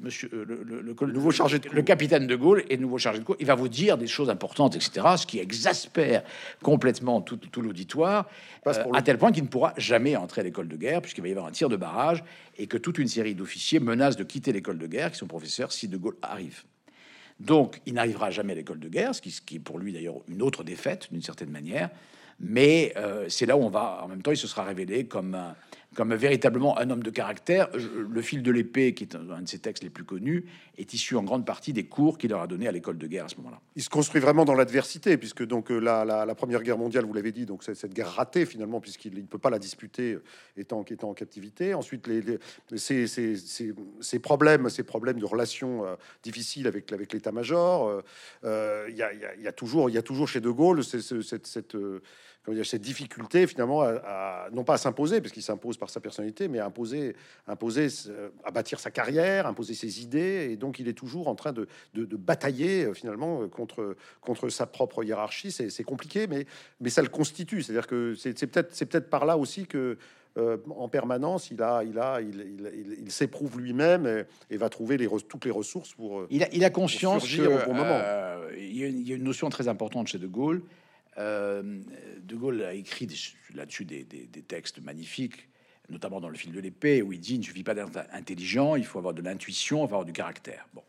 monsieur, 0.01 0.31
euh, 0.33 0.45
le, 0.45 1.13
nouveau 1.13 1.31
chargé 1.31 1.59
de 1.59 1.69
le 1.69 1.83
capitaine 1.83 2.27
de 2.27 2.35
Gaulle 2.35 2.65
et 2.71 2.77
nouveau 2.77 2.99
chargé 2.99 3.21
de 3.21 3.25
Gaulle, 3.25 3.37
il 3.41 3.47
va 3.47 3.55
vous 3.55 3.69
dire 3.69 3.99
des 3.99 4.07
choses 4.07 4.31
importantes, 4.31 4.75
etc. 4.75 5.07
Ce 5.17 5.27
qui 5.27 5.39
exaspère 5.39 6.23
complètement 6.63 7.21
tout, 7.21 7.39
l'auditoire, 7.61 8.29
euh, 8.67 8.73
à 8.95 9.03
tel 9.03 9.19
point 9.19 9.33
qu'il 9.33 9.45
ne 9.45 9.49
pourra 9.49 9.75
jamais 9.77 10.17
entrer 10.17 10.41
à 10.41 10.45
l'école 10.45 10.69
de 10.69 10.77
guerre, 10.77 11.03
puisqu'il 11.03 11.21
va 11.21 11.29
y 11.29 11.33
avoir 11.33 11.47
un 11.47 11.51
tir 11.51 11.69
de 11.69 11.77
barrage 11.77 12.25
et 12.57 12.67
que 12.67 12.79
toute 12.79 12.99
une 12.99 13.09
série 13.09 13.35
d'officiers 13.35 13.81
menacent 13.81 14.17
de 14.17 14.25
quitter 14.25 14.53
l'école 14.53 14.79
de 14.79 14.87
guerre, 14.87 15.11
qui 15.13 15.19
sont 15.19 15.27
professeurs, 15.27 15.73
si 15.73 15.89
de 15.89 15.97
Gaulle 15.97 16.17
arrive. 16.23 16.63
Donc, 17.39 17.83
il 17.85 17.95
n'arrivera 17.95 18.31
jamais 18.31 18.55
à 18.55 18.57
l'école 18.57 18.81
de 18.81 18.89
guerre, 18.89 19.15
ce 19.15 19.21
qui, 19.21 19.31
ce 19.31 19.43
qui 19.43 19.57
est 19.57 19.61
pour 19.61 19.79
lui 19.79 19.93
d'ailleurs 19.93 20.23
une 20.27 20.41
autre 20.41 20.65
défaite, 20.65 21.09
d'une 21.13 21.23
certaine 21.23 21.51
manière. 21.51 21.91
Mais 22.41 22.93
euh, 22.97 23.27
c'est 23.29 23.47
là 23.47 23.57
où 23.57 23.63
on 23.63 23.69
va, 23.69 24.03
en 24.03 24.09
même 24.09 24.23
temps, 24.23 24.31
il 24.31 24.37
se 24.37 24.47
sera 24.47 24.65
révélé 24.65 25.07
comme 25.07 25.35
un, 25.35 25.55
comme 25.97 26.15
véritablement 26.15 26.79
un 26.79 26.91
homme 26.91 27.03
de 27.03 27.11
caractère. 27.11 27.69
Le 27.75 28.23
fil 28.23 28.43
de 28.43 28.53
l'épée, 28.53 28.95
qui 28.95 29.05
est 29.05 29.17
un 29.17 29.43
de 29.43 29.49
ses 29.49 29.59
textes 29.59 29.83
les 29.83 29.91
plus 29.91 30.05
connus, 30.05 30.45
est 30.77 30.93
issu 30.93 31.17
en 31.17 31.23
grande 31.23 31.47
partie 31.47 31.73
des 31.73 31.87
cours 31.87 32.19
qu'il 32.19 32.31
leur 32.31 32.43
a 32.43 32.47
donnés 32.47 32.69
à 32.69 32.73
l'école 32.73 32.99
de 32.99 33.07
guerre 33.07 33.25
à 33.25 33.29
ce 33.29 33.37
moment-là. 33.37 33.61
Il 33.75 33.83
se 33.83 33.89
construit 33.89 34.21
vraiment 34.21 34.45
dans 34.45 34.55
l'adversité, 34.55 35.17
puisque 35.17 35.45
donc 35.45 35.71
euh, 35.71 35.79
la, 35.79 36.35
Première 36.35 36.63
Guerre 36.63 36.77
mondiale, 36.77 37.07
vous 37.07 37.15
l'avez 37.15 37.33
dit, 37.33 37.47
donc 37.47 37.65
cette 37.65 37.95
guerre 37.95 38.13
ratée 38.13 38.45
finalement, 38.45 38.81
puisqu'il 38.81 39.15
ne 39.15 39.23
peut 39.23 39.39
pas 39.39 39.49
la 39.49 39.59
disputer 39.59 40.13
euh, 40.13 40.23
étant, 40.59 40.85
étant 40.85 41.09
en 41.09 41.15
captivité. 41.15 41.73
Ensuite, 41.73 42.07
les, 42.07 42.39
ces, 42.77 44.19
problèmes, 44.21 44.69
ces 44.69 44.83
problèmes 44.83 45.19
de 45.19 45.25
relations 45.25 45.87
euh, 45.87 45.97
difficiles 46.23 46.67
avec, 46.67 46.91
l'état-major, 46.91 48.03
il 48.45 48.95
y, 48.95 49.03
a, 49.03 49.53
toujours, 49.53 49.89
il 49.89 49.95
y 49.95 49.99
a 49.99 50.03
toujours 50.03 50.29
chez 50.29 50.41
De 50.41 50.51
Gaulle 50.51 50.85
cette, 50.85 51.23
cette 51.47 51.77
cette 52.65 52.83
difficulté 52.83 53.47
finalement 53.47 53.83
à, 53.83 54.49
non 54.53 54.65
pas 54.65 54.75
à 54.75 54.79
s'imposer 54.79 55.21
parce 55.21 55.33
qu'il 55.33 55.43
s'impose 55.43 55.77
par 55.77 55.91
sa 55.91 56.01
personnalité, 56.01 56.49
mais 56.49 56.59
à 56.59 56.67
imposer, 56.67 57.17
imposer, 57.47 57.89
à 58.45 58.51
bâtir 58.51 58.79
sa 58.79 58.91
carrière, 58.91 59.47
imposer 59.47 59.75
ses 59.75 60.03
idées, 60.03 60.49
et 60.51 60.57
donc 60.57 60.79
il 60.79 60.89
est 60.89 60.95
toujours 60.95 61.29
en 61.29 61.35
train 61.35 61.53
de, 61.53 61.67
de, 61.95 62.17
batailler 62.17 62.85
euh, 62.85 62.95
finalement 62.95 63.43
euh, 63.43 63.49
contre 63.49 63.97
contre 64.21 64.49
sa 64.49 64.67
propre 64.67 65.05
hiérarchie. 65.05 65.51
C'est 65.51 65.85
compliqué, 65.85 66.27
mais 66.27 66.47
mais 66.81 66.91
ça 66.91 67.03
le 67.03 67.09
constitue. 67.09 67.63
C'est-à-dire 67.63 67.87
que 67.87 68.15
c'est 68.15 68.33
peut-être 68.47 68.75
c'est 68.75 68.87
peut-être 68.87 69.11
par 69.11 69.27
là 69.27 69.37
aussi 69.37 69.67
que 69.67 69.99
euh, 70.39 70.59
en 70.77 70.89
permanence, 70.89 71.51
il 71.51 71.63
a, 71.63 71.83
il 71.83 71.99
a, 71.99 72.21
il, 72.21 72.41
il, 72.75 72.97
il 73.05 73.11
s'éprouve 73.11 73.59
lui-même 73.59 74.27
et, 74.51 74.59
va 74.59 74.69
trouver 74.69 74.99
les, 74.99 75.09
toutes 75.27 75.47
les 75.47 75.51
ressources 75.51 75.95
pour. 75.95 76.27
Il 76.29 76.43
a, 76.43 76.49
il 76.53 76.63
a 76.63 76.69
conscience 76.69 77.27
que, 77.27 77.43
au 77.43 77.67
bon 77.67 77.75
moment. 77.75 77.99
il, 78.59 79.09
y 79.09 79.13
a, 79.13 79.17
une 79.17 79.25
notion 79.25 79.49
très 79.49 79.67
importante 79.67 80.09
chez 80.09 80.19
De 80.19 80.27
Gaulle, 80.27 80.59
euh, 80.59 80.61
de 81.17 82.37
Gaulle 82.37 82.63
a 82.63 82.75
écrit 82.75 83.09
là-dessus 83.55 83.85
des, 83.85 84.05
textes 84.47 84.81
magnifiques, 84.81 85.49
notamment 85.89 86.21
dans 86.21 86.29
le 86.29 86.37
fil 86.37 86.53
de 86.53 86.61
l'épée, 86.61 87.03
où 87.03 87.13
il 87.13 87.21
dit 87.21 87.35
il 87.35 87.41
ne 87.41 87.45
suffit 87.45 87.63
pas 87.63 87.75
d'être 87.75 87.91
intelligent, 88.13 88.77
il 88.77 88.85
faut 88.85 88.99
avoir 88.99 89.15
de 89.15 89.23
l'intuition, 89.23 89.83
avoir 89.83 90.05
du 90.05 90.13
caractère. 90.13 90.67
Bon. 90.75 90.83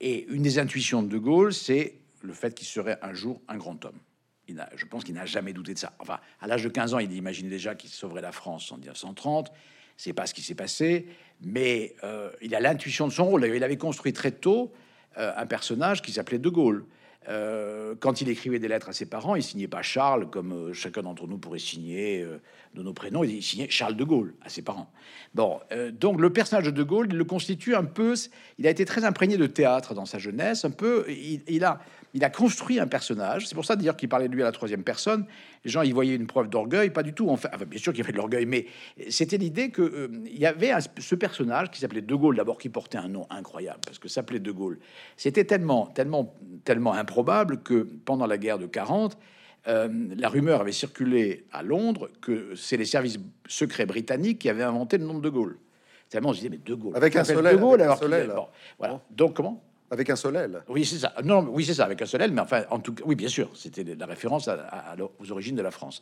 Et 0.00 0.26
une 0.28 0.42
des 0.42 0.58
intuitions 0.58 1.02
de 1.02 1.08
De 1.08 1.18
Gaulle, 1.18 1.52
c'est 1.52 1.94
le 2.22 2.32
fait 2.32 2.54
qu'il 2.54 2.66
serait 2.66 2.98
un 3.02 3.12
jour 3.12 3.40
un 3.48 3.56
grand 3.56 3.84
homme. 3.84 3.98
Je 4.74 4.84
pense 4.84 5.04
qu'il 5.04 5.14
n'a 5.14 5.26
jamais 5.26 5.52
douté 5.52 5.74
de 5.74 5.78
ça. 5.78 5.92
Enfin, 5.98 6.18
à 6.40 6.46
l'âge 6.46 6.64
de 6.64 6.68
15 6.68 6.94
ans, 6.94 6.98
il 6.98 7.12
imaginait 7.12 7.50
déjà 7.50 7.74
qu'il 7.74 7.90
sauverait 7.90 8.22
la 8.22 8.32
France 8.32 8.72
en 8.72 8.78
1930. 8.78 9.52
C'est 9.96 10.12
pas 10.12 10.26
ce 10.26 10.34
qui 10.34 10.42
s'est 10.42 10.54
passé, 10.54 11.06
mais 11.40 11.94
euh, 12.04 12.30
il 12.40 12.54
a 12.54 12.60
l'intuition 12.60 13.06
de 13.06 13.12
son 13.12 13.26
rôle. 13.26 13.44
Il 13.44 13.62
avait 13.62 13.76
construit 13.76 14.12
très 14.12 14.32
tôt 14.32 14.72
euh, 15.18 15.32
un 15.36 15.46
personnage 15.46 16.02
qui 16.02 16.12
s'appelait 16.12 16.38
De 16.38 16.48
Gaulle. 16.48 16.84
Euh, 17.28 17.94
quand 18.00 18.22
il 18.22 18.30
écrivait 18.30 18.58
des 18.58 18.68
lettres 18.68 18.88
à 18.88 18.92
ses 18.92 19.04
parents, 19.04 19.36
il 19.36 19.42
signait 19.42 19.68
pas 19.68 19.82
Charles 19.82 20.30
comme 20.30 20.52
euh, 20.52 20.72
chacun 20.72 21.02
d'entre 21.02 21.26
nous 21.26 21.36
pourrait 21.36 21.58
signer 21.58 22.22
euh, 22.22 22.40
de 22.74 22.82
nos 22.82 22.94
prénoms. 22.94 23.22
Il 23.24 23.42
signait 23.42 23.68
Charles 23.68 23.96
de 23.96 24.04
Gaulle 24.04 24.34
à 24.42 24.48
ses 24.48 24.62
parents. 24.62 24.90
Bon, 25.34 25.60
donc 25.92 26.20
le 26.20 26.32
personnage 26.32 26.64
de 26.64 26.70
De 26.70 26.82
Gaulle, 26.82 27.08
il 27.10 27.16
le 27.16 27.24
constitue 27.24 27.74
un 27.74 27.84
peu. 27.84 28.14
Il 28.58 28.66
a 28.66 28.70
été 28.70 28.84
très 28.84 29.04
imprégné 29.04 29.36
de 29.36 29.46
théâtre 29.46 29.94
dans 29.94 30.06
sa 30.06 30.18
jeunesse. 30.18 30.64
Un 30.64 30.70
peu, 30.70 31.04
il 31.08 31.64
a 31.64 31.80
il 32.14 32.24
a 32.24 32.30
construit 32.30 32.80
un 32.80 32.86
personnage. 32.86 33.46
C'est 33.46 33.54
pour 33.54 33.64
ça 33.64 33.76
d'ailleurs 33.76 33.96
qu'il 33.96 34.08
parlait 34.08 34.28
de 34.28 34.34
lui 34.34 34.42
à 34.42 34.46
la 34.46 34.52
troisième 34.52 34.82
personne. 34.82 35.26
Les 35.64 35.70
gens 35.70 35.82
y 35.82 35.92
voyaient 35.92 36.16
une 36.16 36.26
preuve 36.26 36.48
d'orgueil, 36.48 36.90
pas 36.90 37.02
du 37.02 37.12
tout. 37.12 37.28
Enfin, 37.28 37.48
bien 37.66 37.78
sûr 37.78 37.92
qu'il 37.92 38.00
y 38.00 38.04
avait 38.04 38.12
de 38.12 38.16
l'orgueil, 38.16 38.46
mais 38.46 38.66
c'était 39.08 39.36
l'idée 39.36 39.70
que 39.70 39.82
euh, 39.82 40.08
il 40.26 40.38
y 40.38 40.46
avait 40.46 40.72
ce 40.98 41.14
personnage 41.14 41.70
qui 41.70 41.80
s'appelait 41.80 42.00
De 42.00 42.14
Gaulle 42.14 42.36
d'abord, 42.36 42.58
qui 42.58 42.68
portait 42.68 42.98
un 42.98 43.08
nom 43.08 43.26
incroyable 43.30 43.80
parce 43.84 43.98
que 43.98 44.08
s'appelait 44.08 44.40
De 44.40 44.50
Gaulle. 44.50 44.78
C'était 45.16 45.44
tellement, 45.44 45.86
tellement, 45.86 46.34
tellement 46.64 46.94
improbable 46.94 47.62
que 47.62 47.86
pendant 48.04 48.26
la 48.26 48.38
guerre 48.38 48.58
de 48.58 48.66
40, 48.66 49.16
euh, 49.68 49.88
la 50.16 50.28
rumeur 50.28 50.62
avait 50.62 50.72
circulé 50.72 51.44
à 51.52 51.62
Londres 51.62 52.08
que 52.22 52.54
c'est 52.56 52.78
les 52.78 52.86
services 52.86 53.18
secrets 53.46 53.86
britanniques 53.86 54.38
qui 54.38 54.48
avaient 54.48 54.62
inventé 54.62 54.96
le 54.96 55.04
nom 55.04 55.14
de 55.14 55.20
De 55.20 55.28
Gaulle. 55.28 55.58
Tellement 56.08 56.30
on 56.30 56.32
se 56.32 56.38
disait 56.38 56.48
mais 56.50 56.58
De 56.58 56.74
Gaulle 56.74 56.96
avec 56.96 57.14
un 57.14 57.24
soleil, 57.24 57.56
de 57.56 57.60
Gaulle 57.60 57.82
alors 57.82 58.50
voilà. 58.78 59.00
Donc 59.10 59.34
comment 59.36 59.62
avec 59.90 60.08
un 60.08 60.16
soleil. 60.16 60.48
Oui, 60.68 60.84
c'est 60.84 60.98
ça. 60.98 61.12
Non, 61.24 61.46
oui, 61.50 61.64
c'est 61.64 61.74
ça, 61.74 61.84
avec 61.84 62.00
un 62.00 62.06
soleil. 62.06 62.30
Mais 62.30 62.40
enfin, 62.40 62.62
en 62.70 62.78
tout 62.78 62.94
cas, 62.94 63.02
oui, 63.06 63.16
bien 63.16 63.28
sûr, 63.28 63.50
c'était 63.54 63.82
la 63.82 64.06
référence 64.06 64.48
aux 65.18 65.32
origines 65.32 65.56
de 65.56 65.62
la 65.62 65.70
France. 65.70 66.00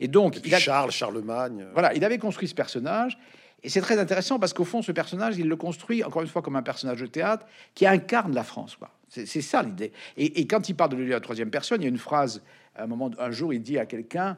Et 0.00 0.08
donc, 0.08 0.40
il 0.44 0.54
a, 0.54 0.58
Charles, 0.58 0.90
Charlemagne. 0.90 1.66
Voilà, 1.72 1.94
il 1.94 2.04
avait 2.04 2.18
construit 2.18 2.48
ce 2.48 2.54
personnage. 2.54 3.16
Et 3.62 3.68
c'est 3.68 3.80
très 3.80 3.98
intéressant 3.98 4.38
parce 4.38 4.52
qu'au 4.52 4.64
fond, 4.64 4.82
ce 4.82 4.92
personnage, 4.92 5.36
il 5.38 5.48
le 5.48 5.56
construit 5.56 6.04
encore 6.04 6.22
une 6.22 6.28
fois 6.28 6.42
comme 6.42 6.56
un 6.56 6.62
personnage 6.62 7.00
de 7.00 7.06
théâtre 7.06 7.46
qui 7.74 7.86
incarne 7.86 8.32
la 8.34 8.44
France. 8.44 8.76
C'est 9.08 9.26
ça 9.40 9.62
l'idée. 9.62 9.92
Et, 10.16 10.46
quand 10.46 10.68
il 10.68 10.74
parle 10.74 10.90
de 10.90 10.96
lui 10.96 11.12
à 11.12 11.16
la 11.16 11.20
troisième 11.20 11.50
personne, 11.50 11.80
il 11.80 11.84
y 11.84 11.88
a 11.88 11.90
une 11.90 11.98
phrase. 11.98 12.42
À 12.76 12.84
un 12.84 12.86
moment, 12.86 13.10
un 13.18 13.30
jour, 13.30 13.52
il 13.52 13.62
dit 13.62 13.78
à 13.78 13.86
quelqu'un, 13.86 14.36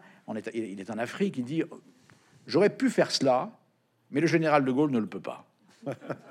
il 0.54 0.80
est 0.80 0.90
en 0.90 0.98
Afrique, 0.98 1.36
il 1.36 1.44
dit 1.44 1.62
J'aurais 2.46 2.70
pu 2.70 2.88
faire 2.88 3.10
cela, 3.10 3.50
mais 4.10 4.20
le 4.20 4.26
général 4.26 4.64
de 4.64 4.72
Gaulle 4.72 4.90
ne 4.90 4.98
le 4.98 5.06
peut 5.06 5.20
pas. 5.20 5.44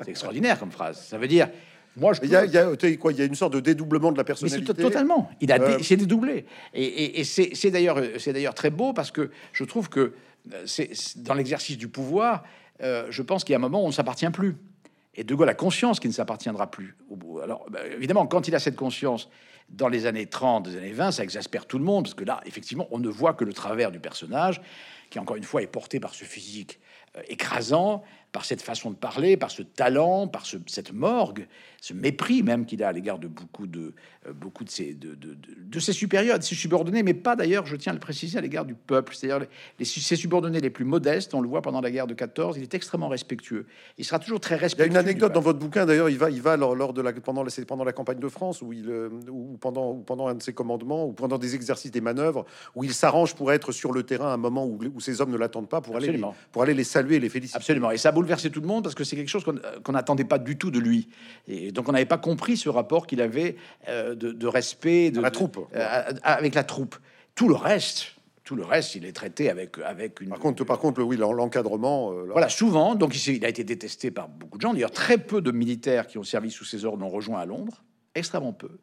C'est 0.01 0.09
extraordinaire 0.09 0.59
comme 0.59 0.71
phrase. 0.71 1.01
Ça 1.05 1.17
veut 1.17 1.27
dire 1.27 1.49
moi, 1.97 2.13
je 2.13 2.21
il 2.23 2.29
y, 2.29 2.35
a, 2.35 2.45
il 2.45 2.51
y 2.51 2.57
a 2.57 2.75
quoi 2.97 3.11
Il 3.11 3.19
y 3.19 3.21
a 3.21 3.25
une 3.25 3.35
sorte 3.35 3.53
de 3.53 3.59
dédoublement 3.59 4.11
de 4.11 4.17
la 4.17 4.23
personnalité. 4.23 4.73
totalement. 4.73 5.29
Il 5.41 5.51
a, 5.51 5.59
euh... 5.59 5.79
s'est 5.79 5.97
dédoublé. 5.97 6.45
Et, 6.73 7.19
et, 7.19 7.23
c'est 7.23 7.71
d'ailleurs, 7.71 8.01
c'est 8.17 8.33
d'ailleurs 8.33 8.53
très 8.53 8.69
beau 8.69 8.93
parce 8.93 9.11
que 9.11 9.31
je 9.53 9.63
trouve 9.63 9.89
que 9.89 10.13
euh, 10.53 10.63
c'est 10.65 10.91
dans 11.17 11.33
l'exercice 11.33 11.77
du 11.77 11.87
pouvoir, 11.87 12.43
euh, 12.81 13.07
je 13.09 13.21
pense 13.21 13.43
qu'il 13.43 13.53
y 13.53 13.55
a 13.55 13.57
un 13.57 13.61
moment 13.61 13.81
où 13.81 13.85
on 13.85 13.89
ne 13.89 13.93
s'appartient 13.93 14.29
plus. 14.29 14.55
Et 15.15 15.23
De 15.23 15.35
Gaulle 15.35 15.49
a 15.49 15.53
conscience 15.53 15.99
qu'il 15.99 16.09
ne 16.09 16.15
s'appartiendra 16.15 16.71
plus. 16.71 16.95
Alors, 17.43 17.65
bah, 17.69 17.79
évidemment, 17.93 18.25
quand 18.27 18.47
il 18.47 18.55
a 18.55 18.59
cette 18.59 18.75
conscience 18.75 19.29
dans 19.69 19.87
les 19.87 20.05
années 20.05 20.27
30, 20.27 20.67
les 20.67 20.77
années 20.77 20.91
20, 20.91 21.11
ça 21.11 21.23
exaspère 21.23 21.65
tout 21.65 21.77
le 21.77 21.83
monde, 21.83 22.05
parce 22.05 22.13
que 22.13 22.23
là, 22.23 22.41
effectivement, 22.45 22.87
on 22.91 22.99
ne 22.99 23.09
voit 23.09 23.33
que 23.33 23.43
le 23.43 23.53
travers 23.53 23.91
du 23.91 23.99
personnage, 23.99 24.61
qui, 25.09 25.19
encore 25.19 25.35
une 25.35 25.43
fois, 25.43 25.61
est 25.61 25.67
porté 25.67 25.99
par 25.99 26.13
ce 26.13 26.23
physique 26.23 26.79
euh, 27.17 27.21
écrasant, 27.27 28.03
par 28.31 28.45
cette 28.45 28.61
façon 28.61 28.91
de 28.91 28.95
parler, 28.95 29.37
par 29.37 29.51
ce 29.51 29.63
talent, 29.63 30.27
par 30.27 30.45
ce, 30.45 30.57
cette 30.67 30.93
morgue, 30.93 31.47
ce 31.81 31.93
mépris 31.93 32.43
même 32.43 32.65
qu'il 32.65 32.83
a 32.83 32.89
à 32.89 32.91
l'égard 32.91 33.19
de 33.19 33.27
beaucoup 33.27 33.65
de, 33.65 33.93
euh, 34.27 34.33
beaucoup 34.33 34.63
de 34.63 34.69
ses, 34.69 34.93
de, 34.93 35.15
de, 35.15 35.35
de, 35.57 35.79
ses 35.79 35.93
supérieurs, 35.93 36.37
de 36.37 36.43
ses 36.43 36.55
subordonnés, 36.55 37.03
mais 37.03 37.13
pas 37.13 37.35
d'ailleurs, 37.35 37.65
je 37.65 37.75
tiens 37.75 37.91
à 37.91 37.93
le 37.93 37.99
préciser, 37.99 38.37
à 38.37 38.41
l'égard 38.41 38.65
du 38.65 38.75
peuple. 38.75 39.15
C'est-à-dire 39.15 39.47
les, 39.79 39.85
ses 39.85 40.15
subordonnés 40.15 40.59
les 40.59 40.69
plus 40.69 40.85
modestes, 40.85 41.33
on 41.33 41.41
le 41.41 41.47
voit 41.47 41.61
pendant 41.61 41.81
la 41.81 41.89
guerre 41.89 42.07
de 42.07 42.13
14, 42.13 42.57
il 42.57 42.63
est 42.63 42.73
extrêmement 42.73 43.07
respectueux. 43.07 43.65
Il 43.97 44.05
sera 44.05 44.19
toujours 44.19 44.39
très 44.39 44.55
respectueux. 44.55 44.91
Il 44.91 44.93
y 44.93 44.97
a 44.97 44.99
une 44.99 45.07
anecdote 45.07 45.33
dans 45.33 45.41
votre 45.41 45.59
bouquin, 45.59 45.85
d'ailleurs, 45.85 46.09
il 46.09 46.17
va, 46.17 46.29
il 46.29 46.41
va 46.41 46.57
lors, 46.57 46.75
lors 46.75 46.93
de 46.93 47.01
la, 47.01 47.13
pendant, 47.13 47.43
la, 47.43 47.51
pendant 47.65 47.83
la 47.83 47.93
campagne 47.93 48.19
de 48.19 48.29
France, 48.29 48.61
où 48.61 48.73
il, 48.73 48.89
euh, 48.89 49.09
ou 49.29 49.57
pendant, 49.59 49.91
ou 49.91 50.01
pendant 50.01 50.27
un 50.27 50.35
de 50.35 50.43
ses 50.43 50.53
commandements, 50.53 51.05
ou 51.05 51.13
pendant 51.13 51.37
des 51.37 51.55
exercices, 51.55 51.91
des 51.91 52.01
manœuvres, 52.01 52.45
où 52.75 52.83
il 52.83 52.93
s'arrange 52.93 53.35
pour 53.35 53.51
être 53.51 53.71
sur 53.71 53.91
le 53.91 54.03
terrain 54.03 54.29
à 54.29 54.33
un 54.33 54.37
moment 54.37 54.65
où, 54.65 54.79
où 54.93 54.99
ces 54.99 55.21
hommes 55.21 55.31
ne 55.31 55.37
l'attendent 55.37 55.69
pas, 55.69 55.81
pour 55.81 55.95
aller, 55.95 56.11
les, 56.11 56.21
pour 56.51 56.61
aller 56.61 56.73
les 56.73 56.83
saluer 56.83 57.15
et 57.15 57.19
les 57.19 57.29
féliciter. 57.29 57.57
Absolument. 57.57 57.91
Et 57.91 57.97
ça 57.97 58.11
bouleversé 58.19 58.49
tout 58.49 58.59
le 58.59 58.67
monde 58.67 58.83
parce 58.83 58.95
que 58.95 59.05
c'est 59.05 59.15
quelque 59.15 59.29
chose 59.29 59.45
qu'on 59.45 59.91
n'attendait 59.93 60.25
pas 60.25 60.39
du 60.39 60.57
tout 60.57 60.71
de 60.71 60.79
lui. 60.79 61.07
Et 61.47 61.71
donc 61.71 61.87
on 61.87 61.93
n'avait 61.93 62.05
pas 62.05 62.17
compris 62.17 62.57
ce 62.57 62.67
rapport 62.67 63.07
qu'il 63.07 63.21
avait 63.21 63.55
euh, 63.87 64.13
de, 64.13 64.47
respect 64.47 65.09
de 65.09 65.21
la 65.21 65.31
troupe, 65.31 65.57
euh, 65.73 66.11
avec 66.23 66.53
la 66.53 66.63
troupe. 66.65 66.97
Tout 67.35 67.47
le 67.47 67.55
reste, 67.55 68.15
tout 68.43 68.57
le 68.57 68.65
reste, 68.65 68.95
il 68.95 69.05
est 69.05 69.13
traité 69.13 69.49
avec 69.49 69.77
avec 69.85 70.19
une. 70.19 70.29
Par 70.29 70.39
contre, 70.39 70.65
par 70.65 70.79
contre, 70.79 71.01
oui, 71.01 71.15
l'encadrement. 71.15 72.11
Euh, 72.11 72.27
voilà, 72.29 72.49
souvent. 72.49 72.95
Donc 72.95 73.15
il, 73.25 73.45
a 73.45 73.49
été 73.49 73.63
détesté 73.63 74.11
par 74.11 74.27
beaucoup 74.27 74.57
de 74.57 74.61
gens. 74.61 74.73
D'ailleurs, 74.73 74.91
très 74.91 75.17
peu 75.17 75.41
de 75.41 75.51
militaires 75.51 76.05
qui 76.07 76.17
ont 76.17 76.23
servi 76.23 76.51
sous 76.51 76.65
ses 76.65 76.83
ordres 76.83 76.99
l'ont 76.99 77.09
rejoint 77.09 77.39
à 77.39 77.45
Londres, 77.45 77.83
extrêmement 78.15 78.51
peu, 78.51 78.79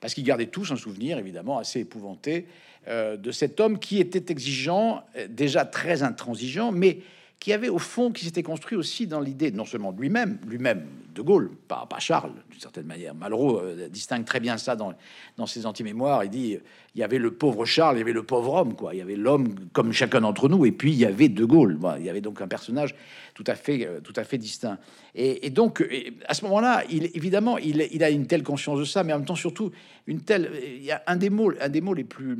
parce 0.00 0.14
qu'ils 0.14 0.24
gardaient 0.24 0.46
tous 0.46 0.72
un 0.72 0.76
souvenir 0.76 1.18
évidemment 1.18 1.58
assez 1.58 1.80
épouvanté 1.80 2.46
de 2.86 3.32
cet 3.32 3.60
homme 3.60 3.78
qui 3.78 4.00
était 4.00 4.32
exigeant, 4.32 5.04
déjà 5.28 5.66
très 5.66 6.02
intransigeant, 6.02 6.72
mais 6.72 7.00
qui 7.40 7.52
avait 7.52 7.68
au 7.68 7.78
fond, 7.78 8.10
qui 8.10 8.24
s'était 8.24 8.42
construit 8.42 8.76
aussi 8.76 9.06
dans 9.06 9.20
l'idée 9.20 9.50
non 9.52 9.64
seulement 9.64 9.92
de 9.92 10.00
lui-même, 10.00 10.38
lui-même 10.46 10.86
de 11.14 11.22
Gaulle, 11.22 11.50
pas, 11.68 11.86
pas 11.88 11.98
Charles, 11.98 12.32
d'une 12.50 12.60
certaine 12.60 12.86
manière. 12.86 13.14
Malraux 13.14 13.60
euh, 13.60 13.88
distingue 13.88 14.24
très 14.24 14.40
bien 14.40 14.58
ça 14.58 14.74
dans, 14.76 14.92
dans 15.36 15.46
ses 15.46 15.66
anti-mémoires. 15.66 16.24
Il 16.24 16.30
dit 16.30 16.58
il 16.94 17.00
y 17.00 17.04
avait 17.04 17.18
le 17.18 17.30
pauvre 17.30 17.64
Charles, 17.64 17.96
il 17.96 17.98
y 18.00 18.02
avait 18.02 18.12
le 18.12 18.22
pauvre 18.22 18.54
homme, 18.54 18.74
quoi. 18.74 18.94
Il 18.94 18.98
y 18.98 19.02
avait 19.02 19.16
l'homme 19.16 19.54
comme 19.72 19.92
chacun 19.92 20.20
d'entre 20.20 20.48
nous, 20.48 20.64
et 20.66 20.72
puis 20.72 20.90
il 20.90 20.98
y 20.98 21.04
avait 21.04 21.28
De 21.28 21.44
Gaulle. 21.44 21.78
il 21.98 22.04
y 22.04 22.10
avait 22.10 22.20
donc 22.20 22.40
un 22.40 22.48
personnage 22.48 22.94
tout 23.34 23.44
à 23.46 23.54
fait, 23.54 23.86
euh, 23.86 24.00
tout 24.00 24.14
à 24.16 24.24
fait 24.24 24.38
distinct. 24.38 24.78
Et, 25.14 25.50
donc, 25.50 25.84
à 26.26 26.34
ce 26.34 26.44
moment-là, 26.44 26.84
évidemment, 26.88 27.58
il, 27.58 28.02
a 28.02 28.10
une 28.10 28.26
telle 28.26 28.42
conscience 28.42 28.78
de 28.78 28.84
ça, 28.84 29.04
mais 29.04 29.12
en 29.12 29.18
même 29.18 29.26
temps, 29.26 29.34
surtout, 29.34 29.70
une 30.06 30.20
telle. 30.20 30.50
Il 30.64 30.84
y 30.84 30.90
a 30.90 31.02
un 31.06 31.16
des 31.16 31.30
mots, 31.30 31.52
un 31.60 31.68
des 31.68 31.80
mots 31.80 31.94
les 31.94 32.04
plus, 32.04 32.36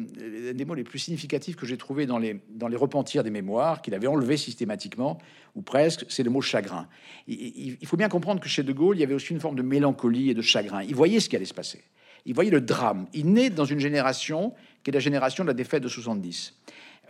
des 0.54 0.64
mots 0.64 0.74
les 0.74 0.84
plus 0.84 0.98
significatifs 0.98 1.56
que 1.56 1.66
j'ai 1.66 1.76
trouvé 1.76 2.06
dans 2.06 2.18
les, 2.18 2.40
dans 2.50 2.68
les 2.68 2.76
repentirs 2.76 3.24
des 3.24 3.30
mémoires, 3.30 3.82
qu'il 3.82 3.94
avait 3.94 4.06
enlevé 4.06 4.36
systématiquement, 4.36 5.18
ou 5.54 5.62
presque, 5.62 6.04
c'est 6.08 6.22
le 6.22 6.30
mot 6.30 6.40
chagrin. 6.40 6.88
Il, 7.26 7.76
il 7.80 7.86
faut 7.86 7.96
bien 7.96 8.08
comprendre 8.08 8.40
que 8.40 8.48
chez 8.48 8.62
De 8.62 8.72
Gaulle, 8.72 8.96
il 8.96 9.00
y 9.00 9.04
avait 9.04 9.14
aussi 9.14 9.32
une 9.32 9.40
forme 9.40 9.56
de 9.56 9.62
mélancolie 9.62 10.30
et 10.30 10.34
de 10.34 10.42
chagrin. 10.42 10.82
Il 10.82 10.94
voyait 10.94 11.20
ce 11.20 11.28
qui 11.28 11.36
allait 11.36 11.44
se 11.44 11.54
passer. 11.54 11.82
Il 12.28 12.34
voyait 12.34 12.50
le 12.50 12.60
drame. 12.60 13.06
Il 13.14 13.32
naît 13.32 13.48
dans 13.48 13.64
une 13.64 13.80
génération 13.80 14.52
qui 14.84 14.90
est 14.90 14.92
la 14.92 15.00
génération 15.00 15.44
de 15.44 15.48
la 15.48 15.54
défaite 15.54 15.82
de 15.82 15.88
70. 15.88 16.54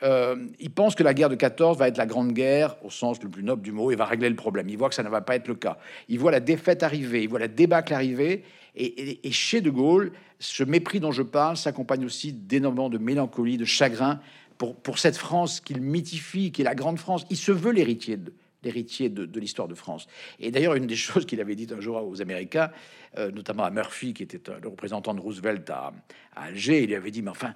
Euh, 0.04 0.36
il 0.60 0.70
pense 0.70 0.94
que 0.94 1.02
la 1.02 1.12
guerre 1.12 1.28
de 1.28 1.34
14 1.34 1.76
va 1.76 1.88
être 1.88 1.96
la 1.96 2.06
grande 2.06 2.32
guerre 2.32 2.76
au 2.84 2.90
sens 2.90 3.20
le 3.20 3.28
plus 3.28 3.42
noble 3.42 3.62
du 3.62 3.72
mot 3.72 3.90
et 3.90 3.96
va 3.96 4.04
régler 4.04 4.28
le 4.28 4.36
problème. 4.36 4.68
Il 4.68 4.78
voit 4.78 4.88
que 4.88 4.94
ça 4.94 5.02
ne 5.02 5.08
va 5.08 5.20
pas 5.20 5.34
être 5.34 5.48
le 5.48 5.56
cas. 5.56 5.76
Il 6.08 6.20
voit 6.20 6.30
la 6.30 6.38
défaite 6.38 6.84
arriver, 6.84 7.24
il 7.24 7.28
voit 7.28 7.40
la 7.40 7.48
débâcle 7.48 7.92
arriver. 7.92 8.44
Et, 8.76 9.26
et 9.26 9.32
chez 9.32 9.60
De 9.60 9.70
Gaulle, 9.70 10.12
ce 10.38 10.62
mépris 10.62 11.00
dont 11.00 11.10
je 11.10 11.22
parle 11.22 11.56
s'accompagne 11.56 12.04
aussi 12.04 12.32
d'énormément 12.32 12.88
de 12.88 12.98
mélancolie, 12.98 13.56
de 13.56 13.64
chagrin 13.64 14.20
pour, 14.56 14.76
pour 14.76 15.00
cette 15.00 15.16
France 15.16 15.58
qu'il 15.58 15.80
mythifie, 15.80 16.52
qui 16.52 16.62
est 16.62 16.64
la 16.64 16.76
grande 16.76 17.00
France. 17.00 17.26
Il 17.28 17.36
se 17.36 17.50
veut 17.50 17.72
l'héritier 17.72 18.18
de, 18.18 18.32
l'héritier 18.62 19.08
de, 19.08 19.38
l'histoire 19.38 19.68
de 19.68 19.74
France. 19.74 20.06
Et 20.40 20.50
d'ailleurs, 20.50 20.74
une 20.74 20.86
des 20.86 20.96
choses 21.08 21.26
qu'il 21.26 21.40
avait 21.40 21.54
dit 21.54 21.66
un 21.72 21.80
jour 21.80 22.06
aux 22.06 22.20
Américains, 22.20 22.70
euh, 23.16 23.30
notamment 23.30 23.64
à 23.64 23.70
Murphy, 23.70 24.14
qui 24.14 24.22
était 24.22 24.40
le 24.60 24.68
représentant 24.68 25.14
de 25.14 25.20
Roosevelt 25.20 25.68
à, 25.70 25.92
Alger, 26.36 26.82
il 26.82 26.88
lui 26.88 26.94
avait 26.94 27.10
dit, 27.10 27.22
mais 27.22 27.30
enfin, 27.30 27.54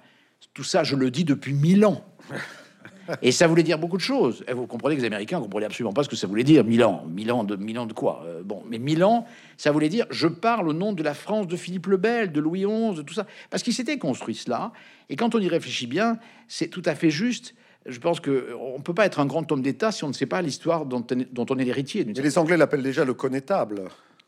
tout 0.53 0.63
ça, 0.63 0.83
je 0.83 0.95
le 0.95 1.09
dis 1.11 1.23
depuis 1.23 1.53
mille 1.53 1.85
ans. 1.85 2.05
Et 3.21 3.31
ça 3.31 3.47
voulait 3.47 3.63
dire 3.63 3.79
beaucoup 3.79 3.97
de 3.97 4.01
choses. 4.01 4.43
Et 4.47 4.53
vous 4.53 4.65
comprenez 4.65 4.95
que 4.95 5.01
les 5.01 5.07
Américains 5.07 5.37
ne 5.37 5.43
comprenaient 5.43 5.65
absolument 5.65 5.93
pas 5.93 6.03
ce 6.03 6.09
que 6.09 6.15
ça 6.15 6.27
voulait 6.27 6.43
dire, 6.43 6.63
mille 6.63 6.83
ans. 6.83 7.05
Mille 7.09 7.31
ans 7.31 7.43
de, 7.43 7.55
mille 7.55 7.77
ans 7.77 7.85
de 7.85 7.93
quoi 7.93 8.23
euh, 8.25 8.43
Bon, 8.43 8.63
mais 8.69 8.77
mille 8.77 9.03
ans, 9.03 9.25
ça 9.57 9.71
voulait 9.71 9.89
dire 9.89 10.05
je 10.09 10.27
parle 10.27 10.69
au 10.69 10.73
nom 10.73 10.93
de 10.93 11.03
la 11.03 11.13
France 11.13 11.47
de 11.47 11.57
Philippe 11.57 11.87
le 11.87 11.97
Bel, 11.97 12.31
de 12.31 12.39
Louis 12.39 12.61
XI, 12.61 12.95
de 12.95 13.01
tout 13.01 13.13
ça. 13.13 13.25
Parce 13.49 13.61
qu'il 13.61 13.73
s'était 13.73 13.97
construit 13.97 14.35
cela. 14.35 14.71
Et 15.09 15.15
quand 15.15 15.35
on 15.35 15.39
y 15.39 15.49
réfléchit 15.49 15.87
bien, 15.87 16.17
c'est 16.47 16.69
tout 16.69 16.83
à 16.85 16.95
fait 16.95 17.09
juste 17.09 17.55
je 17.85 17.99
pense 17.99 18.19
que 18.19 18.53
on 18.59 18.81
peut 18.81 18.93
pas 18.93 19.05
être 19.05 19.19
un 19.19 19.25
grand 19.25 19.51
homme 19.51 19.61
d'État 19.61 19.91
si 19.91 20.03
on 20.03 20.07
ne 20.07 20.13
sait 20.13 20.25
pas 20.25 20.41
l'histoire 20.41 20.85
dont, 20.85 21.05
dont, 21.31 21.45
on 21.49 21.57
est 21.57 21.65
l'héritier. 21.65 22.03
Les 22.03 22.37
Anglais 22.37 22.57
l'appellent 22.57 22.83
déjà 22.83 23.03
le 23.05 23.13
connétable. 23.13 23.83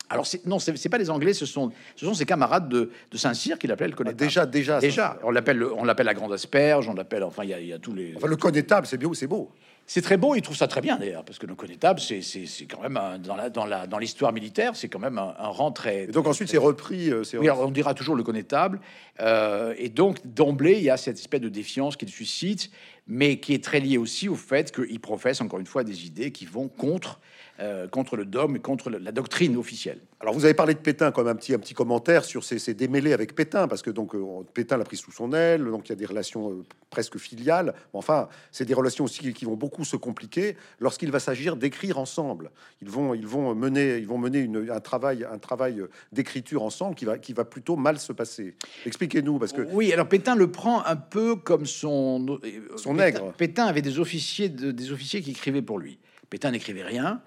Alors 0.10 0.28
non, 0.46 0.60
c'est 0.60 0.90
pas 0.90 0.98
les 0.98 1.10
Anglais, 1.10 1.34
ce 1.34 1.46
sont 1.46 1.72
ce 1.96 2.06
sont 2.06 2.14
ses 2.14 2.26
camarades 2.26 2.70
de, 2.70 2.92
de 3.12 3.18
Saint-Cyr 3.18 3.58
qui 3.58 3.68
l'appellent 3.68 3.92
le 3.92 3.96
connétable. 3.96 4.20
déjà, 4.20 4.46
déjà, 4.46 4.80
déjà. 4.80 5.18
On 5.24 5.32
l'appelle 5.32 5.64
on 5.64 5.84
l'appelle 5.84 6.06
la 6.06 6.14
grande 6.14 6.34
asperge, 6.34 6.88
on 6.88 6.94
l'appelle 6.94 7.24
enfin 7.24 7.44
il 7.44 7.50
y, 7.50 7.74
a 7.74 7.80
tous 7.80 7.94
les. 7.94 8.14
Enfin 8.16 8.28
le 8.28 8.38
connétable, 8.38 8.86
c'est 8.86 8.98
bien 8.98 9.10
c'est 9.14 9.28
beau. 9.28 9.52
C'est 9.88 10.02
très 10.02 10.18
beau, 10.18 10.34
il 10.34 10.42
trouve 10.42 10.56
ça 10.56 10.68
très 10.68 10.82
bien 10.82 10.98
d'ailleurs, 10.98 11.24
parce 11.24 11.38
que 11.38 11.46
le 11.46 11.54
connétable, 11.54 12.00
c'est 12.00 12.22
quand 12.68 12.82
même 12.82 13.00
dans 13.20 13.36
la 13.36 13.52
dans 13.52 13.66
la 13.68 13.86
dans 13.86 14.00
l'histoire 14.00 14.34
militaire, 14.34 14.76
c'est 14.76 14.90
quand 14.90 15.00
même 15.00 15.20
un, 15.20 15.48
rang 15.48 15.72
très. 15.72 16.06
Et 16.06 16.08
donc 16.08 16.28
ensuite 16.28 16.50
c'est 16.50 16.58
repris. 16.58 17.12
Euh, 17.12 17.24
oui, 17.40 17.50
on 17.50 17.70
dira 17.70 17.94
toujours 17.94 18.16
le 18.16 18.24
connétable, 18.24 18.80
euh, 19.20 19.76
et 19.78 19.90
donc 19.90 20.26
d'emblée 20.26 20.78
il 20.78 20.84
y 20.84 20.90
a 20.90 20.98
cette 20.98 21.20
espèce 21.20 21.42
de 21.42 21.50
défiance 21.50 21.98
qu'il 21.98 22.10
suscite, 22.10 22.72
mais 23.08 23.40
qui 23.40 23.54
est 23.54 23.64
très 23.64 23.80
lié 23.80 23.98
aussi 23.98 24.30
au 24.30 24.36
fait 24.36 24.72
qu'il 24.72 25.00
professe 25.00 25.42
encore 25.42 25.60
une 25.60 25.68
fois 25.68 25.84
des 25.84 26.06
idées 26.06 26.32
qui 26.32 26.46
vont 26.46 26.68
contre 26.68 27.20
euh, 27.62 27.88
contre 27.88 28.18
le 28.18 28.26
dogme 28.26 28.58
et 28.58 28.60
contre 28.60 28.90
la 28.90 29.14
doctrine 29.14 29.56
officielle. 29.56 30.00
Alors 30.20 30.34
vous 30.34 30.44
avez 30.44 30.54
parlé 30.54 30.74
de 30.74 30.80
Pétain 30.80 31.12
comme 31.12 31.30
un 31.30 31.36
petit, 31.36 31.54
un 31.54 31.58
petit 31.58 31.74
commentaire 31.74 32.26
sur 32.26 32.44
ces, 32.44 32.74
démêlés 32.74 33.14
avec 33.14 33.34
Pétain, 33.34 33.70
parce 33.70 33.82
que 33.82 33.92
donc 33.92 34.14
euh, 34.14 34.44
Pétain 34.54 34.76
l'a 34.76 34.84
pris 34.84 34.98
sous 34.98 35.14
son 35.14 35.32
aile, 35.32 35.64
donc 35.64 35.88
il 35.88 35.90
y 35.90 35.94
a 35.94 35.96
des 35.96 36.06
relations 36.06 36.52
euh, 36.52 36.64
presque 36.90 37.18
filiales. 37.18 37.74
Enfin, 37.94 38.28
c'est 38.52 38.66
des 38.66 38.74
relations 38.74 39.06
aussi 39.06 39.32
qui 39.34 39.46
vont 39.46 39.56
beaucoup 39.56 39.86
se 39.86 39.96
compliquer 39.96 40.58
lorsqu'il 40.82 41.12
va 41.12 41.20
s'agir 41.20 41.56
d'écrire 41.56 41.98
ensemble. 41.98 42.52
Ils 42.82 42.90
vont, 42.90 43.14
ils 43.14 43.26
vont 43.26 43.56
mener, 43.56 44.00
ils 44.00 44.08
vont 44.08 44.18
mener 44.18 44.50
un 44.70 44.80
travail, 44.82 45.26
un 45.32 45.38
travail 45.38 45.82
d'écriture 46.12 46.62
ensemble 46.62 46.96
qui 46.96 47.06
va, 47.06 47.18
qui 47.18 47.32
va 47.32 47.46
plutôt 47.46 47.78
mal 47.78 48.00
se 48.00 48.12
passer. 48.12 48.56
Expliquez-nous, 48.86 49.40
parce 49.40 49.54
que 49.54 49.62
oui, 49.72 49.94
alors 49.94 50.10
Pétain 50.10 50.36
le 50.36 50.52
prend 50.52 50.84
un 50.84 50.98
peu 50.98 51.38
comme 51.38 51.66
son 51.66 52.40
son 52.76 52.96
nègre. 52.96 53.32
Pétain 53.34 53.66
avait 53.66 53.82
des 53.82 54.00
officiers, 54.00 54.50
des 54.50 54.92
officiers 54.92 55.22
qui 55.22 55.32
écrivaient 55.32 55.62
pour 55.62 55.80
lui. 55.80 56.00
Pétain 56.30 56.52
n'écrivait 56.52 56.84
rien. 56.84 57.22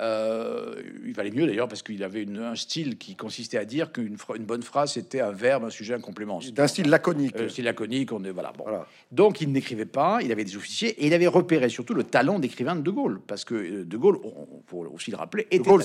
Euh, 0.00 0.76
il 1.04 1.12
valait 1.12 1.32
mieux 1.32 1.46
d'ailleurs 1.46 1.66
parce 1.66 1.82
qu'il 1.82 2.04
avait 2.04 2.24
un 2.38 2.54
style 2.54 2.98
qui 2.98 3.16
consistait 3.16 3.58
à 3.58 3.64
dire 3.64 3.90
qu'une 3.90 4.16
une 4.36 4.44
bonne 4.44 4.62
phrase 4.62 4.92
c'était 4.92 5.20
un 5.20 5.32
verbe, 5.32 5.64
un 5.64 5.70
sujet, 5.70 5.94
un 5.94 6.00
complément. 6.00 6.40
D'un 6.52 6.68
style 6.68 6.88
laconique. 6.88 7.34
Euh, 7.36 7.48
style 7.48 7.64
laconique, 7.64 8.12
on 8.12 8.22
est 8.22 8.30
voilà, 8.30 8.52
bon. 8.56 8.64
Donc 9.10 9.40
il 9.40 9.50
n'écrivait 9.50 9.86
pas, 9.86 10.20
il 10.22 10.30
avait 10.30 10.44
des 10.44 10.56
officiers 10.56 10.90
et 11.02 11.08
il 11.08 11.14
avait 11.14 11.26
repéré 11.26 11.68
surtout 11.68 11.94
le 11.94 12.04
talent 12.04 12.38
d'écrivain 12.38 12.76
de 12.76 12.82
De 12.82 12.90
Gaulle 12.92 13.20
parce 13.26 13.44
que 13.44 13.54
euh, 13.54 13.84
De 13.84 13.96
Gaulle, 13.96 14.18
on, 14.22 14.62
faut 14.66 14.86
aussi 14.94 15.10
le 15.10 15.16
rappeler, 15.16 15.48
De 15.50 15.58
Gaulle, 15.58 15.82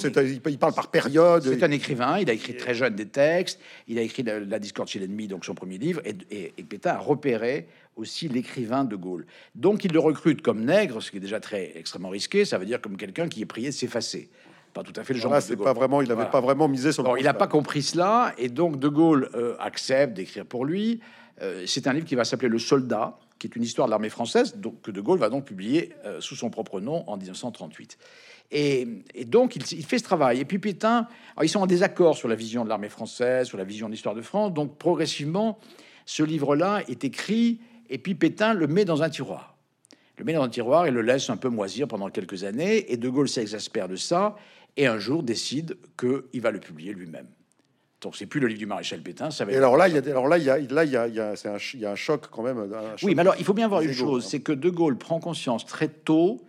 il 0.48 0.60
parle 0.60 0.74
par 0.74 0.92
période. 0.92 1.44
C'est 1.44 1.64
un 1.64 1.72
écrivain, 1.72 2.20
il 2.20 2.30
a 2.30 2.34
écrit 2.34 2.56
très 2.56 2.76
jeune 2.76 2.94
des 2.94 3.08
textes, 3.08 3.60
il 3.88 3.98
a 3.98 4.02
écrit 4.04 4.22
La, 4.22 4.60
discorde 4.60 4.90
chez 4.90 5.00
l'ennemi, 5.00 5.28
donc 5.28 5.44
son 5.44 5.56
premier 5.56 5.80
livre, 5.80 6.02
et, 6.06 6.16
et, 6.30 6.54
et 6.58 6.64
Pétain 6.64 6.92
a 6.92 7.00
repéré 7.00 7.68
aussi 7.96 8.28
l'écrivain 8.28 8.84
de 8.84 8.96
Gaulle. 8.96 9.26
Donc 9.56 9.84
il 9.86 9.92
le 9.92 10.00
recrute 10.00 10.42
comme 10.42 10.66
nègre, 10.66 11.02
ce 11.02 11.12
qui 11.12 11.18
est 11.18 11.22
déjà 11.22 11.40
très 11.40 11.72
extrêmement 11.76 12.10
risqué. 12.10 12.46
Ça 12.46 12.58
veut 12.58 12.66
dire 12.66 12.82
comme 12.82 12.98
quelqu'un 12.98 13.28
qui 13.28 13.42
est 13.42 13.46
prié 13.46 13.70
de 13.70 13.74
s'effacer. 13.74 14.30
Pas 14.74 14.84
tout 14.84 14.94
à 14.96 15.04
fait 15.04 15.14
le 15.14 15.20
genre. 15.20 15.40
c'est 15.42 15.56
pas 15.56 15.74
vraiment. 15.74 16.02
Il 16.02 16.08
n'avait 16.08 16.30
pas 16.30 16.42
vraiment 16.42 16.68
misé 16.68 16.92
sur. 16.92 17.18
il 17.18 17.24
n'a 17.24 17.34
pas 17.34 17.48
compris 17.48 17.84
cela, 17.84 18.34
et 18.38 18.50
donc 18.50 18.80
De 18.80 18.88
Gaulle 18.88 19.30
euh, 19.36 19.56
accepte 19.60 20.14
d'écrire 20.14 20.46
pour 20.46 20.66
lui. 20.66 21.00
Euh, 21.42 21.64
c'est 21.68 21.88
un 21.88 21.94
livre 21.94 22.06
qui 22.06 22.16
va 22.16 22.26
s'appeler 22.26 22.50
Le 22.50 22.60
Soldat, 22.60 23.18
qui 23.38 23.48
est 23.48 23.56
une 23.56 23.64
histoire 23.64 23.88
de 23.88 23.92
l'armée 23.92 24.10
française, 24.10 24.56
donc, 24.56 24.82
que 24.82 24.92
De 24.92 25.02
Gaulle 25.02 25.20
va 25.20 25.30
donc 25.30 25.46
publier 25.46 25.94
euh, 26.06 26.22
sous 26.22 26.36
son 26.36 26.50
propre 26.50 26.80
nom 26.80 27.04
en 27.08 27.18
1938. 27.18 27.98
Et, 28.52 28.86
donc, 29.26 29.56
il, 29.56 29.64
il, 29.72 29.86
fait 29.86 29.98
ce 29.98 30.04
travail. 30.04 30.40
Et 30.40 30.46
puis 30.46 30.60
Pétain, 30.60 31.08
ils 31.42 31.50
sont 31.50 31.62
en 31.62 31.66
désaccord 31.66 32.16
sur 32.16 32.28
la 32.28 32.36
vision 32.36 32.64
de 32.64 32.70
l'armée 32.70 32.90
française, 32.90 33.48
sur 33.48 33.58
la 33.58 33.64
vision 33.64 33.88
de 33.88 33.94
l'histoire 33.94 34.14
de 34.14 34.22
France. 34.22 34.54
Donc, 34.54 34.78
progressivement, 34.78 35.58
ce 36.06 36.22
livre-là 36.24 36.82
est 36.88 37.04
écrit 37.04 37.60
et 37.94 38.00
puis 38.00 38.16
Pétain 38.16 38.56
le 38.56 38.66
met 38.66 38.86
dans 38.86 39.04
un 39.04 39.10
tiroir. 39.10 39.56
Le 40.18 40.26
met 40.26 40.34
dans 40.34 40.42
un 40.42 40.50
tiroir 40.50 40.88
et 40.88 40.92
le 40.92 41.04
laisse 41.04 41.30
un 41.30 41.38
peu 41.38 41.50
moisir 41.50 41.88
pendant 41.88 42.10
quelques 42.10 42.44
années. 42.44 42.92
Et 42.92 42.98
De 42.98 43.08
Gaulle 43.08 43.30
s'exaspère 43.30 43.88
de 43.88 43.96
ça 43.96 44.36
et 44.76 44.88
un 44.88 44.98
jour 44.98 45.22
décide 45.22 45.78
qu'il 45.96 46.42
va 46.42 46.50
le 46.50 46.60
publier 46.60 46.92
lui-même. 46.92 47.28
Donc 48.02 48.16
c'est 48.16 48.26
plus 48.26 48.40
le 48.40 48.48
livre 48.48 48.60
du 48.60 48.66
maréchal 48.66 49.02
Pétain, 49.02 49.30
ça 49.30 49.46
va. 49.46 49.52
Et 49.52 49.56
alors 49.56 49.78
là, 49.78 49.88
il 49.88 49.94
y 49.94 49.98
a, 49.98 50.02
alors 50.02 50.28
là, 50.28 50.40
il 50.40 50.44
y 50.44 50.50
a, 50.50 50.58
là, 50.58 50.84
il 50.84 50.92
y 50.92 50.98
a, 50.98 51.08
il 51.08 51.14
y 51.14 51.20
a, 51.20 51.30
un, 51.32 51.58
il 51.74 51.80
y 51.80 51.86
a 51.86 51.92
un 51.92 51.96
choc 51.96 52.28
quand 52.32 52.42
même. 52.42 52.68
oui, 53.04 53.14
mais 53.14 53.22
alors 53.22 53.36
il 53.38 53.46
faut 53.46 53.54
bien 53.54 53.68
voir 53.68 53.82
une 53.82 53.94
chose, 53.94 54.26
hein. 54.26 54.28
c'est 54.28 54.42
que 54.42 54.52
De 54.52 54.72
Gaulle 54.72 54.98
prend 54.98 55.20
conscience 55.20 55.66
très 55.66 55.88
tôt 55.88 56.44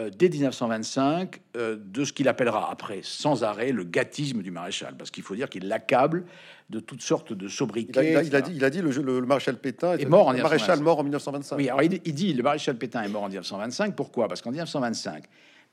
euh, 0.00 0.10
dès 0.10 0.28
1925 0.28 1.40
euh, 1.56 1.76
de 1.78 2.04
ce 2.04 2.12
qu'il 2.12 2.28
appellera 2.28 2.70
après 2.70 3.00
sans 3.02 3.44
arrêt 3.44 3.72
le 3.72 3.84
gâtisme 3.84 4.42
du 4.42 4.50
maréchal, 4.50 4.94
parce 4.96 5.10
qu'il 5.10 5.22
faut 5.22 5.34
dire 5.34 5.48
qu'il 5.48 5.68
l'accable 5.68 6.24
de 6.70 6.80
toutes 6.80 7.02
sortes 7.02 7.32
de 7.32 7.48
sobriquets. 7.48 8.12
Il 8.24 8.34
a, 8.34 8.40
dit, 8.40 8.52
il 8.54 8.64
a 8.64 8.70
dit 8.70 8.80
le, 8.80 8.90
le, 8.90 9.20
maréchal 9.22 9.58
Pétain 9.58 9.96
est 9.96 10.06
mort 10.06 10.28
en 10.28 10.32
le 10.32 10.42
maréchal 10.42 10.80
mort 10.80 10.98
en 11.00 11.02
1925. 11.02 11.56
Oui, 11.56 11.68
alors 11.68 11.82
il, 11.82 12.14
dit 12.14 12.32
le 12.32 12.42
maréchal 12.42 12.76
Pétain 12.76 13.02
est 13.02 13.08
mort 13.08 13.24
en 13.24 13.28
1925. 13.28 13.94
Pourquoi? 13.94 14.28
Parce 14.28 14.40
qu'en 14.40 14.50
1925, 14.50 15.24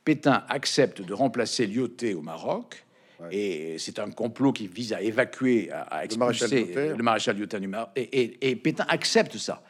Pétain 0.04 0.44
accepte 0.50 1.02
de 1.02 1.14
remplacer 1.14 1.68
Lyoté 1.68 2.14
au 2.14 2.22
Maroc. 2.22 2.84
Et 3.32 3.78
c'est 3.80 3.98
un 3.98 4.12
complot 4.12 4.54
qui 4.54 4.68
vise 4.68 4.94
à 4.94 5.02
évacuer, 5.02 5.72
à, 5.72 6.06
expulser 6.06 6.74
le 6.76 7.04
maréchal 7.04 7.38
Lyoté 7.38 7.60
du 7.60 7.68
Maroc. 7.68 7.90
Et, 7.96 8.50
et, 8.50 8.56
Pétain 8.56 8.86
accepte 8.88 9.38
ça. 9.38 9.64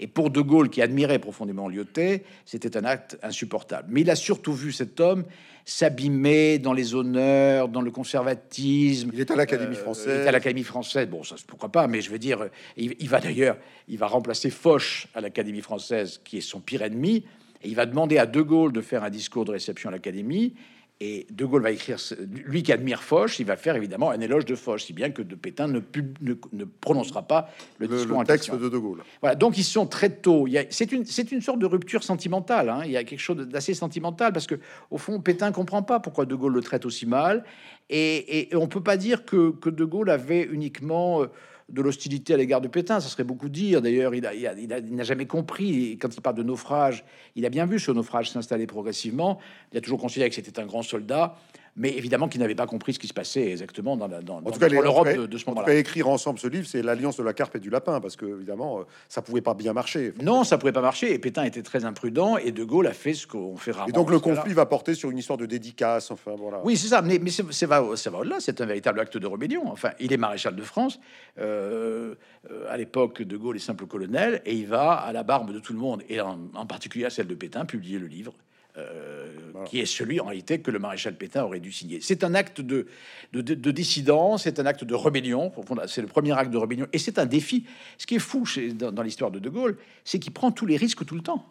Et 0.00 0.06
pour 0.06 0.30
De 0.30 0.40
Gaulle, 0.40 0.70
qui 0.70 0.80
admirait 0.80 1.18
profondément 1.18 1.68
Lyoté, 1.68 2.24
c'était 2.46 2.76
un 2.76 2.84
acte 2.84 3.18
insupportable. 3.22 3.88
Mais 3.92 4.00
il 4.00 4.10
a 4.10 4.16
surtout 4.16 4.54
vu 4.54 4.72
cet 4.72 4.98
homme 4.98 5.24
s'abîmer 5.66 6.58
dans 6.58 6.72
les 6.72 6.94
honneurs, 6.94 7.68
dans 7.68 7.82
le 7.82 7.90
conservatisme. 7.90 9.10
Il 9.12 9.20
est 9.20 9.30
à 9.30 9.36
l'Académie 9.36 9.76
euh, 9.76 9.82
française. 9.82 10.20
Il 10.20 10.24
est 10.24 10.28
à 10.28 10.32
l'Académie 10.32 10.64
française. 10.64 11.06
Bon, 11.06 11.22
ça, 11.22 11.36
pourquoi 11.46 11.68
pas, 11.68 11.86
mais 11.86 12.00
je 12.00 12.10
veux 12.10 12.18
dire, 12.18 12.48
il, 12.78 12.96
il 12.98 13.08
va 13.08 13.20
d'ailleurs, 13.20 13.58
il 13.88 13.98
va 13.98 14.06
remplacer 14.06 14.48
Foch 14.48 15.06
à 15.14 15.20
l'Académie 15.20 15.60
française, 15.60 16.20
qui 16.24 16.38
est 16.38 16.40
son 16.40 16.60
pire 16.60 16.82
ennemi. 16.82 17.24
Et 17.62 17.68
il 17.68 17.76
va 17.76 17.84
demander 17.84 18.16
à 18.16 18.24
De 18.24 18.40
Gaulle 18.40 18.72
de 18.72 18.80
faire 18.80 19.04
un 19.04 19.10
discours 19.10 19.44
de 19.44 19.52
réception 19.52 19.90
à 19.90 19.92
l'Académie. 19.92 20.54
Et 21.02 21.26
De 21.30 21.46
Gaulle 21.46 21.62
va 21.62 21.70
écrire, 21.70 21.96
lui 22.44 22.62
qui 22.62 22.72
admire 22.72 23.02
Foch, 23.02 23.38
il 23.38 23.46
va 23.46 23.56
faire 23.56 23.74
évidemment 23.74 24.10
un 24.10 24.20
éloge 24.20 24.44
de 24.44 24.54
Foch, 24.54 24.80
si 24.80 24.92
bien 24.92 25.10
que 25.10 25.22
de 25.22 25.34
Pétain 25.34 25.66
ne, 25.66 25.80
ne, 26.20 26.64
prononcera 26.64 27.22
pas 27.22 27.48
le, 27.78 27.88
discours 27.88 28.22
texte 28.24 28.54
de 28.54 28.68
De 28.68 28.76
Gaulle. 28.76 29.02
Voilà, 29.22 29.34
donc 29.34 29.56
ils 29.56 29.64
sont 29.64 29.86
très 29.86 30.10
tôt. 30.10 30.46
C'est 30.68 30.92
une, 30.92 31.04
une 31.32 31.40
sorte 31.40 31.58
de 31.58 31.64
rupture 31.64 32.02
sentimentale. 32.02 32.68
Hein. 32.68 32.82
Il 32.84 32.90
y 32.90 32.98
a 32.98 33.04
quelque 33.04 33.20
chose 33.20 33.38
d'assez 33.48 33.72
sentimental 33.72 34.34
parce 34.34 34.46
que 34.46 34.56
au 34.90 34.98
fond, 34.98 35.20
Pétain 35.20 35.52
comprend 35.52 35.82
pas 35.82 36.00
pourquoi 36.00 36.26
De 36.26 36.34
Gaulle 36.34 36.52
le 36.52 36.60
traite 36.60 36.84
aussi 36.84 37.06
mal, 37.06 37.44
et, 37.88 38.52
et, 38.52 38.56
on 38.56 38.68
peut 38.68 38.82
pas 38.82 38.98
dire 38.98 39.24
que, 39.24 39.52
que 39.52 39.70
De 39.70 39.84
Gaulle 39.84 40.10
avait 40.10 40.42
uniquement 40.42 41.22
euh, 41.22 41.26
de 41.70 41.82
l'hostilité 41.82 42.34
à 42.34 42.36
l'égard 42.36 42.60
de 42.60 42.68
Pétain, 42.68 43.00
ça 43.00 43.08
serait 43.08 43.24
beaucoup 43.24 43.48
dire. 43.48 43.80
D'ailleurs, 43.80 44.14
il 44.14 44.26
n'a 44.68 45.04
jamais 45.04 45.26
compris. 45.26 45.98
Quand 46.00 46.14
il 46.14 46.20
parle 46.20 46.36
de 46.36 46.42
naufrage, 46.42 47.04
il 47.36 47.46
a 47.46 47.48
bien 47.48 47.66
vu 47.66 47.78
ce 47.78 47.90
naufrage 47.90 48.30
s'installer 48.30 48.66
progressivement. 48.66 49.38
Il 49.72 49.78
a 49.78 49.80
toujours 49.80 50.00
considéré 50.00 50.28
que 50.28 50.34
c'était 50.34 50.58
un 50.60 50.66
grand 50.66 50.82
soldat 50.82 51.36
mais 51.80 51.96
évidemment 51.96 52.28
qui 52.28 52.38
n'avait 52.38 52.54
pas 52.54 52.66
compris 52.66 52.92
ce 52.92 52.98
qui 52.98 53.08
se 53.08 53.14
passait 53.14 53.50
exactement 53.52 53.96
dans, 53.96 54.06
la, 54.06 54.20
dans, 54.20 54.40
l'Europe 54.40 55.08
de, 55.08 55.38
ce 55.38 55.46
moment-là. 55.48 55.74
écrire 55.74 56.08
ensemble 56.08 56.38
ce 56.38 56.46
livre, 56.46 56.66
c'est 56.66 56.82
l'alliance 56.82 57.16
de 57.16 57.22
la 57.22 57.32
carpe 57.32 57.56
et 57.56 57.58
du 57.58 57.70
lapin, 57.70 58.02
parce 58.02 58.16
que 58.16 58.26
évidemment, 58.26 58.80
euh, 58.80 58.82
ça 59.08 59.22
pouvait 59.22 59.40
pas 59.40 59.54
bien 59.54 59.72
marcher. 59.72 60.12
Non, 60.22 60.44
ça 60.44 60.58
pouvait 60.58 60.72
pas 60.72 60.82
marcher. 60.82 61.14
Et 61.14 61.18
Pétain 61.18 61.44
était 61.44 61.62
très 61.62 61.86
imprudent, 61.86 62.36
et 62.36 62.52
De 62.52 62.64
Gaulle 62.64 62.86
a 62.86 62.92
fait 62.92 63.14
ce 63.14 63.26
qu'on 63.26 63.56
fait 63.56 63.70
rarement. 63.70 63.88
Et 63.88 63.92
donc 63.92 64.10
le 64.10 64.20
conflit 64.20 64.52
va 64.52 64.66
porter 64.66 64.94
sur 64.94 65.10
une 65.10 65.16
histoire 65.16 65.38
de 65.38 65.46
dédicace. 65.46 66.10
Enfin 66.10 66.32
voilà. 66.36 66.60
Oui, 66.64 66.76
c'est 66.76 66.88
ça. 66.88 67.00
Mais, 67.00 67.18
mais 67.18 67.30
c'est, 67.30 67.66
va, 67.66 67.82
ça 67.96 68.10
va 68.10 68.18
au-delà. 68.18 68.36
C'est 68.40 68.60
un 68.60 68.66
véritable 68.66 69.00
acte 69.00 69.16
de 69.16 69.26
rébellion. 69.26 69.62
Enfin, 69.66 69.92
il 70.00 70.12
est 70.12 70.18
maréchal 70.18 70.54
de 70.54 70.62
France. 70.62 71.00
Euh, 71.38 72.14
euh, 72.50 72.70
à 72.70 72.76
l'époque, 72.76 73.22
De 73.22 73.38
Gaulle 73.38 73.56
est 73.56 73.60
simple 73.60 73.86
colonel, 73.86 74.42
et 74.44 74.54
il 74.54 74.66
va 74.66 74.92
à 74.92 75.12
la 75.14 75.22
barbe 75.22 75.54
de 75.54 75.60
tout 75.60 75.72
le 75.72 75.78
monde, 75.78 76.02
et 76.10 76.20
en, 76.20 76.38
en 76.54 76.66
particulier 76.66 77.06
à 77.06 77.10
celle 77.10 77.26
de 77.26 77.34
Pétain, 77.34 77.64
publier 77.64 77.98
le 77.98 78.06
livre 78.06 78.34
euh, 78.76 79.26
qui 79.66 79.80
est 79.80 79.86
celui 79.86 80.20
en 80.20 80.26
réalité 80.26 80.60
que 80.60 80.70
le 80.70 80.78
maréchal 80.78 81.14
Pétain 81.16 81.44
aurait 81.44 81.60
dû 81.60 81.72
signer. 81.72 82.00
C'est 82.00 82.24
un 82.24 82.34
acte 82.34 82.60
de, 82.60 82.86
de, 83.32 83.70
dissidence, 83.70 84.44
c'est 84.44 84.58
un 84.58 84.66
acte 84.66 84.84
de 84.84 84.94
rébellion, 84.94 85.52
c'est 85.86 86.00
le 86.00 86.06
premier 86.06 86.32
acte 86.38 86.50
de 86.50 86.56
rébellion, 86.56 86.86
et 86.92 86.98
c'est 86.98 87.18
un 87.18 87.26
défi. 87.26 87.66
Ce 87.98 88.06
qui 88.06 88.14
est 88.14 88.20
fou 88.20 88.44
chez, 88.44 88.72
dans, 88.72 89.02
l'histoire 89.02 89.30
de 89.30 89.38
De 89.38 89.48
Gaulle, 89.48 89.76
c'est 90.04 90.18
qu'il 90.18 90.32
prend 90.32 90.50
tous 90.50 90.66
les 90.66 90.76
risques 90.76 91.04
tout 91.04 91.14
le 91.14 91.20
temps. 91.20 91.44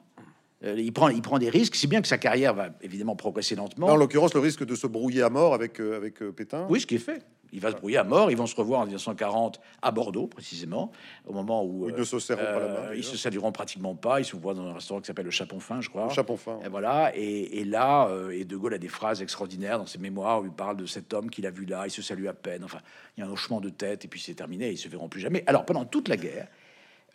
Euh, 0.64 0.76
il, 0.78 0.91
prend, 0.91 1.10
il 1.10 1.22
prend 1.22 1.39
des 1.39 1.49
risques, 1.49 1.76
si 1.76 1.88
bien 1.88 2.01
que 2.01 2.07
sa 2.07 2.18
carrière 2.18 2.53
va 2.53 2.70
évidemment 2.82 3.16
progresser 3.16 3.55
lentement. 3.55 3.88
En 3.88 3.95
l'occurrence, 3.95 4.34
le 4.34 4.41
risque 4.41 4.66
de 4.66 4.76
se 4.76 4.88
brouiller 4.88 5.22
à 5.22 5.30
mort 5.30 5.53
avec, 5.53 5.80
euh, 5.80 5.95
avec 5.95 6.20
Pétain. 6.36 6.68
Oui, 6.70 6.82
ce 6.82 6.88
qui 6.88 6.95
est 6.95 6.99
fait. 6.99 7.24
Il 7.51 7.60
va 7.60 7.72
se 7.72 7.78
brouiller 7.78 7.97
à 7.97 8.03
mort. 8.03 8.32
Ils 8.32 8.38
vont 8.38 8.45
se 8.45 8.55
revoir 8.55 8.82
en 8.82 8.86
1940 8.86 9.60
à 9.82 9.91
Bordeaux, 9.91 10.28
précisément, 10.28 10.91
au 11.26 11.34
moment 11.34 11.64
où 11.64 11.89
ils 11.89 11.95
ne 11.95 12.03
se 12.03 12.20
serront 12.20 12.43
pas 12.43 12.60
la 12.60 12.68
main. 12.68 12.76
Euh, 12.89 12.95
ils 12.95 13.03
se 13.03 13.18
salueront 13.18 13.51
pratiquement 13.51 13.95
pas. 13.95 14.20
Ils 14.20 14.26
se 14.26 14.36
voient 14.36 14.53
dans 14.53 14.68
un 14.68 14.74
restaurant 14.74 15.01
qui 15.01 15.07
s'appelle 15.07 15.26
le 15.26 15.32
Chapon 15.32 15.60
Fin, 15.60 15.82
je 15.82 15.89
crois. 15.89 16.07
Le 16.07 16.14
Chapon 16.14 16.38
Fin. 16.38 16.60
Et 16.64 16.70
voilà. 16.70 17.12
Et, 17.16 17.64
là, 17.66 18.07
euh, 18.10 18.30
et 18.32 18.45
De 18.45 18.55
Gaulle 18.55 18.76
a 18.76 18.78
des 18.78 18.88
phrases 18.88 19.22
extraordinaires 19.22 19.80
dans 19.80 19.88
ses 19.88 19.99
mémoires 19.99 20.41
où 20.41 20.45
il 20.45 20.51
parle 20.51 20.78
de 20.78 20.86
cet 20.86 21.14
homme 21.14 21.30
qu'il 21.30 21.45
a 21.45 21.51
vu 21.51 21.66
là. 21.66 21.84
Il 21.86 21.91
se 21.91 22.01
salue 22.01 22.28
à 22.28 22.34
peine. 22.34 22.64
Enfin, 22.64 22.80
il 23.18 23.22
y 23.22 23.24
a 23.24 23.28
un 23.28 23.32
hochement 23.32 23.62
de 23.62 23.70
tête 23.70 24.05
et 24.05 24.07
puis 24.07 24.20
c'est 24.20 24.36
terminé. 24.36 24.72
Ils 24.72 24.78
se 24.78 24.88
verront 24.88 25.10
plus 25.10 25.22
jamais. 25.22 25.43
Alors 25.47 25.66
pendant 25.66 25.86
toute 25.86 26.07
la 26.07 26.18
guerre, 26.18 26.47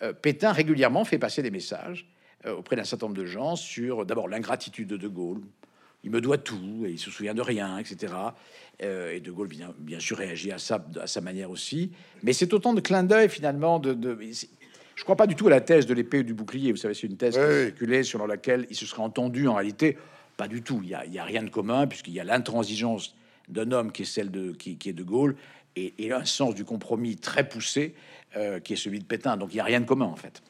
euh, 0.03 0.13
Pétain 0.13 0.53
régulièrement 0.53 1.05
fait 1.05 1.19
passer 1.19 1.43
des 1.43 1.51
messages 1.51 2.07
auprès 2.53 2.77
d'un 2.77 2.85
certain 2.85 3.07
nombre 3.07 3.19
de 3.19 3.25
gens 3.25 3.57
sur 3.57 4.05
d'abord 4.07 4.29
l'ingratitude 4.29 4.89
de 4.89 4.97
De 4.97 5.09
Gaulle. 5.09 5.41
Il 6.05 6.11
me 6.11 6.21
doit 6.21 6.37
tout 6.37 6.85
et 6.85 6.91
il 6.91 6.99
se 6.99 7.11
souvient 7.11 7.35
de 7.35 7.41
rien, 7.41 7.79
etc. 7.79 8.13
Euh, 8.83 9.13
et 9.13 9.21
De 9.21 9.33
Gaulle, 9.33 9.49
bien, 9.49 9.75
bien, 9.79 9.99
sûr, 9.99 10.19
réagit 10.19 10.53
à 10.53 10.59
ça 10.59 10.85
à 11.01 11.07
sa 11.07 11.23
manière 11.23 11.51
aussi. 11.51 11.93
Mais 12.23 12.35
c'est 12.35 12.53
autant 12.53 12.75
de 12.75 12.81
clins 12.81 13.05
d'œil, 13.05 13.31
finalement. 13.31 13.79
De, 13.79 13.95
de 13.95 14.19
je 14.95 15.03
crois 15.03 15.17
pas 15.17 15.27
du 15.27 15.35
tout 15.35 15.47
à 15.47 15.51
la 15.51 15.63
thèse 15.63 15.87
de 15.87 15.95
l'épée 15.95 16.23
du 16.23 16.35
bouclier. 16.35 16.71
Vous 16.73 16.77
savez, 16.77 16.95
c'est 16.95 17.07
une 17.07 17.17
thèse 17.17 17.39
qui 17.79 18.05
selon 18.05 18.27
laquelle 18.27 18.67
il 18.71 18.77
se 18.77 18.87
serait 18.87 19.03
entendu 19.03 19.49
en 19.49 19.55
réalité. 19.55 19.97
Pas 20.37 20.47
du 20.47 20.63
tout. 20.63 20.81
Il 20.83 20.89
n'y 20.89 20.95
a, 20.95 21.07
y 21.07 21.19
a, 21.19 21.25
rien 21.25 21.43
de 21.43 21.49
commun, 21.49 21.87
puisqu'il 21.87 22.13
y 22.13 22.21
a 22.21 22.25
l'intransigeance 22.25 23.15
d'un 23.49 23.73
homme 23.73 23.91
qui 23.91 24.03
est 24.03 24.07
celle 24.07 24.31
de, 24.31 24.53
qui, 24.53 24.79
est 24.85 24.93
De 24.93 25.03
Gaulle 25.03 25.37
et, 25.77 26.13
un 26.13 26.25
sens 26.25 26.55
du 26.55 26.65
compromis 26.65 27.17
très 27.17 27.49
poussé 27.49 27.95
euh, 28.37 28.61
qui 28.61 28.75
est 28.75 28.77
celui 28.77 28.99
de 28.99 29.05
Pétain. 29.05 29.37
Donc 29.37 29.53
il 29.53 29.57
n'y 29.57 29.61
a 29.61 29.65
rien 29.65 29.81
de 29.81 29.87
commun, 29.87 30.07
en 30.07 30.17
fait. 30.17 30.43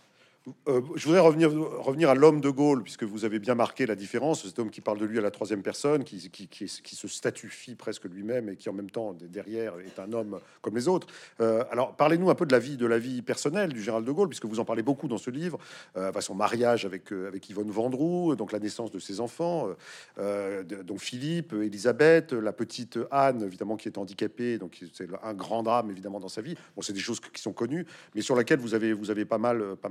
Euh, 0.68 0.82
je 0.95 1.07
voudrais 1.07 1.20
revenir, 1.20 2.11
à 2.11 2.14
l'homme 2.14 2.40
de 2.42 2.51
Gaulle, 2.51 2.82
puisque 2.82 3.05
vous 3.05 3.24
avez 3.24 3.38
bien 3.38 3.55
marqué 3.55 3.86
la 3.86 3.95
différence. 3.95 4.47
Cet 4.47 4.59
homme 4.59 4.70
qui 4.70 4.82
parle 4.82 4.99
de 4.99 5.07
lui 5.07 5.18
à 5.18 5.22
la 5.22 5.30
troisième 5.30 5.62
personne, 5.62 6.05
qui, 6.05 6.20
se 6.20 7.09
statufie 7.09 7.74
presque 7.74 8.05
lui-même 8.05 8.51
et 8.51 8.57
qui 8.57 8.68
en 8.68 8.74
même 8.74 8.90
temps 8.90 9.14
derrière 9.14 9.74
est 9.80 9.99
un 9.99 10.12
homme 10.12 10.40
comme 10.61 10.76
les 10.76 10.86
autres. 10.86 11.07
Euh, 11.40 11.64
alors 11.70 11.97
parlez-nous 11.97 12.28
un 12.28 12.34
peu 12.34 12.45
de 12.45 12.53
la 12.53 12.99
vie, 12.99 13.22
personnelle 13.22 13.72
du 13.72 13.80
général 13.80 14.05
de 14.05 14.12
Gaulle, 14.12 14.28
puisque 14.28 14.45
vous 14.45 14.61
en 14.61 14.64
parlez 14.64 14.82
beaucoup 14.82 15.09
dans 15.09 15.18
ce 15.18 15.30
livre. 15.30 15.59
Euh, 15.97 16.12
son 16.20 16.34
mariage 16.34 16.86
avec, 16.86 17.12
avec 17.12 17.51
Yvonne 17.51 17.70
Vendroux, 17.70 18.34
donc 18.34 18.53
la 18.53 18.59
naissance 18.59 18.90
de 18.90 18.99
ses 18.99 19.20
enfants, 19.20 19.68
donc 20.16 21.01
Philippe, 21.01 21.53
Elisabeth, 21.53 22.32
la 22.32 22.53
petite 22.55 22.99
Anne, 23.11 23.42
évidemment 23.42 23.76
qui 23.76 23.88
est 23.88 23.99
handicapée, 23.99 24.57
donc 24.57 24.82
c'est 24.95 25.07
un 25.22 25.34
grand 25.34 25.62
drame 25.62 25.90
évidemment 25.90 26.18
dans 26.18 26.28
sa 26.28 26.40
vie. 26.40 26.55
Bon, 26.74 26.80
c'est 26.80 26.95
des 26.95 27.01
choses 27.01 27.20
qui 27.20 27.42
sont 27.42 27.53
connues, 27.53 27.84
mais 28.14 28.22
sur 28.22 28.36
laquelle 28.36 28.59
vous 28.59 28.74
avez, 28.74 29.24
pas 29.26 29.36
mal, 29.36 29.76
pas. 29.76 29.90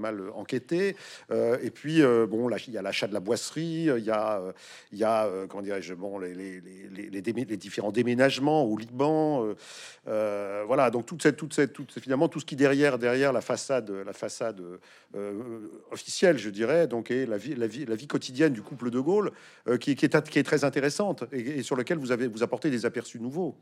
Euh, 1.31 1.57
et 1.61 1.69
puis, 1.69 2.01
euh, 2.01 2.25
bon, 2.27 2.47
là, 2.47 2.57
il 2.67 2.73
y 2.73 2.77
a 2.77 2.81
l'achat 2.81 3.07
de 3.07 3.13
la 3.13 3.19
boisserie, 3.19 3.89
il 3.97 4.03
y 4.03 4.11
a, 4.11 4.39
euh, 4.39 4.51
il 4.91 4.99
y 4.99 5.03
a 5.03 5.29
comment 5.49 5.63
dirais-je, 5.63 5.93
bon, 5.93 6.19
les, 6.19 6.61
différents 7.57 7.91
déménagements 7.91 8.63
au 8.63 8.77
Liban. 8.77 9.53
voilà, 10.05 10.89
donc 10.89 11.05
toute 11.05 11.23
cette, 11.23 11.37
toute 11.37 11.53
cette, 11.53 11.77
finalement, 11.99 12.27
tout 12.27 12.39
ce 12.39 12.45
qui 12.45 12.55
derrière, 12.55 12.97
derrière 12.97 13.33
la 13.33 13.41
façade, 13.41 13.89
la 13.89 14.13
façade 14.13 14.61
officielle, 15.91 16.37
je 16.37 16.49
dirais, 16.49 16.87
donc, 16.87 17.11
et 17.11 17.25
la 17.25 17.37
vie, 17.37 17.55
la 17.55 17.67
vie, 17.67 17.85
la 17.85 17.95
vie 17.95 18.07
quotidienne 18.07 18.53
du 18.53 18.61
couple 18.61 18.89
de 18.89 18.99
Gaulle, 18.99 19.31
qui, 19.79 19.95
qui, 19.95 20.05
est, 20.05 20.29
qui 20.29 20.39
est 20.39 20.43
très 20.43 20.63
intéressante 20.63 21.23
et, 21.31 21.63
sur 21.63 21.75
lequel 21.75 21.97
vous 21.97 22.11
avez 22.11 22.27
vous 22.27 22.43
apportez 22.43 22.69
des 22.69 22.85
aperçus 22.85 23.19
nouveaux. 23.19 23.55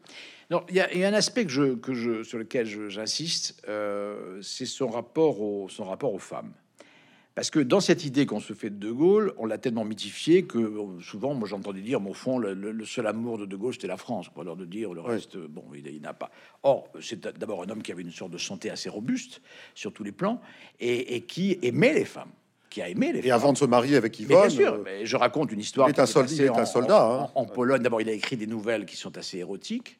Non, 0.49 0.63
il 0.69 0.75
y, 0.75 1.03
a 1.03 1.07
un 1.07 1.13
aspect 1.13 1.45
que 1.45 1.51
je, 1.51 1.75
que 1.75 1.93
je, 1.93 2.23
sur 2.23 2.37
lequel 2.37 2.65
j'insiste, 2.89 3.61
c'est 4.41 4.65
son 4.65 4.87
rapport, 4.87 5.41
au, 5.41 5.69
son 5.69 5.85
rapport 5.85 6.13
aux 6.13 6.19
femmes. 6.19 6.53
Parce 7.33 7.49
que 7.49 7.59
dans 7.59 7.79
cette 7.79 8.03
idée 8.03 8.25
qu'on 8.25 8.41
se 8.41 8.53
fait 8.53 8.69
de 8.69 8.75
De 8.75 8.91
Gaulle, 8.91 9.33
on 9.37 9.45
l'a 9.45 9.57
tellement 9.57 9.85
mythifié 9.85 10.43
que 10.43 10.57
euh, 10.57 10.99
souvent, 11.01 11.33
moi 11.33 11.47
j'entendais 11.47 11.81
dire, 11.81 12.05
au 12.05 12.13
fond, 12.13 12.37
le, 12.37 12.85
seul 12.85 13.07
amour 13.07 13.37
de 13.37 13.45
De 13.45 13.55
Gaulle, 13.55 13.73
c'était 13.73 13.87
la 13.87 13.97
France. 13.97 14.29
Pour 14.29 14.43
leur 14.43 14.57
de 14.57 14.65
dire 14.65 14.93
le 14.93 15.01
reste, 15.01 15.37
bon, 15.37 15.63
il, 15.73 16.01
n'a 16.01 16.13
pas. 16.13 16.29
Or, 16.63 16.89
c'est 16.99 17.25
d'abord 17.37 17.63
un 17.63 17.69
homme 17.69 17.81
qui 17.81 17.91
avait 17.91 18.01
une 18.01 18.11
sorte 18.11 18.31
de 18.31 18.37
santé 18.37 18.69
assez 18.69 18.89
robuste 18.89 19.41
sur 19.75 19.93
tous 19.93 20.03
les 20.03 20.11
plans 20.11 20.41
et, 20.79 21.21
qui 21.21 21.57
aimait 21.61 21.93
les 21.93 22.05
femmes 22.05 22.31
qui 22.69 22.81
a 22.81 22.87
aimé 22.87 23.11
les 23.11 23.27
et 23.27 23.31
avant 23.31 23.51
de 23.51 23.57
se 23.57 23.65
marier 23.65 23.97
avec 23.97 24.17
Yvonne. 24.17 24.47
bien 24.47 24.49
sûr, 24.49 24.73
euh, 24.75 24.81
mais 24.85 25.05
je 25.05 25.17
raconte 25.17 25.51
une 25.51 25.59
histoire. 25.59 25.89
Il 25.89 25.91
est 25.93 25.99
un, 25.99 26.05
soldat, 26.05 26.53
un 26.55 26.65
soldat. 26.65 27.29
en, 27.35 27.45
Pologne, 27.45 27.81
d'abord, 27.81 27.99
il 27.99 28.07
a 28.07 28.13
écrit 28.13 28.37
des 28.37 28.47
nouvelles 28.47 28.85
qui 28.85 28.95
sont 28.95 29.17
assez 29.17 29.39
érotiques. 29.39 29.99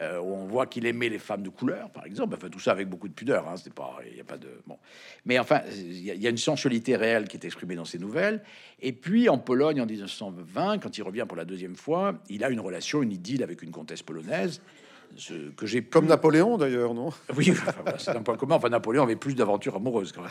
Euh, 0.00 0.20
où 0.20 0.32
on 0.32 0.44
voit 0.44 0.66
qu'il 0.66 0.86
aimait 0.86 1.08
les 1.08 1.18
femmes 1.18 1.42
de 1.42 1.48
couleur, 1.48 1.90
par 1.90 2.06
exemple. 2.06 2.36
Enfin, 2.36 2.48
tout 2.48 2.60
ça 2.60 2.70
avec 2.70 2.88
beaucoup 2.88 3.08
de 3.08 3.12
pudeur. 3.12 3.48
Hein, 3.48 3.56
c'est 3.56 3.72
pas, 3.72 3.98
il 4.08 4.16
y 4.16 4.20
a 4.20 4.24
pas 4.24 4.38
de 4.38 4.46
bon. 4.64 4.78
Mais 5.24 5.40
enfin, 5.40 5.60
il 5.72 6.04
y, 6.04 6.26
a 6.26 6.30
une 6.30 6.38
sensualité 6.38 6.94
réelle 6.94 7.26
qui 7.26 7.36
est 7.36 7.44
exprimée 7.44 7.74
dans 7.74 7.84
ces 7.84 7.98
nouvelles. 7.98 8.40
Et 8.80 8.92
puis 8.92 9.28
en 9.28 9.38
Pologne, 9.38 9.80
en 9.80 9.86
1920, 9.86 10.78
quand 10.78 10.98
il 10.98 11.02
revient 11.02 11.24
pour 11.26 11.36
la 11.36 11.44
deuxième 11.44 11.74
fois, 11.74 12.14
il 12.28 12.44
a 12.44 12.50
une 12.50 12.60
relation, 12.60 13.02
une 13.02 13.10
idylle 13.10 13.42
avec 13.42 13.60
une 13.60 13.72
comtesse 13.72 14.02
polonaise 14.02 14.60
que 15.56 15.66
j'ai 15.66 15.82
comme 15.82 16.06
Napoléon 16.06 16.58
d'ailleurs, 16.58 16.94
non? 16.94 17.10
Oui, 17.36 17.52
c'est 17.98 18.10
un 18.10 18.22
point 18.22 18.36
commun. 18.36 18.56
Enfin, 18.56 18.68
Napoléon 18.68 19.02
avait 19.02 19.16
plus 19.16 19.34
d'aventures 19.34 19.76
amoureuses 19.76 20.12
quand 20.12 20.22
même. 20.22 20.30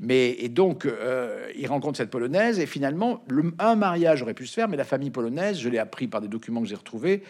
Mais 0.00 0.30
et 0.38 0.48
donc, 0.48 0.86
euh, 0.86 1.48
il 1.56 1.66
rencontre 1.66 1.98
cette 1.98 2.10
polonaise 2.10 2.58
et 2.58 2.66
finalement, 2.66 3.22
le, 3.28 3.52
un 3.58 3.74
mariage 3.76 4.22
aurait 4.22 4.34
pu 4.34 4.46
se 4.46 4.54
faire, 4.54 4.68
mais 4.68 4.76
la 4.76 4.84
famille 4.84 5.10
polonaise, 5.10 5.58
je 5.58 5.68
l'ai 5.68 5.78
appris 5.78 6.08
par 6.08 6.20
des 6.20 6.28
documents 6.28 6.62
que 6.62 6.68
j'ai 6.68 6.74
retrouvés, 6.74 7.22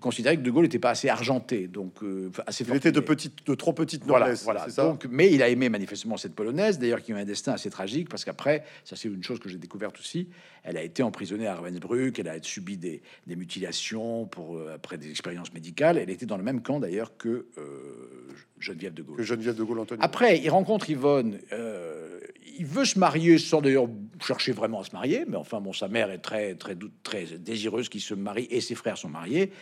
considérait 0.00 0.36
que 0.36 0.42
De 0.42 0.50
Gaulle 0.50 0.64
n'était 0.64 0.78
pas 0.78 0.90
assez 0.90 1.08
argenté, 1.08 1.68
donc 1.68 2.02
euh, 2.02 2.30
assez. 2.46 2.64
Il 2.66 2.74
était 2.74 2.92
de 2.92 3.00
petite, 3.00 3.46
de 3.46 3.54
trop 3.54 3.72
petite 3.72 4.06
noblesse. 4.06 4.44
Voilà, 4.44 4.66
voilà. 4.66 4.90
Donc, 4.90 5.06
mais 5.10 5.30
il 5.30 5.42
a 5.42 5.48
aimé 5.48 5.68
manifestement 5.68 6.16
cette 6.16 6.34
polonaise, 6.34 6.78
d'ailleurs, 6.78 7.02
qui 7.02 7.12
a 7.12 7.16
eu 7.16 7.20
un 7.20 7.24
destin 7.24 7.52
assez 7.52 7.68
tragique 7.68 8.08
parce 8.08 8.24
qu'après, 8.24 8.64
ça 8.84 8.96
c'est 8.96 9.08
une 9.08 9.22
chose 9.22 9.38
que 9.38 9.48
j'ai 9.48 9.58
découverte 9.58 9.98
aussi. 9.98 10.28
Elle 10.64 10.76
a 10.76 10.82
été 10.82 11.02
emprisonnée 11.02 11.46
à 11.46 11.56
Ravensbrück, 11.56 12.18
elle 12.18 12.28
a 12.28 12.42
subi 12.42 12.76
des, 12.76 13.02
des 13.26 13.36
mutilations 13.36 14.26
pour 14.26 14.56
euh, 14.56 14.74
après 14.74 14.96
des 14.96 15.10
expériences 15.10 15.52
médicales. 15.52 15.98
Elle 15.98 16.10
était 16.10 16.26
dans 16.26 16.38
le 16.38 16.44
même 16.44 16.62
camp 16.62 16.80
d'ailleurs 16.80 17.16
que 17.18 17.46
euh, 17.58 18.30
Geneviève 18.58 18.94
de 18.94 19.02
Gaulle. 19.02 19.16
Que 19.16 19.24
Geneviève 19.24 19.56
de 19.56 19.64
Gaulle, 19.64 19.80
Anthony. 19.80 20.00
Après, 20.02 20.38
il 20.38 20.48
rencontre 20.48 20.88
Yvonne. 20.88 21.38
Il 22.58 22.66
veut 22.66 22.84
se 22.84 22.98
marier 22.98 23.38
sans 23.38 23.60
d'ailleurs 23.60 23.88
chercher 24.20 24.52
vraiment 24.52 24.80
à 24.80 24.84
se 24.84 24.92
marier, 24.92 25.24
mais 25.26 25.36
enfin 25.36 25.60
bon, 25.60 25.72
sa 25.72 25.88
mère 25.88 26.10
est 26.10 26.18
très 26.18 26.54
très 26.54 26.76
très 27.02 27.24
désireuse 27.38 27.88
qu'il 27.88 28.00
se 28.00 28.14
marie 28.14 28.46
et 28.50 28.60
ses 28.60 28.74
frères 28.74 28.98
sont 28.98 29.08
mariés, 29.08 29.52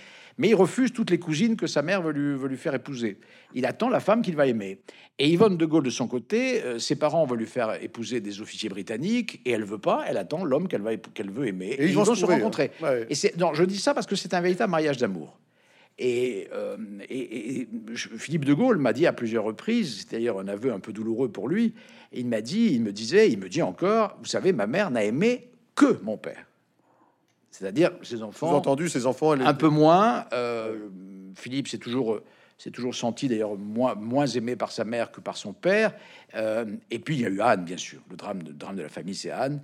mais 0.40 0.48
il 0.48 0.54
refuse 0.54 0.90
toutes 0.90 1.10
les 1.10 1.18
cousines 1.18 1.54
que 1.54 1.66
sa 1.66 1.82
mère 1.82 2.00
veut 2.00 2.12
lui, 2.12 2.34
veut 2.34 2.48
lui 2.48 2.56
faire 2.56 2.74
épouser. 2.74 3.18
Il 3.54 3.66
attend 3.66 3.90
la 3.90 4.00
femme 4.00 4.22
qu'il 4.22 4.36
va 4.36 4.46
aimer. 4.46 4.80
Et 5.18 5.28
Yvonne 5.28 5.58
de 5.58 5.66
Gaulle 5.66 5.84
de 5.84 5.90
son 5.90 6.08
côté, 6.08 6.62
euh, 6.62 6.78
ses 6.78 6.96
parents 6.96 7.26
veulent 7.26 7.40
lui 7.40 7.46
faire 7.46 7.74
épouser 7.82 8.22
des 8.22 8.40
officiers 8.40 8.70
britanniques 8.70 9.42
et 9.44 9.50
elle 9.50 9.64
veut 9.64 9.78
pas. 9.78 10.02
Elle 10.08 10.16
attend 10.16 10.42
l'homme 10.42 10.66
qu'elle 10.66 10.80
va 10.80 10.96
qu'elle 10.96 11.30
veut 11.30 11.46
aimer. 11.46 11.76
Et, 11.78 11.88
ils, 11.88 11.94
vont, 11.94 12.06
se, 12.06 12.24
rencontrer. 12.24 12.70
Hein. 12.82 13.04
Et 13.10 13.14
c'est 13.14 13.36
non, 13.36 13.52
je 13.52 13.64
dis 13.64 13.76
ça 13.76 13.92
parce 13.92 14.06
que 14.06 14.16
c'est 14.16 14.32
un 14.32 14.40
véritable 14.40 14.70
mariage 14.70 14.96
d'amour. 14.96 15.38
Et, 15.98 16.48
euh, 16.54 16.78
Philippe 17.94 18.46
de 18.46 18.54
Gaulle 18.54 18.78
m'a 18.78 18.94
dit 18.94 19.06
à 19.06 19.12
plusieurs 19.12 19.44
reprises, 19.44 19.98
c'est 19.98 20.12
d'ailleurs 20.12 20.40
un 20.40 20.48
aveu 20.48 20.72
un 20.72 20.80
peu 20.80 20.94
douloureux 20.94 21.28
pour 21.28 21.50
lui, 21.50 21.74
il 22.14 22.26
m'a 22.26 22.40
dit, 22.40 22.70
il 22.72 22.82
me 22.82 22.92
disait, 22.92 23.30
il 23.30 23.38
me 23.38 23.50
dit 23.50 23.60
encore, 23.60 24.16
vous 24.20 24.24
savez, 24.24 24.54
ma 24.54 24.66
mère 24.66 24.90
n'a 24.90 25.04
aimé 25.04 25.50
que 25.74 26.00
mon 26.02 26.16
père. 26.16 26.46
C'est-à-dire 27.50 27.90
ses 28.02 28.22
enfants. 28.22 28.54
entendu, 28.54 28.88
ses 28.88 29.06
enfants, 29.06 29.32
un 29.32 29.54
peu 29.54 29.68
moins. 29.68 30.26
Euh, 30.32 30.88
Philippe 31.34 31.68
s'est 31.68 31.78
toujours, 31.78 32.20
c'est 32.58 32.70
toujours 32.70 32.94
senti 32.94 33.28
d'ailleurs 33.28 33.56
moins, 33.56 33.94
moins 33.94 34.26
aimé 34.26 34.56
par 34.56 34.70
sa 34.70 34.84
mère 34.84 35.10
que 35.10 35.20
par 35.20 35.36
son 35.36 35.52
père. 35.52 35.92
Euh, 36.34 36.64
et 36.90 36.98
puis 36.98 37.16
il 37.16 37.22
y 37.22 37.26
a 37.26 37.28
eu 37.28 37.40
Anne, 37.40 37.64
bien 37.64 37.76
sûr. 37.76 38.00
Le 38.08 38.16
drame, 38.16 38.40
le 38.46 38.52
drame 38.52 38.76
de 38.76 38.82
la 38.82 38.88
famille, 38.88 39.14
c'est 39.14 39.30
Anne, 39.30 39.60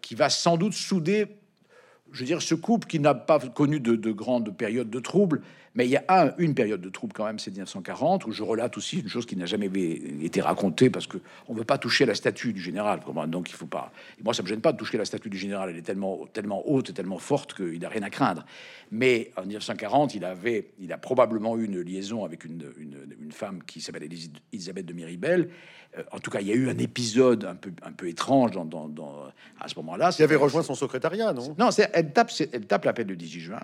qui 0.00 0.16
va 0.16 0.28
sans 0.28 0.56
doute 0.56 0.72
souder 0.72 1.28
je 2.12 2.20
veux 2.20 2.26
dire, 2.26 2.42
ce 2.42 2.54
couple 2.54 2.86
qui 2.86 3.00
n'a 3.00 3.14
pas 3.14 3.38
connu 3.38 3.80
de, 3.80 4.12
grandes 4.12 4.56
périodes 4.56 4.90
de 4.90 5.00
troubles, 5.00 5.42
mais 5.78 5.86
il 5.86 5.90
y 5.90 5.96
a 5.96 6.34
une 6.38 6.56
période 6.56 6.80
de 6.80 6.88
troubles 6.88 7.12
quand 7.12 7.24
même, 7.24 7.38
c'est 7.38 7.52
1940, 7.52 8.26
où 8.26 8.32
je 8.32 8.42
relate 8.42 8.76
aussi 8.76 8.98
une 8.98 9.08
chose 9.08 9.26
qui 9.26 9.36
n'a 9.36 9.46
jamais 9.46 9.70
été 10.20 10.40
racontée 10.40 10.90
parce 10.90 11.06
que 11.06 11.18
on 11.46 11.54
veut 11.54 11.62
pas 11.62 11.78
toucher 11.78 12.04
la 12.04 12.16
statue 12.16 12.52
du 12.52 12.60
général. 12.60 12.98
Donc 13.28 13.48
il 13.48 13.54
faut 13.54 13.66
pas. 13.66 13.92
moi, 14.24 14.34
ça 14.34 14.42
me 14.42 14.48
gêne 14.48 14.60
pas 14.60 14.72
de 14.72 14.76
toucher 14.76 14.98
la 14.98 15.04
statue 15.04 15.30
du 15.30 15.38
général. 15.38 15.70
Elle 15.70 15.76
est 15.76 15.82
tellement, 15.82 16.26
tellement 16.32 16.68
haute 16.68 16.90
et 16.90 16.92
tellement 16.92 17.18
forte 17.18 17.54
qu'il 17.54 17.78
n'a 17.78 17.88
rien 17.88 18.02
à 18.02 18.10
craindre. 18.10 18.44
Mais 18.90 19.30
en 19.36 19.42
1940, 19.42 20.16
il 20.16 20.24
avait, 20.24 20.72
il 20.80 20.92
a 20.92 20.98
probablement 20.98 21.56
eu 21.56 21.66
une 21.66 21.80
liaison 21.80 22.24
avec 22.24 22.44
une, 22.44 22.64
femme 23.30 23.62
qui 23.62 23.80
s'appelle 23.80 24.08
Elisabeth 24.52 24.84
de 24.84 24.92
Miribel. 24.92 25.48
Euh, 25.96 26.02
en 26.10 26.18
tout 26.18 26.32
cas, 26.32 26.40
il 26.40 26.48
y 26.48 26.50
a 26.50 26.56
eu 26.56 26.68
un 26.68 26.78
épisode 26.78 27.44
un 27.44 27.54
peu, 27.54 27.70
un 27.84 27.92
peu 27.92 28.08
étrange 28.08 28.50
dans, 28.50 29.30
à 29.60 29.68
ce 29.68 29.76
moment-là. 29.76 30.10
Il 30.18 30.24
avait 30.24 30.34
rejoint 30.34 30.64
son 30.64 30.74
secrétariat, 30.74 31.32
non? 31.32 31.54
Non, 31.56 31.68
elle 31.92 32.12
tape, 32.12 32.32
elle 32.52 32.66
tape 32.66 32.84
l'appel 32.84 33.06
du 33.06 33.16
18 33.16 33.40
juin. 33.40 33.60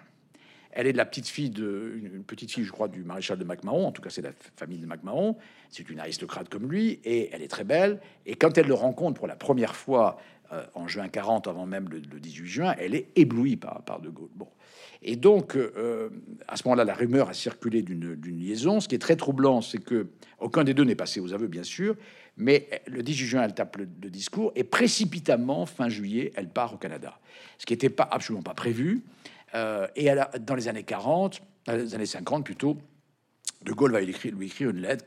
Elle 0.75 0.87
est 0.87 0.93
de 0.93 0.97
la 0.97 1.05
petite 1.05 1.29
fille 1.29 1.51
de 1.51 1.99
une 2.03 2.25
petite 2.25 2.51
fille, 2.51 2.65
je 2.65 2.73
crois, 2.73 2.89
du 2.89 3.05
maréchal 3.05 3.39
de 3.39 3.45
MacMahon. 3.45 3.87
En 3.87 3.93
tout 3.93 4.03
cas, 4.03 4.11
c'est 4.11 4.23
la 4.23 4.33
famille 4.57 4.79
de 4.79 4.87
MacMahon. 4.87 5.37
C'est 5.71 5.89
une 5.89 6.01
aristocrate 6.01 6.49
comme 6.49 6.71
lui, 6.71 7.01
et 7.05 7.31
elle 7.33 7.43
est 7.43 7.49
très 7.49 7.65
belle. 7.65 8.01
Et 8.27 8.35
quand 8.35 8.59
elle 8.59 8.67
le 8.67 8.75
rencontre 8.75 9.19
pour 9.19 9.27
la 9.27 9.37
première 9.37 9.77
fois 9.77 10.19
euh, 10.53 10.65
en 10.75 10.89
juin 10.89 11.09
40, 11.09 11.49
avant 11.49 11.67
même 11.67 11.89
le, 11.89 12.01
18 12.01 12.47
juin, 12.47 12.75
elle 12.79 12.95
est 12.95 13.07
éblouie 13.17 13.57
par, 13.57 13.83
par 13.83 14.01
De 14.01 14.11
Gaulle. 14.11 14.31
Bon. 14.35 14.49
Et 15.07 15.17
donc, 15.17 15.55
euh, 15.55 16.09
à 16.49 16.57
ce 16.57 16.67
moment-là, 16.67 16.85
la 16.85 16.95
rumeur 16.95 17.29
a 17.29 17.35
circulé 17.35 17.83
d'une 17.83 18.39
liaison. 18.39 18.81
Ce 18.81 18.89
qui 18.89 18.95
est 18.95 18.99
très 18.99 19.17
troublant, 19.17 19.61
c'est 19.61 19.79
que 19.79 20.09
aucun 20.41 20.65
des 20.65 20.75
deux 20.75 20.85
n'est 20.85 20.95
passé 20.95 21.21
aux 21.21 21.33
aveux, 21.35 21.47
bien 21.47 21.63
sûr, 21.63 21.95
mais 22.37 22.69
le 22.87 23.03
18 23.03 23.27
juin, 23.27 23.43
elle 23.43 23.55
tape 23.55 23.77
le, 23.77 23.87
discours 23.87 24.53
et 24.57 24.65
précipitamment, 24.65 25.67
fin 25.67 25.89
juillet, 25.89 26.33
elle 26.37 26.49
part 26.49 26.75
au 26.75 26.77
Canada, 26.79 27.19
ce 27.59 27.67
qui 27.67 27.75
n'était 27.75 27.91
pas 27.91 28.09
absolument 28.11 28.43
pas 28.43 28.55
prévu. 28.55 29.03
Euh, 29.55 29.87
et 29.97 30.09
dans 30.41 30.55
les 30.55 30.69
années 30.69 30.83
40, 30.83 31.41
dans 31.67 31.73
les 31.75 31.95
années 31.95 32.07
50 32.07 32.45
plutôt, 32.45 32.77
De 33.63 33.73
Gaulle 33.73 33.93
va 33.93 34.01
lui 34.01 34.11
écrire, 34.11 34.35
lui 34.35 34.47
écrire 34.47 34.71
une 34.71 34.81
lettre 34.81 35.05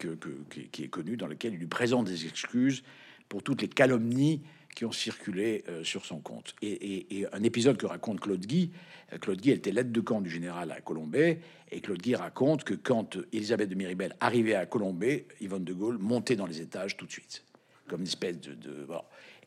qui 0.49 0.83
est 0.83 0.87
connue 0.87 1.17
dans 1.17 1.27
laquelle 1.27 1.53
il 1.53 1.59
lui 1.59 1.67
présente 1.67 2.05
des 2.05 2.25
excuses 2.25 2.83
pour 3.29 3.43
toutes 3.43 3.61
les 3.61 3.67
calomnies 3.67 4.41
qui 4.77 4.85
ont 4.85 4.91
circulé 4.91 5.63
euh, 5.69 5.83
sur 5.83 6.05
son 6.05 6.19
compte. 6.19 6.55
Et, 6.61 7.25
un 7.33 7.41
épisode 7.41 7.77
que 7.77 7.87
raconte 7.87 8.19
Claude 8.19 8.45
Guy, 8.45 8.71
euh, 9.11 9.17
Claude 9.17 9.41
Guy 9.41 9.49
était 9.49 9.71
l'aide 9.71 9.91
de 9.91 10.01
camp 10.01 10.21
du 10.21 10.29
général 10.29 10.71
à 10.71 10.81
Colombay, 10.81 11.39
et 11.71 11.81
Claude 11.81 11.99
Guy 11.99 12.15
raconte 12.15 12.63
que 12.63 12.75
quand 12.75 13.17
Elisabeth 13.33 13.69
de 13.69 13.75
Miribel 13.75 14.15
arrivait 14.19 14.53
à 14.53 14.67
Colombay, 14.67 15.25
Yvonne 15.41 15.63
de 15.63 15.73
Gaulle 15.73 15.97
montait 15.97 16.35
dans 16.35 16.45
les 16.45 16.61
étages 16.61 16.95
tout 16.95 17.07
de 17.07 17.11
suite, 17.11 17.43
comme 17.87 18.01
une 18.01 18.07
espèce 18.07 18.39
de... 18.39 18.87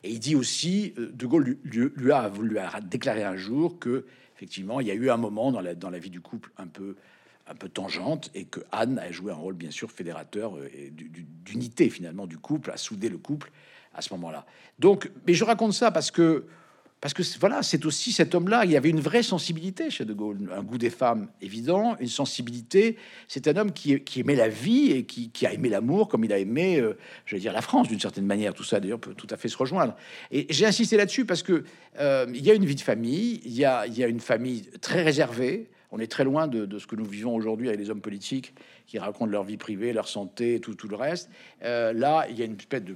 Et 0.03 0.11
il 0.11 0.19
dit 0.19 0.35
aussi, 0.35 0.93
euh, 0.97 1.11
de 1.11 1.25
Gaulle 1.25 1.57
lui, 1.63 2.11
a, 2.11 2.81
déclaré 2.81 3.23
un 3.23 3.37
jour 3.37 3.79
que, 3.79 4.05
effectivement, 4.35 4.79
il 4.79 4.87
y 4.87 4.91
a 4.91 4.95
eu 4.95 5.09
un 5.09 5.17
moment 5.17 5.51
dans 5.51 5.61
la, 5.61 5.99
vie 5.99 6.09
du 6.09 6.21
couple 6.21 6.51
un 6.57 6.67
peu 6.67 6.95
un 7.47 7.55
peu 7.55 7.67
tangente 7.67 8.29
et 8.33 8.45
que 8.45 8.61
Anne 8.71 8.97
a 8.99 9.11
joué 9.11 9.31
un 9.31 9.35
rôle 9.35 9.55
bien 9.55 9.71
sûr 9.71 9.91
fédérateur 9.91 10.53
et 10.73 10.91
d'unité 10.91 11.89
finalement 11.89 12.25
du 12.25 12.37
couple, 12.37 12.71
a 12.71 12.77
soudé 12.77 13.09
le 13.09 13.17
couple 13.17 13.51
à 13.93 14.01
ce 14.01 14.13
moment-là. 14.13 14.45
Donc, 14.79 15.11
mais 15.27 15.33
je 15.33 15.43
raconte 15.43 15.73
ça 15.73 15.91
parce 15.91 16.11
que, 16.11 16.45
parce 17.01 17.15
que 17.15 17.23
voilà, 17.39 17.63
c'est 17.63 17.83
aussi 17.87 18.11
cet 18.11 18.35
homme-là. 18.35 18.63
Il 18.63 18.71
y 18.71 18.77
avait 18.77 18.91
une 18.91 18.99
vraie 18.99 19.23
sensibilité 19.23 19.89
chez 19.89 20.05
De 20.05 20.13
Gaulle, 20.13 20.51
un 20.55 20.61
goût 20.61 20.77
des 20.77 20.91
femmes 20.91 21.29
évident, 21.41 21.97
une 21.99 22.07
sensibilité. 22.07 22.95
C'est 23.27 23.47
un 23.47 23.57
homme 23.57 23.71
qui, 23.71 23.99
aimait 24.17 24.35
la 24.35 24.49
vie 24.49 24.91
et 24.91 25.03
qui, 25.03 25.45
a 25.47 25.51
aimé 25.51 25.67
l'amour 25.67 26.07
comme 26.07 26.23
il 26.23 26.31
a 26.31 26.37
aimé, 26.37 26.79
euh, 26.79 26.95
je 27.25 27.35
vais 27.35 27.39
dire, 27.41 27.53
la 27.53 27.63
France 27.63 27.87
d'une 27.87 27.99
certaine 27.99 28.27
manière. 28.27 28.53
Tout 28.53 28.63
ça, 28.63 28.79
d'ailleurs, 28.79 28.99
peut 28.99 29.15
tout 29.15 29.25
à 29.31 29.37
fait 29.37 29.47
se 29.47 29.57
rejoindre. 29.57 29.95
Et 30.29 30.45
j'ai 30.51 30.67
insisté 30.67 30.95
là-dessus 30.95 31.25
parce 31.25 31.41
que 31.41 31.63
euh, 31.99 32.27
il 32.35 32.45
y 32.45 32.51
a 32.51 32.53
une 32.53 32.65
vie 32.65 32.75
de 32.75 32.81
famille, 32.81 33.41
il 33.45 33.53
y 33.53 33.65
a, 33.65 33.87
une 33.87 34.19
famille 34.19 34.69
très 34.79 35.01
réservée. 35.01 35.71
On 35.89 35.97
est 35.97 36.09
très 36.09 36.23
loin 36.23 36.47
de, 36.47 36.77
ce 36.77 36.85
que 36.85 36.95
nous 36.95 37.05
vivons 37.05 37.33
aujourd'hui 37.33 37.67
avec 37.67 37.79
les 37.79 37.89
hommes 37.89 38.01
politiques 38.01 38.53
qui 38.85 38.99
racontent 38.99 39.31
leur 39.31 39.43
vie 39.43 39.57
privée, 39.57 39.91
leur 39.91 40.07
santé, 40.07 40.59
tout, 40.59 40.75
tout 40.75 40.87
le 40.87 40.95
reste. 40.97 41.31
Euh, 41.63 41.93
là, 41.93 42.27
il 42.29 42.37
y 42.37 42.43
a 42.43 42.45
une 42.45 42.57
espèce 42.57 42.83
de 42.83 42.95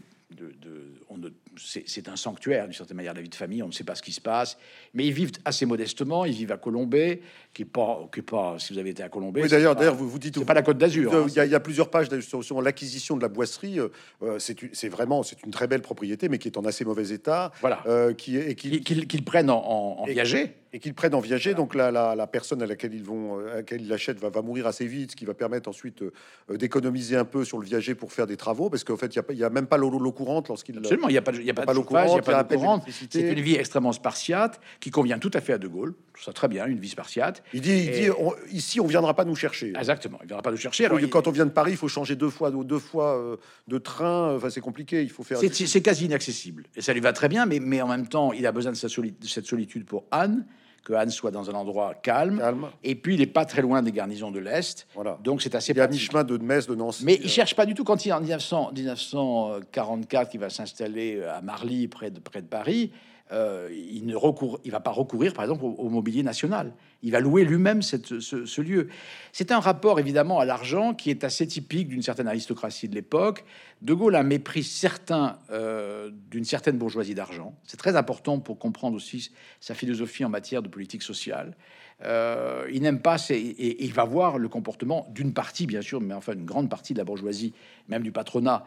c'est 1.58 2.08
un 2.08 2.16
sanctuaire 2.16 2.66
d'une 2.66 2.74
certaine 2.74 2.98
manière 2.98 3.14
la 3.14 3.22
vie 3.22 3.30
de 3.30 3.36
famille. 3.36 3.64
On 3.64 3.68
ne 3.68 3.72
sait 3.72 3.84
pas 3.84 3.96
ce 3.96 4.02
qui 4.02 4.12
se 4.12 4.22
passe, 4.22 4.58
mais 4.94 5.06
ils 5.06 5.14
vivent 5.14 5.32
assez 5.46 5.66
modestement. 5.66 6.26
Ils 6.26 6.34
vivent 6.34 6.52
à 6.52 6.58
Colombay, 6.58 7.22
qui 7.56 7.62
est 7.62 7.66
pas, 7.66 8.08
qui 8.14 8.20
est 8.20 8.24
pas. 8.24 8.58
Si 8.60 8.74
vous 8.74 8.80
avez 8.80 8.90
été 8.90 9.02
à 9.02 9.08
Colombay, 9.08 9.42
oui, 9.42 9.48
d'ailleurs, 9.48 9.76
d'ailleurs, 9.76 9.96
vous, 9.96 10.10
vous 10.10 10.20
dites, 10.20 10.38
c'est 10.38 10.46
pas 10.46 10.54
la 10.54 10.62
Côte 10.62 10.78
d'Azur. 10.78 11.16
Hein, 11.16 11.26
il, 11.30 11.50
y 11.50 11.56
a 11.56 11.60
plusieurs 11.62 11.90
pages 11.90 12.08
sur, 12.20 12.62
l'acquisition 12.62 13.16
de 13.16 13.22
la 13.22 13.30
boisserie. 13.30 13.80
Euh, 13.80 13.88
euh, 14.24 14.40
c'est 14.40 14.90
vraiment, 14.90 15.24
c'est 15.24 15.42
une 15.42 15.52
très 15.52 15.66
belle 15.66 15.82
propriété, 15.82 16.28
mais 16.28 16.38
qui 16.38 16.50
est 16.50 16.58
en 16.58 16.66
assez 16.66 16.84
mauvais 16.84 17.12
état. 17.12 17.54
Voilà. 17.62 17.82
Euh, 17.88 18.14
qui 18.14 18.36
est 18.36 18.56
qu'ils 18.56 19.24
prennent 19.24 19.50
en, 19.50 19.64
en, 20.00 20.06
viager 20.06 20.54
et 20.74 20.80
qu'ils 20.80 20.94
prennent 20.94 21.16
en 21.16 21.22
viager. 21.22 21.54
Donc 21.54 21.76
la, 21.76 21.92
la, 21.92 22.28
personne 22.28 22.62
à 22.62 22.66
laquelle 22.66 22.94
ils 22.94 23.04
vont, 23.04 23.40
à 23.40 23.56
laquelle 23.56 23.82
ils 23.82 23.88
l'achètent, 23.88 24.20
va, 24.20 24.30
va 24.30 24.42
mourir 24.42 24.68
assez 24.68 24.86
vite, 24.86 25.12
ce 25.12 25.16
qui 25.16 25.24
va 25.24 25.34
permettre 25.34 25.70
ensuite 25.70 26.04
d'économiser 26.50 27.16
un 27.16 27.24
peu 27.24 27.46
sur 27.46 27.58
le 27.58 27.66
viager 27.66 27.96
pour 27.96 28.12
faire 28.12 28.28
des 28.28 28.36
travaux, 28.36 28.70
parce 28.70 28.84
qu'en 28.84 28.98
fait, 28.98 29.16
il 29.16 29.38
n'y 29.38 29.44
a, 29.44 29.48
a, 29.48 29.50
même 29.50 29.68
pas 29.68 29.78
l'eau 29.78 30.12
courante 30.12 30.50
lorsqu'il. 30.50 30.78
Absolument, 30.78 31.08
il 31.08 31.14
n'y 31.14 31.18
a 31.18 31.22
pas, 31.22 31.32
il 31.32 31.46
y 31.46 31.50
a 31.50 31.54
pas, 31.54 31.66
de 31.66 31.74
chauffage, 31.74 32.10
il 32.10 32.14
n'y 32.16 32.20
a 32.20 32.22
pas 32.22 32.44
de 32.44 32.54
courante. 32.54 32.84
C'est 33.10 33.22
une 33.22 33.40
vie 33.40 33.56
extrêmement 33.56 33.94
spartiate 33.94 34.60
qui 34.82 34.92
convient 34.92 35.20
tout 35.20 35.32
à 35.34 35.40
fait 35.40 35.54
à 35.54 35.58
De 35.58 35.70
Gaulle. 35.70 35.94
Ça 36.24 36.34
très 36.34 36.48
bien, 36.48 36.66
une 36.66 36.80
vie 36.80 36.90
spartiate. 36.90 37.44
Il 37.54 37.62
dit, 37.62 37.72
il 37.72 37.92
dit 37.92 38.10
ici, 38.52 38.80
on 38.80 38.88
viendra 38.88 39.14
pas 39.14 39.26
nous 39.26 39.36
chercher. 39.36 39.74
Exactement, 39.78 40.18
il 40.22 40.28
viendra 40.28 40.42
pas 40.42 40.52
nous 40.52 40.58
chercher. 40.58 40.86
Alors, 40.86 41.00
quand 41.10 41.28
on 41.28 41.32
vient 41.32 41.46
de 41.46 41.52
Paris, 41.52 41.72
il 41.72 41.78
faut 41.78 41.88
changer 41.88 42.16
deux 42.16 42.30
fois, 42.30 42.52
deux 42.52 42.80
fois 42.80 43.18
euh, 43.18 43.38
de 43.68 43.78
train. 43.78 44.36
Enfin, 44.36 44.50
c'est 44.50 44.62
compliqué. 44.62 45.02
Il 45.02 45.10
faut 45.10 45.24
faire. 45.24 45.40
C'est 45.40 45.82
quasi 45.82 46.06
inaccessible. 46.06 46.66
Et 46.76 46.82
ça 46.82 46.94
lui 46.94 47.02
va 47.02 47.14
très 47.14 47.30
bien, 47.30 47.46
mais, 47.46 47.60
mais 47.60 47.82
en 47.82 47.88
même 47.88 48.08
temps, 48.08 48.34
il 48.34 48.46
a 48.48 48.52
besoin 48.52 48.72
de, 48.72 48.78
de 48.78 49.28
cette 49.28 49.46
solitude 49.46 49.86
pour 49.86 50.06
Anne 50.12 50.46
que 50.86 50.94
Anne 50.94 51.10
soit 51.10 51.32
dans 51.32 51.50
un 51.50 51.54
endroit 51.54 51.96
calme. 51.96 52.42
Et 52.84 52.96
puis, 52.96 53.16
il 53.16 53.20
n'est 53.20 53.26
pas 53.26 53.44
très 53.44 53.62
loin 53.62 53.82
des 53.82 53.92
garnisons 53.92 54.32
de 54.32 54.40
l'Est. 54.40 54.88
Voilà. 54.94 55.18
Donc, 55.24 55.42
c'est 55.42 55.56
assez 55.56 55.74
Il 55.74 55.82
a 55.82 55.88
mi-chemin 55.88 56.24
de 56.24 56.38
Metz, 56.38 56.68
de 56.68 56.76
Nancy. 56.76 57.04
Mais 57.04 57.20
il 57.22 57.30
cherche 57.30 57.56
pas 57.56 57.66
du 57.66 57.74
tout 57.74 57.84
quand 57.84 58.06
il 58.06 58.10
est 58.10 58.14
en 58.14 58.22
1900, 58.22 58.72
1944, 58.74 60.36
il 60.36 60.40
va 60.40 60.50
s'installer 60.50 61.24
à 61.24 61.42
Marly, 61.42 61.88
près 61.88 62.12
de, 62.12 62.20
près 62.20 62.42
de 62.42 62.48
Paris. 62.48 62.92
Euh, 63.32 63.70
il 63.72 64.06
ne 64.06 64.16
recourt, 64.16 64.60
il 64.64 64.72
va 64.72 64.80
pas 64.80 64.92
recourir, 64.92 65.34
par 65.34 65.44
exemple, 65.44 65.64
au, 65.64 65.90
mobilier 65.90 66.22
national. 66.22 66.74
Il 67.02 67.12
va 67.12 67.20
louer 67.20 67.44
lui-même 67.44 67.82
ce, 67.82 68.62
lieu. 68.62 68.88
C'est 69.32 69.52
un 69.52 69.60
rapport 69.60 70.00
évidemment 70.00 70.40
à 70.40 70.46
l'argent 70.46 70.94
qui 70.94 71.10
est 71.10 71.24
assez 71.24 71.48
typique 71.48 71.88
d'une 71.88 72.04
certaine 72.04 72.28
aristocratie 72.28 72.88
de 72.88 72.94
l'époque. 72.94 73.44
De 73.82 73.94
Gaulle 73.94 74.16
a 74.16 74.20
un 74.20 74.24
mépris 74.24 74.64
certain 74.64 75.40
euh, 75.50 76.12
d'une 76.30 76.46
certaine 76.46 76.78
bourgeoisie 76.78 77.16
d'argent. 77.16 77.56
C'est 77.64 77.78
très 77.78 77.96
important 77.96 78.40
pour 78.40 78.60
comprendre 78.60 78.96
aussi 78.96 79.32
sa 79.60 79.74
philosophie 79.74 80.24
en 80.24 80.30
matière 80.30 80.62
de 80.62 80.68
politique 80.68 81.02
sociale. 81.02 81.56
Euh, 82.04 82.68
il 82.72 82.82
n'aime 82.82 83.02
pas, 83.02 83.18
et, 83.30 83.34
et, 83.34 83.86
il 83.86 83.94
va 83.94 84.04
voir 84.04 84.38
le 84.38 84.50
comportement 84.50 85.08
d'une 85.12 85.34
partie, 85.34 85.66
bien 85.66 85.82
sûr, 85.82 86.02
mais 86.02 86.14
enfin 86.14 86.34
une 86.34 86.46
grande 86.46 86.70
partie 86.70 86.94
de 86.94 86.98
la 86.98 87.06
bourgeoisie, 87.06 87.54
même 87.88 88.04
du 88.04 88.12
patronat 88.12 88.66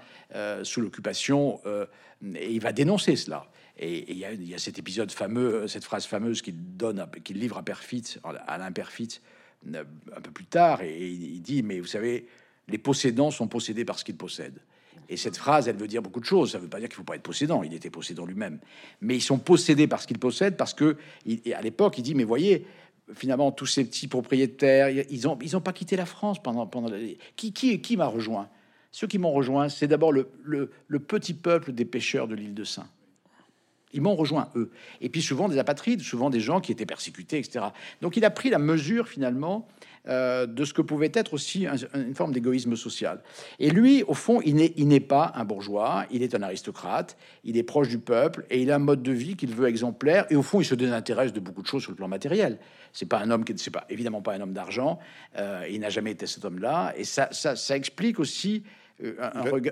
sous 0.62 0.80
l'occupation, 0.80 1.60
et 2.34 2.52
il 2.52 2.60
va 2.60 2.72
dénoncer 2.72 3.16
cela. 3.16 3.48
Et 3.78 4.10
il 4.10 4.18
y, 4.18 4.54
a 4.54 4.58
cet 4.58 4.78
épisode 4.78 5.12
fameux, 5.12 5.68
cette 5.68 5.84
phrase 5.84 6.04
fameuse 6.04 6.42
qu'il 6.42 6.76
donne, 6.76 7.06
qu'il 7.22 7.38
livre 7.38 7.58
à 7.58 7.62
Perfit, 7.62 8.16
à 8.24 8.30
Alain 8.30 8.72
Perfit, 8.72 9.20
euh, 9.72 9.84
un 10.16 10.20
peu 10.20 10.32
plus 10.32 10.46
tard, 10.46 10.82
et 10.82 11.06
il 11.06 11.40
dit 11.42 11.62
Mais 11.62 11.78
vous 11.78 11.86
savez, 11.86 12.26
les 12.66 12.78
possédants 12.78 13.30
sont 13.30 13.46
possédés 13.46 13.84
parce 13.84 14.02
qu'ils 14.02 14.16
possèdent. 14.16 14.60
Et 15.08 15.16
cette 15.16 15.36
phrase, 15.36 15.68
elle 15.68 15.76
veut 15.76 15.86
dire 15.86 16.02
beaucoup 16.02 16.20
de 16.20 16.24
choses. 16.24 16.52
Ça 16.52 16.58
veut 16.58 16.68
pas 16.68 16.80
dire 16.80 16.88
qu'il 16.88 16.96
faut 16.96 17.04
pas 17.04 17.14
être 17.14 17.22
possédant. 17.22 17.62
Il 17.62 17.72
était 17.72 17.88
possédant 17.88 18.26
lui-même, 18.26 18.58
mais 19.00 19.14
ils 19.14 19.22
sont 19.22 19.38
possédés 19.38 19.86
parce 19.86 20.06
qu'ils 20.06 20.18
possèdent, 20.18 20.56
parce 20.56 20.74
que 20.74 20.96
à 21.54 21.62
l'époque, 21.62 21.98
il 21.98 22.02
dit 22.02 22.16
Mais 22.16 22.24
voyez, 22.24 22.66
finalement, 23.14 23.52
tous 23.52 23.66
ces 23.66 23.84
petits 23.84 24.08
propriétaires, 24.08 24.88
ils 24.90 25.28
ont 25.28 25.38
ils 25.42 25.56
ont 25.56 25.60
pas 25.60 25.72
quitté 25.72 25.96
la 25.96 26.06
France 26.06 26.42
pendant 26.42 26.66
pendant 26.66 26.90
qui 27.36 27.52
qui 27.52 27.80
qui 27.80 27.96
m'a 27.96 28.06
rejoint? 28.06 28.48
Ceux 28.90 29.06
qui 29.06 29.18
m'ont 29.18 29.32
rejoint, 29.32 29.68
c'est 29.68 29.86
d'abord 29.86 30.12
le, 30.12 30.30
le, 30.44 30.98
petit 30.98 31.34
peuple 31.34 31.72
des 31.72 31.84
pêcheurs 31.84 32.26
de 32.26 32.34
l'île 32.34 32.54
de 32.54 32.64
Saint. 32.64 32.88
Ils 33.92 34.02
m'ont 34.02 34.14
rejoint, 34.14 34.50
eux. 34.54 34.70
Et 35.00 35.08
puis 35.08 35.22
souvent 35.22 35.48
des 35.48 35.58
apatrides, 35.58 36.00
souvent 36.00 36.30
des 36.30 36.40
gens 36.40 36.60
qui 36.60 36.72
étaient 36.72 36.86
persécutés, 36.86 37.38
etc. 37.38 37.66
Donc 38.02 38.16
il 38.16 38.24
a 38.24 38.30
pris 38.30 38.50
la 38.50 38.58
mesure, 38.58 39.08
finalement, 39.08 39.66
euh, 40.08 40.46
de 40.46 40.64
ce 40.64 40.72
que 40.72 40.80
pouvait 40.80 41.10
être 41.12 41.34
aussi 41.34 41.66
une 41.66 42.14
forme 42.14 42.32
d'égoïsme 42.32 42.76
social. 42.76 43.20
Et 43.58 43.68
lui, 43.68 44.04
au 44.04 44.14
fond, 44.14 44.40
il 44.42 44.54
n'est 44.54 45.00
pas 45.00 45.32
un 45.34 45.44
bourgeois, 45.44 46.06
il 46.10 46.22
est 46.22 46.34
un 46.34 46.42
aristocrate, 46.42 47.16
il 47.44 47.56
est 47.58 47.62
proche 47.62 47.88
du 47.88 47.98
peuple, 47.98 48.46
et 48.48 48.62
il 48.62 48.70
a 48.70 48.76
un 48.76 48.78
mode 48.78 49.02
de 49.02 49.12
vie 49.12 49.36
qu'il 49.36 49.54
veut 49.54 49.68
exemplaire. 49.68 50.26
Et 50.30 50.36
au 50.36 50.42
fond, 50.42 50.60
il 50.60 50.64
se 50.64 50.74
désintéresse 50.74 51.32
de 51.32 51.40
beaucoup 51.40 51.62
de 51.62 51.66
choses 51.66 51.82
sur 51.82 51.90
le 51.90 51.96
plan 51.96 52.08
matériel. 52.08 52.58
C'est 52.92 53.06
pas 53.06 53.18
un 53.18 53.30
homme 53.30 53.44
qui, 53.44 53.52
c'est 53.58 53.70
pas 53.70 53.84
évidemment 53.90 54.22
pas 54.22 54.32
un 54.32 54.40
homme 54.40 54.54
d'argent. 54.54 54.98
Euh, 55.36 55.66
il 55.70 55.80
n'a 55.80 55.90
jamais 55.90 56.12
été 56.12 56.26
cet 56.26 56.44
homme-là, 56.44 56.94
et 56.96 57.04
ça, 57.04 57.28
ça, 57.32 57.54
ça 57.56 57.76
explique 57.76 58.18
aussi 58.18 58.62
euh, 59.04 59.14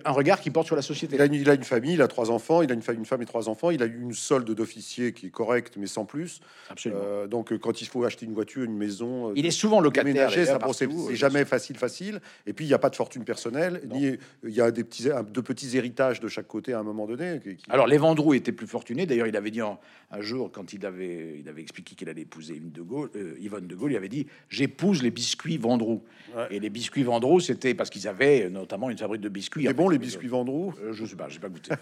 un, 0.04 0.12
regard, 0.12 0.40
qui 0.40 0.50
porte 0.50 0.66
sur 0.66 0.76
la 0.76 0.82
société. 0.82 1.16
Il 1.16 1.20
a, 1.50 1.54
une, 1.54 1.64
famille, 1.64 1.94
il 1.94 2.02
a 2.02 2.06
trois 2.06 2.30
enfants, 2.30 2.62
il 2.62 2.70
a 2.70 2.74
une, 2.74 2.82
une 2.94 3.04
femme 3.04 3.22
et 3.22 3.26
trois 3.26 3.48
enfants, 3.48 3.70
il 3.70 3.82
a 3.82 3.86
une 3.86 4.12
solde 4.12 4.48
d'officier 4.48 5.12
qui 5.12 5.26
est 5.26 5.30
correcte, 5.30 5.76
mais 5.76 5.88
sans 5.88 6.04
plus. 6.04 6.40
Absolument. 6.70 7.00
Euh, 7.02 7.26
donc, 7.26 7.52
euh, 7.52 7.58
quand 7.58 7.80
il 7.80 7.88
faut 7.88 8.04
acheter 8.04 8.24
une 8.24 8.34
voiture, 8.34 8.62
une 8.62 8.76
maison, 8.76 9.32
il 9.34 9.44
est 9.44 9.50
souvent 9.50 9.80
locataire. 9.80 10.30
C'est 10.30 11.16
jamais 11.16 11.44
facile, 11.44 11.76
facile. 11.76 12.20
Et 12.46 12.52
puis, 12.52 12.66
il 12.66 12.68
n'y 12.68 12.74
a 12.74 12.78
pas 12.78 12.90
de 12.90 12.94
fortune 12.94 13.24
personnelle, 13.24 13.82
ni 13.92 14.16
il 14.44 14.54
y 14.54 14.60
a 14.60 14.70
des 14.70 14.84
petits, 14.84 15.04
de 15.04 15.40
petits 15.40 15.76
héritages 15.76 16.20
de 16.20 16.28
chaque 16.28 16.46
côté 16.46 16.72
à 16.72 16.78
un 16.78 16.84
moment 16.84 17.06
donné. 17.06 17.40
Alors, 17.68 17.88
les 17.88 17.98
Vendroux 17.98 18.34
étaient 18.34 18.52
plus 18.52 18.68
fortunés. 18.68 19.06
D'ailleurs, 19.06 19.26
il 19.26 19.36
avait 19.36 19.50
dit 19.50 19.60
un, 19.60 19.78
jour, 20.20 20.52
quand 20.52 20.72
il 20.72 20.86
avait, 20.86 21.40
il 21.40 21.48
avait 21.48 21.62
expliqué 21.62 21.96
qu'il 21.96 22.08
allait 22.08 22.22
épouser 22.22 22.54
Yvonne 22.54 22.70
de 22.70 22.82
Gaulle, 22.82 23.10
Yvonne 23.40 23.66
de 23.66 23.74
Gaulle, 23.74 23.92
il 23.92 23.96
avait 23.96 24.08
dit 24.08 24.26
J'épouse 24.48 25.02
les 25.02 25.10
biscuits 25.10 25.58
Vendroux. 25.58 26.04
Et 26.50 26.60
les 26.60 26.70
biscuits 26.70 27.02
Vendroux, 27.02 27.40
c'était 27.40 27.74
parce 27.74 27.90
qu'ils 27.90 28.06
avaient 28.06 28.48
notamment 28.50 28.88
une 28.88 28.98
fabrique 28.98 29.15
de 29.18 29.28
biscuits. 29.28 29.64
C'est 29.66 29.74
bon 29.74 29.88
les 29.88 29.98
biscuits 29.98 30.28
Vendroux 30.28 30.74
euh, 30.82 30.92
Je 30.92 31.04
sais 31.04 31.16
pas, 31.16 31.28
j'ai 31.28 31.38
pas 31.38 31.48
goûté. 31.48 31.72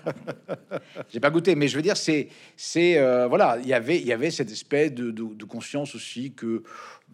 j'ai 1.08 1.20
pas 1.20 1.30
goûté, 1.30 1.54
mais 1.54 1.68
je 1.68 1.76
veux 1.76 1.82
dire, 1.82 1.96
c'est, 1.96 2.28
c'est 2.56 2.98
euh, 2.98 3.26
voilà, 3.26 3.58
il 3.60 3.68
y 3.68 3.74
avait, 3.74 3.98
il 3.98 4.06
y 4.06 4.12
avait 4.12 4.30
cette 4.30 4.50
espèce 4.50 4.92
de, 4.92 5.10
de, 5.10 5.44
conscience 5.44 5.94
aussi 5.94 6.32
que 6.32 6.62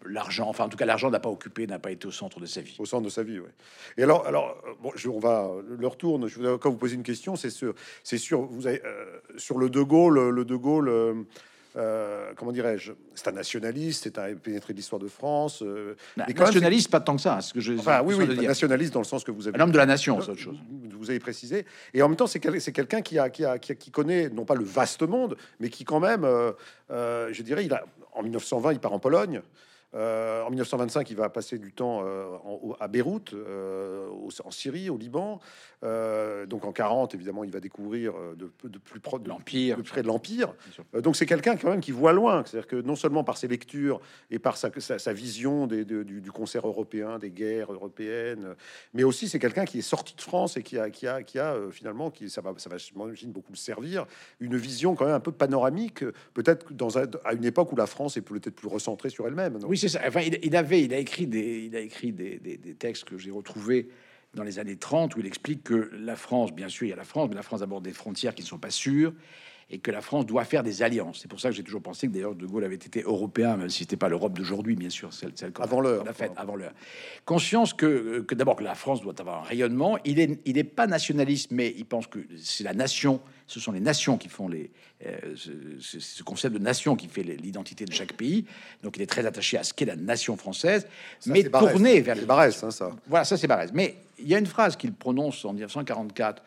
l'argent, 0.07 0.49
enfin 0.49 0.65
en 0.65 0.69
tout 0.69 0.77
cas 0.77 0.87
l'argent 0.87 1.11
n'a 1.11 1.21
pas 1.21 1.29
occupé, 1.29 1.67
n'a 1.67 1.79
pas 1.79 1.91
été 1.91 2.07
au 2.07 2.11
centre 2.11 2.41
de 2.41 2.47
sa 2.47 2.61
vie. 2.61 2.77
Au 2.79 2.87
centre 2.87 3.05
de 3.05 3.11
sa 3.11 3.23
vie, 3.23 3.39
oui. 3.39 3.49
Et 3.97 4.03
alors, 4.03 4.27
alors 4.27 4.57
bon, 4.83 4.93
je, 4.95 5.09
on 5.09 5.19
va 5.19 5.51
le 5.67 5.87
retourne. 5.87 6.27
Je 6.27 6.37
voudrais 6.37 6.59
quand 6.59 6.71
vous 6.71 6.77
poser 6.77 6.95
une 6.95 7.03
question, 7.03 7.37
c'est 7.37 7.51
sur, 7.51 7.75
c'est 8.03 8.19
sur, 8.19 8.43
vous 8.43 8.67
avez 8.67 8.83
euh, 8.85 9.19
sur 9.37 9.59
le 9.59 9.69
De 9.69 9.83
Gaulle, 9.83 10.31
le 10.31 10.45
De 10.45 10.57
Gaulle. 10.57 11.27
Euh, 11.77 12.33
comment 12.37 12.53
dirais-je? 12.53 12.93
C'est 13.15 13.29
un 13.29 13.33
nationaliste, 13.33 14.05
c'est 14.05 14.19
un 14.19 14.35
pénétré 14.35 14.73
de 14.73 14.79
l'histoire 14.79 15.01
de 15.01 15.09
France. 15.09 15.63
Euh, 15.63 15.95
bah, 16.17 16.27
nationaliste, 16.27 16.91
pas 16.91 17.01
tant 17.01 17.17
que 17.17 17.23
ça. 17.23 17.41
Ce 17.41 17.53
que 17.53 17.61
je, 17.61 17.75
enfin, 17.75 18.03
oui, 18.05 18.15
oui, 18.15 18.47
nationaliste 18.47 18.93
dans 18.93 19.01
le 19.01 19.05
sens 19.05 19.23
que 19.25 19.31
vous 19.31 19.47
avez. 19.47 19.59
Un 19.59 19.63
homme 19.63 19.73
de 19.73 19.79
la 19.79 19.87
nation, 19.87 20.21
c'est 20.21 20.31
autre 20.31 20.41
chose. 20.41 20.59
Vous 20.99 21.11
avez 21.11 21.21
précisé. 21.21 21.65
Et 21.95 22.03
en 22.03 22.09
même 22.09 22.17
temps, 22.17 22.27
c'est 22.27 22.41
quelqu'un 22.41 23.03
qui, 23.03 23.19
a, 23.19 23.31
qui, 23.31 23.45
a, 23.45 23.59
qui, 23.59 23.91
connaît 23.91 24.29
non 24.29 24.45
pas 24.45 24.55
le 24.55 24.65
vaste 24.65 25.03
monde, 25.03 25.37
mais 25.61 25.69
qui 25.69 25.85
quand 25.85 26.01
même, 26.01 26.25
euh, 26.25 26.53
je 27.33 27.43
dirais, 27.43 27.65
il 27.65 27.73
a 27.73 27.85
en 28.13 28.23
1920, 28.23 28.73
il 28.73 28.81
part 28.81 28.93
en 28.93 28.99
Pologne. 28.99 29.41
Euh, 29.95 30.43
en 30.43 30.51
1925, 30.51 31.11
il 31.11 31.17
va 31.17 31.29
passer 31.29 31.59
du 31.59 31.73
temps 31.73 32.03
euh, 32.05 32.37
à 32.79 32.89
Beyrouth, 32.89 33.35
euh, 33.35 34.09
en 34.45 34.51
Syrie, 34.51 34.89
au 34.89 34.97
Liban. 34.97 35.41
donc 35.83 36.65
en 36.65 36.73
40, 36.73 37.15
évidemment, 37.15 37.45
il 37.45 37.51
va 37.51 37.61
découvrir 37.61 38.15
de, 38.37 38.47
plus 38.79 39.01
près 39.01 39.19
de 39.19 39.29
l'empire, 39.29 39.83
près 39.83 40.03
de 40.03 40.07
l'empire. 40.07 40.55
donc 40.95 41.17
c'est 41.17 41.27
quelqu'un 41.27 41.57
quand 41.57 41.71
même 41.71 41.81
qui 41.81 41.93
voit 41.93 42.13
loin. 42.13 42.45
C'est-à-dire 42.47 42.69
que 42.69 42.77
non 42.77 42.97
seulement 42.97 43.25
par 43.25 43.37
ses 43.37 43.49
lectures 43.49 44.01
et 44.31 44.39
par 44.39 44.57
sa, 44.57 44.71
sa, 44.79 45.13
vision 45.13 45.67
des, 45.67 45.85
du, 45.85 46.33
concert 46.33 46.67
européen, 46.67 47.19
des 47.19 47.31
guerres 47.31 47.73
européennes, 47.73 48.55
mais 48.95 49.03
aussi 49.03 49.29
c'est 49.29 49.39
quelqu'un 49.39 49.65
qui 49.65 49.79
est 49.79 49.83
sorti 49.83 50.15
de 50.15 50.21
France 50.21 50.57
et 50.57 50.63
qui 50.63 50.79
a, 50.79 50.91
qui 50.91 51.07
a, 51.07 51.23
qui 51.23 51.39
a 51.39 51.57
finalement, 51.71 52.11
qui 52.11 52.31
ça 52.31 52.41
va, 52.41 52.53
ça 52.59 52.71
va, 52.71 52.77
j'imagine 52.79 53.33
beaucoup 53.33 53.53
le 53.53 53.59
servir, 53.59 54.07
une 54.39 54.57
vision 54.57 54.95
quand 54.95 55.07
même 55.07 55.15
un 55.15 55.21
peu 55.21 55.33
panoramique, 55.33 56.05
peut-être 56.35 56.73
dans 56.73 56.97
à 56.99 57.33
une 57.33 57.45
époque 57.45 57.73
où 57.73 57.77
la 57.77 57.87
France 57.87 58.17
est 58.17 58.23
peut-être 58.23 58.55
plus 58.55 58.69
recentrée 58.69 59.11
sur 59.11 59.27
elle-même. 59.27 59.59
Oui, 59.67 59.80
Enfin, 59.85 60.21
il, 60.21 60.57
avait, 60.57 60.83
il 60.83 60.95
a 60.95 60.99
écrit 60.99 61.27
des, 61.27 61.65
il 61.67 61.77
a 61.77 61.81
écrit 61.81 62.13
des, 62.13 62.59
textes 62.79 63.05
que 63.05 63.19
j'ai 63.19 63.31
retrouvés 63.31 63.89
dans 64.35 64.45
les 64.45 64.59
années 64.59 64.77
30 64.77 65.17
où 65.17 65.21
il 65.21 65.27
explique 65.27 65.65
que 65.65 65.91
la 65.99 66.17
France, 66.17 66.53
bien 66.53 66.69
sûr, 66.69 66.87
il 66.87 66.91
y 66.91 66.93
a 66.93 66.97
la 66.97 67.05
France, 67.05 67.29
mais 67.29 67.35
la 67.35 67.43
France 67.43 67.63
aborde 67.63 67.85
des 67.85 67.93
frontières 67.93 68.35
qui 68.35 68.43
ne 68.43 68.47
sont 68.47 68.59
pas 68.59 68.71
sûres 68.71 69.13
et 69.73 69.79
que 69.79 69.91
la 69.91 70.01
France 70.01 70.27
doit 70.27 70.45
faire 70.45 70.63
des 70.63 70.83
alliances. 70.83 71.21
C'est 71.23 71.29
pour 71.29 71.41
ça 71.41 71.49
que 71.51 71.55
j'ai 71.55 71.63
toujours 71.63 71.83
pensé 71.83 72.09
que 72.09 72.13
d'ailleurs 72.13 72.35
De 72.35 72.47
Gaulle 72.47 72.65
avait 72.65 72.75
été 72.75 73.03
européen, 73.03 73.57
même 73.57 73.69
si 73.69 73.81
c'était 73.81 73.97
pas 73.97 74.09
l'Europe 74.09 74.33
d'aujourd'hui, 74.33 74.75
bien 74.75 74.91
sûr, 74.91 75.13
celle, 75.13 75.31
celle 75.37 75.53
avant 75.61 75.81
l'heure, 75.81 76.05
la 76.05 76.13
fête, 76.13 76.33
avant 76.37 76.57
l'heure. 76.57 76.73
Conscience 77.25 77.73
que, 77.73 78.21
que 78.21 78.35
d'abord 78.35 78.57
que 78.57 78.65
la 78.65 78.75
France 78.75 79.01
doit 79.01 79.15
avoir 79.21 79.43
un 79.43 79.45
rayonnement. 79.45 79.97
Il 80.05 80.19
est, 80.19 80.41
il 80.45 80.55
n'est 80.55 80.65
pas 80.65 80.89
nationaliste, 80.89 81.53
mais 81.53 81.73
il 81.77 81.85
pense 81.85 82.09
que 82.09 82.19
c'est 82.37 82.65
la 82.65 82.75
nation 82.75 83.21
ce 83.51 83.59
sont 83.59 83.73
les 83.73 83.81
nations 83.81 84.17
qui 84.17 84.29
font 84.29 84.47
les, 84.47 84.71
euh, 85.05 85.35
ce, 85.35 86.23
concept 86.23 86.55
de 86.55 86.61
nation 86.61 86.95
qui 86.95 87.09
fait 87.09 87.25
l'identité 87.25 87.85
de 87.85 87.93
chaque 87.93 88.13
pays. 88.13 88.45
Donc 88.85 88.97
il 88.97 89.03
est 89.03 89.09
très 89.09 89.27
attaché 89.27 89.59
à 89.59 89.65
ce 89.65 89.75
qu'est 89.75 89.87
la 89.87 89.97
nation 89.97 90.37
française, 90.37 90.87
mais 91.27 91.43
tourné 91.43 92.01
vers 92.01 92.15
les 92.15 92.27
Barès, 92.27 92.63
hein, 92.63 92.71
ça. 92.71 92.91
Voilà, 93.09 93.25
ça 93.25 93.37
c'est 93.37 93.49
Barès. 93.49 93.73
Mais 93.75 93.97
il 94.21 94.29
y 94.29 94.37
a 94.37 94.39
une 94.39 94.47
phrase 94.47 94.77
qu'il 94.77 94.93
prononce 94.93 95.45
en 95.45 95.53
1944 95.53 96.45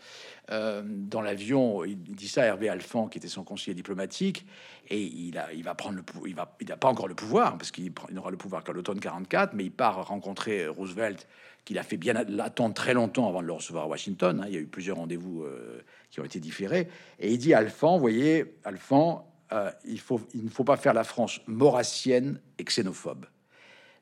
euh, 0.52 0.82
dans 0.86 1.20
l'avion. 1.20 1.84
Il 1.84 1.98
dit 1.98 2.30
ça 2.30 2.44
à 2.44 2.46
Hervé 2.46 2.70
Alphand, 2.70 3.08
qui 3.10 3.18
était 3.18 3.28
son 3.28 3.44
conseiller 3.44 3.76
diplomatique, 3.76 4.46
et 4.90 5.02
il, 5.02 5.38
a, 5.38 5.52
il 5.52 5.64
va 5.64 5.76
prendre 5.76 5.98
le 5.98 6.04
pouvoir. 6.04 6.30
Il 6.30 6.36
va, 6.36 6.56
il 6.62 6.68
n'a 6.70 6.78
pas 6.78 6.88
encore 6.88 7.10
le 7.10 7.16
pouvoir 7.16 7.58
parce 7.58 7.72
qu'il 7.72 7.92
n'aura 8.12 8.32
le 8.32 8.38
pouvoir 8.38 8.64
qu'à 8.64 8.72
l'automne 8.72 9.02
44, 9.02 9.54
mais 9.56 9.66
il 9.66 9.72
part 9.72 10.08
rencontrer 10.08 10.68
Roosevelt 10.68 11.28
qu'il 11.66 11.78
a 11.78 11.84
fait 11.84 11.98
bien 11.98 12.16
attendre 12.16 12.74
très 12.74 12.94
longtemps 12.94 13.28
avant 13.28 13.42
de 13.42 13.48
le 13.48 13.54
recevoir 13.54 13.86
à 13.86 13.88
Washington. 13.88 14.42
Hein. 14.42 14.46
Il 14.48 14.54
y 14.54 14.58
a 14.58 14.60
eu 14.60 14.68
plusieurs 14.68 14.98
rendez-vous 14.98 15.44
euh, 15.44 15.82
qui 16.10 16.20
ont 16.20 16.26
été 16.26 16.40
différés. 16.40 16.90
Et 17.20 17.32
il 17.32 17.38
dit 17.38 17.54
Alphand, 17.54 17.98
voyez, 17.98 18.56
Alphand, 18.64 19.32
euh, 19.52 19.72
il, 19.86 20.00
faut, 20.00 20.20
il 20.34 20.44
ne 20.44 20.50
faut 20.50 20.64
pas 20.64 20.78
faire 20.78 20.94
la 20.94 21.04
France 21.04 21.40
maurassienne 21.48 22.40
et 22.58 22.64
xénophobe. 22.64 23.26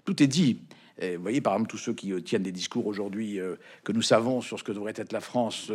Tout 0.05 0.23
est 0.23 0.27
dit. 0.27 0.61
vous 0.99 1.21
voyez, 1.21 1.41
par 1.41 1.53
exemple, 1.53 1.69
tous 1.69 1.77
ceux 1.77 1.93
qui 1.93 2.11
euh, 2.11 2.21
tiennent 2.21 2.43
des 2.43 2.51
discours 2.51 2.87
aujourd'hui 2.87 3.39
que 3.83 3.91
nous 3.91 4.01
savons 4.01 4.41
sur 4.41 4.57
ce 4.57 4.63
que 4.63 4.71
devrait 4.71 4.93
être 4.95 5.13
la 5.13 5.21
France, 5.21 5.71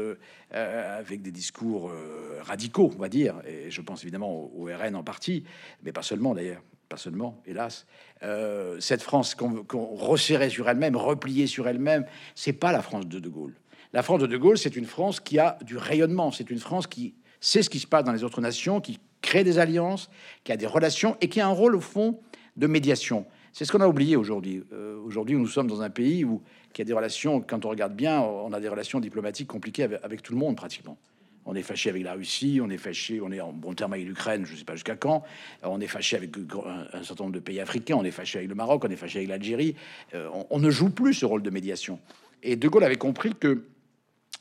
avec 0.50 1.22
des 1.22 1.30
discours 1.30 1.92
radicaux, 2.40 2.90
on 2.94 2.98
va 2.98 3.08
dire, 3.08 3.36
et 3.46 3.70
je 3.70 3.80
pense 3.80 4.02
évidemment 4.02 4.50
au 4.54 4.64
RN 4.64 4.96
en 4.96 5.04
partie, 5.04 5.44
mais 5.82 5.92
pas 5.92 6.02
seulement 6.02 6.34
d'ailleurs 6.34 6.62
pas 6.88 6.96
seulement, 6.96 7.40
hélas, 7.46 7.86
euh, 8.22 8.78
cette 8.80 9.02
France 9.02 9.34
qu'on 9.34 9.94
resserrait 9.94 10.50
sur 10.50 10.68
elle-même, 10.68 10.96
repliée 10.96 11.46
sur 11.46 11.68
elle-même, 11.68 12.06
c'est 12.34 12.52
pas 12.52 12.72
la 12.72 12.82
France 12.82 13.06
de 13.06 13.18
De 13.18 13.28
Gaulle. 13.28 13.54
La 13.92 14.02
France 14.02 14.20
de 14.20 14.26
De 14.26 14.36
Gaulle, 14.36 14.58
c'est 14.58 14.76
une 14.76 14.84
France 14.84 15.20
qui 15.20 15.38
a 15.38 15.58
du 15.62 15.76
rayonnement, 15.76 16.30
c'est 16.30 16.50
une 16.50 16.58
France 16.58 16.86
qui 16.86 17.14
sait 17.40 17.62
ce 17.62 17.70
qui 17.70 17.78
se 17.78 17.86
passe 17.86 18.04
dans 18.04 18.12
les 18.12 18.24
autres 18.24 18.40
nations, 18.40 18.80
qui 18.80 18.98
crée 19.22 19.44
des 19.44 19.58
alliances, 19.58 20.10
qui 20.44 20.52
a 20.52 20.56
des 20.56 20.66
relations 20.66 21.16
et 21.20 21.28
qui 21.28 21.40
a 21.40 21.46
un 21.46 21.52
rôle 21.52 21.74
au 21.74 21.80
fond 21.80 22.20
de 22.56 22.66
médiation. 22.66 23.26
C'est 23.52 23.64
ce 23.64 23.72
qu'on 23.72 23.80
a 23.80 23.88
oublié 23.88 24.16
aujourd'hui. 24.16 24.62
Euh, 24.72 25.00
aujourd'hui, 25.02 25.36
nous 25.36 25.46
sommes 25.46 25.66
dans 25.66 25.82
un 25.82 25.90
pays 25.90 26.24
où 26.24 26.42
qui 26.72 26.82
a 26.82 26.84
des 26.84 26.92
relations, 26.92 27.40
quand 27.40 27.64
on 27.64 27.70
regarde 27.70 27.94
bien, 27.94 28.20
on 28.20 28.52
a 28.52 28.60
des 28.60 28.68
relations 28.68 29.00
diplomatiques 29.00 29.48
compliquées 29.48 29.88
avec 30.02 30.22
tout 30.22 30.34
le 30.34 30.38
monde 30.38 30.56
pratiquement. 30.56 30.98
On 31.46 31.54
est 31.54 31.62
fâché 31.62 31.90
avec 31.90 32.02
la 32.02 32.14
Russie, 32.14 32.58
on 32.60 32.68
est 32.68 32.76
fâché, 32.76 33.20
on 33.20 33.30
est 33.30 33.40
en 33.40 33.52
bon 33.52 33.72
terme 33.72 33.92
avec 33.92 34.04
l'Ukraine, 34.04 34.44
je 34.44 34.52
ne 34.52 34.58
sais 34.58 34.64
pas 34.64 34.74
jusqu'à 34.74 34.96
quand. 34.96 35.22
On 35.62 35.80
est 35.80 35.86
fâché 35.86 36.16
avec 36.16 36.36
un, 36.36 37.04
certain 37.04 37.24
nombre 37.24 37.36
de 37.36 37.40
pays 37.40 37.60
africains, 37.60 37.94
on 37.94 38.04
est 38.04 38.10
fâché 38.10 38.38
avec 38.38 38.48
le 38.48 38.56
Maroc, 38.56 38.84
on 38.84 38.90
est 38.90 38.96
fâché 38.96 39.20
avec 39.20 39.28
l'Algérie. 39.28 39.76
Euh, 40.14 40.28
on, 40.50 40.58
ne 40.58 40.70
joue 40.70 40.90
plus 40.90 41.14
ce 41.14 41.24
rôle 41.24 41.42
de 41.42 41.50
médiation. 41.50 42.00
Et 42.42 42.56
De 42.56 42.68
Gaulle 42.68 42.82
avait 42.82 42.96
compris 42.96 43.32
que 43.32 43.64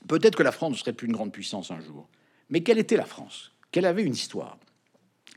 peut-être 0.08 0.36
que 0.36 0.44
la 0.44 0.52
France 0.52 0.72
ne 0.72 0.78
serait 0.78 0.94
plus 0.94 1.06
une 1.06 1.14
grande 1.14 1.32
puissance 1.32 1.70
un 1.70 1.80
jour. 1.80 2.10
Mais 2.50 2.62
quelle 2.62 2.80
était 2.80 2.98
la 2.98 3.06
France? 3.06 3.52
Qu'elle 3.72 3.86
avait 3.86 4.04
une 4.04 4.14
histoire, 4.14 4.58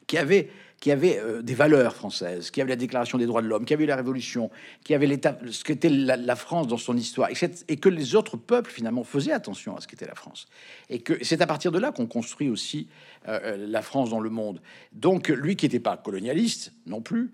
qui 0.07 0.17
avait 0.17 0.51
qui 0.81 0.93
avait 0.93 1.19
euh, 1.19 1.43
des 1.43 1.55
valeurs 1.55 1.95
françaises, 1.95 2.51
qui 2.51 2.61
avait 2.61 2.71
la 2.71 2.77
Déclaration 2.77 3.19
des 3.19 3.27
droits 3.27 3.43
de 3.43 3.49
l'homme, 3.49 3.65
qui 3.65 3.75
avait 3.75 3.87
la 3.87 3.97
Révolution, 3.97 4.51
qui 4.85 4.95
avait 4.95 5.07
l'état, 5.07 5.37
ce 5.51 5.65
qu'était 5.65 5.89
la, 5.89 6.37
France 6.37 6.69
dans 6.69 6.77
son 6.77 6.97
histoire, 6.97 7.29
et, 7.31 7.77
que 7.77 7.89
les 7.89 8.15
autres 8.15 8.37
peuples 8.37 8.71
finalement 8.71 9.05
faisaient 9.05 9.33
attention 9.33 9.77
à 9.77 9.81
ce 9.81 9.89
qu'était 9.89 10.07
la 10.07 10.15
France. 10.15 10.47
Et 10.89 11.01
que 11.01 11.23
c'est 11.25 11.41
à 11.43 11.47
partir 11.47 11.73
de 11.73 11.79
là 11.79 11.91
qu'on 11.91 12.07
construit 12.07 12.49
aussi 12.49 12.89
euh, 13.27 13.41
euh, 13.43 13.67
la 13.69 13.83
France 13.83 14.11
dans 14.11 14.21
le 14.21 14.31
monde. 14.31 14.61
Donc 14.93 15.29
lui 15.29 15.57
qui 15.57 15.67
n'était 15.67 15.81
pas 15.81 15.97
colonialiste 15.97 16.73
non 16.87 17.01
plus, 17.01 17.33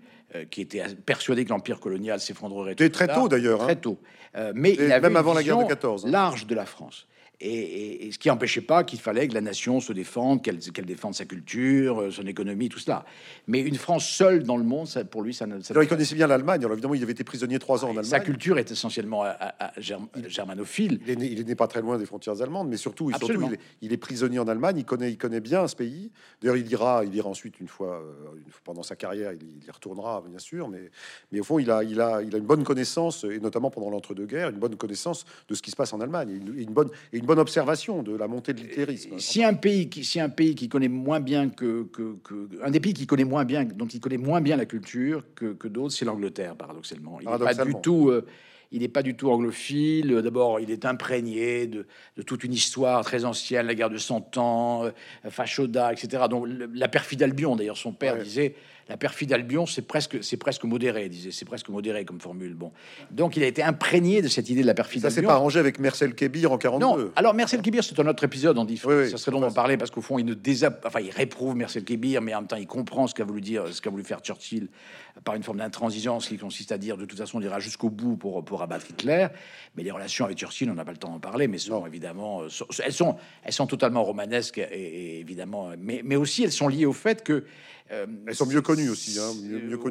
qui 0.49 0.59
était 0.59 0.83
persuadé 1.05 1.45
que 1.45 1.51
l'empire 1.51 1.79
colonial 1.79 2.19
s'effondrerait 2.19 2.75
très 2.75 3.07
tôt 3.07 3.29
d'ailleurs, 3.29 3.59
très 3.59 3.77
tôt, 3.77 3.99
mais 4.53 4.73
il 4.73 4.91
avait 4.91 5.07
même 5.07 5.15
avant 5.15 5.33
la 5.33 5.43
guerre 5.43 5.59
de 5.59 5.63
14, 5.63 6.05
hein. 6.05 6.09
large 6.09 6.45
de 6.45 6.55
la 6.55 6.65
France. 6.65 7.07
Et, 7.41 8.09
ce 8.11 8.17
qui 8.17 8.29
n'empêchait 8.29 8.61
pas 8.61 8.83
qu'il 8.83 8.99
fallait 8.99 9.27
que 9.27 9.33
la 9.33 9.41
nation 9.41 9.79
se 9.79 9.91
défende, 9.91 10.41
qu'elle 10.41 10.85
défende 10.85 11.15
sa 11.15 11.25
culture, 11.25 12.01
euh, 12.01 12.11
son 12.11 12.25
économie, 12.27 12.69
tout 12.69 12.79
cela. 12.79 13.05
Mais 13.47 13.59
une 13.59 13.75
France 13.75 14.07
seule 14.07 14.43
dans 14.43 14.57
le 14.57 14.63
monde, 14.63 14.87
ça, 14.87 15.03
pour 15.03 15.21
lui, 15.21 15.33
ça 15.33 15.45
ne. 15.45 15.55
alors, 15.69 15.83
il 15.83 15.89
connaissait 15.89 16.15
bien 16.15 16.27
l'Allemagne. 16.27 16.61
Alors, 16.61 16.73
évidemment, 16.73 16.93
il 16.93 17.03
avait 17.03 17.11
été 17.11 17.23
prisonnier 17.23 17.59
trois 17.59 17.83
ans 17.83 17.89
en 17.89 17.91
Allemagne. 17.91 18.05
Sa 18.05 18.19
culture 18.19 18.57
est 18.57 18.71
essentiellement 18.71 19.25
germanophile. 19.77 20.99
Il 21.07 21.17
n'est 21.19 21.43
né, 21.43 21.55
pas 21.55 21.67
très 21.67 21.81
loin 21.81 21.97
des 21.97 22.05
frontières 22.05 22.41
allemandes, 22.41 22.69
mais 22.69 22.77
surtout, 22.77 23.09
il, 23.09 23.17
surtout 23.17 23.49
il, 23.81 23.91
est, 23.91 23.97
prisonnier 23.97 24.39
en 24.39 24.47
Allemagne. 24.47 24.77
Il 24.77 24.85
connaît, 24.85 25.11
il 25.11 25.17
connaît 25.17 25.41
bien 25.41 25.67
ce 25.67 25.75
pays. 25.75 26.11
D'ailleurs, 26.41 26.57
il 26.57 26.71
ira, 26.71 27.03
il 27.05 27.13
ira 27.15 27.29
ensuite 27.29 27.59
une 27.59 27.67
fois, 27.67 28.01
euh, 28.01 28.37
pendant 28.63 28.83
sa 28.83 28.95
carrière, 28.95 29.33
il, 29.33 29.65
y 29.65 29.71
retournera, 29.71 30.23
bien 30.27 30.39
sûr. 30.39 30.69
Mais, 30.69 30.89
mais 31.31 31.39
au 31.39 31.43
fond, 31.43 31.59
il 31.59 31.69
a, 31.69 31.83
il, 31.83 31.99
a, 31.99 32.21
il 32.21 32.33
a 32.33 32.37
une 32.37 32.45
bonne 32.45 32.63
connaissance, 32.63 33.25
et 33.25 33.39
notamment 33.39 33.71
pendant 33.71 33.89
l'entre-deux-guerres, 33.89 34.49
une 34.49 34.59
bonne 34.59 34.75
connaissance 34.75 35.25
de 35.49 35.55
ce 35.55 35.61
qui 35.61 35.71
se 35.71 35.75
passe 35.75 35.93
en 35.93 35.99
Allemagne, 35.99 36.29
une, 36.29 36.57
une 36.57 36.73
bonne, 36.73 36.89
et 37.11 37.17
une 37.17 37.24
bonne 37.25 37.39
observation 37.39 38.03
de 38.03 38.15
la 38.15 38.27
montée 38.27 38.53
de 38.53 38.61
l'hittérisme. 38.61 39.19
Si 39.19 39.43
un 39.43 39.53
pays 39.53 39.89
qui, 39.89 40.03
si 40.03 40.19
un 40.19 40.29
pays 40.29 40.55
qui 40.55 40.69
connaît 40.69 40.87
moins 40.87 41.19
bien 41.19 41.49
que, 41.49 41.83
que, 41.83 42.15
un 42.63 42.71
des 42.71 42.79
pays 42.79 42.93
qui 42.93 43.07
connaît 43.07 43.23
moins 43.23 43.45
bien, 43.45 43.65
dont 43.65 43.87
il 43.87 43.99
connaît 43.99 44.17
moins 44.17 44.41
bien 44.41 44.55
la 44.55 44.65
culture 44.65 45.23
que, 45.35 45.53
que 45.53 45.67
d'autres, 45.67 45.93
c'est 45.93 46.05
l'Angleterre, 46.05 46.55
paradoxalement. 46.55 47.19
Il 47.21 47.29
n'est 47.29 47.37
pas 47.37 47.65
du 47.65 47.75
tout. 47.81 48.09
Euh, 48.09 48.25
il 48.71 48.81
n'est 48.81 48.89
pas 48.89 49.03
du 49.03 49.15
tout 49.15 49.29
anglophile. 49.29 50.21
D'abord, 50.21 50.59
il 50.59 50.71
est 50.71 50.85
imprégné 50.85 51.67
de, 51.67 51.85
de, 52.17 52.21
toute 52.23 52.43
une 52.43 52.51
histoire 52.51 53.05
très 53.05 53.23
ancienne, 53.23 53.67
la 53.67 53.75
guerre 53.75 53.89
de 53.89 53.97
Cent 53.97 54.37
Ans, 54.37 54.85
euh, 54.85 54.91
Fachoda, 55.29 55.93
etc. 55.93 56.23
Donc, 56.29 56.47
la 56.73 56.87
perfide 56.87 57.23
Albion, 57.23 57.55
d'ailleurs, 57.55 57.77
son 57.77 57.93
père 57.93 58.17
disait 58.17 58.55
la 58.87 58.97
perfide 58.97 59.33
Albion, 59.33 59.65
c'est 59.65 59.81
presque, 59.81 60.23
c'est 60.23 60.37
presque 60.37 60.63
modéré, 60.63 61.09
disait, 61.09 61.31
c'est 61.31 61.45
presque 61.45 61.69
modéré 61.69 62.05
comme 62.05 62.21
formule. 62.21 62.53
Bon, 62.53 62.71
donc 63.09 63.35
il 63.35 63.43
a 63.43 63.47
été 63.47 63.63
imprégné 63.63 64.21
de 64.21 64.27
cette 64.27 64.49
idée 64.49 64.61
de 64.61 64.67
la 64.67 64.75
perfide. 64.75 65.01
Ça 65.01 65.09
s'est 65.09 65.23
pas 65.23 65.33
arrangé 65.33 65.59
avec 65.59 65.79
Marcel 65.79 66.13
Kébir 66.13 66.51
en 66.51 66.57
42. 66.57 66.85
Non, 66.85 67.11
alors 67.15 67.33
Marcel 67.33 67.61
Kébir, 67.61 67.83
c'est 67.83 67.99
un 67.99 68.07
autre 68.07 68.23
épisode. 68.23 68.57
On 68.57 68.65
dit, 68.65 68.77
ça 68.77 69.17
serait 69.17 69.31
long 69.31 69.39
d'en 69.39 69.51
parler 69.51 69.77
parce 69.77 69.89
qu'au 69.89 70.01
fond, 70.01 70.19
il 70.19 70.25
ne 70.25 70.35
enfin, 70.85 70.99
il 70.99 71.09
réprouve 71.09 71.55
Marcel 71.55 71.83
Kébir, 71.83 72.21
mais 72.21 72.35
en 72.35 72.41
même 72.41 72.47
temps, 72.47 72.57
il 72.57 72.67
comprend 72.67 73.07
ce 73.07 73.15
qu'a 73.15 73.23
voulu 73.23 73.41
dire, 73.41 73.63
ce 73.71 73.81
qu'a 73.81 73.89
voulu 73.89 74.03
faire 74.03 74.19
Churchill 74.19 74.67
par 75.23 75.33
une 75.35 75.43
forme 75.43 75.59
d'intransigeance 75.59 76.27
qui 76.27 76.37
consiste 76.37 76.71
à 76.71 76.77
dire 76.77 76.97
de 76.97 77.05
toute 77.05 77.17
façon, 77.17 77.39
on 77.39 77.41
ira 77.41 77.59
jusqu'au 77.59 77.89
bout 77.89 78.17
pour 78.17 78.43
pour 78.43 78.61
abattre 78.61 78.85
Hitler. 78.89 79.27
Mais 79.75 79.83
les 79.83 79.91
relations 79.91 80.25
avec 80.25 80.37
Churchill, 80.37 80.69
on 80.69 80.75
n'a 80.75 80.85
pas 80.85 80.91
le 80.91 80.97
temps 80.97 81.09
d'en 81.09 81.19
parler, 81.19 81.47
mais 81.47 81.57
sont 81.57 81.87
évidemment, 81.87 82.43
elles 82.83 82.93
sont, 82.93 83.15
elles 83.43 83.53
sont 83.53 83.67
totalement 83.67 84.03
romanesques 84.03 84.59
et, 84.59 85.19
évidemment, 85.19 85.71
mais, 85.79 86.01
mais 86.03 86.15
aussi 86.15 86.43
elles 86.43 86.51
sont 86.51 86.67
liées 86.67 86.85
au 86.85 86.93
fait 86.93 87.23
que 87.23 87.45
euh, 87.91 88.07
elles 88.27 88.35
sont 88.35 88.47
mieux 88.47 88.61
connues 88.61 88.89
aussi. 88.89 89.19
Hein, 89.19 89.31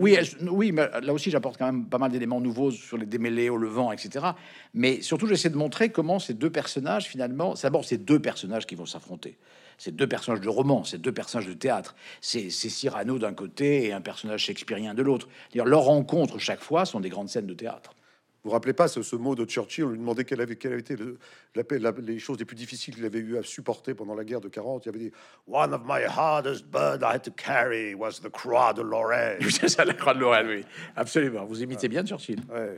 oui, 0.01 0.19
oui, 0.51 0.73
mais 0.73 0.89
là 1.01 1.13
aussi, 1.13 1.31
j'apporte 1.31 1.59
quand 1.59 1.67
même 1.67 1.87
pas 1.87 1.99
mal 1.99 2.11
d'éléments 2.11 2.41
nouveaux 2.41 2.73
sur 2.73 2.97
les 2.97 3.07
démêlés 3.07 3.49
au 3.49 3.57
Levant, 3.57 3.93
etc. 3.93 4.27
Mais 4.75 5.01
surtout, 5.01 5.27
j'essaie 5.27 5.51
de 5.51 5.57
montrer 5.57 5.91
comment 5.91 6.19
ces 6.19 6.35
deux 6.35 6.51
personnages, 6.51 7.07
finalement, 7.07 7.55
c'est 7.55 7.67
d'abord 7.69 7.85
ces 7.85 7.99
deux 7.99 8.19
personnages 8.19 8.67
qui 8.67 8.75
vont 8.75 8.87
s'affronter. 8.87 9.39
Ces 9.79 9.93
deux 9.93 10.09
personnages 10.09 10.41
de 10.41 10.49
roman, 10.49 10.85
ces 10.85 10.99
deux 10.99 11.13
personnages 11.13 11.49
de 11.49 11.55
théâtre. 11.55 11.95
C'est 12.21 12.51
Cyrano 12.51 13.19
d'un 13.19 13.33
côté 13.33 13.87
et 13.87 13.93
un 13.93 14.01
personnage 14.01 14.43
shakespearien 14.43 14.95
de 14.95 15.03
l'autre. 15.03 15.29
Leurs 15.55 15.83
rencontres, 15.83 16.39
chaque 16.39 16.61
fois, 16.61 16.85
sont 16.85 17.01
des 17.01 17.11
grandes 17.11 17.29
scènes 17.29 17.47
de 17.47 17.55
théâtre. 17.55 17.95
Vous 18.45 18.51
vous 18.51 18.55
rappelez 18.55 18.75
pas 18.75 18.89
ce, 18.89 19.17
mot 19.17 19.35
de 19.35 19.47
Churchill 19.47 19.85
On 19.85 19.89
lui 19.89 19.99
demandait 19.99 20.25
quelle 20.25 20.43
avait, 20.43 20.57
quelle 20.57 20.73
avait 20.73 20.83
été 20.83 20.97
le, 20.97 21.17
la, 21.55 21.93
les 22.03 22.19
choses 22.19 22.39
les 22.39 22.45
plus 22.45 22.57
difficiles 22.57 22.95
qu'il 22.95 23.07
avait 23.07 23.19
eu 23.19 23.39
à 23.39 23.43
supporter 23.43 23.95
pendant 23.95 24.15
la 24.15 24.23
guerre 24.23 24.43
de 24.43 24.49
40. 24.49 24.85
Il 24.85 24.91
avait 24.91 24.99
dit 24.99 25.13
One 25.49 25.73
of 25.73 25.81
my 25.87 26.05
hardest 26.05 26.67
burden 26.67 27.01
I 27.03 27.15
had 27.15 27.23
to 27.23 27.31
carry 27.31 27.95
was 27.95 28.21
the 28.23 28.29
croix 28.29 28.75
de 28.75 28.83
Lorraine. 28.83 29.39
C'est 29.51 29.69
ça, 29.69 29.87
la 29.87 29.95
croix 29.95 30.13
de 30.13 30.21
Lorraine, 30.21 30.47
oui. 30.47 30.65
Absolument. 30.95 31.47
Vous 31.47 31.63
imitez 31.63 31.89
bien 31.89 32.05
Churchill. 32.05 32.41
Ouais. 32.53 32.77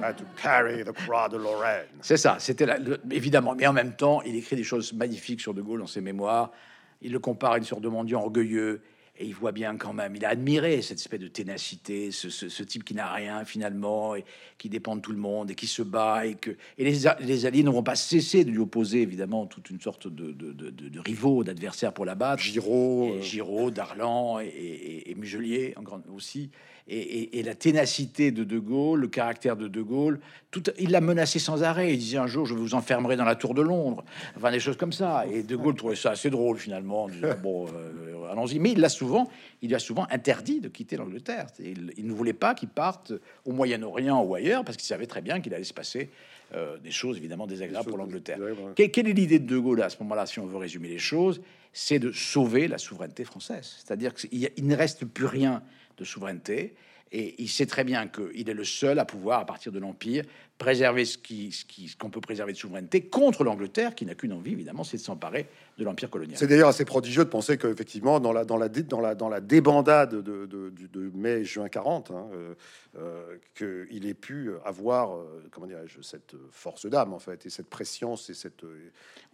I 0.00 0.04
had 0.04 0.16
to 0.18 0.24
carry 0.36 0.84
the 0.84 0.92
croix 0.92 1.30
de 1.30 1.38
Lorraine. 1.38 1.86
C'est 2.02 2.18
ça, 2.18 2.36
c'était 2.38 2.66
évidemment. 3.10 3.54
Mais 3.54 3.66
en 3.66 3.72
même 3.72 3.96
temps, 3.96 4.20
il 4.20 4.36
écrit 4.36 4.56
des 4.56 4.64
choses 4.64 4.92
magnifiques 4.92 5.40
sur 5.40 5.54
De 5.54 5.62
Gaulle 5.62 5.80
dans 5.80 5.86
ses 5.86 6.02
mémoires. 6.02 6.52
Il 7.00 7.12
le 7.12 7.20
compare 7.20 7.52
à 7.52 7.58
une 7.58 7.64
sorte 7.64 7.80
de 7.80 7.88
mendiant 7.88 8.20
orgueilleux 8.20 8.82
et 9.18 9.26
il 9.26 9.34
voit 9.34 9.52
bien 9.52 9.76
quand 9.76 9.92
même, 9.92 10.14
il 10.16 10.24
a 10.24 10.30
admiré 10.30 10.82
cette 10.82 10.98
espèce 10.98 11.20
de 11.20 11.28
ténacité, 11.28 12.10
ce, 12.10 12.62
type 12.62 12.84
qui 12.84 12.94
n'a 12.94 13.12
rien 13.12 13.44
finalement, 13.44 14.14
et 14.14 14.24
qui 14.58 14.68
dépend 14.68 14.96
de 14.96 15.00
tout 15.00 15.12
le 15.12 15.18
monde, 15.18 15.50
et 15.50 15.54
qui 15.54 15.66
se 15.66 15.82
bat, 15.82 16.26
et 16.26 16.34
que 16.34 16.50
et 16.78 16.84
les, 16.84 17.08
les 17.20 17.46
Alliés 17.46 17.62
n'auront 17.62 17.82
pas 17.82 17.96
cessé 17.96 18.44
de 18.44 18.50
lui 18.50 18.58
opposer 18.58 19.02
évidemment 19.02 19.46
toute 19.46 19.70
une 19.70 19.80
sorte 19.80 20.08
de, 20.08 20.32
de, 20.32 20.52
de, 20.52 21.00
rivaux, 21.00 21.44
d'adversaires 21.44 21.92
pour 21.92 22.04
la 22.04 22.14
battre. 22.14 22.42
Giraud, 22.42 23.14
euh. 23.14 23.22
Giraud, 23.22 23.70
Darlan 23.70 24.40
et, 24.40 24.46
et, 24.46 25.10
et 25.10 25.14
Muselier 25.14 25.74
en 25.76 25.82
grande 25.82 26.02
aussi 26.14 26.50
et, 26.88 27.42
la 27.42 27.54
ténacité 27.54 28.30
de 28.30 28.44
De 28.44 28.58
Gaulle, 28.58 29.00
le 29.00 29.08
caractère 29.08 29.56
de 29.56 29.66
De 29.66 29.82
Gaulle, 29.82 30.20
tout, 30.50 30.62
il 30.78 30.90
l'a 30.90 31.00
menacé 31.00 31.38
sans 31.38 31.62
arrêt. 31.62 31.92
Il 31.92 31.98
disait 31.98 32.18
un 32.18 32.26
jour, 32.26 32.46
je 32.46 32.54
vous 32.54 32.74
enfermerai 32.74 33.16
dans 33.16 33.24
la 33.24 33.34
tour 33.34 33.54
de 33.54 33.62
Londres, 33.62 34.04
enfin 34.36 34.50
des 34.52 34.60
choses 34.60 34.76
comme 34.76 34.92
ça. 34.92 35.24
Et 35.26 35.42
De 35.42 35.56
Gaulle 35.56 35.74
trouvait 35.74 35.96
ça 35.96 36.10
assez 36.10 36.30
drôle 36.30 36.58
finalement. 36.58 37.08
bon, 37.42 37.66
euh, 37.66 38.30
allons-y. 38.30 38.58
Mais 38.58 38.72
il 38.72 38.80
l'a 38.80 38.88
souvent, 38.88 39.28
il 39.62 39.74
a 39.74 39.78
souvent 39.78 40.06
interdit 40.10 40.60
de 40.60 40.68
quitter 40.68 40.96
l'Angleterre. 40.96 41.46
Il, 41.58 41.92
il, 41.96 42.06
ne 42.06 42.12
voulait 42.12 42.32
pas 42.32 42.54
qu'il 42.54 42.68
parte 42.68 43.12
au 43.44 43.52
Moyen-Orient 43.52 44.22
ou 44.22 44.34
ailleurs 44.34 44.64
parce 44.64 44.76
qu'il 44.76 44.86
savait 44.86 45.06
très 45.06 45.22
bien 45.22 45.40
qu'il 45.40 45.54
allait 45.54 45.64
se 45.64 45.74
passer 45.74 46.10
euh, 46.54 46.78
des 46.78 46.92
choses 46.92 47.16
évidemment 47.16 47.48
désagréables 47.48 47.88
pour 47.88 47.98
l'Angleterre. 47.98 48.38
Quelle 48.76 49.08
est 49.08 49.12
l'idée 49.12 49.40
de 49.40 49.46
De 49.46 49.58
Gaulle 49.58 49.82
à 49.82 49.88
ce 49.88 50.00
moment-là, 50.02 50.26
si 50.26 50.38
on 50.38 50.46
veut 50.46 50.58
résumer 50.58 50.88
les 50.88 50.98
choses? 50.98 51.40
C'est 51.72 51.98
de 51.98 52.12
sauver 52.12 52.68
la 52.68 52.78
souveraineté 52.78 53.24
française. 53.24 53.74
C'est-à-dire 53.78 54.14
qu'il 54.14 54.50
ne 54.64 54.76
reste 54.76 55.04
plus 55.06 55.26
rien 55.26 55.60
de 55.96 56.04
souveraineté. 56.04 56.74
Et 57.12 57.34
il 57.38 57.48
sait 57.48 57.66
très 57.66 57.84
bien 57.84 58.08
qu'il 58.08 58.48
est 58.48 58.54
le 58.54 58.64
seul 58.64 58.98
à 58.98 59.04
pouvoir, 59.04 59.40
à 59.40 59.46
partir 59.46 59.70
de 59.70 59.78
l'Empire, 59.78 60.24
préserver 60.58 61.04
ce 61.04 61.18
qu'on 61.18 61.50
ce 61.50 61.64
qui, 61.64 61.94
qu'on 61.98 62.10
peut 62.10 62.20
préserver 62.20 62.52
de 62.52 62.58
souveraineté 62.58 63.02
contre 63.02 63.44
l'Angleterre, 63.44 63.94
qui 63.94 64.06
n'a 64.06 64.14
qu'une 64.14 64.32
envie, 64.32 64.52
évidemment, 64.52 64.84
c'est 64.84 64.96
de 64.96 65.02
s'emparer 65.02 65.46
de 65.78 65.84
l'Empire 65.84 66.08
colonial. 66.08 66.38
C'est 66.38 66.46
d'ailleurs 66.46 66.68
assez 66.68 66.86
prodigieux 66.86 67.24
de 67.24 67.28
penser 67.28 67.58
qu'effectivement, 67.58 68.20
dans 68.20 68.32
la, 68.32 68.44
dans, 68.44 68.56
la, 68.56 68.68
dans, 68.68 69.00
la, 69.00 69.14
dans 69.14 69.28
la 69.28 69.40
débandade 69.40 70.14
de, 70.14 70.46
de, 70.46 70.70
de 70.70 71.10
mai-juin 71.14 71.68
40, 71.68 72.10
hein, 72.10 72.26
euh, 72.32 72.54
euh, 72.98 73.36
qu'il 73.54 74.06
ait 74.06 74.14
pu 74.14 74.50
avoir, 74.64 75.14
euh, 75.14 75.44
comment 75.50 75.66
dirais-je, 75.66 76.00
cette 76.00 76.34
force 76.50 76.86
d'âme, 76.86 77.12
en 77.12 77.18
fait, 77.18 77.44
et 77.44 77.50
cette 77.50 77.68
préscience 77.68 78.30
et 78.30 78.34
cette... 78.34 78.64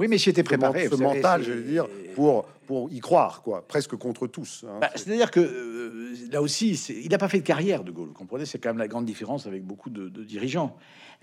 oui, 0.00 0.08
mais 0.08 0.18
c'était 0.18 0.42
préparé. 0.42 0.88
Ce 0.88 0.96
mental, 0.96 1.44
je 1.44 1.52
veux 1.52 1.62
dire, 1.62 1.86
pour, 2.16 2.44
pour 2.66 2.90
y 2.90 2.98
croire, 2.98 3.42
quoi, 3.42 3.66
presque 3.66 3.94
contre 3.94 4.26
tous. 4.26 4.64
Hein. 4.66 4.78
Bah, 4.80 4.90
c'est-à-dire 4.96 5.30
que, 5.30 6.12
là 6.32 6.42
aussi, 6.42 6.72
il 6.88 7.08
n'a 7.10 7.18
pas 7.18 7.28
fait 7.28 7.38
de 7.38 7.46
carrière, 7.46 7.84
de 7.84 7.92
Gaulle, 7.92 8.08
vous 8.08 8.14
comprenez 8.14 8.46
C'est 8.46 8.58
quand 8.58 8.70
même 8.70 8.78
la 8.78 8.88
grande 8.88 9.04
différence 9.04 9.46
avec 9.46 9.64
beaucoup 9.64 9.90
de, 9.90 10.08
dirigeants. 10.24 10.76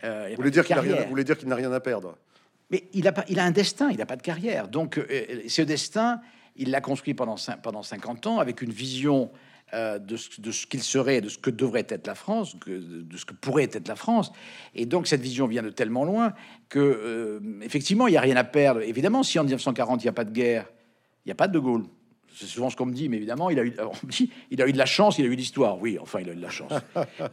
Euh, 0.03 0.27
vous 0.29 0.35
voulez 0.37 0.51
dire 0.51 0.65
qu'il 0.65 0.75
n'a 0.75 0.81
rien, 0.81 1.23
dire 1.23 1.37
qu'il 1.37 1.47
n'a 1.47 1.55
rien 1.55 1.71
à 1.71 1.79
perdre 1.79 2.17
Mais 2.69 2.85
il 2.93 3.07
a, 3.07 3.11
pas, 3.11 3.25
il 3.27 3.39
a 3.39 3.43
un 3.43 3.51
destin, 3.51 3.89
il 3.91 3.97
n'a 3.97 4.05
pas 4.05 4.15
de 4.15 4.21
carrière. 4.21 4.67
Donc, 4.67 4.97
euh, 4.97 5.43
ce 5.47 5.61
destin, 5.61 6.21
il 6.55 6.71
l'a 6.71 6.81
construit 6.81 7.13
pendant, 7.13 7.35
pendant 7.63 7.83
50 7.83 8.27
ans 8.27 8.39
avec 8.39 8.61
une 8.61 8.71
vision 8.71 9.31
euh, 9.73 9.99
de 9.99 10.17
ce, 10.17 10.41
de 10.41 10.51
ce 10.51 10.65
qu'il 10.67 10.81
serait, 10.81 11.21
de 11.21 11.29
ce 11.29 11.37
que 11.37 11.49
devrait 11.49 11.85
être 11.89 12.07
la 12.07 12.15
France, 12.15 12.55
de 12.65 13.17
ce 13.17 13.25
que 13.25 13.33
pourrait 13.33 13.69
être 13.71 13.87
la 13.87 13.95
France. 13.95 14.31
Et 14.73 14.85
donc 14.85 15.07
cette 15.07 15.21
vision 15.21 15.47
vient 15.47 15.63
de 15.63 15.69
tellement 15.69 16.05
loin 16.05 16.33
que, 16.69 17.41
effectivement, 17.61 18.07
il 18.07 18.11
n'y 18.11 18.17
a 18.17 18.21
rien 18.21 18.37
à 18.37 18.43
perdre. 18.43 18.81
Évidemment, 18.81 19.23
si 19.23 19.37
en 19.37 19.43
1940 19.43 20.01
il 20.03 20.05
n'y 20.05 20.09
a 20.09 20.13
pas 20.13 20.25
de 20.25 20.31
guerre, 20.31 20.65
il 21.25 21.29
n'y 21.29 21.31
a 21.31 21.35
pas 21.35 21.47
de 21.47 21.53
De 21.53 21.59
Gaulle. 21.59 21.85
C'est 22.39 22.45
souvent 22.45 22.69
ce 22.69 22.77
qu'on 22.77 22.85
me 22.85 22.93
dit, 22.93 23.09
mais 23.09 23.17
évidemment, 23.17 23.49
il 23.49 23.59
a 23.59 23.65
eu, 23.65 23.75
il 24.49 24.61
a 24.61 24.67
eu 24.67 24.71
de 24.71 24.77
la 24.77 24.85
chance, 24.85 25.19
il 25.19 25.25
a 25.25 25.27
eu 25.27 25.35
l'histoire. 25.35 25.77
Oui, 25.81 25.97
enfin, 25.99 26.21
il 26.21 26.29
a 26.29 26.31
eu 26.31 26.37
de 26.37 26.41
la 26.41 26.49
chance. 26.49 26.71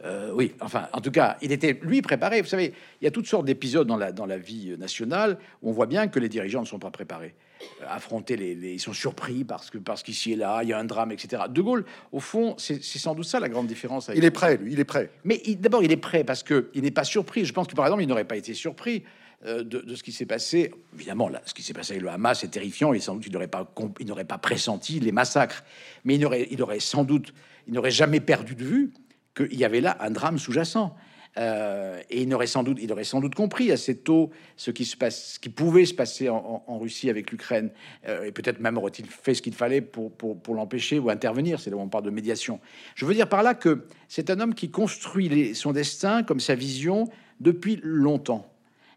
Euh, 0.05 0.33
oui, 0.35 0.53
enfin, 0.61 0.89
en 0.93 1.01
tout 1.01 1.11
cas, 1.11 1.37
il 1.43 1.53
était 1.53 1.79
lui 1.83 2.03
préparé. 2.03 2.41
Vous 2.41 2.49
savez, 2.49 2.73
il 3.01 3.05
y 3.05 3.09
a 3.09 3.11
toutes 3.11 3.27
sortes 3.27 3.45
d'épisodes 3.45 3.87
dans 3.87 3.97
la, 3.97 4.13
dans 4.13 4.27
la 4.27 4.37
vie 4.37 4.77
nationale 4.79 5.39
où 5.63 5.71
on 5.71 5.73
voit 5.73 5.87
bien 5.87 6.09
que 6.09 6.19
les 6.19 6.29
dirigeants 6.29 6.61
ne 6.61 6.67
sont 6.67 6.79
pas 6.79 6.91
préparés. 6.91 7.35
Euh, 7.83 7.85
affronter 7.89 8.37
les, 8.37 8.75
ils 8.75 8.81
sont 8.81 8.93
surpris 8.93 9.45
parce 9.45 9.71
que 9.71 9.79
parce 9.79 10.03
qu'ici 10.03 10.33
et 10.33 10.37
là, 10.37 10.61
il 10.63 10.69
y 10.69 10.73
a 10.73 10.79
un 10.79 10.85
drame, 10.85 11.13
etc. 11.13 11.45
De 11.49 11.61
Gaulle, 11.63 11.85
au 12.13 12.21
fond, 12.21 12.55
c'est 12.59 12.83
sans 12.83 13.15
doute 13.15 13.27
ça 13.27 13.41
la 13.41 13.49
grande 13.49 13.67
différence. 13.67 14.11
il 14.15 14.25
est 14.25 14.31
prêt, 14.31 14.57
lui, 14.57 14.73
il 14.73 14.81
est 14.81 14.85
prêt. 14.85 15.11
Mais 15.25 15.41
d'abord, 15.59 15.83
il 15.83 15.93
est 15.93 15.97
prêt 15.97 16.25
parce 16.25 16.43
que 16.43 16.71
il 16.75 16.83
n'est 16.83 16.91
pas 16.91 17.05
surpris. 17.05 17.45
Je 17.45 17.53
pense 17.53 17.69
que 17.69 17.75
par 17.75 17.87
exemple, 17.87 18.03
il 18.03 18.09
n'aurait 18.09 18.25
pas 18.25 18.37
été 18.37 18.55
surpris 18.55 19.05
euh, 19.45 19.63
de, 19.63 19.95
ce 19.95 20.03
qui 20.03 20.13
s'est 20.13 20.27
passé. 20.27 20.73
Évidemment, 20.95 21.29
là, 21.29 21.43
ce 21.45 21.53
qui 21.53 21.63
s'est 21.63 21.75
passé 21.75 21.93
avec 21.93 22.03
le 22.03 22.09
Hamas 22.09 22.43
est 22.43 22.49
terrifiant 22.49 22.93
et 22.93 23.01
sans 23.01 23.15
doute 23.15 23.27
il 23.27 23.33
n'aurait 23.33 23.49
pas, 23.49 23.71
n'aurait 24.01 24.25
pas 24.25 24.39
pressenti 24.39 24.99
les 24.99 25.13
massacres. 25.13 25.63
Mais 26.05 26.15
il 26.15 26.25
aurait, 26.25 26.49
il 26.51 26.63
aurait 26.63 26.81
sans 26.81 27.05
doute, 27.05 27.35
il 27.67 27.75
n'aurait 27.75 27.91
jamais 27.91 28.21
perdu 28.21 28.55
de 28.55 28.65
vue 28.65 28.93
qu'il 29.37 29.55
y 29.55 29.65
avait 29.65 29.81
là 29.83 29.97
un 30.01 30.11
drame 30.11 30.39
sous-jacent. 30.39 30.97
Euh, 31.39 32.01
et 32.09 32.23
il 32.23 32.35
aurait 32.35 32.47
sans 32.47 32.63
doute, 32.63 32.79
il 32.81 32.91
aurait 32.93 33.05
sans 33.05 33.21
doute 33.21 33.35
compris 33.35 33.71
assez 33.71 33.97
tôt 33.97 34.31
ce 34.57 34.71
qui 34.71 34.85
se 34.85 34.97
passe, 34.97 35.35
ce 35.35 35.39
qui 35.39 35.51
pouvait 35.51 35.85
se 35.85 35.93
passer 35.93 36.29
en, 36.31 36.79
Russie 36.79 37.11
avec 37.11 37.31
l'Ukraine, 37.31 37.71
euh, 38.09 38.25
et 38.25 38.33
peut-être 38.33 38.61
même 38.61 38.79
aurait-il 38.79 39.07
fait 39.07 39.35
ce 39.35 39.43
qu'il 39.43 39.55
fallait 39.55 39.81
pour, 39.81 40.11
l'empêcher 40.49 40.99
ou 40.99 41.11
intervenir. 41.11 41.61
C'est 41.61 41.71
là 41.71 41.77
où 41.77 41.81
on 41.81 41.89
parle 41.89 42.05
de 42.05 42.11
médiation. 42.11 42.61
Je 42.95 43.05
veux 43.05 43.15
dire 43.15 43.29
par 43.29 43.43
là 43.43 43.55
que 43.55 43.87
c'est 44.09 44.31
un 44.31 44.41
homme 44.41 44.55
qui 44.55 44.71
construit 44.71 45.55
son 45.55 45.73
destin 45.73 46.23
comme 46.23 46.41
sa 46.41 46.55
vision 46.55 47.09
depuis 47.41 47.81
longtemps. 47.83 48.51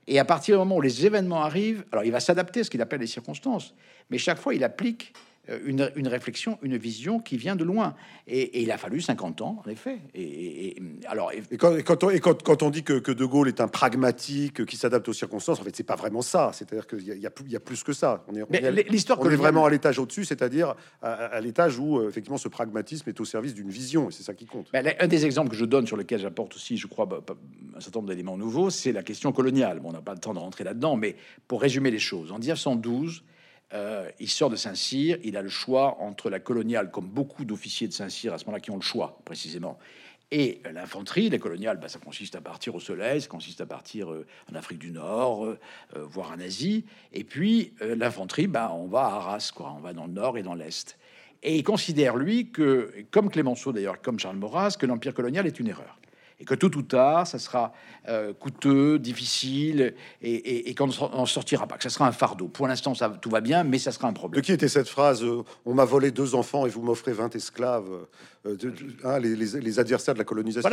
Et 0.09 0.17
à 0.17 0.25
partir 0.25 0.55
du 0.55 0.59
moment 0.59 0.77
où 0.77 0.81
les 0.81 1.05
événements 1.05 1.43
arrivent, 1.43 1.85
alors 1.91 2.03
il 2.03 2.11
va 2.11 2.19
s'adapter 2.19 2.61
à 2.61 2.63
ce 2.63 2.71
qu'il 2.71 2.81
appelle 2.81 2.99
les 2.99 3.07
circonstances, 3.07 3.75
mais 4.09 4.17
chaque 4.17 4.39
fois 4.39 4.55
il 4.55 4.63
applique 4.63 5.13
une, 5.65 5.91
une, 5.95 6.07
réflexion, 6.07 6.57
une 6.61 6.77
vision 6.77 7.19
qui 7.19 7.37
vient 7.37 7.55
de 7.55 7.63
loin. 7.63 7.95
Et, 8.27 8.61
il 8.61 8.71
a 8.71 8.77
fallu 8.77 9.01
50 9.01 9.41
ans, 9.41 9.61
en 9.65 9.69
effet. 9.69 9.99
Et, 10.15 10.75
alors, 11.07 11.31
et 11.31 11.57
quand, 11.57 11.75
quand, 11.83 12.03
on, 12.03 12.09
et 12.09 12.19
quand, 12.19 12.41
quand, 12.43 12.63
on 12.63 12.69
dit 12.69 12.83
que, 12.83 12.99
que, 12.99 13.11
De 13.11 13.25
Gaulle 13.25 13.47
est 13.47 13.61
un 13.61 13.67
pragmatique 13.67 14.65
qui 14.65 14.77
s'adapte 14.77 15.07
aux 15.09 15.13
circonstances, 15.13 15.59
en 15.59 15.63
fait, 15.63 15.75
c'est 15.75 15.83
pas 15.83 15.95
vraiment 15.95 16.21
ça. 16.21 16.51
C'est-à-dire 16.53 16.87
qu'il 16.87 17.01
y, 17.01 17.11
y, 17.11 17.51
y, 17.51 17.55
a 17.55 17.59
plus 17.59 17.83
que 17.83 17.93
ça. 17.93 18.23
On 18.27 18.35
est, 18.35 18.89
l'histoire 18.89 19.19
on 19.21 19.29
est 19.29 19.35
vraiment 19.35 19.65
à 19.65 19.69
l'étage 19.69 19.99
au-dessus, 19.99 20.25
c'est-à-dire 20.25 20.75
à, 21.01 21.39
l'étage 21.41 21.79
où 21.79 21.99
euh, 21.99 22.09
effectivement 22.09 22.37
ce 22.37 22.47
pragmatisme 22.47 23.09
est 23.09 23.19
au 23.19 23.25
service 23.25 23.53
d'une 23.53 23.69
vision, 23.69 24.09
et 24.09 24.11
c'est 24.11 24.23
ça 24.23 24.33
qui 24.33 24.45
compte. 24.45 24.67
un 24.73 25.07
des 25.07 25.25
exemples 25.25 25.49
que 25.49 25.55
je 25.55 25.65
donne 25.65 25.87
sur 25.87 25.97
lequel 25.97 26.19
j'apporte 26.19 26.55
aussi, 26.55 26.77
je 26.77 26.87
crois, 26.87 27.05
bah, 27.05 27.21
un 27.75 27.79
certain 27.79 27.99
nombre 27.99 28.09
d'éléments 28.09 28.37
nouveaux, 28.37 28.69
c'est 28.69 28.91
la 28.91 29.03
question 29.03 29.31
coloniale. 29.31 29.79
Bon, 29.79 29.89
on 29.89 29.93
n'a 29.93 30.01
pas 30.01 30.13
le 30.13 30.19
temps 30.19 30.33
de 30.33 30.39
rentrer 30.39 30.63
là-dedans, 30.63 30.95
mais 30.95 31.15
pour 31.47 31.61
résumer 31.61 31.91
les 31.91 31.99
choses, 31.99 32.31
en 32.31 32.39
1912, 32.39 33.23
euh, 33.73 34.09
il 34.19 34.29
sort 34.29 34.49
de 34.49 34.55
Saint-Cyr, 34.55 35.17
il 35.23 35.37
a 35.37 35.41
le 35.41 35.49
choix 35.49 35.97
entre 35.99 36.29
la 36.29 36.39
coloniale, 36.39 36.89
comme 36.91 37.07
beaucoup 37.07 37.45
d'officiers 37.45 37.87
de 37.87 37.93
Saint-Cyr 37.93 38.33
à 38.33 38.37
ce 38.37 38.45
moment-là 38.45 38.59
qui 38.59 38.71
ont 38.71 38.77
le 38.77 38.81
choix 38.81 39.19
précisément, 39.25 39.77
et 40.31 40.61
l'infanterie. 40.73 41.29
La 41.29 41.37
coloniale, 41.37 41.77
bah, 41.77 41.87
ça 41.87 41.99
consiste 41.99 42.35
à 42.35 42.41
partir 42.41 42.75
au 42.75 42.79
soleil, 42.79 43.21
ça 43.21 43.27
consiste 43.27 43.61
à 43.61 43.65
partir 43.65 44.11
euh, 44.11 44.25
en 44.51 44.55
Afrique 44.55 44.79
du 44.79 44.91
Nord, 44.91 45.45
euh, 45.45 45.57
voire 45.95 46.31
en 46.31 46.39
Asie. 46.39 46.85
Et 47.13 47.23
puis 47.23 47.73
l'infanterie, 47.81 48.47
bah, 48.47 48.71
on 48.73 48.87
va 48.87 49.05
à 49.05 49.15
Arras, 49.15 49.51
quoi, 49.55 49.73
on 49.77 49.79
va 49.79 49.93
dans 49.93 50.05
le 50.05 50.13
nord 50.13 50.37
et 50.37 50.43
dans 50.43 50.55
l'est. 50.55 50.97
Et 51.41 51.55
il 51.55 51.63
considère, 51.63 52.17
lui, 52.17 52.51
que, 52.51 52.93
comme 53.11 53.29
Clémenceau 53.29 53.71
d'ailleurs, 53.71 54.01
comme 54.01 54.19
Charles 54.19 54.37
Maurras, 54.37 54.75
que 54.77 54.85
l'empire 54.85 55.13
colonial 55.13 55.47
est 55.47 55.59
une 55.59 55.67
erreur 55.67 55.99
et 56.39 56.45
que 56.45 56.55
tôt 56.55 56.73
ou 56.77 56.81
tard, 56.81 57.27
ça 57.27 57.37
sera 57.37 57.73
euh, 58.07 58.33
coûteux, 58.33 58.97
difficile, 58.97 59.93
et, 60.21 60.73
qu'on 60.73 60.87
n'en 60.87 61.25
sortira 61.25 61.67
pas, 61.67 61.75
que 61.75 61.83
ça 61.83 61.89
sera 61.89 62.07
un 62.07 62.13
fardeau. 62.13 62.47
Pour 62.47 62.67
l'instant, 62.67 62.95
ça 62.95 63.09
tout 63.09 63.29
va 63.29 63.41
bien, 63.41 63.65
mais 63.65 63.77
ça 63.77 63.91
sera 63.91 64.07
un 64.07 64.13
problème. 64.13 64.39
De 64.39 64.45
qui 64.45 64.53
était 64.53 64.69
cette 64.69 64.87
phrase 64.87 65.21
euh, 65.21 65.43
On 65.65 65.73
m'a 65.73 65.83
volé 65.83 66.11
deux 66.11 66.35
enfants 66.35 66.65
et 66.65 66.69
vous 66.69 66.81
m'offrez 66.81 67.11
20 67.11 67.35
esclaves 67.35 67.89
euh, 68.45 68.55
hein, 69.03 69.19
les, 69.19 69.79
adversaires 69.79 70.13
de 70.13 70.19
la 70.19 70.23
colonisation. 70.23 70.69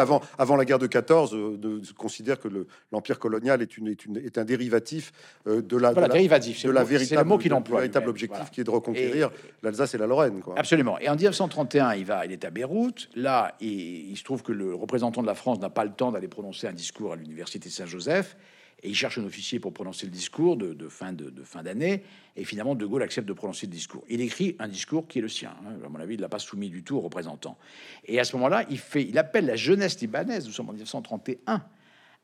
avant, 0.00 0.22
avant 0.38 0.54
la 0.54 0.64
guerre 0.64 0.78
de 0.78 0.86
14, 0.86 1.32
de, 1.32 1.80
considère 1.96 2.38
que 2.38 2.48
l'empire 2.92 3.18
colonial 3.18 3.60
est, 3.60 3.76
une, 3.76 3.88
est, 3.88 4.04
une, 4.04 4.18
est, 4.18 4.38
un 4.38 4.44
dérivatif 4.44 5.12
de 5.46 5.76
la, 5.76 5.92
de 5.94 6.00
la, 6.00 6.08
dérivatif, 6.08 6.64
de 6.64 6.70
la 6.70 6.84
véritable, 6.84 7.28
mot 7.28 7.38
qu'il 7.38 7.52
emploie, 7.54 7.80
véritable 7.80 8.08
objectif 8.08 8.50
qui 8.52 8.60
est 8.60 8.64
de 8.64 8.70
reconquérir 8.70 9.30
l'Alsace 9.64 9.94
et 9.94 9.98
la 9.98 10.06
Lorraine. 10.06 10.40
Quoi. 10.40 10.54
Absolument. 10.56 10.96
Et 11.00 11.08
en 11.08 11.16
1931, 11.16 11.94
il 11.94 12.04
va, 12.04 12.24
il 12.24 12.30
est 12.30 12.44
à 12.44 12.50
Beyrouth. 12.50 13.08
Là, 13.16 13.56
il, 13.60 14.10
il 14.10 14.16
se 14.16 14.22
trouve 14.22 14.42
que 14.42 14.52
le 14.52 14.74
représentant 14.74 15.07
de 15.10 15.26
la 15.26 15.34
France 15.34 15.58
n'a 15.60 15.70
pas 15.70 15.84
le 15.84 15.92
temps 15.92 16.12
d'aller 16.12 16.28
prononcer 16.28 16.66
un 16.66 16.72
discours 16.72 17.12
à 17.12 17.16
l'université 17.16 17.70
Saint-Joseph, 17.70 18.36
et 18.82 18.88
il 18.88 18.94
cherche 18.94 19.18
un 19.18 19.24
officier 19.24 19.58
pour 19.58 19.72
prononcer 19.72 20.06
le 20.06 20.12
discours 20.12 20.56
de, 20.56 20.88
fin 20.88 21.12
d'année, 21.12 22.04
et 22.36 22.44
finalement 22.44 22.74
De 22.74 22.86
Gaulle 22.86 23.02
accepte 23.02 23.26
de 23.26 23.32
prononcer 23.32 23.66
le 23.66 23.72
discours. 23.72 24.04
Il 24.08 24.20
écrit 24.20 24.54
un 24.60 24.68
discours 24.68 25.08
qui 25.08 25.18
est 25.18 25.22
le 25.22 25.28
sien. 25.28 25.54
Hein. 25.66 25.72
À 25.84 25.88
mon 25.88 25.98
avis, 25.98 26.14
il 26.14 26.20
l'a 26.20 26.28
pas 26.28 26.38
soumis 26.38 26.70
du 26.70 26.84
tout 26.84 26.96
aux 26.96 27.00
représentants. 27.00 27.58
Et 28.04 28.20
à 28.20 28.24
ce 28.24 28.36
moment-là, 28.36 28.64
il 28.70 28.78
fait, 28.78 29.02
il 29.02 29.18
appelle 29.18 29.46
la 29.46 29.56
jeunesse 29.56 30.00
libanaise, 30.00 30.46
nous 30.46 30.52
sommes 30.52 30.68
en 30.68 30.72
1931, 30.72 31.64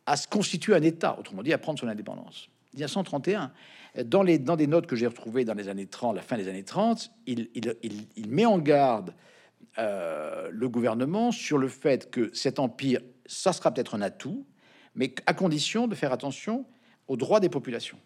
à 0.07 0.17
se 0.17 0.29
constituer 0.29 0.75
un 0.75 0.83
État, 0.83 1.19
autrement 1.19 1.43
dit, 1.43 1.53
à 1.53 1.59
prendre 1.59 1.79
son 1.79 1.89
indépendance. 1.89 2.49
1931. 2.75 3.53
Dans, 4.05 4.25
dans 4.25 4.57
des 4.57 4.67
notes 4.67 4.87
que 4.87 4.97
j'ai 4.97 5.07
retrouvées 5.07 5.45
dans 5.45 5.55
les 5.55 5.69
années 5.69 5.87
30, 5.87 6.17
la 6.17 6.23
fin 6.23 6.37
des 6.37 6.49
années 6.49 6.65
30, 6.65 7.11
il, 7.27 7.49
il, 7.55 7.75
il 8.17 8.29
met 8.29 8.45
en 8.45 8.59
garde 8.59 9.15
euh, 9.79 10.49
le 10.53 10.69
gouvernement 10.69 11.33
sur 11.33 11.59
le 11.59 11.69
fait 11.69 12.11
que 12.11 12.33
cet 12.35 12.59
empire, 12.59 13.01
ça 13.27 13.53
sera 13.53 13.73
peut-être 13.73 13.95
un 13.95 14.03
atout, 14.03 14.47
mais 14.95 15.15
à 15.27 15.35
condition 15.35 15.89
de 15.89 15.95
faire 15.95 16.13
attention 16.13 16.65
aux 17.09 17.17
droits 17.17 17.41
des 17.41 17.49
populations, 17.49 17.99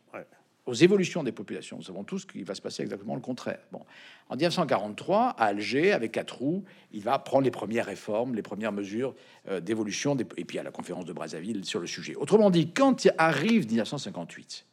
aux 0.66 0.74
évolutions 0.74 1.22
des 1.22 1.32
populations. 1.32 1.76
Nous 1.76 1.84
savons 1.84 2.04
tous 2.04 2.24
qu'il 2.24 2.44
va 2.44 2.54
se 2.54 2.62
passer 2.62 2.82
exactement 2.82 3.14
le 3.14 3.20
contraire. 3.20 3.60
Bon, 3.72 3.80
en 4.28 4.36
1943, 4.36 5.30
à 5.30 5.44
Alger, 5.44 5.92
avec 5.92 6.12
quatre 6.12 6.38
roues, 6.38 6.64
il 6.92 7.02
va 7.02 7.18
prendre 7.18 7.44
les 7.44 7.50
premières 7.50 7.86
réformes, 7.86 8.34
les 8.34 8.42
premières 8.42 8.72
mesures 8.72 9.14
euh, 9.48 9.60
d'évolution, 9.60 10.16
et 10.36 10.44
puis 10.44 10.58
à 10.58 10.62
la 10.62 10.70
conférence 10.70 11.04
de 11.04 11.12
Brazzaville 11.12 11.64
sur 11.64 11.80
le 11.80 11.86
sujet. 11.86 12.14
Autrement 12.14 12.50
dit, 12.50 12.72
quand 12.72 13.06
arrive 13.18 13.66
1958, 13.66 14.67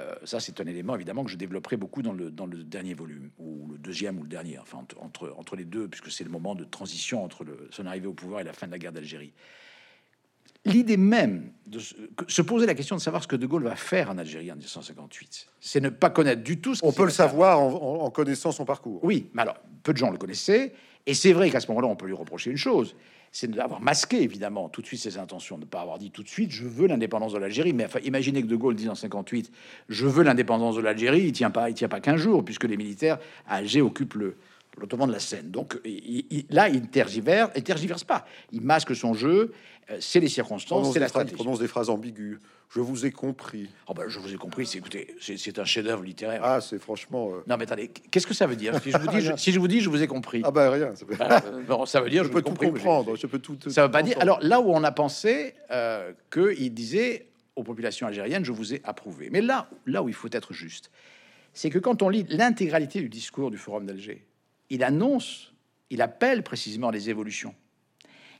euh, 0.00 0.14
ça, 0.24 0.40
c'est 0.40 0.60
un 0.60 0.66
élément 0.66 0.94
évidemment 0.94 1.24
que 1.24 1.30
je 1.30 1.36
développerai 1.36 1.76
beaucoup 1.76 2.02
dans 2.02 2.12
le, 2.12 2.30
dans 2.30 2.46
le 2.46 2.62
dernier 2.64 2.94
volume, 2.94 3.30
ou 3.38 3.66
le 3.70 3.78
deuxième 3.78 4.18
ou 4.18 4.22
le 4.22 4.28
dernier, 4.28 4.58
enfin 4.58 4.84
entre, 4.98 5.34
entre 5.36 5.56
les 5.56 5.64
deux, 5.64 5.88
puisque 5.88 6.10
c'est 6.10 6.24
le 6.24 6.30
moment 6.30 6.54
de 6.54 6.64
transition 6.64 7.24
entre 7.24 7.44
le, 7.44 7.68
son 7.70 7.86
arrivée 7.86 8.06
au 8.06 8.12
pouvoir 8.12 8.40
et 8.40 8.44
la 8.44 8.52
fin 8.52 8.66
de 8.66 8.72
la 8.72 8.78
guerre 8.78 8.92
d'Algérie. 8.92 9.32
L'idée 10.64 10.96
même 10.96 11.52
de 11.66 11.78
se, 11.78 12.42
poser 12.42 12.66
la 12.66 12.74
question 12.74 12.96
de 12.96 13.00
savoir 13.00 13.22
ce 13.22 13.28
que 13.28 13.36
De 13.36 13.46
Gaulle 13.46 13.62
va 13.62 13.76
faire 13.76 14.10
en 14.10 14.18
Algérie 14.18 14.50
en 14.50 14.56
1958, 14.56 15.48
c'est 15.60 15.80
ne 15.80 15.90
pas 15.90 16.10
connaître 16.10 16.42
du 16.42 16.60
tout 16.60 16.74
ce 16.74 16.84
On 16.84 16.92
peut 16.92 17.04
le 17.04 17.10
savoir 17.10 17.60
en, 17.60 18.02
en, 18.02 18.10
connaissant 18.10 18.50
son 18.50 18.64
parcours. 18.64 19.02
Oui, 19.04 19.30
mais 19.32 19.42
alors, 19.42 19.56
peu 19.84 19.92
de 19.92 19.98
gens 19.98 20.10
le 20.10 20.18
connaissaient, 20.18 20.74
et 21.06 21.14
c'est 21.14 21.32
vrai 21.32 21.50
qu'à 21.50 21.60
ce 21.60 21.68
moment-là, 21.68 21.86
on 21.86 21.94
peut 21.94 22.06
lui 22.06 22.14
reprocher 22.14 22.50
une 22.50 22.56
chose, 22.56 22.96
c'est 23.38 23.50
d'avoir 23.50 23.82
masqué 23.82 24.22
évidemment 24.22 24.70
tout 24.70 24.80
de 24.80 24.86
suite 24.86 25.00
ses 25.00 25.18
intentions, 25.18 25.56
de 25.58 25.64
ne 25.64 25.66
pas 25.66 25.82
avoir 25.82 25.98
dit 25.98 26.10
tout 26.10 26.22
de 26.22 26.28
suite 26.28 26.50
je 26.52 26.64
veux 26.64 26.86
l'indépendance 26.86 27.34
de 27.34 27.38
l'Algérie. 27.38 27.74
Mais 27.74 27.84
enfin, 27.84 27.98
imaginez 28.02 28.40
que 28.40 28.46
De 28.46 28.56
Gaulle 28.56 28.76
dise 28.76 28.88
en 28.88 28.94
58 28.94 29.52
je 29.90 30.06
veux 30.06 30.22
l'indépendance 30.22 30.76
de 30.76 30.80
l'Algérie, 30.80 31.20
il 31.20 31.32
tient 31.32 31.50
pas, 31.50 31.70
tient 31.70 31.88
pas 31.88 32.00
qu'un 32.00 32.16
jour 32.16 32.42
puisque 32.42 32.64
les 32.64 32.78
militaires 32.78 33.18
à 33.46 33.56
Alger 33.56 33.82
occupent 33.82 34.14
le 34.14 34.36
l'ottoman 34.76 35.08
de 35.08 35.12
la 35.12 35.20
Seine. 35.20 35.50
Donc 35.50 35.78
là, 36.50 36.68
il 36.68 36.88
tergiverse, 36.88 37.50
il 37.56 37.62
tergiverse 37.62 38.04
pas. 38.04 38.26
Il 38.52 38.62
masque 38.62 38.94
son 38.94 39.14
jeu. 39.14 39.52
Euh, 39.90 39.98
c'est 40.00 40.20
les 40.20 40.28
circonstances, 40.28 40.92
c'est 40.92 40.98
la 40.98 41.08
stratégie. 41.08 41.34
Il 41.34 41.36
prononce 41.36 41.60
des 41.60 41.68
phrases 41.68 41.90
ambiguës. 41.90 42.38
Je 42.68 42.80
vous 42.80 43.06
ai 43.06 43.12
compris. 43.12 43.68
Oh 43.86 43.94
ben, 43.94 44.08
je 44.08 44.18
vous 44.18 44.32
ai 44.32 44.36
compris. 44.36 44.66
C'est 44.66 44.78
écoutez, 44.78 45.14
c'est 45.20 45.58
un 45.58 45.64
chef-d'œuvre 45.64 46.02
littéraire. 46.02 46.40
Ah, 46.42 46.60
c'est 46.60 46.78
franchement. 46.78 47.30
Euh, 47.30 47.44
non, 47.46 47.56
mais 47.56 47.64
attendez, 47.64 47.88
qu'est-ce 47.88 48.26
que 48.26 48.34
ça 48.34 48.46
veut 48.46 48.56
dire? 48.56 48.74
Si 48.82 48.90
je 48.90 48.98
vous 48.98 49.08
dis, 49.08 49.20
je, 49.20 49.36
si 49.36 49.52
je 49.52 49.60
vous 49.60 49.68
dis, 49.68 49.80
je 49.80 49.88
vous 49.88 50.02
ai 50.02 50.06
compris. 50.06 50.42
Ah 50.44 50.50
ben 50.50 50.68
rien. 50.70 50.94
Ça 50.96 51.04
veut, 51.06 51.16
bah, 51.16 51.42
euh, 51.46 51.86
ça 51.86 52.00
veut 52.00 52.10
dire, 52.10 52.24
je, 52.24 52.28
peux 52.28 52.42
tout 52.42 52.54
comprendre. 52.54 53.16
Je 53.16 53.26
peux 53.26 53.38
tout. 53.38 53.56
Ça 53.68 53.86
veut 53.86 53.90
pas 53.90 54.02
dire. 54.02 54.16
Alors 54.20 54.40
là 54.42 54.60
où 54.60 54.70
on 54.72 54.82
a 54.82 54.90
pensé 54.90 55.54
euh, 55.70 56.12
qu'il 56.32 56.74
disait 56.74 57.28
aux 57.54 57.62
populations 57.62 58.06
algériennes, 58.06 58.44
je 58.44 58.52
vous 58.52 58.74
ai 58.74 58.80
approuvé. 58.84 59.30
Mais 59.30 59.40
là, 59.40 59.70
là 59.86 60.02
où 60.02 60.08
il 60.08 60.14
faut 60.14 60.28
être 60.32 60.52
juste, 60.52 60.90
c'est 61.52 61.70
que 61.70 61.78
quand 61.78 62.02
on 62.02 62.08
lit 62.08 62.26
l'intégralité 62.28 63.00
du 63.00 63.08
discours 63.08 63.50
du 63.50 63.56
Forum 63.56 63.86
d'Alger, 63.86 64.26
il 64.70 64.84
annonce, 64.84 65.52
il 65.90 66.02
appelle 66.02 66.42
précisément 66.42 66.90
les 66.90 67.10
évolutions 67.10 67.54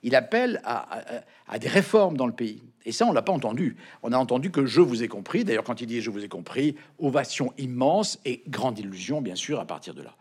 il 0.07 0.15
appelle 0.15 0.61
à, 0.65 1.59
des 1.59 1.69
réformes 1.69 2.17
dans 2.17 2.27
le 2.27 2.33
pays. 2.33 2.63
Et 2.85 2.93
ça, 2.93 3.05
on 3.07 3.13
l'a 3.13 3.23
pas 3.23 3.33
entendu. 3.33 3.77
On 4.05 4.13
a 4.13 4.17
entendu 4.17 4.53
que 4.53 4.65
je 4.65 4.81
vous 4.81 5.03
ai 5.03 5.09
compris. 5.09 5.43
D'ailleurs, 5.43 5.65
quand 5.65 5.81
il 5.81 5.87
dit 5.89 6.01
je 6.01 6.11
vous 6.11 6.25
ai 6.25 6.29
compris, 6.29 6.77
ovation 7.01 7.53
immense 7.59 8.21
et 8.25 8.45
grande 8.47 8.79
illusion, 8.79 9.21
bien 9.21 9.35
sûr, 9.35 9.59
à 9.59 9.65
partir 9.65 9.95
de 9.95 10.03
là. 10.03 10.15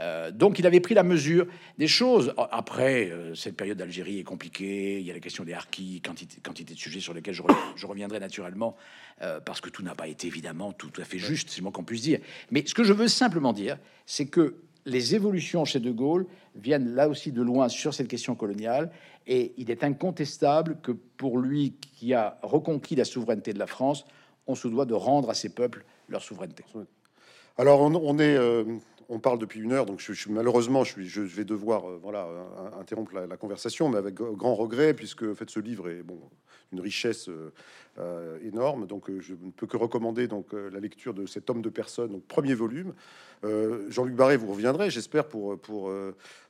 Euh, 0.00 0.30
donc, 0.30 0.58
il 0.58 0.66
avait 0.66 0.80
pris 0.80 0.92
la 0.92 1.02
mesure 1.02 1.46
des 1.78 1.88
choses. 1.88 2.34
Après, 2.36 3.08
euh, 3.08 3.34
cette 3.34 3.56
période 3.56 3.78
d'Algérie 3.78 4.18
est 4.18 4.24
compliquée. 4.24 5.00
Il 5.00 5.06
y 5.06 5.10
a 5.10 5.14
la 5.14 5.20
question 5.20 5.44
des 5.44 5.54
harkis, 5.54 6.02
quantité, 6.02 6.36
quantité 6.42 6.74
de 6.74 6.78
sujets 6.78 7.00
sur 7.00 7.14
lesquels 7.14 7.34
je, 7.34 7.86
reviendrai 7.86 8.20
naturellement, 8.20 8.76
euh, 9.22 9.40
parce 9.40 9.62
que 9.62 9.70
tout 9.70 9.82
n'a 9.82 9.94
pas 9.94 10.08
été 10.08 10.26
évidemment 10.26 10.72
tout 10.72 10.92
à 10.98 11.04
fait 11.04 11.18
juste, 11.18 11.48
c'est 11.48 11.62
moi 11.62 11.72
qu'on 11.72 11.84
puisse 11.84 12.02
dire. 12.02 12.20
Mais 12.50 12.62
ce 12.66 12.74
que 12.74 12.84
je 12.84 12.92
veux 12.92 13.08
simplement 13.08 13.54
dire, 13.54 13.78
c'est 14.04 14.26
que 14.26 14.56
les 14.86 15.14
évolutions 15.14 15.64
chez 15.64 15.80
De 15.80 15.90
Gaulle 15.90 16.26
viennent 16.54 16.94
là 16.94 17.08
aussi 17.08 17.32
de 17.32 17.42
loin 17.42 17.68
sur 17.68 17.94
cette 17.94 18.08
question 18.08 18.34
coloniale, 18.34 18.90
et 19.26 19.52
il 19.56 19.70
est 19.70 19.84
incontestable 19.84 20.78
que 20.82 20.92
pour 20.92 21.38
lui 21.38 21.74
qui 21.80 22.14
a 22.14 22.38
reconquis 22.42 22.96
la 22.96 23.04
souveraineté 23.04 23.52
de 23.52 23.58
la 23.58 23.66
France, 23.66 24.04
on 24.46 24.54
se 24.54 24.68
doit 24.68 24.86
de 24.86 24.94
rendre 24.94 25.30
à 25.30 25.34
ces 25.34 25.50
peuples 25.50 25.84
leur 26.08 26.22
souveraineté. 26.22 26.64
Alors 27.58 27.80
on, 27.82 28.18
est, 28.18 28.36
euh, 28.36 28.64
on 29.08 29.18
parle 29.18 29.38
depuis 29.38 29.60
une 29.60 29.72
heure, 29.72 29.86
donc 29.86 30.00
je, 30.00 30.12
suis 30.12 30.30
malheureusement 30.30 30.82
je, 30.82 31.02
je 31.02 31.20
vais 31.20 31.44
devoir 31.44 31.88
euh, 31.88 31.98
voilà 32.02 32.26
interrompre 32.80 33.12
la, 33.14 33.36
conversation, 33.36 33.88
mais 33.88 33.98
avec 33.98 34.14
grand 34.14 34.54
regret 34.54 34.94
puisque 34.94 35.34
fait 35.34 35.50
ce 35.50 35.60
livre 35.60 35.90
est 35.90 36.02
bon 36.02 36.18
une 36.72 36.80
richesse 36.80 37.28
euh, 37.98 38.38
énorme, 38.42 38.86
donc 38.86 39.10
je 39.20 39.34
ne 39.34 39.50
peux 39.50 39.66
que 39.66 39.76
recommander 39.76 40.26
donc 40.28 40.52
la 40.52 40.80
lecture 40.80 41.14
de 41.14 41.26
cet 41.26 41.50
homme 41.50 41.62
de 41.62 41.68
personne, 41.68 42.12
donc 42.12 42.24
premier 42.24 42.54
volume. 42.54 42.94
Jean-Luc 43.88 44.14
Barré, 44.14 44.36
vous 44.36 44.52
reviendrez, 44.52 44.90
j'espère 44.90 45.26
pour 45.26 45.58
pour 45.58 45.90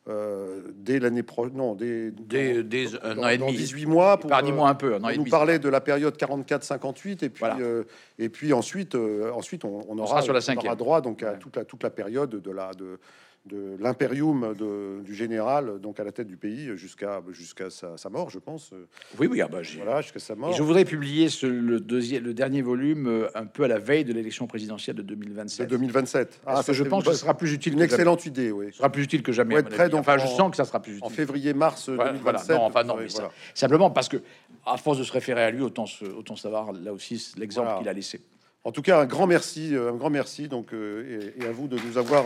euh, 0.09 0.62
dès 0.75 0.99
l'année 0.99 1.23
prochaine, 1.23 1.57
non, 1.57 1.75
dès, 1.75 2.11
dès, 2.11 2.97
un 3.03 3.18
an 3.18 3.29
et 3.29 3.37
demi, 3.37 3.53
18 3.53 3.85
mois, 3.85 4.18
pour, 4.18 4.31
moi 4.31 4.71
un 4.71 4.75
peu, 4.75 4.99
nous 4.99 5.25
parler 5.25 5.59
de 5.59 5.68
la 5.68 5.83
période 5.83 6.16
44-58, 6.16 7.23
et 7.25 7.29
puis 7.29 7.45
euh, 7.61 7.85
et 8.18 8.31
puis 8.31 8.55
ensuite, 8.55 8.95
euh, 8.95 9.31
ensuite 9.33 9.64
on, 9.66 9.99
aura, 9.99 10.23
sur 10.23 10.33
la 10.33 10.41
on 10.49 10.57
aura 10.57 10.75
droit 10.75 11.01
donc 11.03 11.23
à 11.23 11.35
toute 11.35 11.57
la 11.57 11.66
toute 11.66 11.83
la 11.83 11.91
période 11.91 12.31
de 12.31 12.51
la 12.51 12.73
de 12.73 12.99
de 13.47 13.76
l'impérium 13.80 14.55
du 15.03 15.14
général, 15.14 15.80
donc 15.80 15.99
à 15.99 16.05
la 16.05 16.12
tête 16.12 16.26
du 16.26 16.36
pays, 16.36 16.76
jusqu'à 16.76 17.22
jusqu'à 17.30 17.70
sa, 17.70 18.11
mort, 18.11 18.28
je 18.28 18.38
pense. 18.38 18.72
Oui, 19.18 19.28
oui, 19.30 19.41
ah 19.41 19.49
bah, 19.49 19.61
voilà, 19.76 20.03
jusqu'à 20.03 20.18
sa 20.18 20.34
mort. 20.34 20.53
je 20.53 20.62
voudrais 20.62 20.84
publier 20.84 21.30
ce, 21.30 21.47
le, 21.47 21.80
deuxième, 21.80 22.24
le 22.24 22.34
dernier 22.34 22.61
volume 22.61 23.07
euh, 23.07 23.28
un 23.34 23.47
peu 23.47 23.64
à 23.64 23.68
la 23.68 23.78
veille 23.78 24.05
de 24.05 24.12
l'élection 24.12 24.47
présidentielle 24.47 24.97
de 24.97 25.03
2027. 25.03 25.66
De 25.66 25.76
2027. 25.76 26.41
Ah, 26.47 26.62
ça, 26.62 26.72
je 26.72 26.84
pense 26.84 27.05
que 27.05 27.12
ce 27.12 27.18
sera 27.18 27.34
plus 27.34 27.53
utile. 27.53 27.72
Une 27.72 27.82
excellente 27.82 28.26
idée, 28.26 28.51
oui. 28.51 28.66
Ce 28.72 28.78
sera 28.78 28.91
plus 28.91 29.05
utile 29.05 29.22
que 29.22 29.32
jamais. 29.32 29.55
Ouais, 29.55 29.62
très, 29.62 29.88
donc, 29.88 30.01
enfin, 30.01 30.18
je 30.18 30.26
sens 30.26 30.51
que 30.51 30.57
ça 30.57 30.64
sera 30.64 30.80
plus 30.80 30.93
utile. 30.93 31.07
En 31.07 31.09
février-mars 31.09 31.88
2027. 31.88 32.57
non, 32.57 32.62
enfin, 32.64 32.84
non, 32.84 32.97
mais 32.97 33.09
ça, 33.09 33.30
simplement 33.55 33.91
parce 33.91 34.09
que, 34.09 34.18
à 34.66 34.76
force 34.76 34.99
de 34.99 35.05
se 35.05 35.12
référer 35.12 35.43
à 35.43 35.51
lui, 35.51 35.62
autant, 35.62 35.86
autant 36.16 36.36
savoir 36.36 36.72
là 36.72 36.93
aussi 36.93 37.32
l'exemple 37.38 37.78
qu'il 37.78 37.88
a 37.88 37.93
laissé. 37.93 38.20
En 38.64 38.72
tout 38.72 38.82
cas, 38.82 39.00
un 39.00 39.06
grand 39.06 39.26
merci, 39.26 39.74
un 39.74 39.96
grand 39.96 40.11
merci 40.11 40.48
donc, 40.48 40.72
et, 40.72 41.46
à 41.46 41.52
vous 41.52 41.66
de 41.66 41.78
nous 41.78 41.96
avoir 41.96 42.24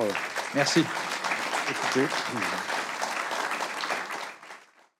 merci. 0.54 0.84
Écoutez. 1.70 2.06